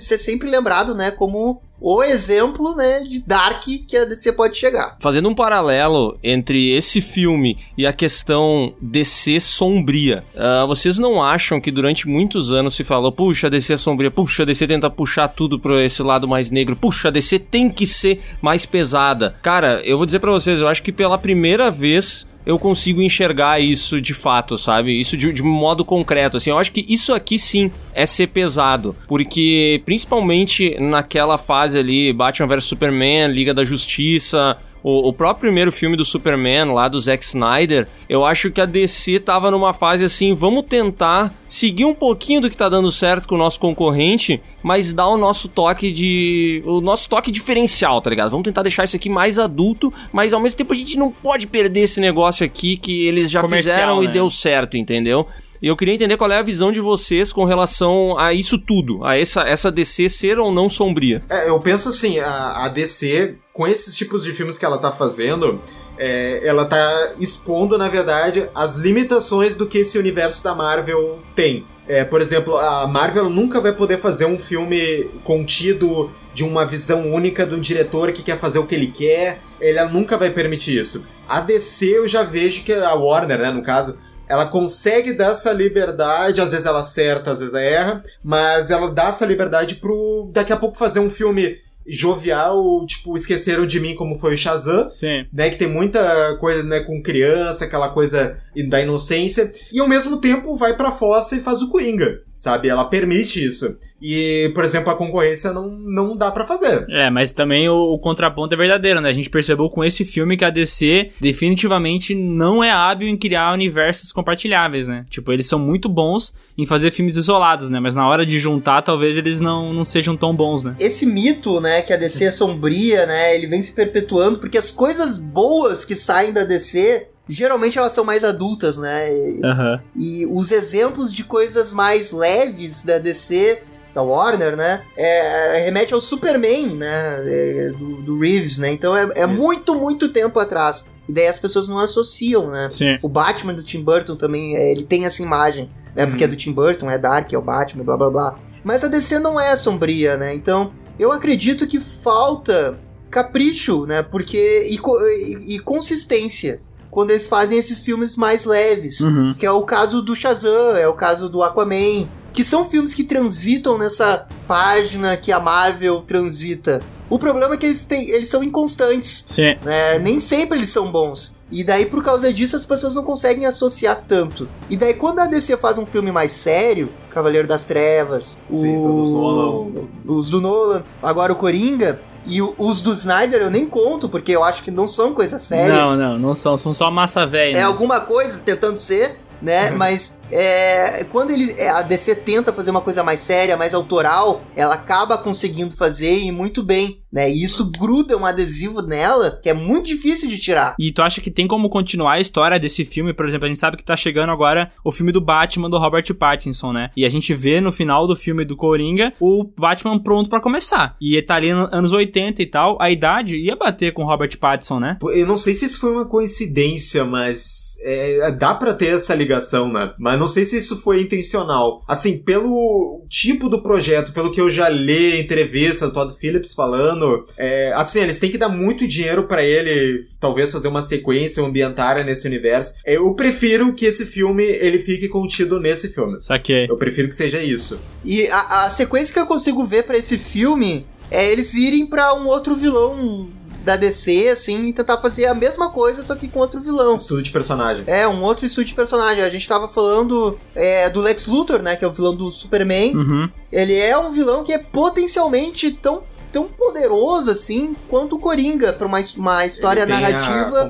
ser 0.00 0.18
sempre 0.18 0.50
lembrado, 0.50 0.92
né? 0.92 1.12
Como 1.12 1.62
o 1.80 2.02
exemplo, 2.02 2.74
né? 2.74 3.00
De 3.00 3.20
Dark 3.20 3.62
que 3.62 3.96
a 3.96 4.04
DC 4.04 4.32
pode 4.32 4.56
chegar. 4.56 4.96
Fazendo 4.98 5.28
um 5.28 5.34
paralelo 5.34 6.18
entre 6.22 6.72
esse 6.72 7.00
filme 7.00 7.58
e 7.78 7.86
a 7.86 7.92
questão 7.92 8.74
DC 8.80 9.38
sombria, 9.38 10.24
ah, 10.34 10.64
vocês 10.66 10.98
não 10.98 11.22
acham 11.22 11.60
que 11.60 11.70
durante 11.70 12.08
muitos 12.08 12.50
anos 12.50 12.74
se 12.74 12.82
falou, 12.82 13.12
puxa, 13.12 13.46
a 13.46 13.50
DC 13.50 13.74
é 13.74 13.76
sombria, 13.76 14.10
puxa, 14.10 14.42
a 14.42 14.46
DC 14.46 14.66
tenta 14.66 14.90
puxar 14.90 15.28
tudo 15.28 15.60
pra 15.60 15.84
esse 15.84 16.02
lado 16.02 16.26
mais 16.26 16.50
negro, 16.50 16.74
puxa, 16.74 17.08
a 17.08 17.10
DC 17.10 17.38
tem 17.38 17.70
que 17.70 17.86
ser 17.86 18.20
mais 18.42 18.66
pesada? 18.66 19.36
Cara, 19.42 19.80
eu 19.84 19.96
vou 19.96 20.06
dizer 20.06 20.18
pra 20.18 20.32
vocês, 20.32 20.58
eu 20.58 20.66
acho 20.66 20.82
que 20.82 20.90
pela 20.90 21.18
primeira 21.18 21.70
vez 21.70 22.26
eu 22.46 22.58
consigo 22.58 23.00
enxergar 23.00 23.60
isso 23.60 24.00
de 24.00 24.12
fato, 24.12 24.58
sabe? 24.58 24.98
Isso 24.98 25.16
de, 25.16 25.32
de 25.32 25.42
modo 25.42 25.84
concreto, 25.84 26.36
assim. 26.36 26.50
Eu 26.50 26.58
acho 26.58 26.72
que 26.72 26.84
isso 26.88 27.14
aqui 27.14 27.38
sim 27.38 27.70
é 27.94 28.06
ser 28.06 28.28
pesado, 28.28 28.94
porque 29.08 29.82
principalmente 29.84 30.78
naquela 30.80 31.38
fase 31.38 31.78
ali, 31.78 32.12
Batman 32.12 32.48
vs 32.48 32.64
Superman, 32.64 33.32
Liga 33.32 33.54
da 33.54 33.64
Justiça, 33.64 34.56
o, 34.84 35.08
o 35.08 35.12
próprio 35.14 35.48
primeiro 35.48 35.72
filme 35.72 35.96
do 35.96 36.04
Superman, 36.04 36.66
lá 36.66 36.88
do 36.88 37.00
Zack 37.00 37.24
Snyder, 37.24 37.88
eu 38.06 38.22
acho 38.22 38.50
que 38.50 38.60
a 38.60 38.66
DC 38.66 39.18
tava 39.18 39.50
numa 39.50 39.72
fase 39.72 40.04
assim, 40.04 40.34
vamos 40.34 40.66
tentar 40.68 41.32
seguir 41.48 41.86
um 41.86 41.94
pouquinho 41.94 42.42
do 42.42 42.50
que 42.50 42.56
tá 42.56 42.68
dando 42.68 42.92
certo 42.92 43.26
com 43.26 43.34
o 43.34 43.38
nosso 43.38 43.58
concorrente, 43.58 44.42
mas 44.62 44.92
dar 44.92 45.08
o 45.08 45.16
nosso 45.16 45.48
toque 45.48 45.90
de. 45.90 46.62
o 46.66 46.82
nosso 46.82 47.08
toque 47.08 47.32
diferencial, 47.32 48.02
tá 48.02 48.10
ligado? 48.10 48.30
Vamos 48.30 48.44
tentar 48.44 48.62
deixar 48.62 48.84
isso 48.84 48.94
aqui 48.94 49.08
mais 49.08 49.38
adulto, 49.38 49.90
mas 50.12 50.34
ao 50.34 50.40
mesmo 50.40 50.58
tempo 50.58 50.74
a 50.74 50.76
gente 50.76 50.98
não 50.98 51.10
pode 51.10 51.46
perder 51.46 51.80
esse 51.80 51.98
negócio 51.98 52.44
aqui 52.44 52.76
que 52.76 53.06
eles 53.06 53.30
já 53.30 53.40
Comercial, 53.40 53.74
fizeram 53.74 54.02
e 54.02 54.06
né? 54.06 54.12
deu 54.12 54.28
certo, 54.28 54.76
entendeu? 54.76 55.26
E 55.64 55.66
eu 55.66 55.78
queria 55.78 55.94
entender 55.94 56.18
qual 56.18 56.30
é 56.30 56.36
a 56.36 56.42
visão 56.42 56.70
de 56.70 56.78
vocês 56.78 57.32
com 57.32 57.46
relação 57.46 58.18
a 58.18 58.34
isso 58.34 58.58
tudo, 58.58 59.02
a 59.02 59.16
essa, 59.16 59.44
essa 59.44 59.72
DC 59.72 60.10
ser 60.10 60.38
ou 60.38 60.52
não 60.52 60.68
sombria. 60.68 61.22
É, 61.26 61.48
eu 61.48 61.58
penso 61.58 61.88
assim, 61.88 62.18
a, 62.18 62.66
a 62.66 62.68
DC, 62.68 63.36
com 63.50 63.66
esses 63.66 63.96
tipos 63.96 64.24
de 64.24 64.34
filmes 64.34 64.58
que 64.58 64.64
ela 64.66 64.76
tá 64.76 64.92
fazendo, 64.92 65.58
é, 65.96 66.46
ela 66.46 66.66
tá 66.66 67.14
expondo, 67.18 67.78
na 67.78 67.88
verdade, 67.88 68.46
as 68.54 68.76
limitações 68.76 69.56
do 69.56 69.66
que 69.66 69.78
esse 69.78 69.98
universo 69.98 70.44
da 70.44 70.54
Marvel 70.54 71.20
tem. 71.34 71.64
É, 71.88 72.04
por 72.04 72.20
exemplo, 72.20 72.58
a 72.58 72.86
Marvel 72.86 73.30
nunca 73.30 73.58
vai 73.58 73.72
poder 73.72 73.96
fazer 73.96 74.26
um 74.26 74.38
filme 74.38 75.10
contido 75.24 76.10
de 76.34 76.44
uma 76.44 76.66
visão 76.66 77.10
única 77.10 77.46
de 77.46 77.54
um 77.54 77.60
diretor 77.60 78.12
que 78.12 78.22
quer 78.22 78.38
fazer 78.38 78.58
o 78.58 78.66
que 78.66 78.74
ele 78.74 78.88
quer. 78.88 79.40
Ela 79.58 79.86
nunca 79.86 80.18
vai 80.18 80.28
permitir 80.28 80.78
isso. 80.78 81.04
A 81.26 81.40
DC 81.40 81.86
eu 81.86 82.06
já 82.06 82.22
vejo 82.22 82.64
que 82.64 82.72
a 82.74 82.92
Warner, 82.92 83.38
né, 83.38 83.50
no 83.50 83.62
caso, 83.62 83.96
ela 84.28 84.46
consegue 84.46 85.12
dar 85.12 85.32
essa 85.32 85.52
liberdade, 85.52 86.40
às 86.40 86.50
vezes 86.50 86.66
ela 86.66 86.80
acerta, 86.80 87.32
às 87.32 87.40
vezes 87.40 87.54
ela 87.54 87.62
erra, 87.62 88.02
mas 88.22 88.70
ela 88.70 88.90
dá 88.90 89.08
essa 89.08 89.26
liberdade 89.26 89.76
pro 89.76 90.30
daqui 90.32 90.52
a 90.52 90.56
pouco 90.56 90.76
fazer 90.76 91.00
um 91.00 91.10
filme 91.10 91.58
jovial, 91.86 92.84
tipo, 92.86 93.16
esqueceram 93.16 93.66
de 93.66 93.80
mim 93.80 93.94
como 93.94 94.18
foi 94.18 94.34
o 94.34 94.38
Shazam, 94.38 94.88
Sim. 94.88 95.26
né, 95.32 95.50
que 95.50 95.58
tem 95.58 95.68
muita 95.68 96.36
coisa, 96.38 96.62
né, 96.62 96.80
com 96.80 97.02
criança, 97.02 97.64
aquela 97.64 97.88
coisa 97.88 98.38
da 98.68 98.80
inocência, 98.80 99.52
e 99.72 99.80
ao 99.80 99.88
mesmo 99.88 100.18
tempo 100.18 100.56
vai 100.56 100.76
pra 100.76 100.92
fossa 100.92 101.36
e 101.36 101.40
faz 101.40 101.60
o 101.60 101.68
Coringa, 101.68 102.22
sabe? 102.34 102.68
Ela 102.68 102.84
permite 102.84 103.44
isso. 103.44 103.76
E, 104.00 104.50
por 104.54 104.64
exemplo, 104.64 104.90
a 104.90 104.96
concorrência 104.96 105.52
não, 105.52 105.68
não 105.68 106.16
dá 106.16 106.30
pra 106.30 106.46
fazer. 106.46 106.86
É, 106.90 107.10
mas 107.10 107.32
também 107.32 107.68
o, 107.68 107.74
o 107.74 107.98
contraponto 107.98 108.54
é 108.54 108.56
verdadeiro, 108.56 109.00
né? 109.00 109.08
A 109.08 109.12
gente 109.12 109.30
percebeu 109.30 109.68
com 109.68 109.82
esse 109.82 110.04
filme 110.04 110.36
que 110.36 110.44
a 110.44 110.50
DC 110.50 111.10
definitivamente 111.20 112.14
não 112.14 112.62
é 112.62 112.70
hábil 112.70 113.08
em 113.08 113.16
criar 113.16 113.52
universos 113.52 114.12
compartilháveis, 114.12 114.88
né? 114.88 115.04
Tipo, 115.10 115.32
eles 115.32 115.46
são 115.46 115.58
muito 115.58 115.88
bons 115.88 116.34
em 116.56 116.66
fazer 116.66 116.90
filmes 116.90 117.16
isolados, 117.16 117.70
né? 117.70 117.80
Mas 117.80 117.96
na 117.96 118.06
hora 118.06 118.24
de 118.24 118.38
juntar, 118.38 118.82
talvez 118.82 119.16
eles 119.16 119.40
não, 119.40 119.72
não 119.72 119.84
sejam 119.84 120.16
tão 120.16 120.34
bons, 120.34 120.64
né? 120.64 120.76
Esse 120.78 121.06
mito, 121.06 121.60
né, 121.60 121.73
que 121.82 121.92
a 121.92 121.96
DC 121.96 122.24
é 122.24 122.30
sombria, 122.30 123.06
né, 123.06 123.34
ele 123.34 123.46
vem 123.46 123.62
se 123.62 123.72
perpetuando 123.72 124.38
porque 124.38 124.58
as 124.58 124.70
coisas 124.70 125.16
boas 125.16 125.84
que 125.84 125.96
saem 125.96 126.32
da 126.32 126.44
DC, 126.44 127.08
geralmente 127.28 127.78
elas 127.78 127.92
são 127.92 128.04
mais 128.04 128.24
adultas, 128.24 128.78
né? 128.78 129.12
E, 129.12 129.40
Aham. 129.44 129.82
e 129.96 130.26
os 130.26 130.50
exemplos 130.50 131.12
de 131.12 131.24
coisas 131.24 131.72
mais 131.72 132.12
leves 132.12 132.82
da 132.82 132.98
DC, 132.98 133.62
da 133.94 134.02
Warner, 134.02 134.56
né, 134.56 134.82
é, 134.96 135.62
remete 135.64 135.94
ao 135.94 136.00
Superman, 136.00 136.74
né, 136.74 137.22
é, 137.26 137.68
do, 137.70 138.02
do 138.02 138.18
Reeves, 138.18 138.58
né? 138.58 138.70
Então 138.70 138.96
é, 138.96 139.08
é 139.14 139.26
muito, 139.26 139.74
muito 139.74 140.08
tempo 140.08 140.38
atrás. 140.38 140.86
E 141.08 141.12
daí 141.12 141.26
as 141.26 141.38
pessoas 141.38 141.68
não 141.68 141.78
associam, 141.78 142.50
né? 142.50 142.68
Sim. 142.70 142.98
O 143.02 143.08
Batman 143.08 143.52
do 143.52 143.62
Tim 143.62 143.82
Burton 143.82 144.16
também, 144.16 144.56
é, 144.56 144.72
ele 144.72 144.84
tem 144.84 145.04
essa 145.04 145.22
imagem, 145.22 145.70
né? 145.94 146.06
Porque 146.06 146.24
é 146.24 146.26
do 146.26 146.36
Tim 146.36 146.52
Burton, 146.52 146.90
é 146.90 146.98
Dark, 146.98 147.32
é 147.32 147.38
o 147.38 147.42
Batman, 147.42 147.84
blá 147.84 147.96
blá 147.96 148.10
blá. 148.10 148.38
Mas 148.64 148.82
a 148.82 148.88
DC 148.88 149.18
não 149.18 149.38
é 149.38 149.54
sombria, 149.56 150.16
né? 150.16 150.34
Então, 150.34 150.72
eu 150.98 151.12
acredito 151.12 151.66
que 151.66 151.78
falta 151.80 152.78
capricho, 153.10 153.86
né? 153.86 154.02
Porque. 154.02 154.68
E, 154.68 154.76
e- 154.76 155.54
e 155.56 155.58
consistência. 155.60 156.60
Quando 156.90 157.10
eles 157.10 157.26
fazem 157.26 157.58
esses 157.58 157.84
filmes 157.84 158.16
mais 158.16 158.44
leves. 158.44 159.00
Uhum. 159.00 159.34
Que 159.36 159.44
é 159.44 159.50
o 159.50 159.62
caso 159.62 160.00
do 160.00 160.14
Shazam, 160.14 160.76
é 160.76 160.86
o 160.86 160.92
caso 160.94 161.28
do 161.28 161.42
Aquaman. 161.42 162.08
Que 162.32 162.42
são 162.44 162.64
filmes 162.64 162.94
que 162.94 163.04
transitam 163.04 163.76
nessa 163.78 164.28
página 164.46 165.16
que 165.16 165.30
a 165.32 165.38
Marvel 165.40 166.02
transita. 166.02 166.82
O 167.14 167.18
problema 167.18 167.54
é 167.54 167.56
que 167.56 167.66
eles, 167.66 167.84
têm, 167.84 168.10
eles 168.10 168.28
são 168.28 168.42
inconstantes 168.42 169.22
Sim. 169.26 169.56
né? 169.64 169.98
Nem 170.00 170.18
sempre 170.18 170.58
eles 170.58 170.70
são 170.70 170.90
bons. 170.90 171.38
E 171.50 171.62
daí, 171.62 171.86
por 171.86 172.02
causa 172.02 172.32
disso, 172.32 172.56
as 172.56 172.66
pessoas 172.66 172.94
não 172.94 173.04
conseguem 173.04 173.46
associar 173.46 174.02
tanto. 174.08 174.48
E 174.68 174.76
daí, 174.76 174.94
quando 174.94 175.20
a 175.20 175.26
DC 175.26 175.56
faz 175.58 175.78
um 175.78 175.86
filme 175.86 176.10
mais 176.10 176.32
sério, 176.32 176.88
Cavaleiro 177.10 177.46
das 177.46 177.66
Trevas, 177.66 178.42
Sim, 178.48 178.76
o... 178.78 178.82
dos 178.82 179.10
Nolan. 179.10 179.86
os 180.06 180.28
do 180.30 180.40
Nolan, 180.40 180.82
agora 181.00 181.32
o 181.32 181.36
Coringa, 181.36 182.00
e 182.26 182.42
o- 182.42 182.52
os 182.58 182.80
do 182.80 182.92
Snyder 182.92 183.42
eu 183.42 183.50
nem 183.50 183.64
conto, 183.66 184.08
porque 184.08 184.32
eu 184.32 184.42
acho 184.42 184.64
que 184.64 184.70
não 184.72 184.86
são 184.88 185.12
coisas 185.14 185.40
sérias. 185.42 185.90
Não, 185.90 185.96
não, 185.96 186.18
não 186.18 186.34
são. 186.34 186.56
São 186.56 186.74
só 186.74 186.90
massa 186.90 187.24
velha. 187.24 187.52
É 187.52 187.60
né? 187.60 187.62
alguma 187.62 188.00
coisa 188.00 188.40
tentando 188.44 188.76
ser, 188.76 189.20
né? 189.40 189.70
Uhum. 189.70 189.76
Mas 189.76 190.18
é, 190.34 191.04
quando 191.12 191.30
ele, 191.30 191.54
é, 191.56 191.68
a 191.68 191.82
DC 191.82 192.16
tenta 192.16 192.52
fazer 192.52 192.72
uma 192.72 192.80
coisa 192.80 193.04
mais 193.04 193.20
séria, 193.20 193.56
mais 193.56 193.72
autoral, 193.72 194.42
ela 194.56 194.74
acaba 194.74 195.16
conseguindo 195.16 195.76
fazer 195.76 196.18
e 196.18 196.32
muito 196.32 196.60
bem, 196.60 197.02
né? 197.12 197.30
E 197.30 197.44
isso 197.44 197.70
gruda 197.70 198.16
um 198.16 198.26
adesivo 198.26 198.82
nela 198.82 199.38
que 199.40 199.48
é 199.48 199.54
muito 199.54 199.86
difícil 199.86 200.28
de 200.28 200.36
tirar. 200.36 200.74
E 200.76 200.90
tu 200.90 201.02
acha 201.02 201.20
que 201.20 201.30
tem 201.30 201.46
como 201.46 201.68
continuar 201.68 202.14
a 202.14 202.20
história 202.20 202.58
desse 202.58 202.84
filme? 202.84 203.14
Por 203.14 203.26
exemplo, 203.26 203.46
a 203.46 203.48
gente 203.48 203.60
sabe 203.60 203.76
que 203.76 203.84
tá 203.84 203.96
chegando 203.96 204.30
agora 204.30 204.72
o 204.84 204.90
filme 204.90 205.12
do 205.12 205.20
Batman 205.20 205.70
do 205.70 205.78
Robert 205.78 206.12
Pattinson, 206.14 206.72
né? 206.72 206.90
E 206.96 207.06
a 207.06 207.08
gente 207.08 207.32
vê 207.32 207.60
no 207.60 207.70
final 207.70 208.08
do 208.08 208.16
filme 208.16 208.44
do 208.44 208.56
Coringa 208.56 209.12
o 209.20 209.44
Batman 209.56 210.02
pronto 210.02 210.28
para 210.28 210.40
começar. 210.40 210.96
E 211.00 211.14
ele 211.14 211.22
tá 211.22 211.36
ali 211.36 211.54
nos 211.54 211.72
anos 211.72 211.92
80 211.92 212.42
e 212.42 212.46
tal, 212.46 212.76
a 212.80 212.90
idade 212.90 213.36
ia 213.36 213.54
bater 213.54 213.92
com 213.92 214.02
o 214.02 214.06
Robert 214.06 214.36
Pattinson, 214.36 214.80
né? 214.80 214.98
Eu 215.14 215.26
não 215.28 215.36
sei 215.36 215.54
se 215.54 215.64
isso 215.64 215.78
foi 215.78 215.92
uma 215.92 216.08
coincidência, 216.08 217.04
mas 217.04 217.78
é, 217.84 218.32
dá 218.32 218.52
para 218.52 218.74
ter 218.74 218.96
essa 218.96 219.14
ligação, 219.14 219.72
né? 219.72 219.92
Mas 220.00 220.18
não 220.18 220.23
sei 220.28 220.44
se 220.44 220.56
isso 220.56 220.80
foi 220.80 221.00
intencional. 221.00 221.82
Assim, 221.88 222.18
pelo 222.18 223.04
tipo 223.08 223.48
do 223.48 223.62
projeto, 223.62 224.12
pelo 224.12 224.30
que 224.30 224.40
eu 224.40 224.50
já 224.50 224.68
li 224.68 225.20
entrevista 225.20 225.86
do 225.86 225.92
Todd 225.92 226.12
Phillips 226.14 226.52
falando, 226.52 227.24
é, 227.38 227.72
assim, 227.74 228.00
eles 228.00 228.18
têm 228.18 228.30
que 228.30 228.38
dar 228.38 228.48
muito 228.48 228.86
dinheiro 228.86 229.26
para 229.26 229.42
ele, 229.42 230.04
talvez 230.20 230.52
fazer 230.52 230.68
uma 230.68 230.82
sequência 230.82 231.42
ambientária 231.42 232.04
nesse 232.04 232.26
universo. 232.26 232.74
Eu 232.84 233.14
prefiro 233.14 233.74
que 233.74 233.86
esse 233.86 234.04
filme 234.06 234.42
ele 234.42 234.78
fique 234.78 235.08
contido 235.08 235.60
nesse 235.60 235.88
filme. 235.88 236.20
Saquei. 236.20 236.66
Eu 236.68 236.76
prefiro 236.76 237.08
que 237.08 237.16
seja 237.16 237.42
isso. 237.42 237.78
E 238.04 238.26
a, 238.28 238.64
a 238.64 238.70
sequência 238.70 239.12
que 239.12 239.20
eu 239.20 239.26
consigo 239.26 239.64
ver 239.64 239.84
para 239.84 239.96
esse 239.96 240.18
filme 240.18 240.86
é 241.10 241.30
eles 241.30 241.54
irem 241.54 241.86
para 241.86 242.14
um 242.14 242.26
outro 242.26 242.56
vilão 242.56 243.28
da 243.64 243.76
DC, 243.76 244.28
assim, 244.28 244.66
e 244.66 244.72
tentar 244.72 244.98
fazer 244.98 245.26
a 245.26 245.34
mesma 245.34 245.70
coisa, 245.70 246.02
só 246.02 246.14
que 246.14 246.28
com 246.28 246.38
outro 246.38 246.60
vilão. 246.60 246.94
Estudo 246.94 247.22
de 247.22 247.30
personagem. 247.30 247.84
É, 247.86 248.06
um 248.06 248.22
outro 248.22 248.44
estudo 248.44 248.66
de 248.66 248.74
personagem. 248.74 249.24
A 249.24 249.28
gente 249.28 249.48
tava 249.48 249.66
falando 249.66 250.38
é, 250.54 250.90
do 250.90 251.00
Lex 251.00 251.26
Luthor, 251.26 251.62
né, 251.62 251.74
que 251.74 251.84
é 251.84 251.88
o 251.88 251.92
vilão 251.92 252.14
do 252.14 252.30
Superman. 252.30 252.94
Uhum. 252.94 253.30
Ele 253.50 253.74
é 253.74 253.96
um 253.96 254.12
vilão 254.12 254.44
que 254.44 254.52
é 254.52 254.58
potencialmente 254.58 255.72
tão 255.72 256.02
tão 256.30 256.48
poderoso 256.48 257.30
assim 257.30 257.76
quanto 257.88 258.16
o 258.16 258.18
Coringa 258.18 258.72
para 258.72 258.88
uma, 258.88 258.98
uma 259.16 259.46
história 259.46 259.86
narrativa 259.86 260.68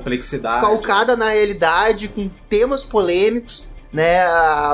calcada 0.61 1.15
na 1.15 1.29
realidade, 1.29 2.07
com 2.07 2.29
temas 2.47 2.85
polêmicos, 2.85 3.67
né? 3.91 4.23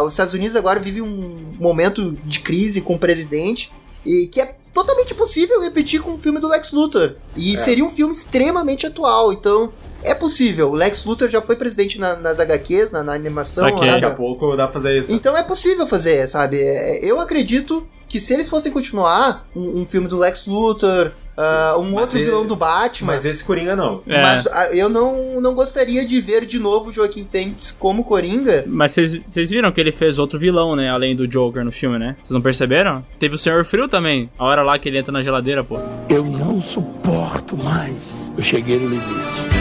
Os 0.02 0.16
Estados 0.16 0.34
Unidos 0.34 0.54
agora 0.54 0.82
vive 0.82 1.02
um 1.02 1.54
momento 1.58 2.12
de 2.26 2.42
crise 2.42 2.82
com 2.82 2.96
o 2.96 3.00
presidente 3.00 3.72
e 4.06 4.28
que 4.28 4.42
é 4.42 4.56
totalmente 4.74 5.14
possível 5.14 5.62
repetir 5.62 6.02
com 6.02 6.14
o 6.14 6.18
filme 6.18 6.40
do 6.40 6.48
Lex 6.48 6.72
Luthor. 6.72 7.16
E 7.36 7.54
É. 7.54 7.58
seria 7.58 7.84
um 7.86 7.90
filme 7.90 8.14
extremamente 8.14 8.86
atual, 8.88 9.32
então 9.34 9.72
é 10.04 10.14
possível. 10.16 10.70
O 10.70 10.74
Lex 10.76 11.04
Luthor 11.06 11.28
já 11.28 11.42
foi 11.42 11.56
presidente 11.56 12.00
na- 12.00 12.16
nas 12.16 12.40
HQs, 12.40 12.92
na, 12.92 13.04
na 13.04 13.14
animação. 13.14 13.64
Saquei. 13.66 13.88
Daqui 13.90 14.02
da- 14.02 14.08
a 14.08 14.12
pouco 14.12 14.56
dá 14.56 14.66
pra 14.66 14.74
fazer 14.74 15.00
isso. 15.00 15.14
então 15.14 15.36
é 15.38 15.44
possível 15.44 15.86
fazer, 15.88 16.28
sabe? 16.28 16.60
É, 16.62 17.00
Eu 17.06 17.20
acredito 17.20 17.88
que 18.08 18.20
se 18.20 18.34
eles 18.34 18.50
fossem 18.50 18.72
continuar 18.72 19.48
um, 19.56 19.82
um 19.82 19.86
filme 19.86 20.08
do 20.08 20.18
Lex 20.18 20.46
Luthor, 20.46 21.12
ah, 21.38 21.76
um 21.78 21.92
Mas 21.92 22.02
outro 22.02 22.18
ele- 22.18 22.26
vilão 22.26 22.46
do 22.46 22.56
Batman. 22.56 23.14
Mas 23.14 23.26
esse 23.26 23.44
Coringa 23.44 23.76
não. 23.76 24.02
É. 24.08 24.22
Mas 24.22 24.48
ah, 24.48 24.70
eu 24.76 24.90
não, 24.90 25.40
não 25.42 25.54
gostaria 25.54 26.06
de 26.06 26.20
ver 26.22 26.46
de 26.46 26.60
novo 26.60 26.90
o 26.90 26.92
Joaquim 26.92 27.26
Phoenix 27.30 27.72
como 27.72 28.04
Coringa. 28.04 28.64
Mas 28.68 28.92
vocês 28.92 29.20
vocês 29.28 29.50
viram 29.50 29.72
que 29.72 29.80
ele 29.82 29.92
fez 29.92 30.20
outro 30.20 30.38
vilão, 30.38 30.76
né? 30.76 30.90
Além 30.90 31.16
do 31.16 31.28
Joker 31.28 31.64
no 31.64 31.72
filme, 31.72 31.98
né? 31.98 32.16
Vocês 32.20 32.32
não 32.32 32.42
perceberam? 32.42 33.04
Teve 33.20 33.36
o 33.36 33.38
Senhor 33.38 33.64
Frio 33.66 33.88
também. 33.88 34.30
A 34.38 34.46
hora 34.46 34.62
lá 34.64 34.78
que 34.78 34.88
ele 34.90 34.98
entra 35.00 35.12
na 35.12 35.22
geladeira, 35.24 35.64
pô. 35.64 35.80
Eu 36.10 36.24
não 36.24 36.62
suporto 36.62 37.56
mais. 37.58 38.32
Eu 38.38 38.44
cheguei 38.44 38.78
no 38.78 38.90
limite. 38.90 39.52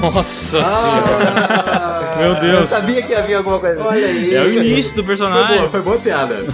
Nossa 0.00 0.60
Ah, 0.62 2.16
Meu 2.18 2.34
Eu 2.34 2.40
Deus. 2.40 2.68
sabia 2.70 3.02
que 3.02 3.14
havia 3.14 3.38
alguma 3.38 3.58
coisa. 3.58 3.82
Olha 3.82 4.06
aí. 4.06 4.34
É 4.34 4.42
o 4.42 4.52
início 4.62 4.94
do 4.96 5.02
Foi 5.02 5.16
personagem. 5.16 5.56
boa, 5.58 5.70
foi 5.70 5.80
boa 5.82 5.98
piada. 5.98 6.44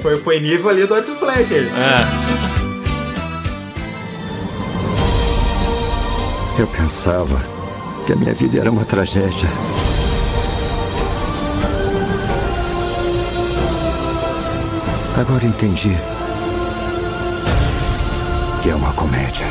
foi, 0.00 0.16
foi 0.16 0.38
nível 0.40 0.68
ali 0.70 0.86
do 0.86 0.94
Arthur 0.94 1.16
Flecker. 1.16 1.64
É. 1.74 2.69
Eu 6.60 6.66
pensava 6.66 7.40
que 8.04 8.12
a 8.12 8.16
minha 8.16 8.34
vida 8.34 8.60
era 8.60 8.70
uma 8.70 8.84
tragédia. 8.84 9.48
Agora 15.18 15.46
entendi 15.46 15.96
que 18.62 18.68
é 18.68 18.74
uma 18.74 18.92
comédia. 18.92 19.46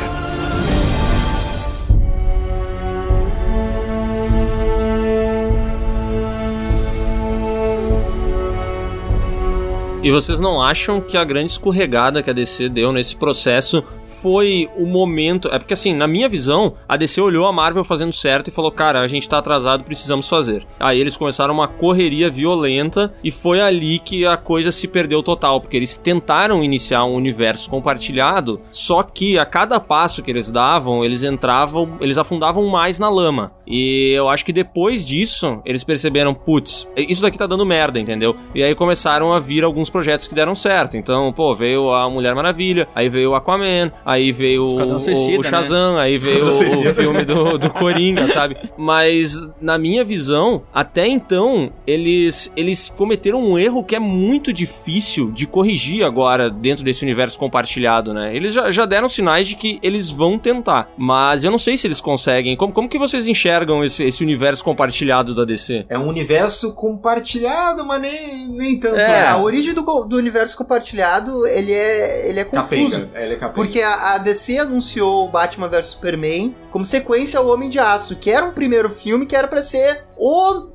E 10.00 10.12
vocês 10.12 10.38
não 10.38 10.62
acham 10.62 11.00
que 11.00 11.16
a 11.16 11.24
grande 11.24 11.50
escorregada 11.50 12.22
que 12.22 12.30
a 12.30 12.32
DC 12.32 12.68
deu 12.68 12.92
nesse 12.92 13.16
processo 13.16 13.84
foi 14.10 14.68
o 14.76 14.86
momento. 14.86 15.48
É 15.48 15.58
porque, 15.58 15.74
assim, 15.74 15.94
na 15.94 16.06
minha 16.06 16.28
visão, 16.28 16.74
a 16.88 16.96
DC 16.96 17.20
olhou 17.20 17.46
a 17.46 17.52
Marvel 17.52 17.84
fazendo 17.84 18.12
certo 18.12 18.48
e 18.48 18.50
falou: 18.50 18.70
cara, 18.70 19.00
a 19.00 19.06
gente 19.06 19.28
tá 19.28 19.38
atrasado, 19.38 19.84
precisamos 19.84 20.28
fazer. 20.28 20.66
Aí 20.78 21.00
eles 21.00 21.16
começaram 21.16 21.54
uma 21.54 21.68
correria 21.68 22.30
violenta 22.30 23.12
e 23.22 23.30
foi 23.30 23.60
ali 23.60 23.98
que 23.98 24.26
a 24.26 24.36
coisa 24.36 24.72
se 24.72 24.88
perdeu 24.88 25.22
total, 25.22 25.60
porque 25.60 25.76
eles 25.76 25.96
tentaram 25.96 26.64
iniciar 26.64 27.04
um 27.04 27.14
universo 27.14 27.70
compartilhado, 27.70 28.60
só 28.70 29.02
que 29.02 29.38
a 29.38 29.46
cada 29.46 29.78
passo 29.78 30.22
que 30.22 30.30
eles 30.30 30.50
davam, 30.50 31.04
eles 31.04 31.22
entravam, 31.22 31.96
eles 32.00 32.18
afundavam 32.18 32.66
mais 32.66 32.98
na 32.98 33.08
lama. 33.08 33.52
E 33.66 34.12
eu 34.12 34.28
acho 34.28 34.44
que 34.44 34.52
depois 34.52 35.06
disso, 35.06 35.60
eles 35.64 35.84
perceberam: 35.84 36.34
putz, 36.34 36.90
isso 36.96 37.22
daqui 37.22 37.38
tá 37.38 37.46
dando 37.46 37.64
merda, 37.64 38.00
entendeu? 38.00 38.34
E 38.54 38.62
aí 38.62 38.74
começaram 38.74 39.32
a 39.32 39.38
vir 39.38 39.62
alguns 39.62 39.88
projetos 39.88 40.26
que 40.26 40.34
deram 40.34 40.54
certo. 40.54 40.96
Então, 40.96 41.32
pô, 41.32 41.54
veio 41.54 41.92
a 41.92 42.10
Mulher 42.10 42.34
Maravilha, 42.34 42.88
aí 42.94 43.08
veio 43.08 43.30
o 43.30 43.34
Aquaman, 43.34 43.92
aí 44.04 44.32
veio 44.32 44.64
o, 44.64 44.98
Suicida, 45.00 45.38
o 45.38 45.42
né? 45.42 45.50
Shazam, 45.50 45.98
aí 45.98 46.18
veio 46.18 46.48
o, 46.48 46.52
filme 46.94 47.24
do, 47.24 47.58
do 47.58 47.70
Coringa, 47.74 48.28
sabe? 48.28 48.56
Mas, 48.76 49.48
na 49.60 49.78
minha 49.78 50.04
visão, 50.04 50.62
até 50.72 51.06
então, 51.06 51.72
eles, 51.86 52.52
eles 52.56 52.92
cometeram 52.96 53.42
um 53.42 53.58
erro 53.58 53.84
que 53.84 53.96
é 53.96 54.00
muito 54.00 54.52
difícil 54.52 55.30
de 55.30 55.46
corrigir 55.46 56.04
agora 56.04 56.50
dentro 56.50 56.84
desse 56.84 57.02
universo 57.02 57.38
compartilhado, 57.38 58.12
né? 58.12 58.34
Eles 58.34 58.54
já, 58.54 58.70
já 58.70 58.86
deram 58.86 59.08
sinais 59.08 59.48
de 59.48 59.54
que 59.54 59.78
eles 59.82 60.10
vão 60.10 60.38
tentar, 60.38 60.90
mas 60.96 61.44
eu 61.44 61.50
não 61.50 61.58
sei 61.58 61.76
se 61.76 61.86
eles 61.86 62.00
conseguem. 62.00 62.56
Como, 62.56 62.72
como 62.72 62.88
que 62.88 62.98
vocês 62.98 63.26
enxergam 63.26 63.84
esse, 63.84 64.04
esse 64.04 64.22
universo 64.22 64.64
compartilhado 64.64 65.34
da 65.34 65.44
DC? 65.44 65.86
É 65.88 65.98
um 65.98 66.08
universo 66.08 66.74
compartilhado, 66.74 67.84
mas 67.84 68.00
nem, 68.00 68.48
nem 68.48 68.80
tanto. 68.80 68.96
É, 68.96 69.08
né? 69.08 69.26
a 69.28 69.38
origem 69.38 69.74
do, 69.74 69.82
do 70.04 70.16
universo 70.16 70.56
compartilhado, 70.56 71.46
ele 71.46 71.72
é, 71.72 72.28
ele 72.28 72.40
é 72.40 72.44
confuso. 72.44 73.00
Capenga. 73.00 73.10
É, 73.14 73.24
Ele 73.24 73.34
é 73.34 73.36
capenga. 73.36 73.54
Porque 73.54 73.80
a, 73.82 73.89
a 74.14 74.18
DC 74.18 74.58
anunciou 74.58 75.26
o 75.26 75.28
Batman 75.28 75.68
vs 75.68 75.88
Superman 75.88 76.54
como 76.70 76.84
sequência 76.84 77.38
ao 77.38 77.48
Homem 77.48 77.68
de 77.68 77.78
Aço, 77.78 78.16
que 78.16 78.30
era 78.30 78.46
um 78.46 78.52
primeiro 78.52 78.90
filme 78.90 79.26
que 79.26 79.36
era 79.36 79.48
pra 79.48 79.62
ser 79.62 80.04
o 80.16 80.70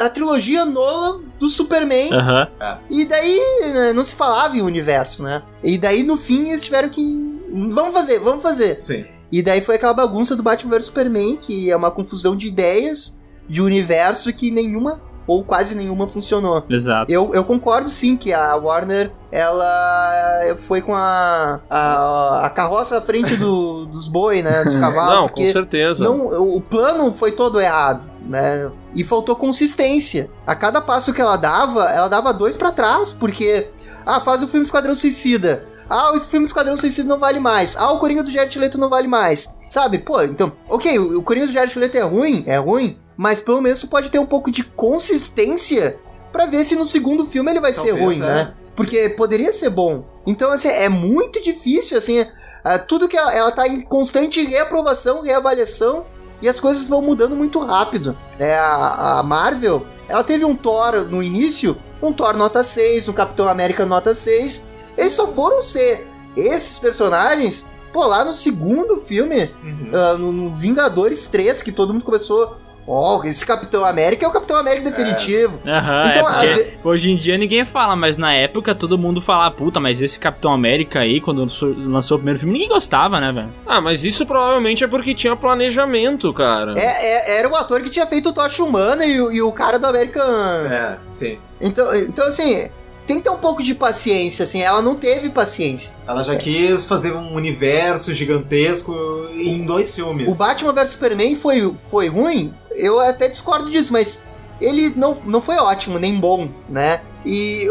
a 0.00 0.08
trilogia 0.08 0.64
Nolan 0.64 1.22
do 1.38 1.48
Superman. 1.48 2.12
Aham. 2.12 2.48
E 2.88 3.04
daí 3.04 3.40
né, 3.74 3.92
não 3.92 4.04
se 4.04 4.14
falava 4.14 4.56
em 4.56 4.62
universo, 4.62 5.22
né? 5.22 5.42
E 5.62 5.76
daí 5.76 6.02
no 6.02 6.16
fim 6.16 6.48
eles 6.48 6.62
tiveram 6.62 6.88
que 6.88 7.02
vamos 7.50 7.92
fazer, 7.92 8.20
vamos 8.20 8.42
fazer. 8.42 8.80
Sim. 8.80 9.04
E 9.30 9.42
daí 9.42 9.60
foi 9.60 9.74
aquela 9.74 9.92
bagunça 9.92 10.36
do 10.36 10.42
Batman 10.42 10.70
vs 10.76 10.86
Superman, 10.86 11.36
que 11.36 11.70
é 11.70 11.76
uma 11.76 11.90
confusão 11.90 12.36
de 12.36 12.46
ideias 12.46 13.20
de 13.48 13.60
universo 13.60 14.32
que 14.32 14.50
nenhuma 14.50 15.00
ou 15.26 15.42
quase 15.44 15.74
nenhuma 15.74 16.06
funcionou. 16.06 16.64
Exato. 16.70 17.10
Eu, 17.10 17.34
eu 17.34 17.44
concordo 17.44 17.88
sim 17.88 18.16
que 18.16 18.32
a 18.32 18.54
Warner 18.56 19.10
ela 19.32 20.54
foi 20.56 20.80
com 20.80 20.94
a, 20.94 21.60
a, 21.68 22.46
a 22.46 22.50
carroça 22.50 22.98
à 22.98 23.00
frente 23.00 23.36
do- 23.36 23.86
dos 23.90 24.08
boi, 24.08 24.42
né? 24.42 24.64
Dos 24.64 24.76
cavalos. 24.76 25.14
não, 25.14 25.28
com 25.28 25.52
certeza. 25.52 26.04
não, 26.04 26.24
o 26.54 26.60
plano 26.60 27.10
foi 27.12 27.32
todo 27.32 27.60
errado, 27.60 28.08
né? 28.22 28.70
E 28.94 29.02
faltou 29.04 29.36
consistência. 29.36 30.30
A 30.46 30.54
cada 30.54 30.80
passo 30.80 31.12
que 31.12 31.20
ela 31.20 31.36
dava, 31.36 31.84
ela 31.90 32.08
dava 32.08 32.32
dois 32.32 32.56
pra 32.56 32.70
trás, 32.72 33.12
porque 33.12 33.70
ah, 34.04 34.20
faz 34.20 34.42
o 34.42 34.48
filme 34.48 34.64
Esquadrão 34.64 34.94
Suicida. 34.94 35.64
Ah, 35.88 36.12
o 36.12 36.20
filme 36.20 36.46
Esquadrão 36.46 36.76
Suicida 36.76 37.08
não 37.08 37.18
vale 37.18 37.38
mais. 37.38 37.76
Ah, 37.76 37.92
o 37.92 37.98
Coringa 37.98 38.22
do 38.22 38.30
Jared 38.30 38.58
Leto 38.58 38.78
não 38.78 38.88
vale 38.88 39.06
mais. 39.06 39.54
Sabe? 39.70 39.98
Pô, 39.98 40.22
então, 40.22 40.52
OK, 40.68 40.98
o, 40.98 41.18
o 41.18 41.22
Coringa 41.22 41.46
do 41.46 41.52
Jared 41.52 41.78
Leto 41.78 41.96
é 41.96 42.00
ruim, 42.02 42.42
é 42.46 42.56
ruim, 42.56 42.96
mas 43.16 43.40
pelo 43.40 43.60
menos 43.60 43.80
tu 43.80 43.88
pode 43.88 44.10
ter 44.10 44.18
um 44.18 44.26
pouco 44.26 44.50
de 44.50 44.62
consistência 44.64 45.98
pra 46.32 46.46
ver 46.46 46.64
se 46.64 46.76
no 46.76 46.84
segundo 46.84 47.24
filme 47.26 47.50
ele 47.50 47.60
vai 47.60 47.72
ser 47.72 47.88
Talvez, 47.88 48.02
ruim, 48.02 48.16
é. 48.18 48.20
né? 48.20 48.54
Porque 48.74 49.08
poderia 49.10 49.52
ser 49.52 49.70
bom. 49.70 50.04
Então, 50.26 50.50
assim, 50.50 50.68
é 50.68 50.88
muito 50.88 51.42
difícil, 51.42 51.96
assim, 51.96 52.26
ah, 52.62 52.78
tudo 52.78 53.08
que 53.08 53.16
ela, 53.16 53.32
ela 53.34 53.50
tá 53.50 53.66
em 53.66 53.80
constante 53.80 54.44
reaprovação, 54.44 55.22
reavaliação, 55.22 56.04
e 56.42 56.48
as 56.48 56.60
coisas 56.60 56.86
vão 56.86 57.00
mudando 57.00 57.34
muito 57.34 57.58
rápido. 57.60 58.14
É, 58.38 58.54
a, 58.58 59.20
a 59.20 59.22
Marvel, 59.22 59.86
ela 60.06 60.22
teve 60.22 60.44
um 60.44 60.54
Thor 60.54 61.06
no 61.08 61.22
início, 61.22 61.74
um 62.02 62.12
Thor 62.12 62.36
nota 62.36 62.62
6, 62.62 63.08
um 63.08 63.14
Capitão 63.14 63.48
América 63.48 63.86
nota 63.86 64.12
6. 64.12 64.66
Eles 64.98 65.14
só 65.14 65.26
foram 65.26 65.62
ser 65.62 66.06
esses 66.36 66.78
personagens, 66.78 67.70
pô, 67.94 68.04
lá 68.04 68.22
no 68.26 68.34
segundo 68.34 68.98
filme, 68.98 69.50
Uhum. 69.62 69.90
ah, 69.94 70.18
no, 70.18 70.30
no 70.32 70.50
Vingadores 70.50 71.26
3, 71.28 71.62
que 71.62 71.72
todo 71.72 71.94
mundo 71.94 72.04
começou. 72.04 72.56
Ó, 72.88 73.22
esse 73.24 73.44
Capitão 73.44 73.84
América 73.84 74.24
é 74.24 74.28
o 74.28 74.32
Capitão 74.32 74.56
América 74.56 74.90
definitivo. 74.90 75.58
Aham, 75.66 76.04
Então, 76.08 76.28
é 76.28 76.32
porque 76.32 76.46
às 76.46 76.54
ve- 76.54 76.78
hoje 76.84 77.10
em 77.10 77.16
dia 77.16 77.36
ninguém 77.36 77.64
fala, 77.64 77.96
mas 77.96 78.16
na 78.16 78.32
época 78.32 78.74
todo 78.74 78.96
mundo 78.96 79.20
falava, 79.20 79.52
puta, 79.54 79.80
mas 79.80 80.00
esse 80.00 80.18
Capitão 80.20 80.52
América 80.52 81.00
aí, 81.00 81.20
quando 81.20 81.40
lançou, 81.40 82.16
o 82.16 82.18
primeiro 82.20 82.38
filme, 82.38 82.52
ninguém 82.52 82.68
gostava, 82.68 83.20
né, 83.20 83.32
velho? 83.32 83.48
Ah, 83.66 83.80
mas 83.80 84.04
isso 84.04 84.24
provavelmente 84.24 84.84
é 84.84 84.86
porque 84.86 85.14
tinha 85.14 85.34
planejamento, 85.34 86.32
cara. 86.32 86.74
É, 86.78 87.34
é- 87.34 87.38
era 87.38 87.48
o 87.48 87.56
ator 87.56 87.80
que 87.82 87.90
tinha 87.90 88.06
feito 88.06 88.28
o 88.28 88.32
Tocha 88.32 88.62
Humana 88.62 89.04
e, 89.04 89.20
o- 89.20 89.32
e 89.32 89.42
o 89.42 89.50
cara 89.50 89.78
do 89.78 89.86
American. 89.86 90.22
É, 90.66 90.98
sim. 91.08 91.38
Então, 91.60 91.94
então, 91.96 92.26
assim, 92.28 92.70
tem 93.06 93.18
que 93.18 93.24
ter 93.24 93.30
um 93.30 93.38
pouco 93.38 93.62
de 93.62 93.74
paciência, 93.74 94.42
assim. 94.42 94.60
Ela 94.60 94.82
não 94.82 94.96
teve 94.96 95.30
paciência. 95.30 95.92
Ela 96.06 96.22
já 96.22 96.36
quis 96.36 96.84
fazer 96.84 97.12
um 97.12 97.34
universo 97.34 98.12
gigantesco 98.12 98.92
em 99.34 99.64
dois 99.64 99.94
filmes. 99.94 100.26
O 100.28 100.34
Batman 100.34 100.72
vs 100.72 100.90
Superman 100.90 101.36
foi, 101.36 101.74
foi 101.90 102.08
ruim? 102.08 102.52
Eu 102.72 103.00
até 103.00 103.28
discordo 103.28 103.70
disso, 103.70 103.92
mas 103.92 104.22
ele 104.60 104.92
não, 104.96 105.16
não 105.24 105.40
foi 105.40 105.56
ótimo, 105.56 105.98
nem 105.98 106.18
bom, 106.18 106.48
né? 106.68 107.00
E, 107.24 107.66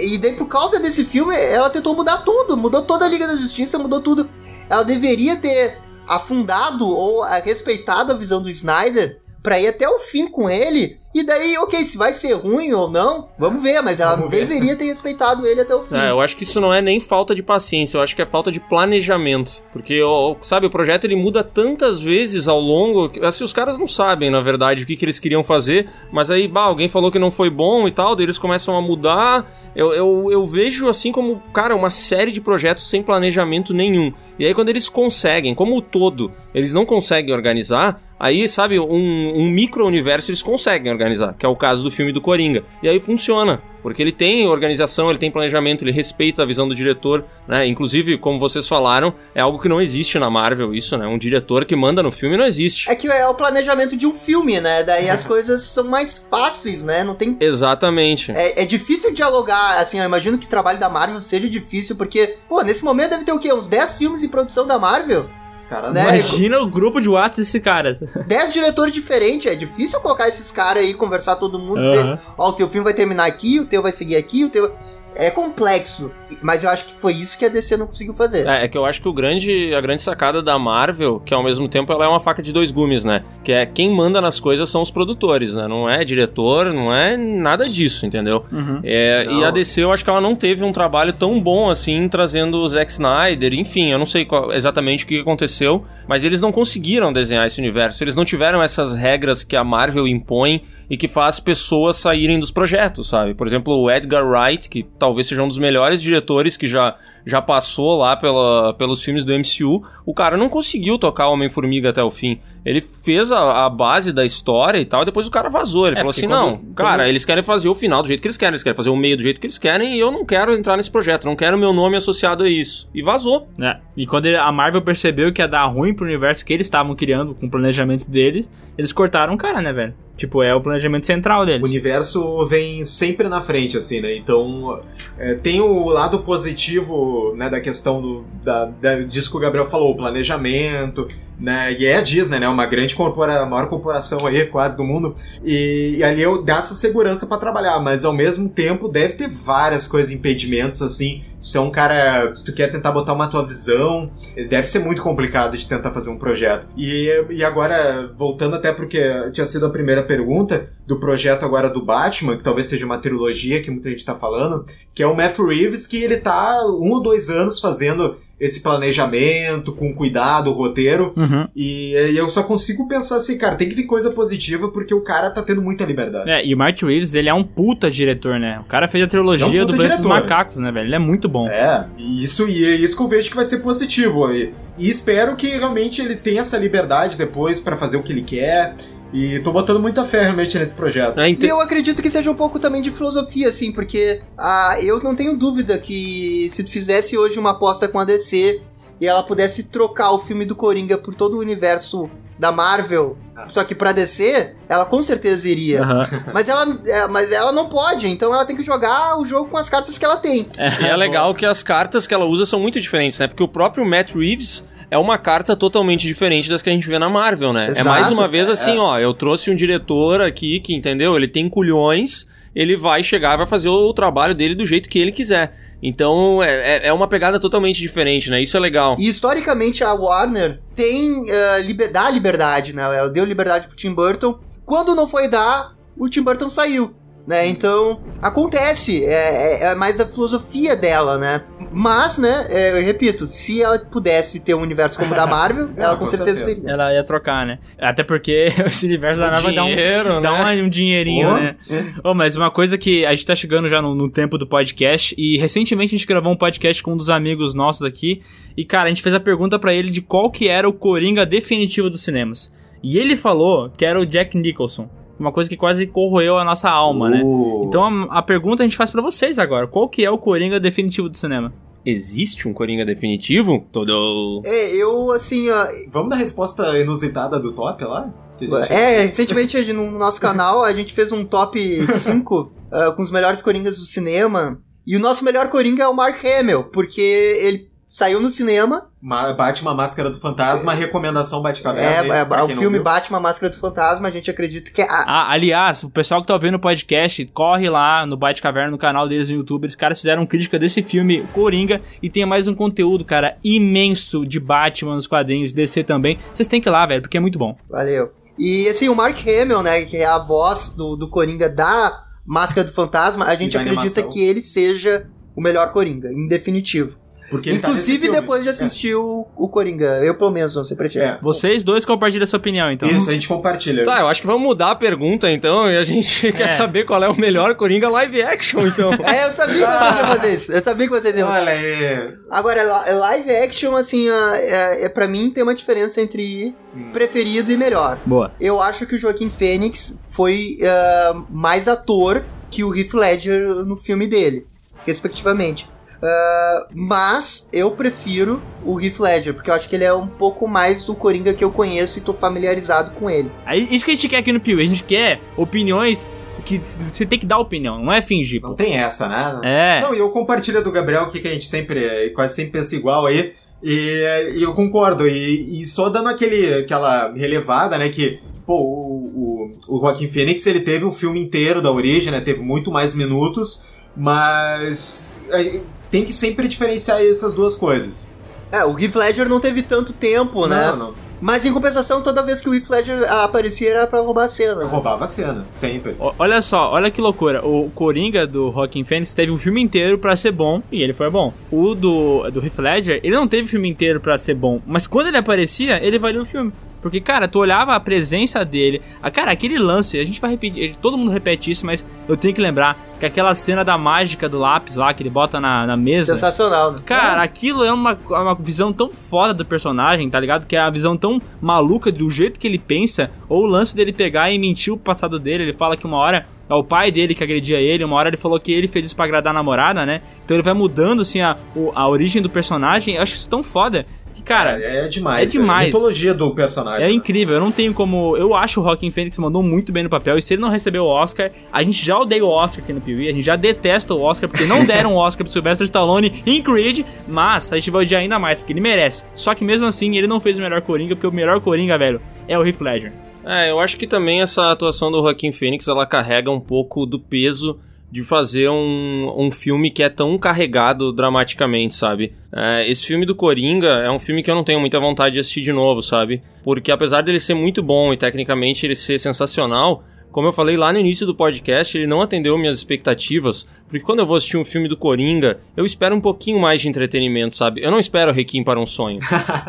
e 0.00 0.18
daí, 0.18 0.34
por 0.34 0.46
causa 0.46 0.78
desse 0.78 1.04
filme, 1.04 1.34
ela 1.36 1.70
tentou 1.70 1.94
mudar 1.94 2.18
tudo. 2.18 2.56
Mudou 2.56 2.82
toda 2.82 3.04
a 3.04 3.08
Liga 3.08 3.26
da 3.26 3.36
Justiça, 3.36 3.78
mudou 3.78 4.00
tudo. 4.00 4.28
Ela 4.68 4.82
deveria 4.82 5.36
ter 5.36 5.78
afundado 6.06 6.88
ou 6.88 7.22
respeitado 7.22 8.12
a 8.12 8.16
visão 8.16 8.42
do 8.42 8.50
Snyder 8.50 9.20
pra 9.42 9.58
ir 9.58 9.68
até 9.68 9.88
o 9.88 9.98
fim 9.98 10.26
com 10.28 10.48
ele. 10.48 10.98
E 11.14 11.24
daí, 11.24 11.56
ok, 11.58 11.80
se 11.84 11.96
vai 11.96 12.12
ser 12.12 12.34
ruim 12.34 12.72
ou 12.72 12.90
não, 12.90 13.28
vamos 13.38 13.62
ver, 13.62 13.80
mas 13.82 13.98
ela 13.98 14.14
Vamos 14.14 14.30
ver. 14.30 14.40
deveria 14.46 14.76
ter 14.76 14.84
respeitado 14.84 15.46
ele 15.46 15.62
até 15.62 15.74
o 15.74 15.82
fim. 15.82 15.96
É, 15.96 16.10
eu 16.10 16.20
acho 16.20 16.36
que 16.36 16.44
isso 16.44 16.60
não 16.60 16.72
é 16.72 16.82
nem 16.82 17.00
falta 17.00 17.34
de 17.34 17.42
paciência, 17.42 17.96
eu 17.96 18.02
acho 18.02 18.14
que 18.14 18.20
é 18.22 18.26
falta 18.26 18.52
de 18.52 18.60
planejamento. 18.60 19.62
Porque, 19.72 20.00
sabe, 20.42 20.66
o 20.66 20.70
projeto 20.70 21.04
ele 21.06 21.16
muda 21.16 21.42
tantas 21.42 21.98
vezes 21.98 22.46
ao 22.46 22.60
longo. 22.60 23.08
que, 23.08 23.20
Assim, 23.24 23.42
os 23.42 23.52
caras 23.54 23.78
não 23.78 23.88
sabem, 23.88 24.30
na 24.30 24.40
verdade, 24.40 24.82
o 24.82 24.86
que, 24.86 24.96
que 24.96 25.04
eles 25.04 25.18
queriam 25.18 25.42
fazer, 25.42 25.88
mas 26.12 26.30
aí, 26.30 26.46
bah, 26.46 26.62
alguém 26.64 26.88
falou 26.88 27.10
que 27.10 27.18
não 27.18 27.30
foi 27.30 27.48
bom 27.50 27.88
e 27.88 27.90
tal, 27.90 28.14
daí 28.14 28.26
eles 28.26 28.38
começam 28.38 28.76
a 28.76 28.82
mudar. 28.82 29.50
Eu, 29.74 29.92
eu, 29.92 30.28
eu 30.30 30.46
vejo 30.46 30.88
assim 30.88 31.10
como, 31.12 31.40
cara, 31.54 31.74
uma 31.74 31.90
série 31.90 32.32
de 32.32 32.40
projetos 32.40 32.88
sem 32.88 33.02
planejamento 33.02 33.72
nenhum. 33.72 34.12
E 34.38 34.44
aí, 34.46 34.54
quando 34.54 34.68
eles 34.68 34.88
conseguem, 34.88 35.54
como 35.54 35.76
o 35.76 35.82
todo, 35.82 36.32
eles 36.54 36.72
não 36.72 36.84
conseguem 36.86 37.34
organizar, 37.34 38.00
aí, 38.18 38.46
sabe, 38.48 38.78
um, 38.78 39.32
um 39.36 39.48
micro-universo 39.50 40.30
eles 40.30 40.42
conseguem 40.42 40.92
organizar, 40.98 41.34
que 41.38 41.46
é 41.46 41.48
o 41.48 41.56
caso 41.56 41.82
do 41.82 41.90
filme 41.90 42.12
do 42.12 42.20
Coringa. 42.20 42.64
E 42.82 42.88
aí 42.88 42.98
funciona. 42.98 43.62
Porque 43.80 44.02
ele 44.02 44.12
tem 44.12 44.46
organização, 44.48 45.08
ele 45.08 45.18
tem 45.18 45.30
planejamento, 45.30 45.84
ele 45.84 45.92
respeita 45.92 46.42
a 46.42 46.46
visão 46.46 46.68
do 46.68 46.74
diretor, 46.74 47.24
né? 47.46 47.66
Inclusive, 47.66 48.18
como 48.18 48.38
vocês 48.38 48.66
falaram, 48.66 49.14
é 49.34 49.40
algo 49.40 49.58
que 49.58 49.68
não 49.68 49.80
existe 49.80 50.18
na 50.18 50.28
Marvel, 50.28 50.74
isso, 50.74 50.98
né? 50.98 51.06
Um 51.06 51.16
diretor 51.16 51.64
que 51.64 51.76
manda 51.76 52.02
no 52.02 52.10
filme 52.10 52.36
não 52.36 52.44
existe. 52.44 52.90
É 52.90 52.94
que 52.96 53.06
é 53.06 53.26
o 53.28 53.34
planejamento 53.34 53.96
de 53.96 54.06
um 54.06 54.12
filme, 54.12 54.60
né? 54.60 54.82
Daí 54.82 55.08
as 55.08 55.24
coisas 55.26 55.62
são 55.62 55.84
mais 55.84 56.26
fáceis, 56.28 56.82
né? 56.82 57.04
Não 57.04 57.14
tem 57.14 57.36
Exatamente. 57.40 58.32
É, 58.32 58.62
é 58.62 58.64
difícil 58.66 59.14
dialogar, 59.14 59.80
assim, 59.80 59.98
eu 59.98 60.04
imagino 60.04 60.38
que 60.38 60.46
o 60.46 60.50
trabalho 60.50 60.80
da 60.80 60.88
Marvel 60.88 61.20
seja 61.20 61.48
difícil, 61.48 61.96
porque, 61.96 62.36
pô, 62.48 62.62
nesse 62.62 62.84
momento 62.84 63.10
deve 63.10 63.24
ter 63.24 63.32
o 63.32 63.38
quê? 63.38 63.52
Uns 63.52 63.68
10 63.68 63.96
filmes 63.96 64.22
em 64.24 64.28
produção 64.28 64.66
da 64.66 64.78
Marvel? 64.78 65.30
Os 65.58 65.64
caras 65.64 65.92
Né? 65.92 66.02
Imagina 66.02 66.60
o 66.60 66.66
grupo 66.70 67.00
de 67.00 67.08
WhatsApp 67.08 67.36
desse 67.38 67.60
cara. 67.60 67.92
10 68.26 68.52
diretores 68.52 68.94
diferentes, 68.94 69.50
é 69.50 69.56
difícil 69.56 70.00
colocar 70.00 70.28
esses 70.28 70.52
caras 70.52 70.84
aí, 70.84 70.94
conversar 70.94 71.36
todo 71.36 71.58
mundo, 71.58 71.80
dizer, 71.80 71.98
Aham. 71.98 72.18
ó, 72.38 72.48
o 72.50 72.52
teu 72.52 72.68
filme 72.68 72.84
vai 72.84 72.94
terminar 72.94 73.26
aqui, 73.26 73.58
o 73.58 73.64
teu 73.66 73.82
vai 73.82 73.92
seguir 73.92 74.16
aqui, 74.16 74.44
o 74.44 74.48
teu... 74.48 74.72
É 75.18 75.30
complexo, 75.30 76.12
mas 76.40 76.62
eu 76.62 76.70
acho 76.70 76.84
que 76.86 76.92
foi 76.92 77.12
isso 77.12 77.36
que 77.36 77.44
a 77.44 77.48
DC 77.48 77.76
não 77.76 77.88
conseguiu 77.88 78.14
fazer. 78.14 78.46
É, 78.46 78.64
é 78.64 78.68
que 78.68 78.78
eu 78.78 78.86
acho 78.86 79.02
que 79.02 79.08
o 79.08 79.12
grande, 79.12 79.74
a 79.74 79.80
grande 79.80 80.00
sacada 80.00 80.40
da 80.40 80.56
Marvel, 80.60 81.18
que 81.18 81.34
ao 81.34 81.42
mesmo 81.42 81.68
tempo 81.68 81.92
ela 81.92 82.04
é 82.04 82.08
uma 82.08 82.20
faca 82.20 82.40
de 82.40 82.52
dois 82.52 82.70
gumes, 82.70 83.04
né? 83.04 83.24
Que 83.42 83.50
é 83.50 83.66
quem 83.66 83.90
manda 83.92 84.20
nas 84.20 84.38
coisas 84.38 84.70
são 84.70 84.80
os 84.80 84.92
produtores, 84.92 85.56
né? 85.56 85.66
Não 85.66 85.90
é 85.90 86.04
diretor, 86.04 86.72
não 86.72 86.94
é 86.94 87.16
nada 87.16 87.64
disso, 87.68 88.06
entendeu? 88.06 88.44
Uhum. 88.52 88.80
É, 88.84 89.24
e 89.28 89.44
a 89.44 89.50
DC 89.50 89.82
eu 89.82 89.90
acho 89.92 90.04
que 90.04 90.10
ela 90.10 90.20
não 90.20 90.36
teve 90.36 90.62
um 90.62 90.70
trabalho 90.72 91.12
tão 91.12 91.40
bom 91.40 91.68
assim, 91.68 92.08
trazendo 92.08 92.58
o 92.58 92.68
Zack 92.68 92.92
Snyder, 92.92 93.54
enfim, 93.54 93.90
eu 93.90 93.98
não 93.98 94.06
sei 94.06 94.24
qual- 94.24 94.52
exatamente 94.52 95.04
o 95.04 95.08
que 95.08 95.18
aconteceu, 95.20 95.84
mas 96.06 96.22
eles 96.22 96.40
não 96.40 96.52
conseguiram 96.52 97.12
desenhar 97.12 97.44
esse 97.44 97.58
universo, 97.60 98.04
eles 98.04 98.14
não 98.14 98.24
tiveram 98.24 98.62
essas 98.62 98.94
regras 98.94 99.42
que 99.42 99.56
a 99.56 99.64
Marvel 99.64 100.06
impõe 100.06 100.62
e 100.90 100.96
que 100.96 101.08
faz 101.08 101.38
pessoas 101.38 101.96
saírem 101.96 102.40
dos 102.40 102.50
projetos, 102.50 103.08
sabe? 103.08 103.34
Por 103.34 103.46
exemplo, 103.46 103.74
o 103.74 103.90
Edgar 103.90 104.24
Wright, 104.26 104.68
que 104.68 104.84
talvez 104.98 105.26
seja 105.26 105.42
um 105.42 105.48
dos 105.48 105.58
melhores 105.58 106.00
diretores 106.00 106.56
que 106.56 106.66
já, 106.66 106.96
já 107.26 107.42
passou 107.42 107.98
lá 107.98 108.16
pela, 108.16 108.72
pelos 108.74 109.02
filmes 109.02 109.24
do 109.24 109.32
MCU, 109.32 109.84
o 110.06 110.14
cara 110.14 110.36
não 110.36 110.48
conseguiu 110.48 110.98
tocar 110.98 111.28
Homem-Formiga 111.28 111.90
até 111.90 112.02
o 112.02 112.10
fim. 112.10 112.40
Ele 112.68 112.84
fez 113.02 113.32
a, 113.32 113.64
a 113.64 113.70
base 113.70 114.12
da 114.12 114.24
história 114.24 114.78
e 114.78 114.84
tal, 114.84 115.02
e 115.02 115.04
depois 115.06 115.26
o 115.26 115.30
cara 115.30 115.48
vazou. 115.48 115.86
Ele 115.86 115.94
É, 115.94 115.98
falou 115.98 116.10
assim: 116.10 116.26
quando- 116.28 116.30
não, 116.50 116.56
quando- 116.58 116.74
cara, 116.74 117.08
eles 117.08 117.24
querem 117.24 117.42
fazer 117.42 117.68
o 117.68 117.74
final 117.74 118.02
do 118.02 118.08
jeito 118.08 118.20
que 118.20 118.28
eles 118.28 118.36
querem, 118.36 118.52
eles 118.52 118.62
querem 118.62 118.76
fazer 118.76 118.90
o 118.90 118.96
meio 118.96 119.16
do 119.16 119.22
jeito 119.22 119.40
que 119.40 119.46
eles 119.46 119.58
querem, 119.58 119.94
e 119.96 120.00
eu 120.00 120.10
não 120.10 120.24
quero 120.24 120.52
entrar 120.52 120.76
nesse 120.76 120.90
projeto, 120.90 121.24
não 121.24 121.34
quero 121.36 121.56
meu 121.56 121.72
nome 121.72 121.96
associado 121.96 122.44
a 122.44 122.48
isso. 122.48 122.88
E 122.94 123.02
vazou. 123.02 123.48
É. 123.60 123.78
E 123.96 124.06
quando 124.06 124.26
ele- 124.26 124.36
a 124.36 124.52
Marvel 124.52 124.82
percebeu 124.82 125.32
que 125.32 125.40
ia 125.40 125.48
dar 125.48 125.64
ruim 125.66 125.94
pro 125.94 126.04
universo 126.04 126.44
que 126.44 126.52
eles 126.52 126.66
estavam 126.66 126.94
criando 126.94 127.34
com 127.34 127.46
o 127.46 127.50
planejamento 127.50 128.10
deles, 128.10 128.48
eles 128.76 128.92
cortaram 128.92 129.34
o 129.34 129.38
cara, 129.38 129.60
né, 129.62 129.72
velho? 129.72 129.94
Tipo, 130.16 130.42
é 130.42 130.52
o 130.54 130.60
planejamento 130.60 131.06
central 131.06 131.42
O 131.42 131.46
deles. 131.46 131.64
universo 131.68 132.46
vem 132.48 132.84
sempre 132.84 133.28
na 133.28 133.40
frente, 133.40 133.76
assim, 133.76 134.00
né? 134.00 134.16
Então, 134.16 134.80
é, 135.16 135.34
tem 135.36 135.60
o 135.60 135.88
lado 135.90 136.18
positivo, 136.20 137.34
né, 137.36 137.48
da 137.48 137.60
questão 137.60 138.02
do, 138.02 138.24
da, 138.44 138.64
da, 138.66 139.00
disso 139.02 139.30
que 139.30 139.36
o 139.36 139.40
Gabriel 139.40 139.66
falou, 139.66 139.92
o 139.92 139.96
planejamento, 139.96 141.06
né? 141.38 141.72
E 141.78 141.86
é 141.86 141.96
a 141.96 142.02
Disney, 142.02 142.38
né? 142.38 142.48
Uma 142.48 142.66
grande 142.66 142.94
corporação, 142.94 143.42
a 143.42 143.46
maior 143.46 143.68
corporação 143.68 144.26
aí, 144.26 144.46
quase 144.46 144.76
do 144.76 144.84
mundo. 144.84 145.14
E, 145.44 145.96
e 145.98 146.04
ali 146.04 146.22
eu 146.22 146.42
dá 146.42 146.56
essa 146.58 146.74
segurança 146.74 147.26
pra 147.26 147.38
trabalhar, 147.38 147.78
mas 147.80 148.04
ao 148.04 148.12
mesmo 148.12 148.48
tempo 148.48 148.88
deve 148.88 149.14
ter 149.14 149.28
várias 149.28 149.86
coisas, 149.86 150.12
impedimentos, 150.12 150.82
assim. 150.82 151.22
Se 151.38 151.56
é 151.56 151.60
um 151.60 151.70
cara, 151.70 152.34
se 152.34 152.44
tu 152.44 152.52
quer 152.52 152.70
tentar 152.70 152.90
botar 152.90 153.12
uma 153.12 153.28
tua 153.28 153.46
visão, 153.46 154.10
deve 154.48 154.66
ser 154.66 154.80
muito 154.80 155.02
complicado 155.02 155.56
de 155.56 155.66
tentar 155.66 155.92
fazer 155.92 156.10
um 156.10 156.18
projeto. 156.18 156.66
E, 156.76 157.26
e 157.30 157.44
agora, 157.44 158.12
voltando 158.16 158.56
até 158.56 158.72
porque 158.72 159.00
tinha 159.32 159.46
sido 159.46 159.66
a 159.66 159.70
primeira 159.70 160.02
pergunta 160.02 160.70
do 160.86 160.98
projeto 160.98 161.44
agora 161.44 161.68
do 161.68 161.84
Batman, 161.84 162.36
que 162.36 162.42
talvez 162.42 162.66
seja 162.66 162.86
uma 162.86 162.98
trilogia 162.98 163.62
que 163.62 163.70
muita 163.70 163.90
gente 163.90 164.04
tá 164.04 164.14
falando, 164.14 164.64
que 164.94 165.02
é 165.02 165.06
o 165.06 165.14
Matthew 165.14 165.48
Reeves, 165.48 165.86
que 165.86 166.02
ele 166.02 166.16
tá 166.16 166.64
um 166.66 166.90
ou 166.90 167.02
dois 167.02 167.28
anos 167.28 167.60
fazendo 167.60 168.16
esse 168.40 168.60
planejamento, 168.60 169.72
com 169.74 169.92
cuidado, 169.94 170.50
o 170.50 170.54
roteiro, 170.54 171.12
Uhum. 171.16 171.48
e, 171.56 171.92
e 172.12 172.16
eu 172.16 172.28
só 172.28 172.42
consigo 172.42 172.86
pensar 172.88 173.16
assim, 173.16 173.36
cara, 173.36 173.56
tem 173.56 173.68
que 173.68 173.74
vir 173.74 173.84
coisa 173.84 174.10
positiva 174.10 174.68
porque 174.68 174.94
o 174.94 175.00
cara 175.02 175.30
tá 175.30 175.42
tendo 175.42 175.60
muita 175.62 175.84
liberdade. 175.84 176.30
É, 176.30 176.44
e 176.46 176.54
o 176.54 176.58
Martin 176.58 176.86
Reeves, 176.86 177.14
ele 177.14 177.28
é 177.28 177.34
um 177.34 177.42
puta 177.44 177.90
diretor, 177.90 178.38
né? 178.38 178.58
O 178.60 178.64
cara 178.64 178.86
fez 178.88 179.02
a 179.02 179.06
É 179.06 179.08
trilogia 179.08 179.62
um 179.62 179.66
do 179.66 179.74
Planeta 179.76 179.96
dos. 179.98 180.06
Macacos, 180.06 180.58
né, 180.58 180.70
velho? 180.70 180.86
Ele 180.86 180.94
é 180.94 180.98
muito 180.98 181.28
bom. 181.28 181.48
É, 181.48 181.86
e 181.96 182.22
isso, 182.24 182.48
e 182.48 182.64
é 182.64 182.76
isso 182.76 182.96
que 182.96 183.02
eu 183.02 183.08
vejo 183.08 183.30
que 183.30 183.36
vai 183.36 183.44
ser 183.44 183.58
positivo. 183.58 184.32
E, 184.32 184.52
e 184.76 184.88
espero 184.88 185.34
que 185.36 185.48
realmente 185.48 186.00
ele 186.00 186.14
tenha 186.14 186.40
essa 186.42 186.56
liberdade 186.56 187.16
depois 187.16 187.58
pra 187.58 187.76
fazer 187.76 187.96
o 187.96 188.02
que 188.02 188.12
ele 188.12 188.22
quer. 188.22 188.74
E 189.12 189.40
tô 189.40 189.52
botando 189.52 189.80
muita 189.80 190.04
fé 190.04 190.22
realmente 190.22 190.58
nesse 190.58 190.74
projeto. 190.74 191.18
É, 191.20 191.28
E 191.28 191.32
inte- 191.32 191.46
eu 191.46 191.60
acredito 191.60 192.02
que 192.02 192.10
seja 192.10 192.30
um 192.30 192.34
pouco 192.34 192.58
também 192.58 192.82
de 192.82 192.90
filosofia, 192.90 193.48
assim, 193.48 193.72
porque 193.72 194.20
ah, 194.36 194.76
eu 194.82 195.02
não 195.02 195.14
tenho 195.14 195.36
dúvida 195.36 195.78
que 195.78 196.46
se 196.50 196.62
tu 196.62 196.70
fizesse 196.70 197.16
hoje 197.16 197.38
uma 197.38 197.50
aposta 197.52 197.88
com 197.88 197.98
a 197.98 198.04
DC 198.04 198.60
e 199.00 199.06
ela 199.06 199.22
pudesse 199.22 199.64
trocar 199.64 200.10
o 200.10 200.18
filme 200.18 200.44
do 200.44 200.54
Coringa 200.54 200.98
por 200.98 201.14
todo 201.14 201.34
o 201.36 201.40
universo 201.40 202.10
da 202.38 202.52
Marvel, 202.52 203.16
Ah. 203.34 203.48
só 203.48 203.64
que 203.64 203.74
pra 203.74 203.90
DC, 203.90 204.54
ela 204.68 204.84
com 204.84 205.02
certeza 205.02 205.48
iria. 205.48 205.82
Aham. 205.82 206.08
Mas 206.34 206.48
ela, 206.48 206.78
é, 206.86 207.08
mas 207.08 207.32
ela 207.32 207.50
não 207.50 207.68
pode, 207.68 208.06
então 208.08 208.32
ela 208.32 208.44
tem 208.44 208.54
que 208.54 208.62
jogar 208.62 209.18
o 209.18 209.24
jogo 209.24 209.48
com 209.50 209.56
as 209.56 209.68
cartas 209.68 209.96
que 209.98 210.04
ela 210.04 210.16
tem. 210.18 210.46
E 210.80 210.86
é 210.86 210.94
legal 210.96 211.34
que 211.34 211.44
as 211.46 211.62
cartas 211.64 212.06
que 212.06 212.14
ela 212.14 212.26
usa 212.26 212.44
são 212.46 212.60
muito 212.60 212.78
diferentes, 212.80 213.18
né? 213.18 213.26
Porque 213.26 213.42
o 213.42 213.48
próprio 213.48 213.84
Matt 213.84 214.14
Reeves 214.14 214.64
é 214.90 214.96
uma 214.98 215.18
carta 215.18 215.54
totalmente 215.56 216.06
diferente 216.06 216.48
das 216.48 216.62
que 216.62 216.70
a 216.70 216.72
gente 216.72 216.88
vê 216.88 216.98
na 216.98 217.08
Marvel, 217.10 217.52
né? 217.52 217.66
é 217.68 217.70
Exato, 217.72 217.88
mais 217.88 218.10
uma 218.10 218.26
vez 218.28 218.48
é. 218.48 218.52
assim, 218.52 218.76
ó, 218.78 218.98
eu 218.98 219.12
trouxe 219.14 219.50
um 219.50 219.54
diretor 219.54 220.20
aqui 220.20 220.60
que, 220.60 220.74
entendeu? 220.74 221.16
Ele 221.16 221.28
tem 221.28 221.48
culhões, 221.48 222.26
ele 222.54 222.76
vai 222.76 223.02
chegar 223.02 223.34
e 223.34 223.38
vai 223.38 223.46
fazer 223.46 223.68
o 223.68 223.92
trabalho 223.92 224.34
dele 224.34 224.54
do 224.54 224.66
jeito 224.66 224.88
que 224.88 224.98
ele 224.98 225.12
quiser. 225.12 225.54
Então 225.82 226.42
é, 226.42 226.78
é- 226.78 226.88
é 226.88 226.92
uma 226.92 227.06
pegada 227.06 227.38
totalmente 227.38 227.78
diferente, 227.78 228.30
né? 228.30 228.42
Isso 228.42 228.56
é 228.56 228.60
legal. 228.60 228.96
E 228.98 229.06
historicamente 229.08 229.84
a 229.84 229.92
Warner 229.94 230.60
tem 230.74 231.22
eh, 231.28 231.60
liber- 231.60 231.92
dá 231.92 232.10
liberdade, 232.10 232.74
né? 232.74 232.82
Ela 232.82 233.08
deu 233.08 233.24
liberdade 233.24 233.68
pro 233.68 233.76
Tim 233.76 233.94
Burton. 233.94 234.40
Quando 234.64 234.94
não 234.96 235.06
foi 235.06 235.28
dar, 235.28 235.76
o 235.96 236.08
Tim 236.08 236.22
Burton 236.22 236.50
saiu. 236.50 236.94
Né? 237.28 237.46
Então, 237.46 238.00
acontece, 238.22 239.04
é, 239.04 239.10
é- 239.10 239.72
é 239.72 239.74
mais 239.74 239.98
da 239.98 240.06
filosofia 240.06 240.74
dela, 240.74 241.18
né? 241.18 241.42
Mas, 241.70 242.16
né, 242.16 242.46
é, 242.48 242.70
eu 242.72 242.82
repito, 242.82 243.26
se 243.26 243.62
ela 243.62 243.78
pudesse 243.78 244.40
ter 244.40 244.54
um 244.54 244.62
universo 244.62 244.98
como 244.98 245.12
o 245.12 245.14
da 245.14 245.26
Marvel, 245.26 245.68
ela 245.76 245.92
com, 245.94 246.06
com 246.06 246.10
certeza, 246.10 246.46
certeza. 246.46 246.70
Ela 246.70 246.94
ia 246.94 247.04
trocar, 247.04 247.44
né? 247.44 247.58
Até 247.78 248.02
porque 248.02 248.48
esse 248.64 248.86
universo 248.86 249.20
da 249.20 249.30
Marvel 249.30 249.54
dá 249.54 249.62
um, 249.64 249.66
Dinheiro, 249.68 250.20
dá 250.22 250.32
né? 250.32 250.40
uma- 250.40 250.52
um 250.64 250.68
dinheirinho, 250.70 251.28
Pô. 251.28 251.34
né? 251.34 251.56
Oh, 252.02 252.14
mas 252.14 252.34
uma 252.34 252.50
coisa 252.50 252.78
que 252.78 253.04
a 253.04 253.10
gente 253.10 253.26
tá 253.26 253.34
chegando 253.36 253.68
já 253.68 253.82
no, 253.82 253.94
no 253.94 254.08
tempo 254.10 254.38
do 254.38 254.46
podcast 254.46 255.14
e 255.18 255.36
recentemente 255.36 255.94
a 255.94 255.98
gente 255.98 256.06
gravou 256.08 256.32
um 256.32 256.36
podcast 256.36 256.82
com 256.82 256.94
um 256.94 256.96
dos 256.96 257.10
amigos 257.10 257.52
nossos 257.54 257.82
aqui 257.82 258.22
e, 258.56 258.64
cara, 258.64 258.86
a 258.86 258.88
gente 258.88 259.02
fez 259.02 259.14
a 259.14 259.20
pergunta 259.20 259.58
pra 259.58 259.74
ele 259.74 259.90
de 259.90 260.00
qual 260.00 260.30
que 260.30 260.48
era 260.48 260.66
o 260.66 260.72
Coringa 260.72 261.26
definitivo 261.26 261.90
dos 261.90 262.02
cinemas. 262.02 262.50
E 262.82 262.96
ele 262.96 263.16
falou 263.16 263.68
que 263.76 263.84
era 263.84 264.00
o 264.00 264.06
Jack 264.06 264.34
Nicholson. 264.38 264.88
Uma 265.18 265.32
coisa 265.32 265.48
que 265.50 265.56
quase 265.56 265.86
corroeu 265.86 266.38
a 266.38 266.44
nossa 266.44 266.70
alma, 266.70 267.10
né? 267.10 267.22
Uh. 267.24 267.64
Então 267.66 267.82
a, 268.10 268.18
a 268.18 268.22
pergunta 268.22 268.62
a 268.62 268.66
gente 268.66 268.76
faz 268.76 268.90
pra 268.90 269.02
vocês 269.02 269.38
agora. 269.38 269.66
Qual 269.66 269.88
que 269.88 270.04
é 270.04 270.10
o 270.10 270.18
Coringa 270.18 270.60
definitivo 270.60 271.08
do 271.08 271.16
cinema? 271.16 271.52
Existe 271.84 272.46
um 272.46 272.52
Coringa 272.52 272.84
definitivo? 272.84 273.66
Todo. 273.72 274.42
É, 274.44 274.74
eu, 274.74 275.10
assim, 275.12 275.48
ó, 275.50 275.64
Vamos 275.90 276.10
dar 276.10 276.16
a 276.16 276.18
resposta 276.18 276.78
inusitada 276.78 277.38
do 277.40 277.52
top 277.52 277.82
lá? 277.84 278.12
Que 278.38 278.44
a 278.54 278.60
gente- 278.62 278.72
É, 278.72 279.00
recentemente 279.06 279.72
no 279.72 279.90
nosso 279.92 280.20
canal 280.20 280.62
a 280.62 280.72
gente 280.72 280.92
fez 280.92 281.10
um 281.12 281.24
top 281.24 281.58
5 281.90 282.52
ah, 282.70 282.92
com 282.92 283.02
os 283.02 283.10
melhores 283.10 283.40
coringas 283.42 283.78
do 283.78 283.84
cinema. 283.84 284.60
E 284.86 284.96
o 284.96 285.00
nosso 285.00 285.24
melhor 285.24 285.48
coringa 285.50 285.82
é 285.82 285.88
o 285.88 285.94
Mark 285.94 286.18
Hamill, 286.24 286.64
porque 286.64 287.00
ele 287.00 287.67
saiu 287.88 288.20
no 288.20 288.30
cinema. 288.30 288.90
Ma- 289.00 289.32
Batman 289.32 289.74
Máscara 289.74 290.10
do 290.10 290.20
Fantasma, 290.20 290.74
recomendação 290.74 291.40
Batcaverna. 291.40 292.14
É, 292.14 292.18
é, 292.20 292.24
pra 292.24 292.44
o 292.44 292.48
filme. 292.48 292.78
Batman 292.78 293.18
Máscara 293.18 293.50
do 293.50 293.58
Fantasma, 293.58 294.06
a 294.06 294.10
gente 294.10 294.30
acredita 294.30 294.70
que 294.70 294.82
é. 294.82 294.84
a- 294.88 295.04
Ah, 295.06 295.32
aliás, 295.32 295.82
o 295.82 295.88
pessoal 295.90 296.20
que 296.20 296.26
tá 296.26 296.34
ouvindo 296.34 296.56
o 296.56 296.60
podcast, 296.60 297.24
corre 297.32 297.70
lá 297.70 298.04
no 298.04 298.16
Bate 298.16 298.42
Caverna, 298.42 298.70
no 298.70 298.76
canal 298.78 299.08
deles 299.08 299.30
no 299.30 299.36
YouTube. 299.36 299.66
Os 299.66 299.74
caras 299.74 299.98
fizeram 299.98 300.26
crítica 300.26 300.58
desse 300.58 300.82
filme 300.82 301.26
Coringa 301.32 301.80
e 302.02 302.10
tem 302.10 302.26
mais 302.26 302.46
um 302.46 302.54
conteúdo, 302.54 303.04
cara, 303.04 303.38
imenso 303.42 304.26
de 304.26 304.38
Batman 304.38 304.94
nos 304.96 305.06
quadrinhos, 305.06 305.52
DC 305.54 305.82
também. 305.84 306.18
Vocês 306.32 306.46
têm 306.46 306.60
que 306.60 306.68
ir 306.68 306.72
lá, 306.72 306.84
velho, 306.86 307.00
porque 307.00 307.16
é 307.16 307.20
muito 307.20 307.38
bom. 307.38 307.56
Valeu. 307.70 308.12
E 308.38 308.68
assim, 308.68 308.88
o 308.88 308.94
Mark 308.94 309.16
Hamill, 309.26 309.62
né, 309.62 309.82
que 309.86 309.96
é 309.96 310.04
a 310.06 310.18
voz 310.18 310.74
do, 310.76 310.94
do 310.94 311.08
Coringa 311.08 311.48
da 311.48 312.04
Máscara 312.26 312.64
do 312.66 312.72
Fantasma, 312.72 313.24
a 313.24 313.34
gente 313.34 313.56
acredita 313.56 313.80
animação. 313.80 314.08
que 314.10 314.20
ele 314.22 314.42
seja 314.42 315.08
o 315.34 315.40
melhor 315.40 315.72
Coringa, 315.72 316.12
em 316.12 316.28
definitivo. 316.28 316.98
Porque 317.30 317.50
tá 317.50 317.56
Inclusive 317.68 317.98
filme. 317.98 318.20
depois 318.20 318.42
de 318.42 318.48
assistir 318.48 318.94
o, 318.94 319.26
o 319.36 319.48
Coringa. 319.48 320.00
Eu, 320.02 320.14
pelo 320.14 320.30
menos, 320.30 320.56
não 320.56 320.64
sei 320.64 320.76
pra 320.76 320.88
ti. 320.88 320.98
É. 320.98 321.18
Vocês 321.22 321.62
dois 321.62 321.84
compartilham 321.84 322.22
essa 322.22 322.36
opinião, 322.36 322.70
então. 322.72 322.88
Isso, 322.88 323.10
a 323.10 323.12
gente 323.12 323.28
compartilha. 323.28 323.84
Tá, 323.84 324.00
eu 324.00 324.08
acho 324.08 324.20
que 324.20 324.26
vamos 324.26 324.42
mudar 324.42 324.70
a 324.70 324.74
pergunta 324.76 325.30
então 325.30 325.70
e 325.70 325.76
a 325.76 325.84
gente 325.84 326.32
quer 326.32 326.48
saber 326.48 326.84
qual 326.84 327.02
é 327.04 327.08
o 327.08 327.18
melhor 327.18 327.54
Coringa 327.54 327.88
live 327.88 328.22
action, 328.22 328.66
então. 328.66 328.90
É, 329.04 329.26
eu 329.26 329.30
sabia 329.30 329.66
que 329.66 329.72
vocês 329.72 329.96
iam 329.98 330.06
fazer 330.08 330.34
isso. 330.34 330.52
Eu 330.52 330.62
sabia 330.62 330.86
que 330.86 330.92
vocês 330.92 331.16
iam 331.16 331.28
fazer 331.28 331.40
Olha 331.42 331.52
aí. 331.52 332.14
Agora, 332.30 332.62
li- 332.62 332.92
live 332.94 333.30
action, 333.30 333.76
assim, 333.76 334.08
ah, 334.08 334.32
é, 334.36 334.84
é, 334.84 334.88
pra 334.88 335.06
mim 335.06 335.30
tem 335.30 335.42
uma 335.42 335.54
diferença 335.54 336.00
entre 336.00 336.54
Hum. 336.74 336.90
preferido 336.92 337.50
e 337.50 337.56
melhor. 337.56 337.98
Boa. 338.04 338.30
Eu 338.40 338.60
acho 338.60 338.86
que 338.86 338.94
o 338.94 338.98
Joaquim 338.98 339.30
Fênix 339.30 339.98
foi 340.14 340.58
ah, 340.62 341.22
mais 341.30 341.66
ator 341.68 342.24
que 342.50 342.62
o 342.64 342.74
Heath 342.74 342.92
Ledger 342.94 343.48
no 343.64 343.74
filme 343.76 344.06
dele, 344.06 344.46
respectivamente. 344.86 345.68
Ah, 346.02 346.68
mas 346.72 347.48
eu 347.52 347.70
prefiro 347.72 348.40
o 348.64 348.80
Heath 348.80 349.00
Ledger, 349.00 349.34
porque 349.34 349.50
eu 349.50 349.54
acho 349.54 349.68
que 349.68 349.74
ele 349.74 349.84
é 349.84 349.92
um 349.92 350.06
pouco 350.06 350.46
mais 350.46 350.84
do 350.84 350.94
Coringa 350.94 351.32
que 351.34 351.42
eu 351.42 351.50
conheço 351.50 351.98
e 351.98 352.02
tô 352.02 352.12
familiarizado 352.12 352.92
com 352.92 353.10
ele. 353.10 353.30
Aí, 353.44 353.66
isso 353.70 353.84
que 353.84 353.90
a 353.90 353.94
gente 353.94 354.08
quer 354.08 354.18
aqui 354.18 354.32
no 354.32 354.40
Pio, 354.40 354.60
a 354.60 354.64
gente 354.64 354.84
quer 354.84 355.20
opiniões 355.36 356.06
que 356.44 356.58
você 356.58 357.04
tem 357.04 357.18
que 357.18 357.26
dar 357.26 357.38
opinião, 357.38 357.82
não 357.82 357.92
é 357.92 358.00
fingir. 358.00 358.40
Não 358.40 358.50
pô. 358.50 358.56
tem 358.56 358.74
essa, 358.74 359.08
né? 359.08 359.40
É. 359.44 359.80
Não, 359.82 359.94
e 359.94 359.98
eu 359.98 360.08
compartilho 360.10 360.62
do 360.62 360.72
Gabriel 360.72 361.02
aqui 361.02 361.20
que 361.20 361.28
a 361.28 361.32
gente 361.32 361.46
sempre, 361.46 362.10
quase 362.10 362.34
sempre 362.34 362.52
pensa 362.52 362.74
igual 362.74 363.06
aí. 363.06 363.34
E, 363.62 364.34
e 364.36 364.42
eu 364.42 364.54
concordo. 364.54 365.06
E, 365.06 365.62
e 365.62 365.66
só 365.66 365.90
dando 365.90 366.08
aquele, 366.08 366.54
aquela 366.54 367.12
relevada, 367.12 367.76
né? 367.76 367.88
Que, 367.88 368.20
pô, 368.46 368.54
o, 368.54 369.56
o, 369.68 369.76
o 369.76 369.80
Joaquim 369.80 370.06
Phoenix, 370.06 370.46
ele 370.46 370.60
teve 370.60 370.84
o 370.84 370.92
filme 370.92 371.20
inteiro 371.20 371.60
da 371.60 371.70
origem, 371.70 372.12
né? 372.12 372.20
Teve 372.20 372.40
muito 372.40 372.70
mais 372.70 372.94
minutos. 372.94 373.64
Mas 373.96 375.10
é, 375.30 375.60
tem 375.90 376.04
que 376.04 376.12
sempre 376.12 376.46
diferenciar 376.48 377.00
essas 377.00 377.34
duas 377.34 377.54
coisas. 377.56 378.12
É, 378.50 378.64
o 378.64 378.78
Heath 378.78 378.94
Ledger 378.94 379.28
não 379.28 379.40
teve 379.40 379.62
tanto 379.62 379.92
tempo, 379.92 380.46
né? 380.46 380.68
Não, 380.68 380.76
não. 380.76 380.94
Mas 381.20 381.44
em 381.44 381.52
compensação, 381.52 382.00
toda 382.00 382.22
vez 382.22 382.40
que 382.40 382.48
o 382.48 382.54
Heath 382.54 382.70
Ledger 382.70 383.12
aparecia 383.12 383.70
era 383.70 383.86
pra 383.88 383.98
roubar 384.00 384.24
a 384.24 384.28
cena. 384.28 384.62
Eu 384.62 384.68
roubava 384.68 385.02
a 385.04 385.06
cena, 385.08 385.44
sempre. 385.50 385.96
O- 385.98 386.12
Olha 386.16 386.40
só, 386.40 386.70
olha 386.70 386.92
que 386.92 387.00
loucura. 387.00 387.44
O 387.44 387.68
Coringa 387.74 388.24
do 388.24 388.52
Joaquin 388.52 388.84
Phoenix 388.84 389.14
teve 389.14 389.32
um 389.32 389.36
filme 389.36 389.60
inteiro 389.60 389.98
pra 389.98 390.14
ser 390.14 390.30
bom 390.30 390.62
e 390.70 390.80
ele 390.80 390.92
foi 390.92 391.10
bom. 391.10 391.32
O 391.50 391.74
do, 391.74 392.30
do 392.30 392.38
Heath 392.44 392.58
Ledger, 392.58 393.00
ele 393.02 393.16
não 393.16 393.26
teve 393.26 393.48
filme 393.48 393.68
inteiro 393.68 393.98
pra 394.00 394.16
ser 394.16 394.34
bom, 394.34 394.60
mas 394.64 394.86
quando 394.86 395.08
ele 395.08 395.16
aparecia, 395.16 395.84
ele 395.84 395.98
valia 395.98 396.22
o 396.22 396.24
filme. 396.24 396.52
Porque, 396.80 397.00
cara, 397.00 397.26
tu 397.26 397.38
olhava 397.38 397.74
a 397.74 397.80
presença 397.80 398.44
dele. 398.44 398.80
A, 399.02 399.10
cara, 399.10 399.32
aquele 399.32 399.58
lance, 399.58 399.98
a 399.98 400.04
gente 400.04 400.20
vai 400.20 400.30
repetir, 400.30 400.76
todo 400.76 400.96
mundo 400.96 401.10
repete 401.10 401.50
isso, 401.50 401.66
mas 401.66 401.84
eu 402.08 402.16
tenho 402.16 402.34
que 402.34 402.40
lembrar 402.40 402.76
que 402.98 403.06
aquela 403.06 403.34
cena 403.34 403.64
da 403.64 403.78
mágica 403.78 404.28
do 404.28 404.38
lápis 404.38 404.76
lá, 404.76 404.92
que 404.92 405.02
ele 405.02 405.10
bota 405.10 405.40
na, 405.40 405.66
na 405.66 405.76
mesa. 405.76 406.12
Sensacional, 406.12 406.72
né? 406.72 406.78
Cara, 406.84 407.22
aquilo 407.22 407.64
é 407.64 407.72
uma, 407.72 407.96
uma 408.08 408.34
visão 408.34 408.72
tão 408.72 408.90
foda 408.90 409.32
do 409.32 409.44
personagem, 409.44 410.08
tá 410.10 410.18
ligado? 410.18 410.46
Que 410.46 410.56
é 410.56 410.60
a 410.60 410.70
visão 410.70 410.96
tão 410.96 411.20
maluca 411.40 411.92
do 411.92 412.10
jeito 412.10 412.40
que 412.40 412.46
ele 412.46 412.58
pensa, 412.58 413.10
ou 413.28 413.44
o 413.44 413.46
lance 413.46 413.74
dele 413.74 413.92
pegar 413.92 414.30
e 414.30 414.38
mentir 414.38 414.72
o 414.72 414.76
passado 414.76 415.18
dele. 415.18 415.44
Ele 415.44 415.52
fala 415.52 415.76
que 415.76 415.86
uma 415.86 415.96
hora 415.96 416.26
é 416.48 416.54
o 416.54 416.64
pai 416.64 416.90
dele 416.90 417.14
que 417.14 417.22
agredia 417.22 417.60
ele, 417.60 417.84
uma 417.84 417.96
hora 417.96 418.08
ele 418.08 418.16
falou 418.16 418.40
que 418.40 418.50
ele 418.50 418.66
fez 418.66 418.86
isso 418.86 418.96
pra 418.96 419.04
agradar 419.04 419.30
a 419.32 419.34
namorada, 419.34 419.84
né? 419.84 420.00
Então 420.24 420.36
ele 420.36 420.42
vai 420.42 420.54
mudando, 420.54 421.02
assim, 421.02 421.20
a, 421.20 421.36
a 421.74 421.88
origem 421.88 422.22
do 422.22 422.30
personagem. 422.30 422.94
Eu 422.94 423.02
acho 423.02 423.14
isso 423.14 423.28
tão 423.28 423.42
foda 423.42 423.86
que, 424.18 424.22
cara. 424.22 424.60
é, 424.60 424.84
é 424.84 424.88
demais. 424.88 425.28
é 425.28 425.32
demais. 425.32 425.64
A 425.64 425.66
mitologia 425.66 426.14
do 426.14 426.34
personagem. 426.34 426.86
É 426.86 426.90
incrível, 426.90 427.36
eu 427.36 427.40
não 427.40 427.52
tenho 427.52 427.72
como. 427.72 428.16
Eu 428.16 428.34
acho 428.34 428.60
o 428.60 428.62
Rockin' 428.64 428.90
Phoenix 428.90 429.16
mandou 429.18 429.42
muito 429.42 429.72
bem 429.72 429.82
no 429.82 429.90
papel. 429.90 430.16
E 430.16 430.22
se 430.22 430.34
ele 430.34 430.42
não 430.42 430.48
recebeu 430.48 430.84
o 430.84 430.88
Oscar, 430.88 431.30
a 431.52 431.62
gente 431.62 431.84
já 431.84 431.98
odeia 431.98 432.24
o 432.24 432.28
Oscar 432.28 432.64
aqui 432.64 432.72
no 432.72 432.80
PV, 432.80 433.08
a 433.08 433.12
gente 433.12 433.24
já 433.24 433.36
detesta 433.36 433.94
o 433.94 434.00
Oscar, 434.00 434.28
porque 434.28 434.44
não 434.44 434.64
deram 434.66 434.94
o 434.94 434.96
Oscar 434.96 435.24
pro 435.24 435.32
Sylvester 435.32 435.64
Stallone 435.64 436.22
em 436.26 436.42
Creed, 436.42 436.84
mas 437.06 437.52
a 437.52 437.56
gente 437.56 437.70
vai 437.70 437.82
odiar 437.82 438.00
ainda 438.00 438.18
mais, 438.18 438.38
porque 438.38 438.52
ele 438.52 438.60
merece. 438.60 439.06
Só 439.14 439.34
que 439.34 439.44
mesmo 439.44 439.66
assim, 439.66 439.96
ele 439.96 440.06
não 440.06 440.20
fez 440.20 440.38
o 440.38 440.42
melhor 440.42 440.62
Coringa, 440.62 440.94
porque 440.94 441.06
o 441.06 441.12
melhor 441.12 441.40
Coringa, 441.40 441.78
velho, 441.78 442.00
é 442.26 442.38
o 442.38 442.46
Heath 442.46 442.60
Ledger. 442.60 442.92
É, 443.24 443.50
eu 443.50 443.60
acho 443.60 443.76
que 443.76 443.86
também 443.86 444.22
essa 444.22 444.52
atuação 444.52 444.90
do 444.90 445.02
Joaquim 445.02 445.32
Phoenix 445.32 445.68
ela 445.68 445.86
carrega 445.86 446.30
um 446.30 446.40
pouco 446.40 446.86
do 446.86 446.98
peso 446.98 447.58
de 447.90 448.04
fazer 448.04 448.48
um, 448.50 449.12
um 449.16 449.30
filme 449.30 449.70
que 449.70 449.82
é 449.82 449.88
tão 449.88 450.18
carregado 450.18 450.92
dramaticamente, 450.92 451.74
sabe? 451.74 452.12
É, 452.32 452.68
esse 452.68 452.86
filme 452.86 453.06
do 453.06 453.14
Coringa 453.14 453.68
é 453.68 453.90
um 453.90 453.98
filme 453.98 454.22
que 454.22 454.30
eu 454.30 454.34
não 454.34 454.44
tenho 454.44 454.60
muita 454.60 454.78
vontade 454.78 455.14
de 455.14 455.20
assistir 455.20 455.40
de 455.40 455.52
novo, 455.52 455.80
sabe? 455.80 456.22
Porque 456.44 456.70
apesar 456.70 457.00
dele 457.00 457.18
ser 457.18 457.34
muito 457.34 457.62
bom 457.62 457.92
e 457.92 457.96
tecnicamente 457.96 458.66
ele 458.66 458.74
ser 458.74 458.98
sensacional, 458.98 459.84
como 460.10 460.28
eu 460.28 460.32
falei 460.32 460.56
lá 460.56 460.72
no 460.72 460.78
início 460.78 461.06
do 461.06 461.14
podcast, 461.14 461.76
ele 461.76 461.86
não 461.86 462.02
atendeu 462.02 462.36
minhas 462.38 462.56
expectativas, 462.56 463.48
porque 463.68 463.84
quando 463.84 464.00
eu 464.00 464.06
vou 464.06 464.16
assistir 464.16 464.36
um 464.36 464.44
filme 464.44 464.68
do 464.68 464.76
Coringa, 464.76 465.38
eu 465.56 465.64
espero 465.64 465.94
um 465.94 466.00
pouquinho 466.00 466.38
mais 466.38 466.60
de 466.60 466.68
entretenimento, 466.68 467.36
sabe? 467.36 467.62
Eu 467.62 467.70
não 467.70 467.78
espero 467.78 468.12
Requiem 468.12 468.42
para 468.42 468.60
um 468.60 468.66
sonho. 468.66 468.98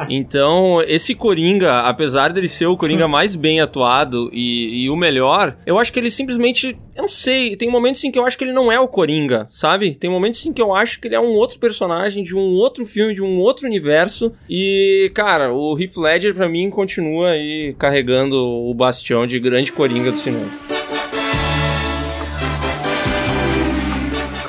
Então, 0.10 0.82
esse 0.88 1.14
Coringa, 1.14 1.82
apesar 1.82 2.32
dele 2.34 2.48
ser 2.48 2.66
o 2.66 2.76
Coringa 2.76 3.08
mais 3.08 3.36
bem 3.36 3.62
atuado 3.62 4.30
e, 4.34 4.84
e 4.84 4.90
o 4.90 4.96
melhor, 4.96 5.56
eu 5.66 5.78
acho 5.78 5.94
que 5.94 6.00
ele 6.00 6.10
simplesmente. 6.10 6.78
Eu 6.96 7.04
não 7.04 7.10
sei, 7.10 7.56
tem 7.56 7.70
momentos 7.70 8.04
em 8.04 8.12
que 8.12 8.20
eu 8.20 8.26
acho 8.26 8.38
que 8.38 8.44
ele 8.44 8.52
não 8.52 8.72
é 8.72 8.80
o 8.80 8.88
Coringa, 8.88 9.48
sabe? 9.50 9.96
Tem 9.96 10.10
momentos 10.10 10.46
em 10.46 10.52
que 10.52 10.62
eu 10.62 10.76
acho 10.76 11.00
que 11.00 11.08
ele 11.08 11.16
é 11.16 11.20
um 11.20 11.34
outro 11.34 11.60
personagem 11.60 12.24
de 12.24 12.36
um 12.36 12.54
outro 12.56 12.86
filme, 12.86 13.14
de 13.14 13.22
um 13.22 13.40
outro 13.40 13.68
universo. 13.68 14.34
E, 14.50 15.12
cara, 15.14 15.54
o 15.54 15.80
Heath 15.80 15.96
Ledger 15.96 16.34
pra 16.34 16.50
mim 16.50 16.70
continua 16.70 17.30
aí 17.30 17.74
carregando 17.78 18.36
o 18.36 18.74
bastião 18.74 19.26
de 19.26 19.40
grande 19.40 19.72
Coringa 19.72 20.12
do 20.12 20.18
cinema. 20.18 20.78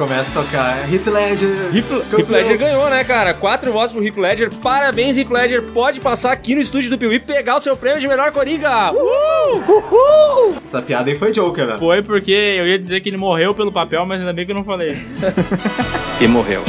Começa 0.01 0.41
a 0.41 0.43
tocar 0.43 0.91
Heath 0.91 1.07
Ledger. 1.09 1.77
Heath, 1.77 2.15
Heath 2.19 2.31
Ledger 2.31 2.57
ganhou, 2.57 2.89
né, 2.89 3.05
cara? 3.05 3.35
Quatro 3.35 3.71
votos 3.71 3.93
pro 3.93 4.03
Heath 4.03 4.17
Ledger. 4.17 4.51
Parabéns, 4.51 5.19
Heath 5.19 5.29
Ledger. 5.29 5.63
Pode 5.75 6.01
passar 6.01 6.33
aqui 6.33 6.55
no 6.55 6.63
estúdio 6.63 6.89
do 6.89 6.97
Piuí 6.97 7.17
e 7.17 7.19
pegar 7.19 7.59
o 7.59 7.61
seu 7.61 7.77
prêmio 7.77 8.01
de 8.01 8.09
melhor 8.09 8.33
Coringa. 8.33 8.93
Uh! 8.95 10.57
Essa 10.65 10.81
piada 10.81 11.11
aí 11.11 11.19
foi 11.19 11.33
Joker, 11.33 11.67
né? 11.67 11.77
Foi 11.79 12.03
porque 12.03 12.33
eu 12.33 12.67
ia 12.67 12.79
dizer 12.79 13.03
que 13.03 13.11
ele 13.11 13.19
morreu 13.19 13.55
pelo 13.55 13.71
papel, 13.71 14.07
mas 14.07 14.21
ainda 14.21 14.33
bem 14.33 14.47
que 14.47 14.53
eu 14.53 14.57
não 14.57 14.65
falei 14.65 14.93
isso. 14.93 15.13
E 16.19 16.29
morreu. 16.29 16.63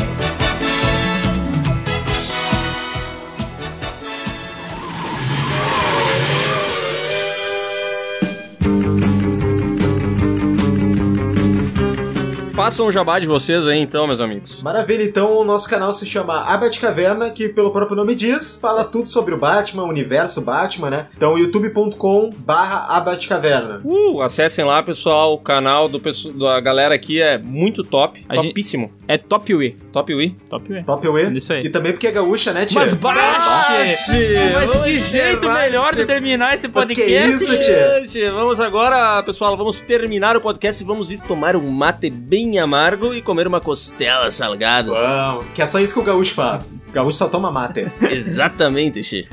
Façam 12.61 12.85
um 12.85 12.91
jabá 12.91 13.17
de 13.17 13.25
vocês 13.25 13.65
aí, 13.65 13.79
então, 13.79 14.05
meus 14.05 14.21
amigos. 14.21 14.61
Maravilha, 14.61 15.01
então 15.03 15.35
o 15.35 15.43
nosso 15.43 15.67
canal 15.67 15.91
se 15.95 16.05
chama 16.05 16.43
A 16.43 16.55
Batcaverna, 16.59 17.31
que 17.31 17.49
pelo 17.49 17.71
próprio 17.71 17.97
nome 17.97 18.13
diz, 18.13 18.55
fala 18.61 18.83
tudo 18.83 19.09
sobre 19.09 19.33
o 19.33 19.39
Batman, 19.39 19.81
o 19.81 19.87
universo 19.89 20.41
Batman, 20.41 20.91
né? 20.91 21.07
Então 21.17 21.39
youtube.com 21.39 22.29
barra 22.37 22.85
A 22.95 23.01
Batcaverna. 23.01 23.81
Uh, 23.83 24.21
acessem 24.21 24.63
lá, 24.63 24.83
pessoal. 24.83 25.33
O 25.33 25.39
canal 25.39 25.89
do, 25.89 25.99
pesso- 25.99 26.31
da 26.33 26.59
galera 26.59 26.93
aqui 26.93 27.19
é 27.19 27.39
muito 27.39 27.83
top. 27.83 28.23
A 28.29 28.35
gente- 28.35 28.49
topíssimo. 28.49 28.91
É 29.07 29.17
Top 29.17 29.53
Wii. 29.53 29.75
Top 29.91 30.13
Wii. 30.13 30.37
Top 30.49 30.71
Wii. 30.71 30.83
Top 30.85 31.05
Away. 31.05 31.33
Isso 31.35 31.51
aí. 31.51 31.61
E 31.65 31.69
também 31.69 31.91
porque 31.91 32.07
é 32.07 32.11
gaúcha, 32.11 32.53
né, 32.53 32.65
tia? 32.65 32.79
Mas 32.79 32.93
baixe! 32.93 34.11
Mas 34.53 34.83
que 34.83 34.99
jeito 34.99 35.51
melhor 35.51 35.93
de 35.93 36.05
terminar 36.05 36.53
esse 36.53 36.69
Mas 36.69 36.87
que 36.87 36.95
podcast. 36.95 37.29
isso, 37.43 37.59
tia? 37.59 38.01
Gente, 38.05 38.29
vamos 38.29 38.59
agora, 38.61 39.21
pessoal, 39.23 39.57
vamos 39.57 39.81
terminar 39.81 40.37
o 40.37 40.41
podcast 40.41 40.81
e 40.81 40.85
vamos 40.85 41.11
ir 41.11 41.19
tomar 41.27 41.57
um 41.57 41.69
mate 41.71 42.09
bem 42.09 42.50
em 42.51 42.59
amargo 42.59 43.13
e 43.13 43.21
comer 43.21 43.47
uma 43.47 43.61
costela 43.61 44.29
salgada. 44.29 44.91
Uau, 44.91 45.43
que 45.55 45.61
é 45.61 45.67
só 45.67 45.79
isso 45.79 45.93
que 45.93 45.99
o 45.99 46.03
gaúcho 46.03 46.33
faz. 46.33 46.79
O 46.89 46.91
gaúcho 46.91 47.17
só 47.17 47.27
toma 47.27 47.51
mate. 47.51 47.87
Exatamente, 48.09 49.01
Xê. 49.03 49.25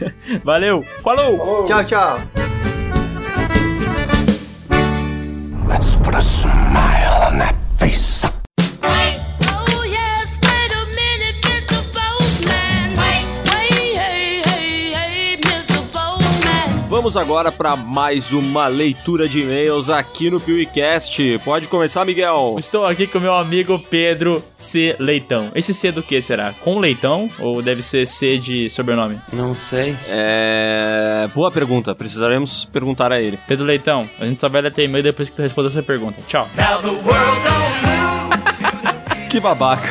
Valeu, 0.44 0.82
falou. 1.02 1.36
falou! 1.38 1.64
Tchau, 1.64 1.84
tchau! 1.84 2.20
Let's 5.68 5.96
put 5.96 6.14
a 6.14 6.20
smile 6.20 7.32
on 7.32 7.38
that 7.38 7.56
face. 7.78 8.27
Vamos 17.08 17.16
agora 17.16 17.50
para 17.50 17.74
mais 17.74 18.32
uma 18.32 18.66
leitura 18.66 19.26
de 19.26 19.40
e-mails 19.40 19.88
aqui 19.88 20.30
no 20.30 20.38
PeeWeeCast. 20.38 21.40
Pode 21.42 21.66
começar, 21.66 22.04
Miguel. 22.04 22.56
Estou 22.58 22.84
aqui 22.84 23.06
com 23.06 23.18
meu 23.18 23.34
amigo 23.34 23.78
Pedro 23.78 24.44
C. 24.52 24.94
Leitão. 24.98 25.50
Esse 25.54 25.72
C 25.72 25.90
do 25.90 26.02
que 26.02 26.20
será? 26.20 26.52
Com 26.60 26.78
leitão? 26.78 27.30
Ou 27.38 27.62
deve 27.62 27.82
ser 27.82 28.06
C 28.06 28.36
de 28.36 28.68
sobrenome? 28.68 29.18
Não 29.32 29.54
sei. 29.54 29.96
É. 30.06 31.26
Boa 31.34 31.50
pergunta. 31.50 31.94
Precisaremos 31.94 32.66
perguntar 32.66 33.10
a 33.10 33.18
ele. 33.18 33.38
Pedro 33.48 33.64
Leitão, 33.64 34.06
a 34.20 34.26
gente 34.26 34.38
só 34.38 34.50
vai 34.50 34.60
ler 34.60 34.70
teu 34.70 34.84
e-mail 34.84 35.02
depois 35.02 35.30
que 35.30 35.36
tu 35.36 35.40
responder 35.40 35.68
essa 35.68 35.82
pergunta. 35.82 36.20
Tchau. 36.28 36.46
Que 39.38 39.42
babaca. 39.42 39.88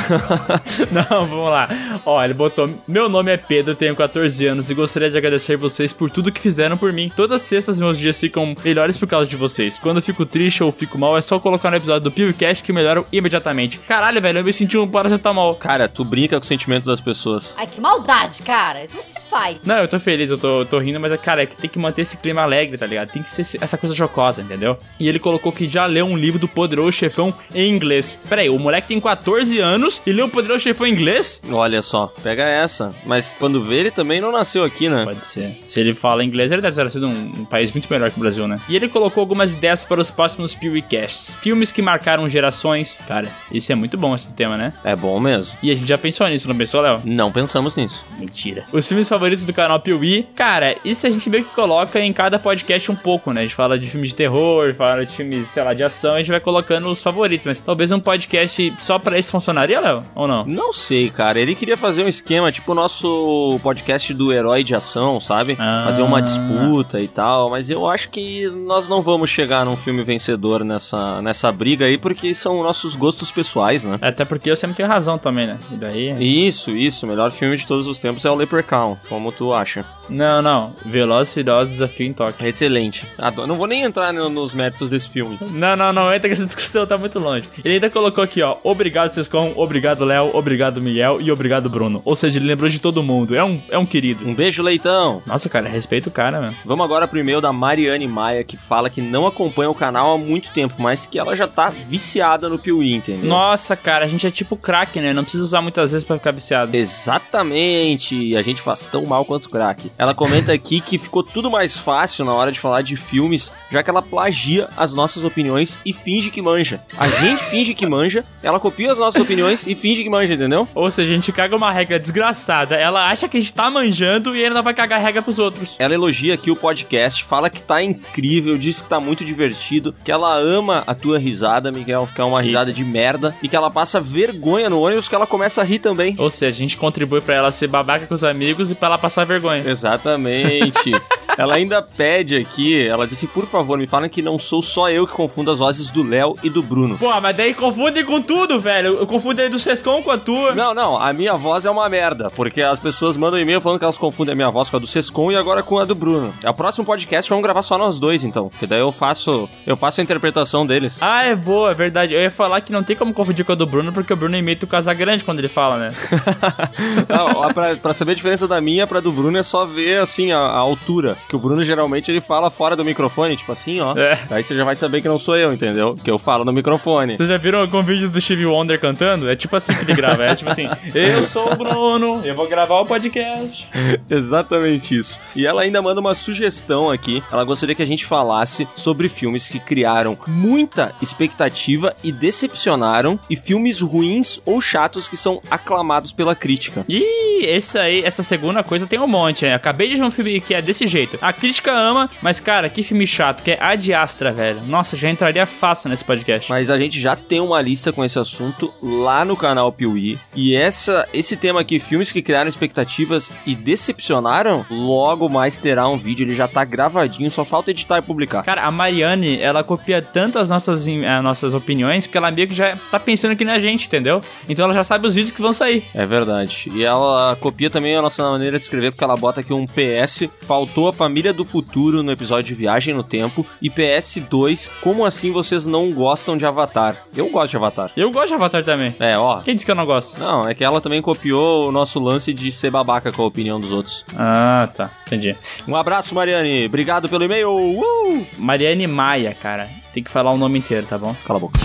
Não, 0.91 1.26
vamos 1.26 1.49
lá. 1.49 1.69
Ó, 2.06 2.22
ele 2.22 2.34
botou: 2.34 2.69
Meu 2.86 3.07
nome 3.07 3.32
é 3.32 3.38
Pedro, 3.38 3.76
tenho 3.76 3.95
14 3.95 4.45
anos 4.45 4.69
e 4.69 4.74
gostaria 4.74 5.10
de 5.10 5.18
agradecer 5.18 5.56
vocês 5.56 5.94
por 5.94 6.11
tudo 6.11 6.34
que 6.34 6.41
fizeram 6.41 6.78
por 6.78 6.91
mim. 6.91 7.10
Todas 7.15 7.41
as 7.41 7.48
sextas 7.48 7.80
meus 7.80 7.98
dias 7.98 8.19
ficam 8.19 8.53
melhores 8.61 8.98
por 8.98 9.07
causa 9.07 9.30
de 9.30 9.38
vocês. 9.38 9.80
Quando 9.80 9.98
eu 9.98 10.03
fico 10.03 10.26
triste 10.26 10.61
ou 10.61 10.69
fico 10.69 10.98
mal, 10.98 11.18
é 11.18 11.22
só 11.22 11.40
colocar 11.40 11.72
no 11.72 11.78
episódio 11.78 12.10
do 12.10 12.11
PewCast 12.11 12.61
que 12.61 12.74
melhoram 12.74 13.06
imediatamente. 13.10 13.78
Caralho, 13.78 14.22
velho, 14.22 14.40
eu 14.40 14.44
me 14.44 14.52
senti 14.52 14.78
um 14.78 14.86
paracetamol. 14.86 15.56
Cara, 15.56 15.88
tu 15.88 16.03
brinca 16.03 16.38
com 16.38 16.44
o 16.44 16.48
sentimento 16.48 16.86
das 16.86 16.99
pessoas. 16.99 17.56
Ai, 17.57 17.68
que 17.68 17.80
maldade, 17.80 18.41
cara. 18.41 18.84
Isso 18.84 18.98
não 18.98 19.03
se 19.03 19.28
faz. 19.30 19.60
Não, 19.64 19.78
eu 19.78 19.88
tô 19.88 19.98
feliz, 19.98 20.30
eu 20.30 20.38
tô, 20.38 20.60
eu 20.60 20.65
tô 20.65 20.78
rindo, 20.78 20.99
mas, 20.99 21.15
cara, 21.22 21.44
é 21.44 21.45
que 21.45 21.56
tem 21.56 21.69
que 21.69 21.80
manter 21.80 22.02
esse 22.02 22.18
clima 22.18 22.41
alegre, 22.41 22.78
tá 22.78 22.86
ligado? 22.86 23.14
Tem 23.14 23.24
que 23.24 23.30
ser 23.30 23.64
essa 23.64 23.78
coisa 23.78 23.95
jocosa, 23.95 24.41
entendeu? 24.41 24.78
E 24.99 25.07
ele 25.07 25.19
colocou 25.19 25.53
que 25.53 25.69
já 25.69 25.86
leu 25.86 26.06
um 26.06 26.18
livro 26.18 26.38
do 26.38 26.49
Poderoso 26.49 26.91
Chefão 26.91 27.34
em 27.56 27.74
inglês. 27.74 28.19
Pera 28.28 28.41
aí, 28.41 28.49
o 28.49 28.60
moleque 28.60 28.90
tem 28.90 28.99
14 28.99 29.36
anos 29.59 30.01
e 30.05 30.11
leu 30.11 30.26
o 30.26 30.30
Poderoso 30.30 30.59
Chefão 30.61 30.88
em 30.88 30.91
inglês? 30.91 31.41
Olha 31.49 31.81
só, 31.81 32.14
pega 32.23 32.43
essa. 32.43 32.93
Mas 33.05 33.35
quando 33.38 33.64
vê, 33.64 33.76
ele 33.77 33.91
também 33.91 34.19
não 34.19 34.31
nasceu 34.31 34.64
aqui, 34.64 34.89
né? 34.89 35.03
Pode 35.05 35.23
ser. 35.23 35.57
Se 35.68 35.80
ele 35.80 35.93
fala 35.93 36.23
inglês, 36.23 36.51
ele 36.51 36.61
deve 36.61 36.76
ter 36.76 36.89
sido 36.89 37.07
um, 37.07 37.34
um 37.39 37.45
país 37.45 37.72
muito 37.72 37.88
melhor 37.91 38.09
que 38.09 38.18
o 38.18 38.19
Brasil, 38.19 38.47
né? 38.47 38.57
E 38.68 38.76
ele 38.76 38.88
colocou 38.88 39.22
algumas 39.22 39.53
ideias 39.53 39.84
para 39.84 40.01
os 40.01 40.11
próximos 40.11 40.53
PewCasts. 40.55 41.35
Filmes 41.41 41.72
que 41.72 41.81
marcaram 41.81 42.30
gerações. 42.30 42.99
Cara, 43.07 43.27
isso 43.51 43.72
é 43.72 43.76
muito 43.76 43.97
bom 43.97 44.15
esse 44.15 44.31
tema, 44.34 44.57
né? 44.57 44.73
É 44.84 44.95
bom 44.95 45.19
mesmo. 45.19 45.57
E 45.61 45.72
a 45.72 45.76
gente 45.76 45.88
já 45.88 45.97
pensou 45.97 46.27
nisso, 46.27 46.47
não 46.47 46.55
pensou, 46.55 46.81
Léo? 46.81 47.01
Não 47.05 47.31
pensamos 47.31 47.76
nisso. 47.76 48.05
Mentira. 48.18 48.64
Os 48.72 48.88
filmes 48.88 49.07
favoritos 49.07 49.45
do 49.45 49.53
canal 49.53 49.80
Piuí, 49.80 50.27
cara, 50.35 50.76
isso 50.84 51.05
a 51.05 51.09
gente 51.09 51.30
meio 51.30 51.43
que 51.43 51.53
coloca 51.53 51.99
em 51.99 52.11
cada 52.14 52.39
podcast 52.39 52.91
um 52.91 52.95
pouco, 52.95 53.31
né? 53.31 53.41
A 53.41 53.43
gente 53.43 53.55
fala 53.55 53.77
de 53.77 53.89
filmes 53.89 54.09
de 54.09 54.15
terror, 54.15 54.73
fala 54.76 55.05
de 55.05 55.15
filmes, 55.15 55.47
sei 55.49 55.64
lá, 55.64 55.73
de 55.73 55.84
ação, 55.84 56.15
a 56.15 56.18
gente 56.19 56.31
vai 56.31 56.39
colocando 56.39 56.89
os 56.89 57.01
favoritos, 57.01 57.45
mas 57.45 57.59
talvez 57.59 57.91
um 57.91 57.99
podcast 57.99 58.73
só 58.80 58.97
pra 58.99 59.16
isso 59.19 59.31
funcionaria, 59.31 59.80
Léo? 59.80 60.03
Ou 60.15 60.27
não? 60.27 60.45
Não 60.45 60.72
sei, 60.73 61.10
cara. 61.10 61.39
Ele 61.39 61.56
queria 61.56 61.77
fazer 61.77 62.03
um 62.03 62.07
esquema, 62.07 62.52
tipo 62.52 62.72
o 62.72 62.76
nosso 62.76 63.60
podcast 63.64 64.14
do 64.14 64.31
herói 64.31 64.64
de 64.64 64.76
ação, 64.76 65.19
sabe? 65.19 65.56
Ah. 65.60 65.84
Fazer 65.85 66.02
uma 66.02 66.22
disputa 66.22 66.99
e 66.99 67.07
tal. 67.07 67.49
Mas 67.49 67.69
eu 67.69 67.88
acho 67.89 68.10
que 68.10 68.48
nós 68.65 68.88
não 68.88 69.02
vamos 69.02 69.30
chegar 69.30 69.65
num 69.65 69.76
filme 69.77 70.03
vencedor 70.03 70.64
nessa, 70.64 71.22
nessa 71.22 71.52
briga 71.52 71.85
aí, 71.85 71.98
porque 71.98 72.34
são 72.34 72.61
nossos 72.64 72.95
gostos 72.95 73.31
pessoais, 73.31 73.84
né? 73.85 73.98
Até 74.02 74.26
porque 74.26 74.49
eu 74.49 74.56
sempre 74.56 74.76
tenho 74.77 74.89
razão 74.89 75.18
também, 75.18 75.48
né? 75.48 75.57
E 75.72 75.76
daí. 75.76 76.48
Isso, 76.48 76.72
isso. 76.72 77.06
O 77.06 77.10
melhor 77.10 77.31
filme 77.31 77.56
de 77.57 77.65
todos 77.65 77.88
os 77.88 77.98
tempos 77.98 78.26
é 78.26 78.30
o 78.30 78.35
Leprechaun, 78.35 78.98
como 79.10 79.31
tu 79.31 79.53
acha. 79.53 79.85
Não, 80.10 80.41
não. 80.41 80.73
Velozes 80.85 81.35
e 81.35 81.44
Furiosos 81.44 81.73
Desafio 81.73 82.07
em 82.07 82.14
Tóquio. 82.14 82.48
Excelente. 82.48 83.06
Adoro. 83.18 83.48
Não 83.48 83.56
vou 83.56 83.68
nem 83.68 83.84
entrar 83.84 84.14
no- 84.14 84.30
nos 84.30 84.53
méritos 84.53 84.89
desse 84.89 85.10
filme. 85.10 85.38
Não, 85.52 85.76
não, 85.76 85.91
não, 85.91 86.14
entra 86.14 86.30
que 86.30 86.34
essa 86.34 86.45
discussão 86.45 86.85
tá 86.88 86.98
muito 86.98 87.19
longe. 87.19 87.48
Ele 87.64 87.76
ainda 87.76 87.89
colocou 87.89 88.23
aqui, 88.23 88.41
ó. 88.41 88.57
Obrigado, 88.64 89.06
Sescom, 89.13 89.53
obrigado, 89.55 90.05
Léo, 90.05 90.31
obrigado, 90.35 90.81
Miguel 90.81 91.21
e 91.21 91.31
obrigado, 91.31 91.69
Bruno. 91.69 92.01
Ou 92.05 92.15
seja, 92.15 92.39
ele 92.39 92.47
lembrou 92.47 92.69
de 92.69 92.79
todo 92.79 93.03
mundo. 93.03 93.35
É 93.35 93.43
um, 93.43 93.61
é 93.69 93.77
um 93.77 93.85
querido. 93.85 94.27
Um 94.27 94.34
beijo, 94.34 94.61
Leitão. 94.61 95.21
Nossa, 95.25 95.49
cara, 95.49 95.67
respeita 95.67 96.09
o 96.09 96.11
cara, 96.11 96.41
mano. 96.41 96.55
Vamos 96.65 96.85
agora 96.85 97.07
pro 97.07 97.19
e-mail 97.19 97.41
da 97.41 97.51
Mariane 97.53 98.07
Maia, 98.07 98.43
que 98.43 98.57
fala 98.57 98.89
que 98.89 99.01
não 99.01 99.25
acompanha 99.27 99.69
o 99.69 99.75
canal 99.75 100.13
há 100.13 100.17
muito 100.17 100.51
tempo, 100.51 100.75
mas 100.79 101.05
que 101.05 101.19
ela 101.19 101.35
já 101.35 101.47
tá 101.47 101.69
viciada 101.69 102.49
no 102.49 102.59
Piuí, 102.59 102.93
entendeu? 102.93 103.29
Nossa, 103.29 103.75
cara, 103.75 104.05
a 104.05 104.07
gente 104.07 104.25
é 104.25 104.31
tipo 104.31 104.55
crack, 104.55 104.99
né? 104.99 105.13
Não 105.13 105.23
precisa 105.23 105.43
usar 105.43 105.61
muitas 105.61 105.91
vezes 105.91 106.05
pra 106.05 106.17
ficar 106.17 106.31
viciado. 106.31 106.75
Exatamente, 106.75 108.35
a 108.35 108.41
gente 108.41 108.61
faz 108.61 108.88
tão 108.88 109.05
mal 109.05 109.25
quanto 109.25 109.49
crack. 109.49 109.91
Ela 109.97 110.13
comenta 110.13 110.53
aqui 110.53 110.81
que 110.81 110.97
ficou 110.97 111.23
tudo 111.23 111.49
mais 111.49 111.75
fácil 111.77 112.25
na 112.25 112.34
hora 112.34 112.51
de 112.51 112.59
falar 112.59 112.81
de 112.81 112.95
filmes, 112.95 113.51
já 113.71 113.81
que 113.84 113.89
ela 113.89 114.01
plagia 114.01 114.69
as 114.75 114.93
nossas 114.93 115.23
opiniões 115.23 115.79
e 115.85 115.93
finge 115.93 116.29
que 116.29 116.41
manja. 116.41 116.81
A 116.97 117.07
gente 117.07 117.43
finge 117.45 117.73
que 117.73 117.85
manja, 117.85 118.23
ela 118.41 118.59
copia 118.59 118.91
as 118.91 118.97
nossas 118.99 119.22
opiniões 119.22 119.65
e 119.65 119.76
finge 119.76 120.03
que 120.03 120.10
manja, 120.10 120.34
entendeu? 120.34 120.68
Ou 120.74 120.90
seja, 120.90 121.11
a 121.11 121.15
gente 121.15 121.32
caga 121.32 121.56
uma 121.56 121.72
regra 121.72 121.99
desgraçada. 121.99 122.76
Ela 122.76 123.10
acha 123.10 123.28
que 123.28 123.38
a 123.38 123.40
gente 123.40 123.53
tá 123.53 123.69
manjando 123.69 124.36
e 124.36 124.44
ainda 124.44 124.61
vai 124.61 124.74
cagar 124.74 125.02
regra 125.02 125.22
pros 125.22 125.40
outros. 125.40 125.76
Ela 125.80 125.94
elogia 125.94 126.34
aqui 126.34 126.52
o 126.52 126.56
podcast, 126.56 127.24
fala 127.24 127.49
que 127.49 127.61
tá 127.61 127.82
incrível, 127.82 128.57
diz 128.57 128.82
que 128.82 128.90
tá 128.90 128.99
muito 128.99 129.24
divertido, 129.24 129.94
que 130.03 130.11
ela 130.11 130.36
ama 130.36 130.84
a 130.88 130.95
tua 130.95 131.18
risada, 131.18 131.72
Miguel, 131.72 132.07
que 132.14 132.22
é 132.22 132.24
uma 132.24 132.41
risada 132.41 132.72
de 132.72 132.84
merda, 132.84 133.36
e 133.41 133.48
que 133.48 133.56
ela 133.56 133.69
passa 133.69 133.99
vergonha 133.99 134.69
no 134.69 134.82
ônibus 134.82 135.07
que 135.07 135.15
ela 135.15 135.28
começa 135.28 135.61
a 135.61 135.64
rir 135.64 135.80
também. 135.80 136.15
Ou 136.18 136.30
seja, 136.30 136.56
a 136.56 136.60
gente 136.60 136.78
contribui 136.78 137.22
pra 137.22 137.36
ela 137.36 137.52
ser 137.52 137.68
babaca 137.68 138.07
com 138.07 138.14
os 138.14 138.24
amigos 138.24 138.72
e 138.72 138.76
pra 138.76 138.88
ela 138.88 138.98
passar 138.98 139.26
vergonha. 139.26 139.64
Exatamente. 139.65 140.91
ela 141.38 141.56
ainda 141.56 141.82
pede 141.82 142.36
aqui, 142.36 142.88
ela 142.88 143.06
disse, 143.06 143.28
por 143.28 143.45
favor, 143.45 143.78
me 143.78 143.86
falem 143.86 144.10
que 144.10 144.22
não 144.22 144.40
sou 144.40 144.61
só 144.61 144.90
eu 144.90 145.06
que 145.06 145.14
confundo 145.14 145.52
as 145.52 145.60
vozes 145.60 145.90
do 145.90 146.03
Léo 146.03 146.34
e 146.44 146.49
do 146.49 146.64
Bruno. 146.64 146.98
Pô, 146.98 147.10
mas 147.22 147.36
daí 147.36 147.53
confundem 147.53 148.03
com 148.03 148.22
tudo, 148.22 148.60
velho. 148.60 148.86
Eu 148.88 149.07
confundo 149.07 149.41
aí 149.41 149.49
do 149.49 149.59
Sescom 149.59 150.01
com 150.01 150.11
a 150.11 150.18
tua. 150.18 150.55
Não, 150.55 150.73
não, 150.73 150.97
a 150.97 151.11
minha 151.14 151.34
voz 151.34 151.65
é 151.65 151.69
uma 151.69 151.88
merda, 151.89 152.30
porque 152.35 152.61
as 152.61 152.80
pessoas 152.80 153.18
mandam 153.18 153.39
e-mail 153.39 153.61
falando 153.61 153.80
que 153.80 153.85
elas 153.85 153.97
confundem 153.97 154.34
a 154.34 154.35
minha 154.35 154.49
voz 154.49 154.69
com 154.69 154.77
a 154.77 154.80
do 154.80 154.88
Sescom 154.88 155.31
e 155.31 155.35
agora 155.35 155.61
com 155.64 155.77
a 155.80 155.85
do 155.85 155.95
Bruno. 155.95 156.34
É 156.43 156.49
o 156.49 156.53
próximo 156.53 156.85
podcast, 156.85 157.30
vamos 157.30 157.43
gravar 157.43 157.61
só 157.61 157.77
nós 157.77 157.99
dois, 157.99 158.23
então, 158.23 158.49
porque 158.49 158.65
daí 158.68 158.80
eu 158.80 158.91
faço, 158.91 159.47
eu 159.65 159.76
faço 159.76 160.01
a 160.01 160.03
interpretação 160.03 160.65
deles. 160.65 160.99
Ah, 161.01 161.23
é 161.23 161.35
boa, 161.35 161.72
é 161.72 161.73
verdade. 161.73 162.14
Eu 162.14 162.22
ia 162.22 162.31
falar 162.31 162.61
que 162.61 162.72
não 162.72 162.84
tem 162.84 162.95
como 162.95 163.14
confundir 163.14 163.45
com 163.45 163.51
a 163.51 163.55
do 163.55 163.65
Bruno, 163.65 163.91
porque 163.91 164.14
o 164.14 164.15
Bruno 164.15 164.35
imita 164.35 164.65
o 164.65 164.69
Casagrande 164.69 165.23
quando 165.23 165.39
ele 165.39 165.47
fala, 165.47 165.77
né? 165.77 165.89
Não, 167.07 167.53
pra, 167.53 167.76
pra 167.76 167.93
saber 167.93 168.11
a 168.14 168.15
diferença 168.15 168.47
da 168.47 168.59
minha 168.61 168.88
pra 168.88 168.99
do 168.99 169.11
Bruno 169.11 169.38
é 169.38 169.43
só 169.43 169.65
ver, 169.65 169.99
assim, 169.99 170.31
a, 170.31 170.39
a 170.39 170.57
altura, 170.57 171.18
que 171.27 171.35
o 171.35 171.39
Bruno 171.39 171.64
geralmente 171.64 172.11
ele 172.11 172.22
fala 172.22 172.49
fora 172.49 172.76
do 172.76 172.85
microfone, 172.85 173.35
tipo 173.35 173.51
assim, 173.51 173.80
ó. 173.80 173.97
É. 173.97 174.19
Aí 174.30 174.43
você 174.43 174.55
já 174.55 174.64
vai 174.64 174.76
saber 174.76 175.01
que 175.01 175.07
não 175.07 175.19
sou 175.19 175.35
eu, 175.38 175.53
entendeu? 175.53 175.95
Que 175.95 176.09
eu 176.09 176.19
falo 176.19 176.45
no 176.45 176.53
microfone. 176.53 177.18
Vocês 177.18 177.30
já 177.30 177.38
viram 177.38 177.59
algum 177.59 177.84
vídeo 177.84 178.09
do 178.09 178.19
Steve 178.22 178.45
Wonder 178.45 178.77
cantando? 178.78 179.30
É 179.30 179.36
tipo 179.36 179.56
assim 179.56 179.74
que 179.74 179.84
ele 179.84 179.94
grava. 179.94 180.24
É 180.24 180.36
tipo 180.36 180.49
assim: 180.49 180.68
Eu 180.94 181.24
sou 181.24 181.52
o 181.52 181.56
Bruno, 181.56 182.22
eu 182.26 182.36
vou 182.36 182.48
gravar 182.48 182.80
o 182.80 182.86
podcast. 182.86 183.68
Exatamente 184.10 184.95
isso. 184.95 185.20
E 185.36 185.45
ela 185.45 185.62
ainda 185.62 185.82
manda 185.82 185.99
uma 185.99 186.16
sugestão 186.16 186.90
aqui. 186.90 187.24
Ela 187.32 187.44
gostaria 187.44 187.76
que 187.76 187.84
a 187.84 187.88
gente 187.88 188.06
falasse 188.06 188.68
sobre 188.76 189.10
filmes 189.10 189.49
que 189.49 189.60
criaram 189.60 190.18
muita 190.28 190.94
expectativa 191.02 191.95
e 192.04 192.12
decepcionaram, 192.12 193.20
e 193.30 193.36
filmes 193.36 193.82
ruins 193.82 194.40
ou 194.45 194.62
chatos 194.62 195.08
que 195.08 195.18
são 195.18 195.41
aclamados 195.49 196.12
pela 196.12 196.36
crítica. 196.36 196.86
Ih, 196.88 197.45
esse 197.45 197.78
aí, 197.78 198.04
essa 198.04 198.24
segunda 198.24 198.64
coisa 198.64 198.88
tem 198.88 198.99
um 198.99 199.08
monte, 199.08 199.45
né? 199.45 199.54
Acabei 199.54 199.90
de 199.90 199.95
ver 199.95 200.04
um 200.04 200.12
filme 200.12 200.40
que 200.41 200.54
é 200.54 200.62
desse 200.62 200.88
jeito. 200.88 201.18
A 201.22 201.32
crítica 201.34 201.72
ama, 201.72 202.10
mas 202.22 202.40
cara, 202.40 202.70
que 202.70 202.84
filme 202.84 203.08
chato, 203.08 203.44
que 203.44 203.52
é 203.52 203.58
Ad 203.60 203.94
Astra, 203.94 204.32
velho. 204.32 204.62
Nossa, 204.66 204.98
já 204.98 205.10
entraria 205.10 205.45
fácil 205.45 205.90
nesse 205.90 206.04
podcast. 206.04 206.49
Mas 206.49 206.70
a 206.70 206.78
gente 206.78 206.99
já 206.99 207.16
tem 207.16 207.40
uma 207.40 207.62
lista 207.62 207.91
com 207.91 208.04
esse 208.04 208.18
assunto 208.20 208.66
lá 208.81 209.23
no 209.26 209.35
canal 209.35 209.72
Piuí. 209.72 210.19
E 210.35 210.56
essa, 210.56 211.07
esse 211.14 211.35
tema 211.35 211.61
aqui, 211.61 211.80
filmes 211.80 212.11
que 212.11 212.22
criaram 212.22 212.49
expectativas 212.49 213.31
e 213.45 213.56
decepcionaram, 213.56 214.65
logo 214.69 215.30
mais 215.30 215.57
terá 215.57 215.88
um 215.88 215.98
vídeo. 215.98 216.26
Ele 216.26 216.35
já 216.35 216.48
tá 216.48 216.64
gravadinho, 216.64 217.30
só 217.31 217.44
falta 217.44 217.72
editar 217.72 217.98
e 217.98 218.02
publicar. 218.02 218.44
Cara, 218.44 218.64
a 218.64 218.72
Mariane, 218.72 219.39
ela 219.41 219.64
copia 219.64 220.02
tanto 220.02 220.39
as 220.39 220.49
nossas, 220.49 220.88
as 220.88 221.23
nossas 221.23 221.53
opiniões 221.53 222.07
que 222.07 222.18
ela 222.18 222.31
meio 222.31 222.48
que 222.48 222.53
já 222.53 222.77
tá 222.91 222.99
pensando 222.99 223.35
que 223.35 223.45
nem 223.45 223.53
a 223.53 223.60
gente, 223.60 223.88
entendeu? 223.88 224.22
Então 224.48 224.65
ela 224.65 224.73
já 224.73 224.84
sabe 224.84 225.07
os 225.07 225.15
vídeos 225.15 225.31
que 225.31 225.41
vão 225.41 225.53
sair. 225.53 225.84
É 225.94 226.06
verdade. 226.06 226.69
E 226.73 226.84
ela 226.84 227.35
copia 227.39 227.69
também 227.69 227.95
a 227.95 228.02
nossa 228.02 228.30
maneira 228.30 228.57
de 228.57 228.65
escrever, 228.65 228.91
porque 228.91 229.03
ela 229.03 229.18
bota 229.18 229.41
aqui 229.41 229.53
um 229.53 229.65
PS. 229.65 230.30
Faltou 230.41 230.88
a 230.88 230.94
família 230.94 231.34
do 231.34 231.44
futuro 231.44 232.03
no 232.03 232.11
episódio 232.11 232.45
de 232.45 232.53
Viagem 232.53 232.94
no 232.94 233.03
Tempo. 233.03 233.45
E 233.61 233.69
PS2, 233.69 234.69
como 234.81 235.06
assim 235.06 235.31
vocês 235.31 235.65
não 235.65 235.91
gostam 235.91 236.38
de 236.38 236.45
Avatar? 236.45 236.95
Eu 237.15 237.30
gosto 237.30 237.52
de 237.52 237.57
Avatar. 237.57 237.91
Eu 237.95 238.11
gosto 238.11 238.30
de 238.30 238.34
Avatar 238.35 238.56
também. 238.63 238.95
É, 238.99 239.17
ó. 239.17 239.39
Quem 239.41 239.55
disse 239.55 239.65
que 239.65 239.71
eu 239.71 239.75
não 239.75 239.85
gosto? 239.85 240.19
Não, 240.19 240.47
é 240.47 240.53
que 240.53 240.63
ela 240.63 240.81
também 240.81 241.01
copiou 241.01 241.69
o 241.69 241.71
nosso 241.71 241.99
lance 241.99 242.34
de 242.34 242.51
ser 242.51 242.71
babaca 242.71 243.11
com 243.11 243.21
a 243.21 243.25
opinião 243.25 243.59
dos 243.59 243.71
outros. 243.71 244.05
Ah, 244.17 244.69
tá. 244.75 244.89
Entendi. 245.05 245.35
Um 245.67 245.75
abraço, 245.75 246.13
Mariane. 246.13 246.65
Obrigado 246.65 247.09
pelo 247.09 247.23
e-mail. 247.23 247.49
Uh! 247.49 248.25
Mariane 248.38 248.88
Maia, 248.88 249.34
cara. 249.34 249.69
Tem 249.93 250.03
que 250.03 250.11
falar 250.11 250.31
o 250.31 250.38
nome 250.38 250.59
inteiro, 250.59 250.85
tá 250.85 250.97
bom? 250.97 251.15
Cala 251.25 251.38
a 251.38 251.41
boca. 251.41 251.59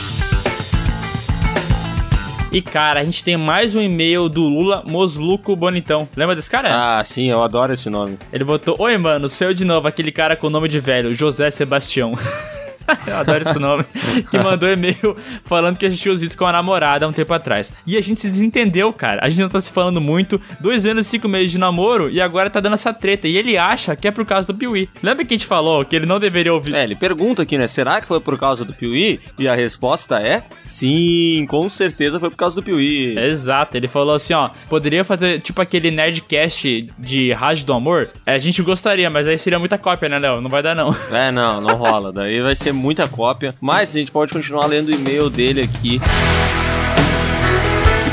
E, 2.52 2.60
cara, 2.60 3.00
a 3.00 3.04
gente 3.04 3.24
tem 3.24 3.34
mais 3.34 3.74
um 3.74 3.80
e-mail 3.80 4.28
do 4.28 4.42
Lula 4.42 4.84
Mosluco 4.86 5.56
Bonitão. 5.56 6.06
Lembra 6.14 6.36
desse 6.36 6.50
cara? 6.50 6.98
Ah, 6.98 7.02
sim, 7.02 7.30
eu 7.30 7.42
adoro 7.42 7.72
esse 7.72 7.88
nome. 7.88 8.18
Ele 8.30 8.44
botou: 8.44 8.76
Oi, 8.78 8.98
mano, 8.98 9.26
seu 9.26 9.54
de 9.54 9.64
novo, 9.64 9.88
aquele 9.88 10.12
cara 10.12 10.36
com 10.36 10.48
o 10.48 10.50
nome 10.50 10.68
de 10.68 10.78
velho, 10.78 11.14
José 11.14 11.50
Sebastião. 11.50 12.12
Eu 13.06 13.16
adoro 13.16 13.42
esse 13.42 13.58
nome. 13.58 13.84
que 14.30 14.38
mandou 14.38 14.68
e-mail 14.68 15.16
falando 15.44 15.76
que 15.76 15.86
assistiu 15.86 16.12
os 16.12 16.20
vídeos 16.20 16.36
com 16.36 16.46
a 16.46 16.52
namorada 16.52 17.04
há 17.04 17.08
um 17.08 17.12
tempo 17.12 17.32
atrás. 17.32 17.72
E 17.86 17.96
a 17.96 18.02
gente 18.02 18.20
se 18.20 18.28
desentendeu, 18.28 18.92
cara. 18.92 19.20
A 19.24 19.28
gente 19.28 19.40
não 19.40 19.48
tá 19.48 19.60
se 19.60 19.72
falando 19.72 20.00
muito. 20.00 20.40
Dois 20.60 20.84
anos 20.84 21.06
e 21.06 21.10
cinco 21.10 21.28
meses 21.28 21.50
de 21.50 21.58
namoro 21.58 22.10
e 22.10 22.20
agora 22.20 22.50
tá 22.50 22.60
dando 22.60 22.74
essa 22.74 22.92
treta. 22.92 23.28
E 23.28 23.36
ele 23.36 23.56
acha 23.56 23.96
que 23.96 24.08
é 24.08 24.10
por 24.10 24.24
causa 24.24 24.46
do 24.46 24.54
Piuí. 24.54 24.88
Lembra 25.02 25.24
que 25.24 25.34
a 25.34 25.36
gente 25.36 25.46
falou 25.46 25.84
que 25.84 25.96
ele 25.96 26.06
não 26.06 26.18
deveria 26.18 26.52
ouvir? 26.52 26.74
É, 26.74 26.84
ele 26.84 26.94
pergunta 26.94 27.42
aqui, 27.42 27.58
né? 27.58 27.66
Será 27.66 28.00
que 28.00 28.08
foi 28.08 28.20
por 28.20 28.38
causa 28.38 28.64
do 28.64 28.72
Piuí? 28.74 29.20
E 29.38 29.48
a 29.48 29.54
resposta 29.54 30.20
é 30.20 30.44
sim, 30.58 31.46
com 31.48 31.68
certeza 31.68 32.18
foi 32.18 32.30
por 32.30 32.36
causa 32.36 32.56
do 32.56 32.62
Piuí. 32.62 33.18
Exato, 33.18 33.76
ele 33.76 33.88
falou 33.88 34.14
assim, 34.14 34.34
ó, 34.34 34.50
poderia 34.68 35.04
fazer 35.04 35.40
tipo 35.40 35.60
aquele 35.60 35.90
Nerdcast 35.90 36.88
de 36.98 37.32
Rádio 37.32 37.66
do 37.66 37.72
Amor? 37.72 38.08
É, 38.26 38.34
a 38.34 38.38
gente 38.38 38.62
gostaria, 38.62 39.08
mas 39.10 39.26
aí 39.26 39.38
seria 39.38 39.58
muita 39.58 39.78
cópia, 39.78 40.08
né, 40.08 40.18
Léo? 40.18 40.40
Não 40.40 40.50
vai 40.50 40.62
dar 40.62 40.74
não. 40.74 40.94
É, 41.10 41.30
não, 41.30 41.60
não 41.60 41.74
rola. 41.76 42.12
Daí 42.12 42.40
vai 42.40 42.54
ser 42.54 42.71
muita 42.72 43.06
cópia. 43.06 43.54
Mas 43.60 43.90
a 43.90 43.98
gente 43.98 44.10
pode 44.10 44.32
continuar 44.32 44.66
lendo 44.66 44.88
o 44.88 44.94
e-mail 44.94 45.30
dele 45.30 45.60
aqui. 45.60 46.00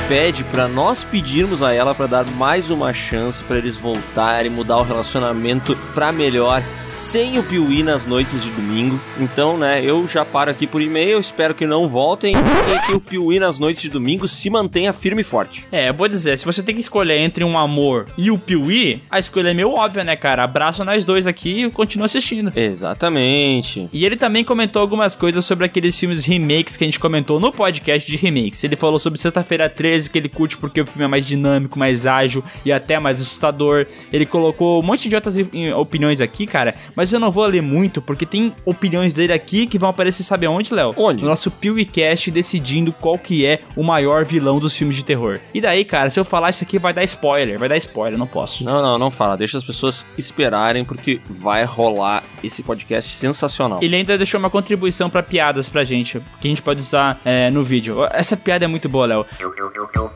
Pede 0.09 0.43
pra 0.43 0.67
nós 0.67 1.03
pedirmos 1.03 1.61
a 1.61 1.71
ela 1.71 1.93
pra 1.93 2.07
dar 2.07 2.25
mais 2.31 2.71
uma 2.71 2.91
chance 2.91 3.43
pra 3.43 3.59
eles 3.59 3.77
voltarem, 3.77 4.49
mudar 4.49 4.77
o 4.77 4.81
relacionamento 4.81 5.77
pra 5.93 6.11
melhor, 6.11 6.63
sem 6.81 7.37
o 7.37 7.43
Piuí 7.43 7.83
nas 7.83 8.07
noites 8.07 8.41
de 8.41 8.49
domingo. 8.49 8.99
Então, 9.19 9.55
né, 9.55 9.85
eu 9.85 10.07
já 10.07 10.25
paro 10.25 10.49
aqui 10.49 10.65
por 10.65 10.81
e-mail, 10.81 11.19
espero 11.19 11.53
que 11.53 11.67
não 11.67 11.87
voltem 11.87 12.33
e 12.35 12.87
que 12.87 12.91
o 12.91 12.99
Piuí 12.99 13.39
nas 13.39 13.59
noites 13.59 13.83
de 13.83 13.89
domingo 13.89 14.27
se 14.27 14.49
mantenha 14.49 14.91
firme 14.91 15.21
e 15.21 15.23
forte. 15.23 15.67
É, 15.71 15.89
eu 15.89 15.93
vou 15.93 16.07
dizer, 16.07 16.39
se 16.39 16.45
você 16.45 16.63
tem 16.63 16.73
que 16.73 16.81
escolher 16.81 17.19
entre 17.19 17.43
um 17.43 17.55
amor 17.55 18.07
e 18.17 18.31
o 18.31 18.37
Piuí, 18.39 19.03
a 19.11 19.19
escolha 19.19 19.49
é 19.49 19.53
meio 19.53 19.69
óbvia, 19.69 20.03
né, 20.03 20.15
cara? 20.15 20.43
Abraço 20.43 20.83
nós 20.83 21.05
dois 21.05 21.27
aqui 21.27 21.65
e 21.65 21.69
continua 21.69 22.05
assistindo. 22.05 22.51
Exatamente. 22.55 23.87
E 23.93 24.03
ele 24.07 24.15
também 24.15 24.43
comentou 24.43 24.81
algumas 24.81 25.15
coisas 25.15 25.45
sobre 25.45 25.65
aqueles 25.65 25.95
filmes 25.95 26.25
remakes 26.25 26.75
que 26.75 26.83
a 26.83 26.87
gente 26.87 26.99
comentou 26.99 27.39
no 27.39 27.51
podcast 27.51 28.09
de 28.09 28.17
remakes. 28.17 28.63
Ele 28.63 28.75
falou 28.75 28.97
sobre 28.97 29.19
Sexta-feira 29.19 29.69
13, 29.69 29.98
que 30.07 30.17
ele 30.17 30.29
curte 30.29 30.57
porque 30.57 30.81
o 30.81 30.85
filme 30.85 31.05
é 31.05 31.07
mais 31.07 31.25
dinâmico, 31.25 31.77
mais 31.77 32.05
ágil 32.05 32.43
e 32.65 32.71
até 32.71 32.99
mais 32.99 33.21
assustador. 33.21 33.85
Ele 34.11 34.25
colocou 34.25 34.81
um 34.81 34.85
monte 34.85 35.09
de 35.09 35.15
outras 35.15 35.35
opiniões 35.75 36.21
aqui, 36.21 36.45
cara, 36.45 36.75
mas 36.95 37.11
eu 37.11 37.19
não 37.19 37.31
vou 37.31 37.45
ler 37.45 37.61
muito 37.61 38.01
porque 38.01 38.25
tem 38.25 38.53
opiniões 38.65 39.13
dele 39.13 39.33
aqui 39.33 39.65
que 39.65 39.77
vão 39.77 39.89
aparecer, 39.89 40.23
sabe 40.23 40.45
aonde, 40.45 40.73
Léo? 40.73 40.93
Onde? 40.95 41.23
No 41.23 41.29
nosso 41.29 41.51
PewCast 41.51 42.31
decidindo 42.31 42.91
qual 42.93 43.17
que 43.17 43.45
é 43.45 43.59
o 43.75 43.83
maior 43.83 44.25
vilão 44.25 44.59
dos 44.59 44.75
filmes 44.75 44.95
de 44.95 45.03
terror. 45.03 45.39
E 45.53 45.59
daí, 45.61 45.83
cara, 45.83 46.09
se 46.09 46.19
eu 46.19 46.25
falar 46.25 46.51
isso 46.51 46.63
aqui 46.63 46.77
vai 46.77 46.93
dar 46.93 47.03
spoiler, 47.03 47.57
vai 47.57 47.69
dar 47.69 47.77
spoiler, 47.77 48.17
não 48.17 48.27
posso. 48.27 48.63
Não, 48.63 48.81
não, 48.81 48.97
não 48.97 49.11
fala. 49.11 49.35
Deixa 49.35 49.57
as 49.57 49.63
pessoas 49.63 50.05
esperarem, 50.17 50.83
porque 50.83 51.19
vai 51.29 51.63
rolar 51.63 52.23
esse 52.43 52.63
podcast 52.63 53.15
sensacional. 53.15 53.79
Ele 53.81 53.95
ainda 53.95 54.17
deixou 54.17 54.39
uma 54.39 54.49
contribuição 54.49 55.09
pra 55.09 55.23
piadas 55.23 55.69
pra 55.69 55.83
gente, 55.83 56.21
que 56.39 56.47
a 56.47 56.49
gente 56.49 56.61
pode 56.61 56.79
usar 56.79 57.19
é, 57.25 57.49
no 57.49 57.63
vídeo. 57.63 57.97
Essa 58.11 58.37
piada 58.37 58.65
é 58.65 58.67
muito 58.67 58.87
boa, 58.87 59.05
Léo. 59.05 59.25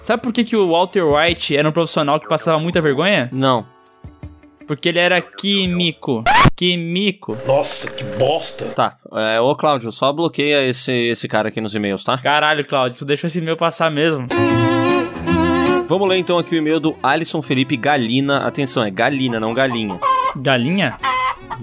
Sabe 0.02 0.22
por 0.22 0.34
que, 0.34 0.44
que 0.44 0.58
o 0.58 0.70
Walter 0.70 1.04
White 1.04 1.56
era 1.56 1.68
um 1.68 1.72
profissional 1.72 2.20
que 2.20 2.28
passava 2.28 2.60
muita 2.60 2.82
vergonha? 2.82 3.30
Não. 3.32 3.66
Porque 4.68 4.90
ele 4.90 5.00
era 5.00 5.22
químico. 5.22 6.24
Químico. 6.56 7.38
Nossa, 7.46 7.88
que 7.88 8.04
bosta. 8.18 8.70
Tá, 8.70 8.98
é, 9.14 9.40
ô 9.40 9.56
Cláudio, 9.56 9.92
só 9.92 10.12
bloqueia 10.14 10.66
esse, 10.66 10.92
esse 10.92 11.28
cara 11.28 11.50
aqui 11.50 11.60
nos 11.60 11.76
e-mails, 11.76 12.04
tá? 12.04 12.18
Caralho, 12.18 12.66
Claudio, 12.66 12.98
tu 12.98 13.06
deixou 13.06 13.28
esse 13.28 13.42
meu 13.42 13.58
passar 13.58 13.92
mesmo. 13.92 14.28
Vamos 15.86 16.08
ler 16.08 16.18
então 16.18 16.40
aqui 16.40 16.56
o 16.56 16.58
e-mail 16.58 16.80
do 16.80 16.96
Alisson 17.04 17.42
Felipe 17.42 17.76
Galina. 17.76 18.48
Atenção, 18.48 18.84
é 18.84 18.90
Galina, 18.90 19.40
não 19.40 19.54
Galinha. 19.54 20.00
Galinha? 20.36 20.98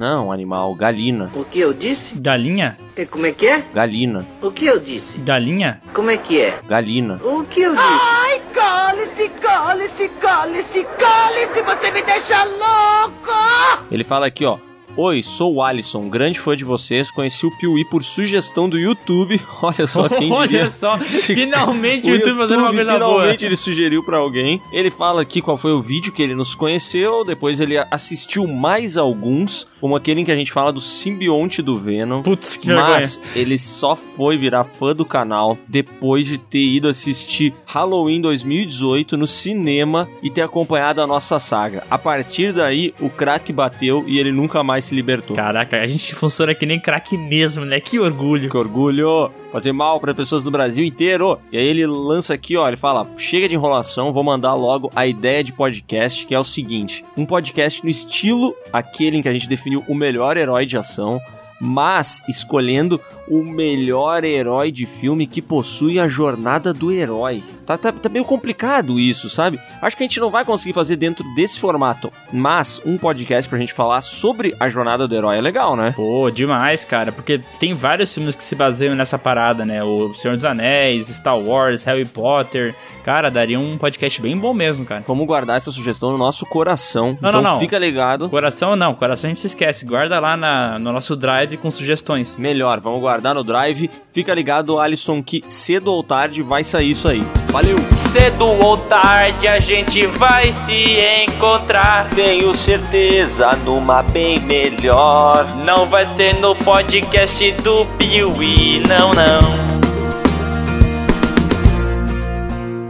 Não, 0.01 0.33
animal, 0.33 0.75
Galina. 0.75 1.31
O 1.35 1.45
que 1.45 1.61
eu 1.61 1.75
disse? 1.75 2.15
Galinha? 2.19 2.79
E 2.97 3.05
como 3.05 3.27
é 3.27 3.33
que 3.33 3.47
é? 3.47 3.63
Galina, 3.75 4.27
O 4.41 4.51
que 4.51 4.65
eu 4.65 4.81
disse? 4.81 5.19
Galinha? 5.19 5.79
Como 5.93 6.09
é 6.11 6.17
que 6.17 6.41
é? 6.41 6.59
Galina. 6.67 7.21
O 7.23 7.45
que 7.45 7.61
eu 7.61 7.73
disse? 7.73 7.85
Ai, 7.87 8.41
cale-se, 8.55 9.29
cale-se, 9.29 10.09
cale-se, 10.09 10.85
cale-se, 10.99 11.63
você 11.63 11.91
me 11.91 12.01
deixa 12.01 12.43
louco! 12.45 13.85
Ele 13.93 14.03
fala 14.03 14.25
aqui, 14.27 14.47
ó. 14.47 14.57
Oi, 14.97 15.23
sou 15.23 15.55
o 15.55 15.63
Alisson, 15.63 16.09
grande 16.11 16.39
fã 16.39 16.55
de 16.55 16.65
vocês. 16.65 17.11
Conheci 17.11 17.47
o 17.47 17.51
Piuí 17.51 17.85
por 17.87 18.03
sugestão 18.03 18.69
do 18.69 18.77
YouTube. 18.79 19.41
Olha 19.63 19.87
só 19.87 20.09
quem 20.09 20.31
Olha 20.31 20.49
diria. 20.49 20.69
só, 20.69 20.99
Se- 21.07 21.33
finalmente 21.35 22.11
o 22.11 22.15
YouTube 22.15 22.37
fazendo 22.37 22.59
uma 22.61 22.73
coisa 22.75 22.99
boa. 22.99 23.15
finalmente 23.15 23.47
ele 23.47 23.57
sugeriu 23.57 24.03
pra 24.03 24.19
alguém. 24.19 24.61
Ele 24.73 24.91
fala 24.91 25.23
aqui 25.23 25.41
qual 25.41 25.57
foi 25.57 25.73
o 25.73 25.81
vídeo 25.81 26.13
que 26.13 26.21
ele 26.23 26.35
nos 26.35 26.55
conheceu. 26.55 27.25
Depois 27.25 27.61
ele 27.61 27.79
assistiu 27.91 28.47
mais 28.47 28.97
alguns, 28.99 29.67
como 29.81 29.97
aquele 29.97 30.21
em 30.21 30.25
que 30.25 30.33
a 30.33 30.37
gente 30.37 30.53
fala 30.53 30.73
do 30.73 30.81
simbionte 30.81 31.63
do 31.63 31.79
Venom. 31.79 32.21
Putz, 32.23 32.57
que 32.59 32.71
Mas 32.71 33.19
ele 33.35 33.57
só 33.59 33.95
foi 33.97 34.37
virar 34.37 34.65
fã 34.65 34.95
do 34.95 35.05
canal 35.07 35.57
depois 35.67 36.27
de 36.27 36.37
ter 36.37 36.59
ido 36.67 36.89
assistir 36.89 37.55
Halloween 37.65 38.21
2018 38.21 39.17
no 39.17 39.27
cinema 39.27 40.07
e 40.23 40.29
ter 40.29 40.43
acompanhado 40.43 41.01
a 41.01 41.07
nossa 41.07 41.39
saga. 41.39 41.85
A 41.89 41.97
partir 41.97 42.53
daí, 42.53 42.93
o 43.01 43.09
crack 43.09 43.51
bateu 43.53 44.05
e 44.07 44.19
ele 44.19 44.33
nunca 44.33 44.63
mais 44.65 44.80
se 44.81 44.95
libertou. 44.95 45.37
Caraca, 45.37 45.81
a 45.81 45.87
gente 45.87 46.15
funciona 46.15 46.55
que 46.55 46.67
nem 46.67 46.81
craque 46.81 47.17
mesmo, 47.17 47.65
né? 47.65 47.81
Que 47.81 47.99
orgulho. 47.99 48.49
Que 48.49 48.57
orgulho! 48.57 49.31
Fazer 49.53 49.73
mal 49.73 49.99
para 50.01 50.15
pessoas 50.15 50.45
do 50.45 50.51
Brasil 50.51 50.85
inteiro. 50.85 51.39
E 51.51 51.59
aí 51.59 51.67
ele 51.67 51.87
lança 51.87 52.35
aqui, 52.35 52.57
ó, 52.57 52.67
ele 52.69 52.77
fala: 52.77 53.07
"Chega 53.17 53.49
de 53.49 53.55
enrolação, 53.55 54.13
vou 54.13 54.23
mandar 54.23 54.55
logo 54.55 54.91
a 54.95 55.07
ideia 55.07 55.43
de 55.43 55.53
podcast, 55.53 56.27
que 56.27 56.35
é 56.35 56.39
o 56.39 56.45
seguinte: 56.45 57.05
um 57.17 57.27
podcast 57.27 57.83
no 57.83 57.91
estilo 57.91 58.55
aquele 58.73 59.17
em 59.17 59.23
que 59.23 59.29
a 59.29 59.33
gente 59.33 59.49
definiu 59.49 59.85
o 59.89 59.95
melhor 59.95 60.37
herói 60.37 60.65
de 60.67 60.77
ação, 60.77 61.21
mas 61.61 62.23
escolhendo 62.29 63.01
o 63.29 63.45
melhor 63.45 64.25
herói 64.25 64.73
de 64.73 64.87
filme 64.87 65.27
que 65.27 65.41
possui 65.41 66.01
a 66.01 66.09
jornada 66.09 66.73
do 66.73 66.91
herói. 66.91 67.45
Tá, 67.65 67.79
tá, 67.79 67.93
tá 67.93 68.09
meio 68.09 68.25
complicado 68.25 68.99
isso, 68.99 69.29
sabe? 69.31 69.61
Acho 69.81 69.97
que 69.97 70.03
a 70.03 70.07
gente 70.07 70.19
não 70.19 70.31
vai 70.31 70.45
conseguir 70.45 70.73
fazer 70.73 70.97
dentro 70.97 71.25
desse 71.37 71.61
formato, 71.61 72.13
mas 72.33 72.83
um 72.85 72.99
podcast 72.99 73.49
pra 73.49 73.59
gente 73.59 73.73
falar 73.73 74.01
sobre 74.01 74.57
a 74.59 74.69
jornada 74.69 75.07
do 75.07 75.15
herói 75.15 75.39
é 75.39 75.41
legal, 75.41 75.77
né? 75.77 75.93
Pô, 75.95 76.29
demais, 76.31 76.85
cara, 76.85 77.13
porque 77.13 77.41
tem 77.61 77.73
vários 77.75 78.13
filmes 78.13 78.35
que 78.35 78.43
se 78.43 78.57
baseiam 78.57 78.97
nessa 78.97 79.19
parada, 79.19 79.65
né? 79.65 79.85
O 79.85 80.13
Senhor 80.15 80.35
dos 80.35 80.45
Anéis, 80.45 81.07
Star 81.09 81.39
Wars, 81.39 81.85
Harry 81.85 82.05
Potter. 82.07 82.75
Cara, 83.05 83.31
daria 83.31 83.59
um 83.59 83.79
podcast 83.79 84.21
bem 84.21 84.37
bom 84.37 84.53
mesmo, 84.53 84.85
cara. 84.85 85.03
Vamos 85.07 85.27
guardar 85.27 85.57
essa 85.57 85.71
sugestão 85.71 86.11
no 86.11 86.19
nosso 86.19 86.45
coração. 86.45 87.17
Não, 87.21 87.31
então 87.31 87.41
não, 87.43 87.53
não. 87.53 87.61
fica 87.61 87.79
ligado. 87.79 88.29
Coração 88.29 88.77
não, 88.77 88.95
coração 88.95 89.29
a 89.29 89.31
gente 89.31 89.41
se 89.41 89.47
esquece. 89.47 89.87
Guarda 89.87 90.19
lá 90.21 90.37
na- 90.37 90.79
no 90.79 90.93
nosso 90.93 91.17
drive 91.17 91.50
com 91.57 91.71
sugestões. 91.71 92.37
Melhor, 92.37 92.81
vamos 92.81 93.01
guardar 93.01 93.35
no 93.35 93.45
drive. 93.45 93.91
Fica 94.13 94.35
ligado, 94.35 94.79
Alisson, 94.79 95.23
que 95.23 95.43
cedo 95.49 95.93
ou 95.93 96.03
tarde 96.03 96.43
vai 96.43 96.65
sair 96.65 96.91
isso 96.91 97.09
aí. 97.09 97.23
Valeu! 97.51 97.77
Cedo 98.13 98.47
ou 98.47 98.77
tarde 98.77 99.47
a 99.47 99.59
gente 99.61 100.07
vai 100.07 100.53
se 100.53 100.99
encontrar. 101.25 102.09
Tenho 102.11 102.55
certeza 102.55 103.51
numa 103.65 104.03
bem 104.03 104.41
melhor. 104.41 105.47
Não 105.65 105.87
vai 105.87 106.07
ser 106.07 106.35
no 106.35 106.55
podcast 106.57 107.53
do 107.63 107.87
Piuí, 107.97 108.83
não, 108.89 109.13
não. 109.13 109.80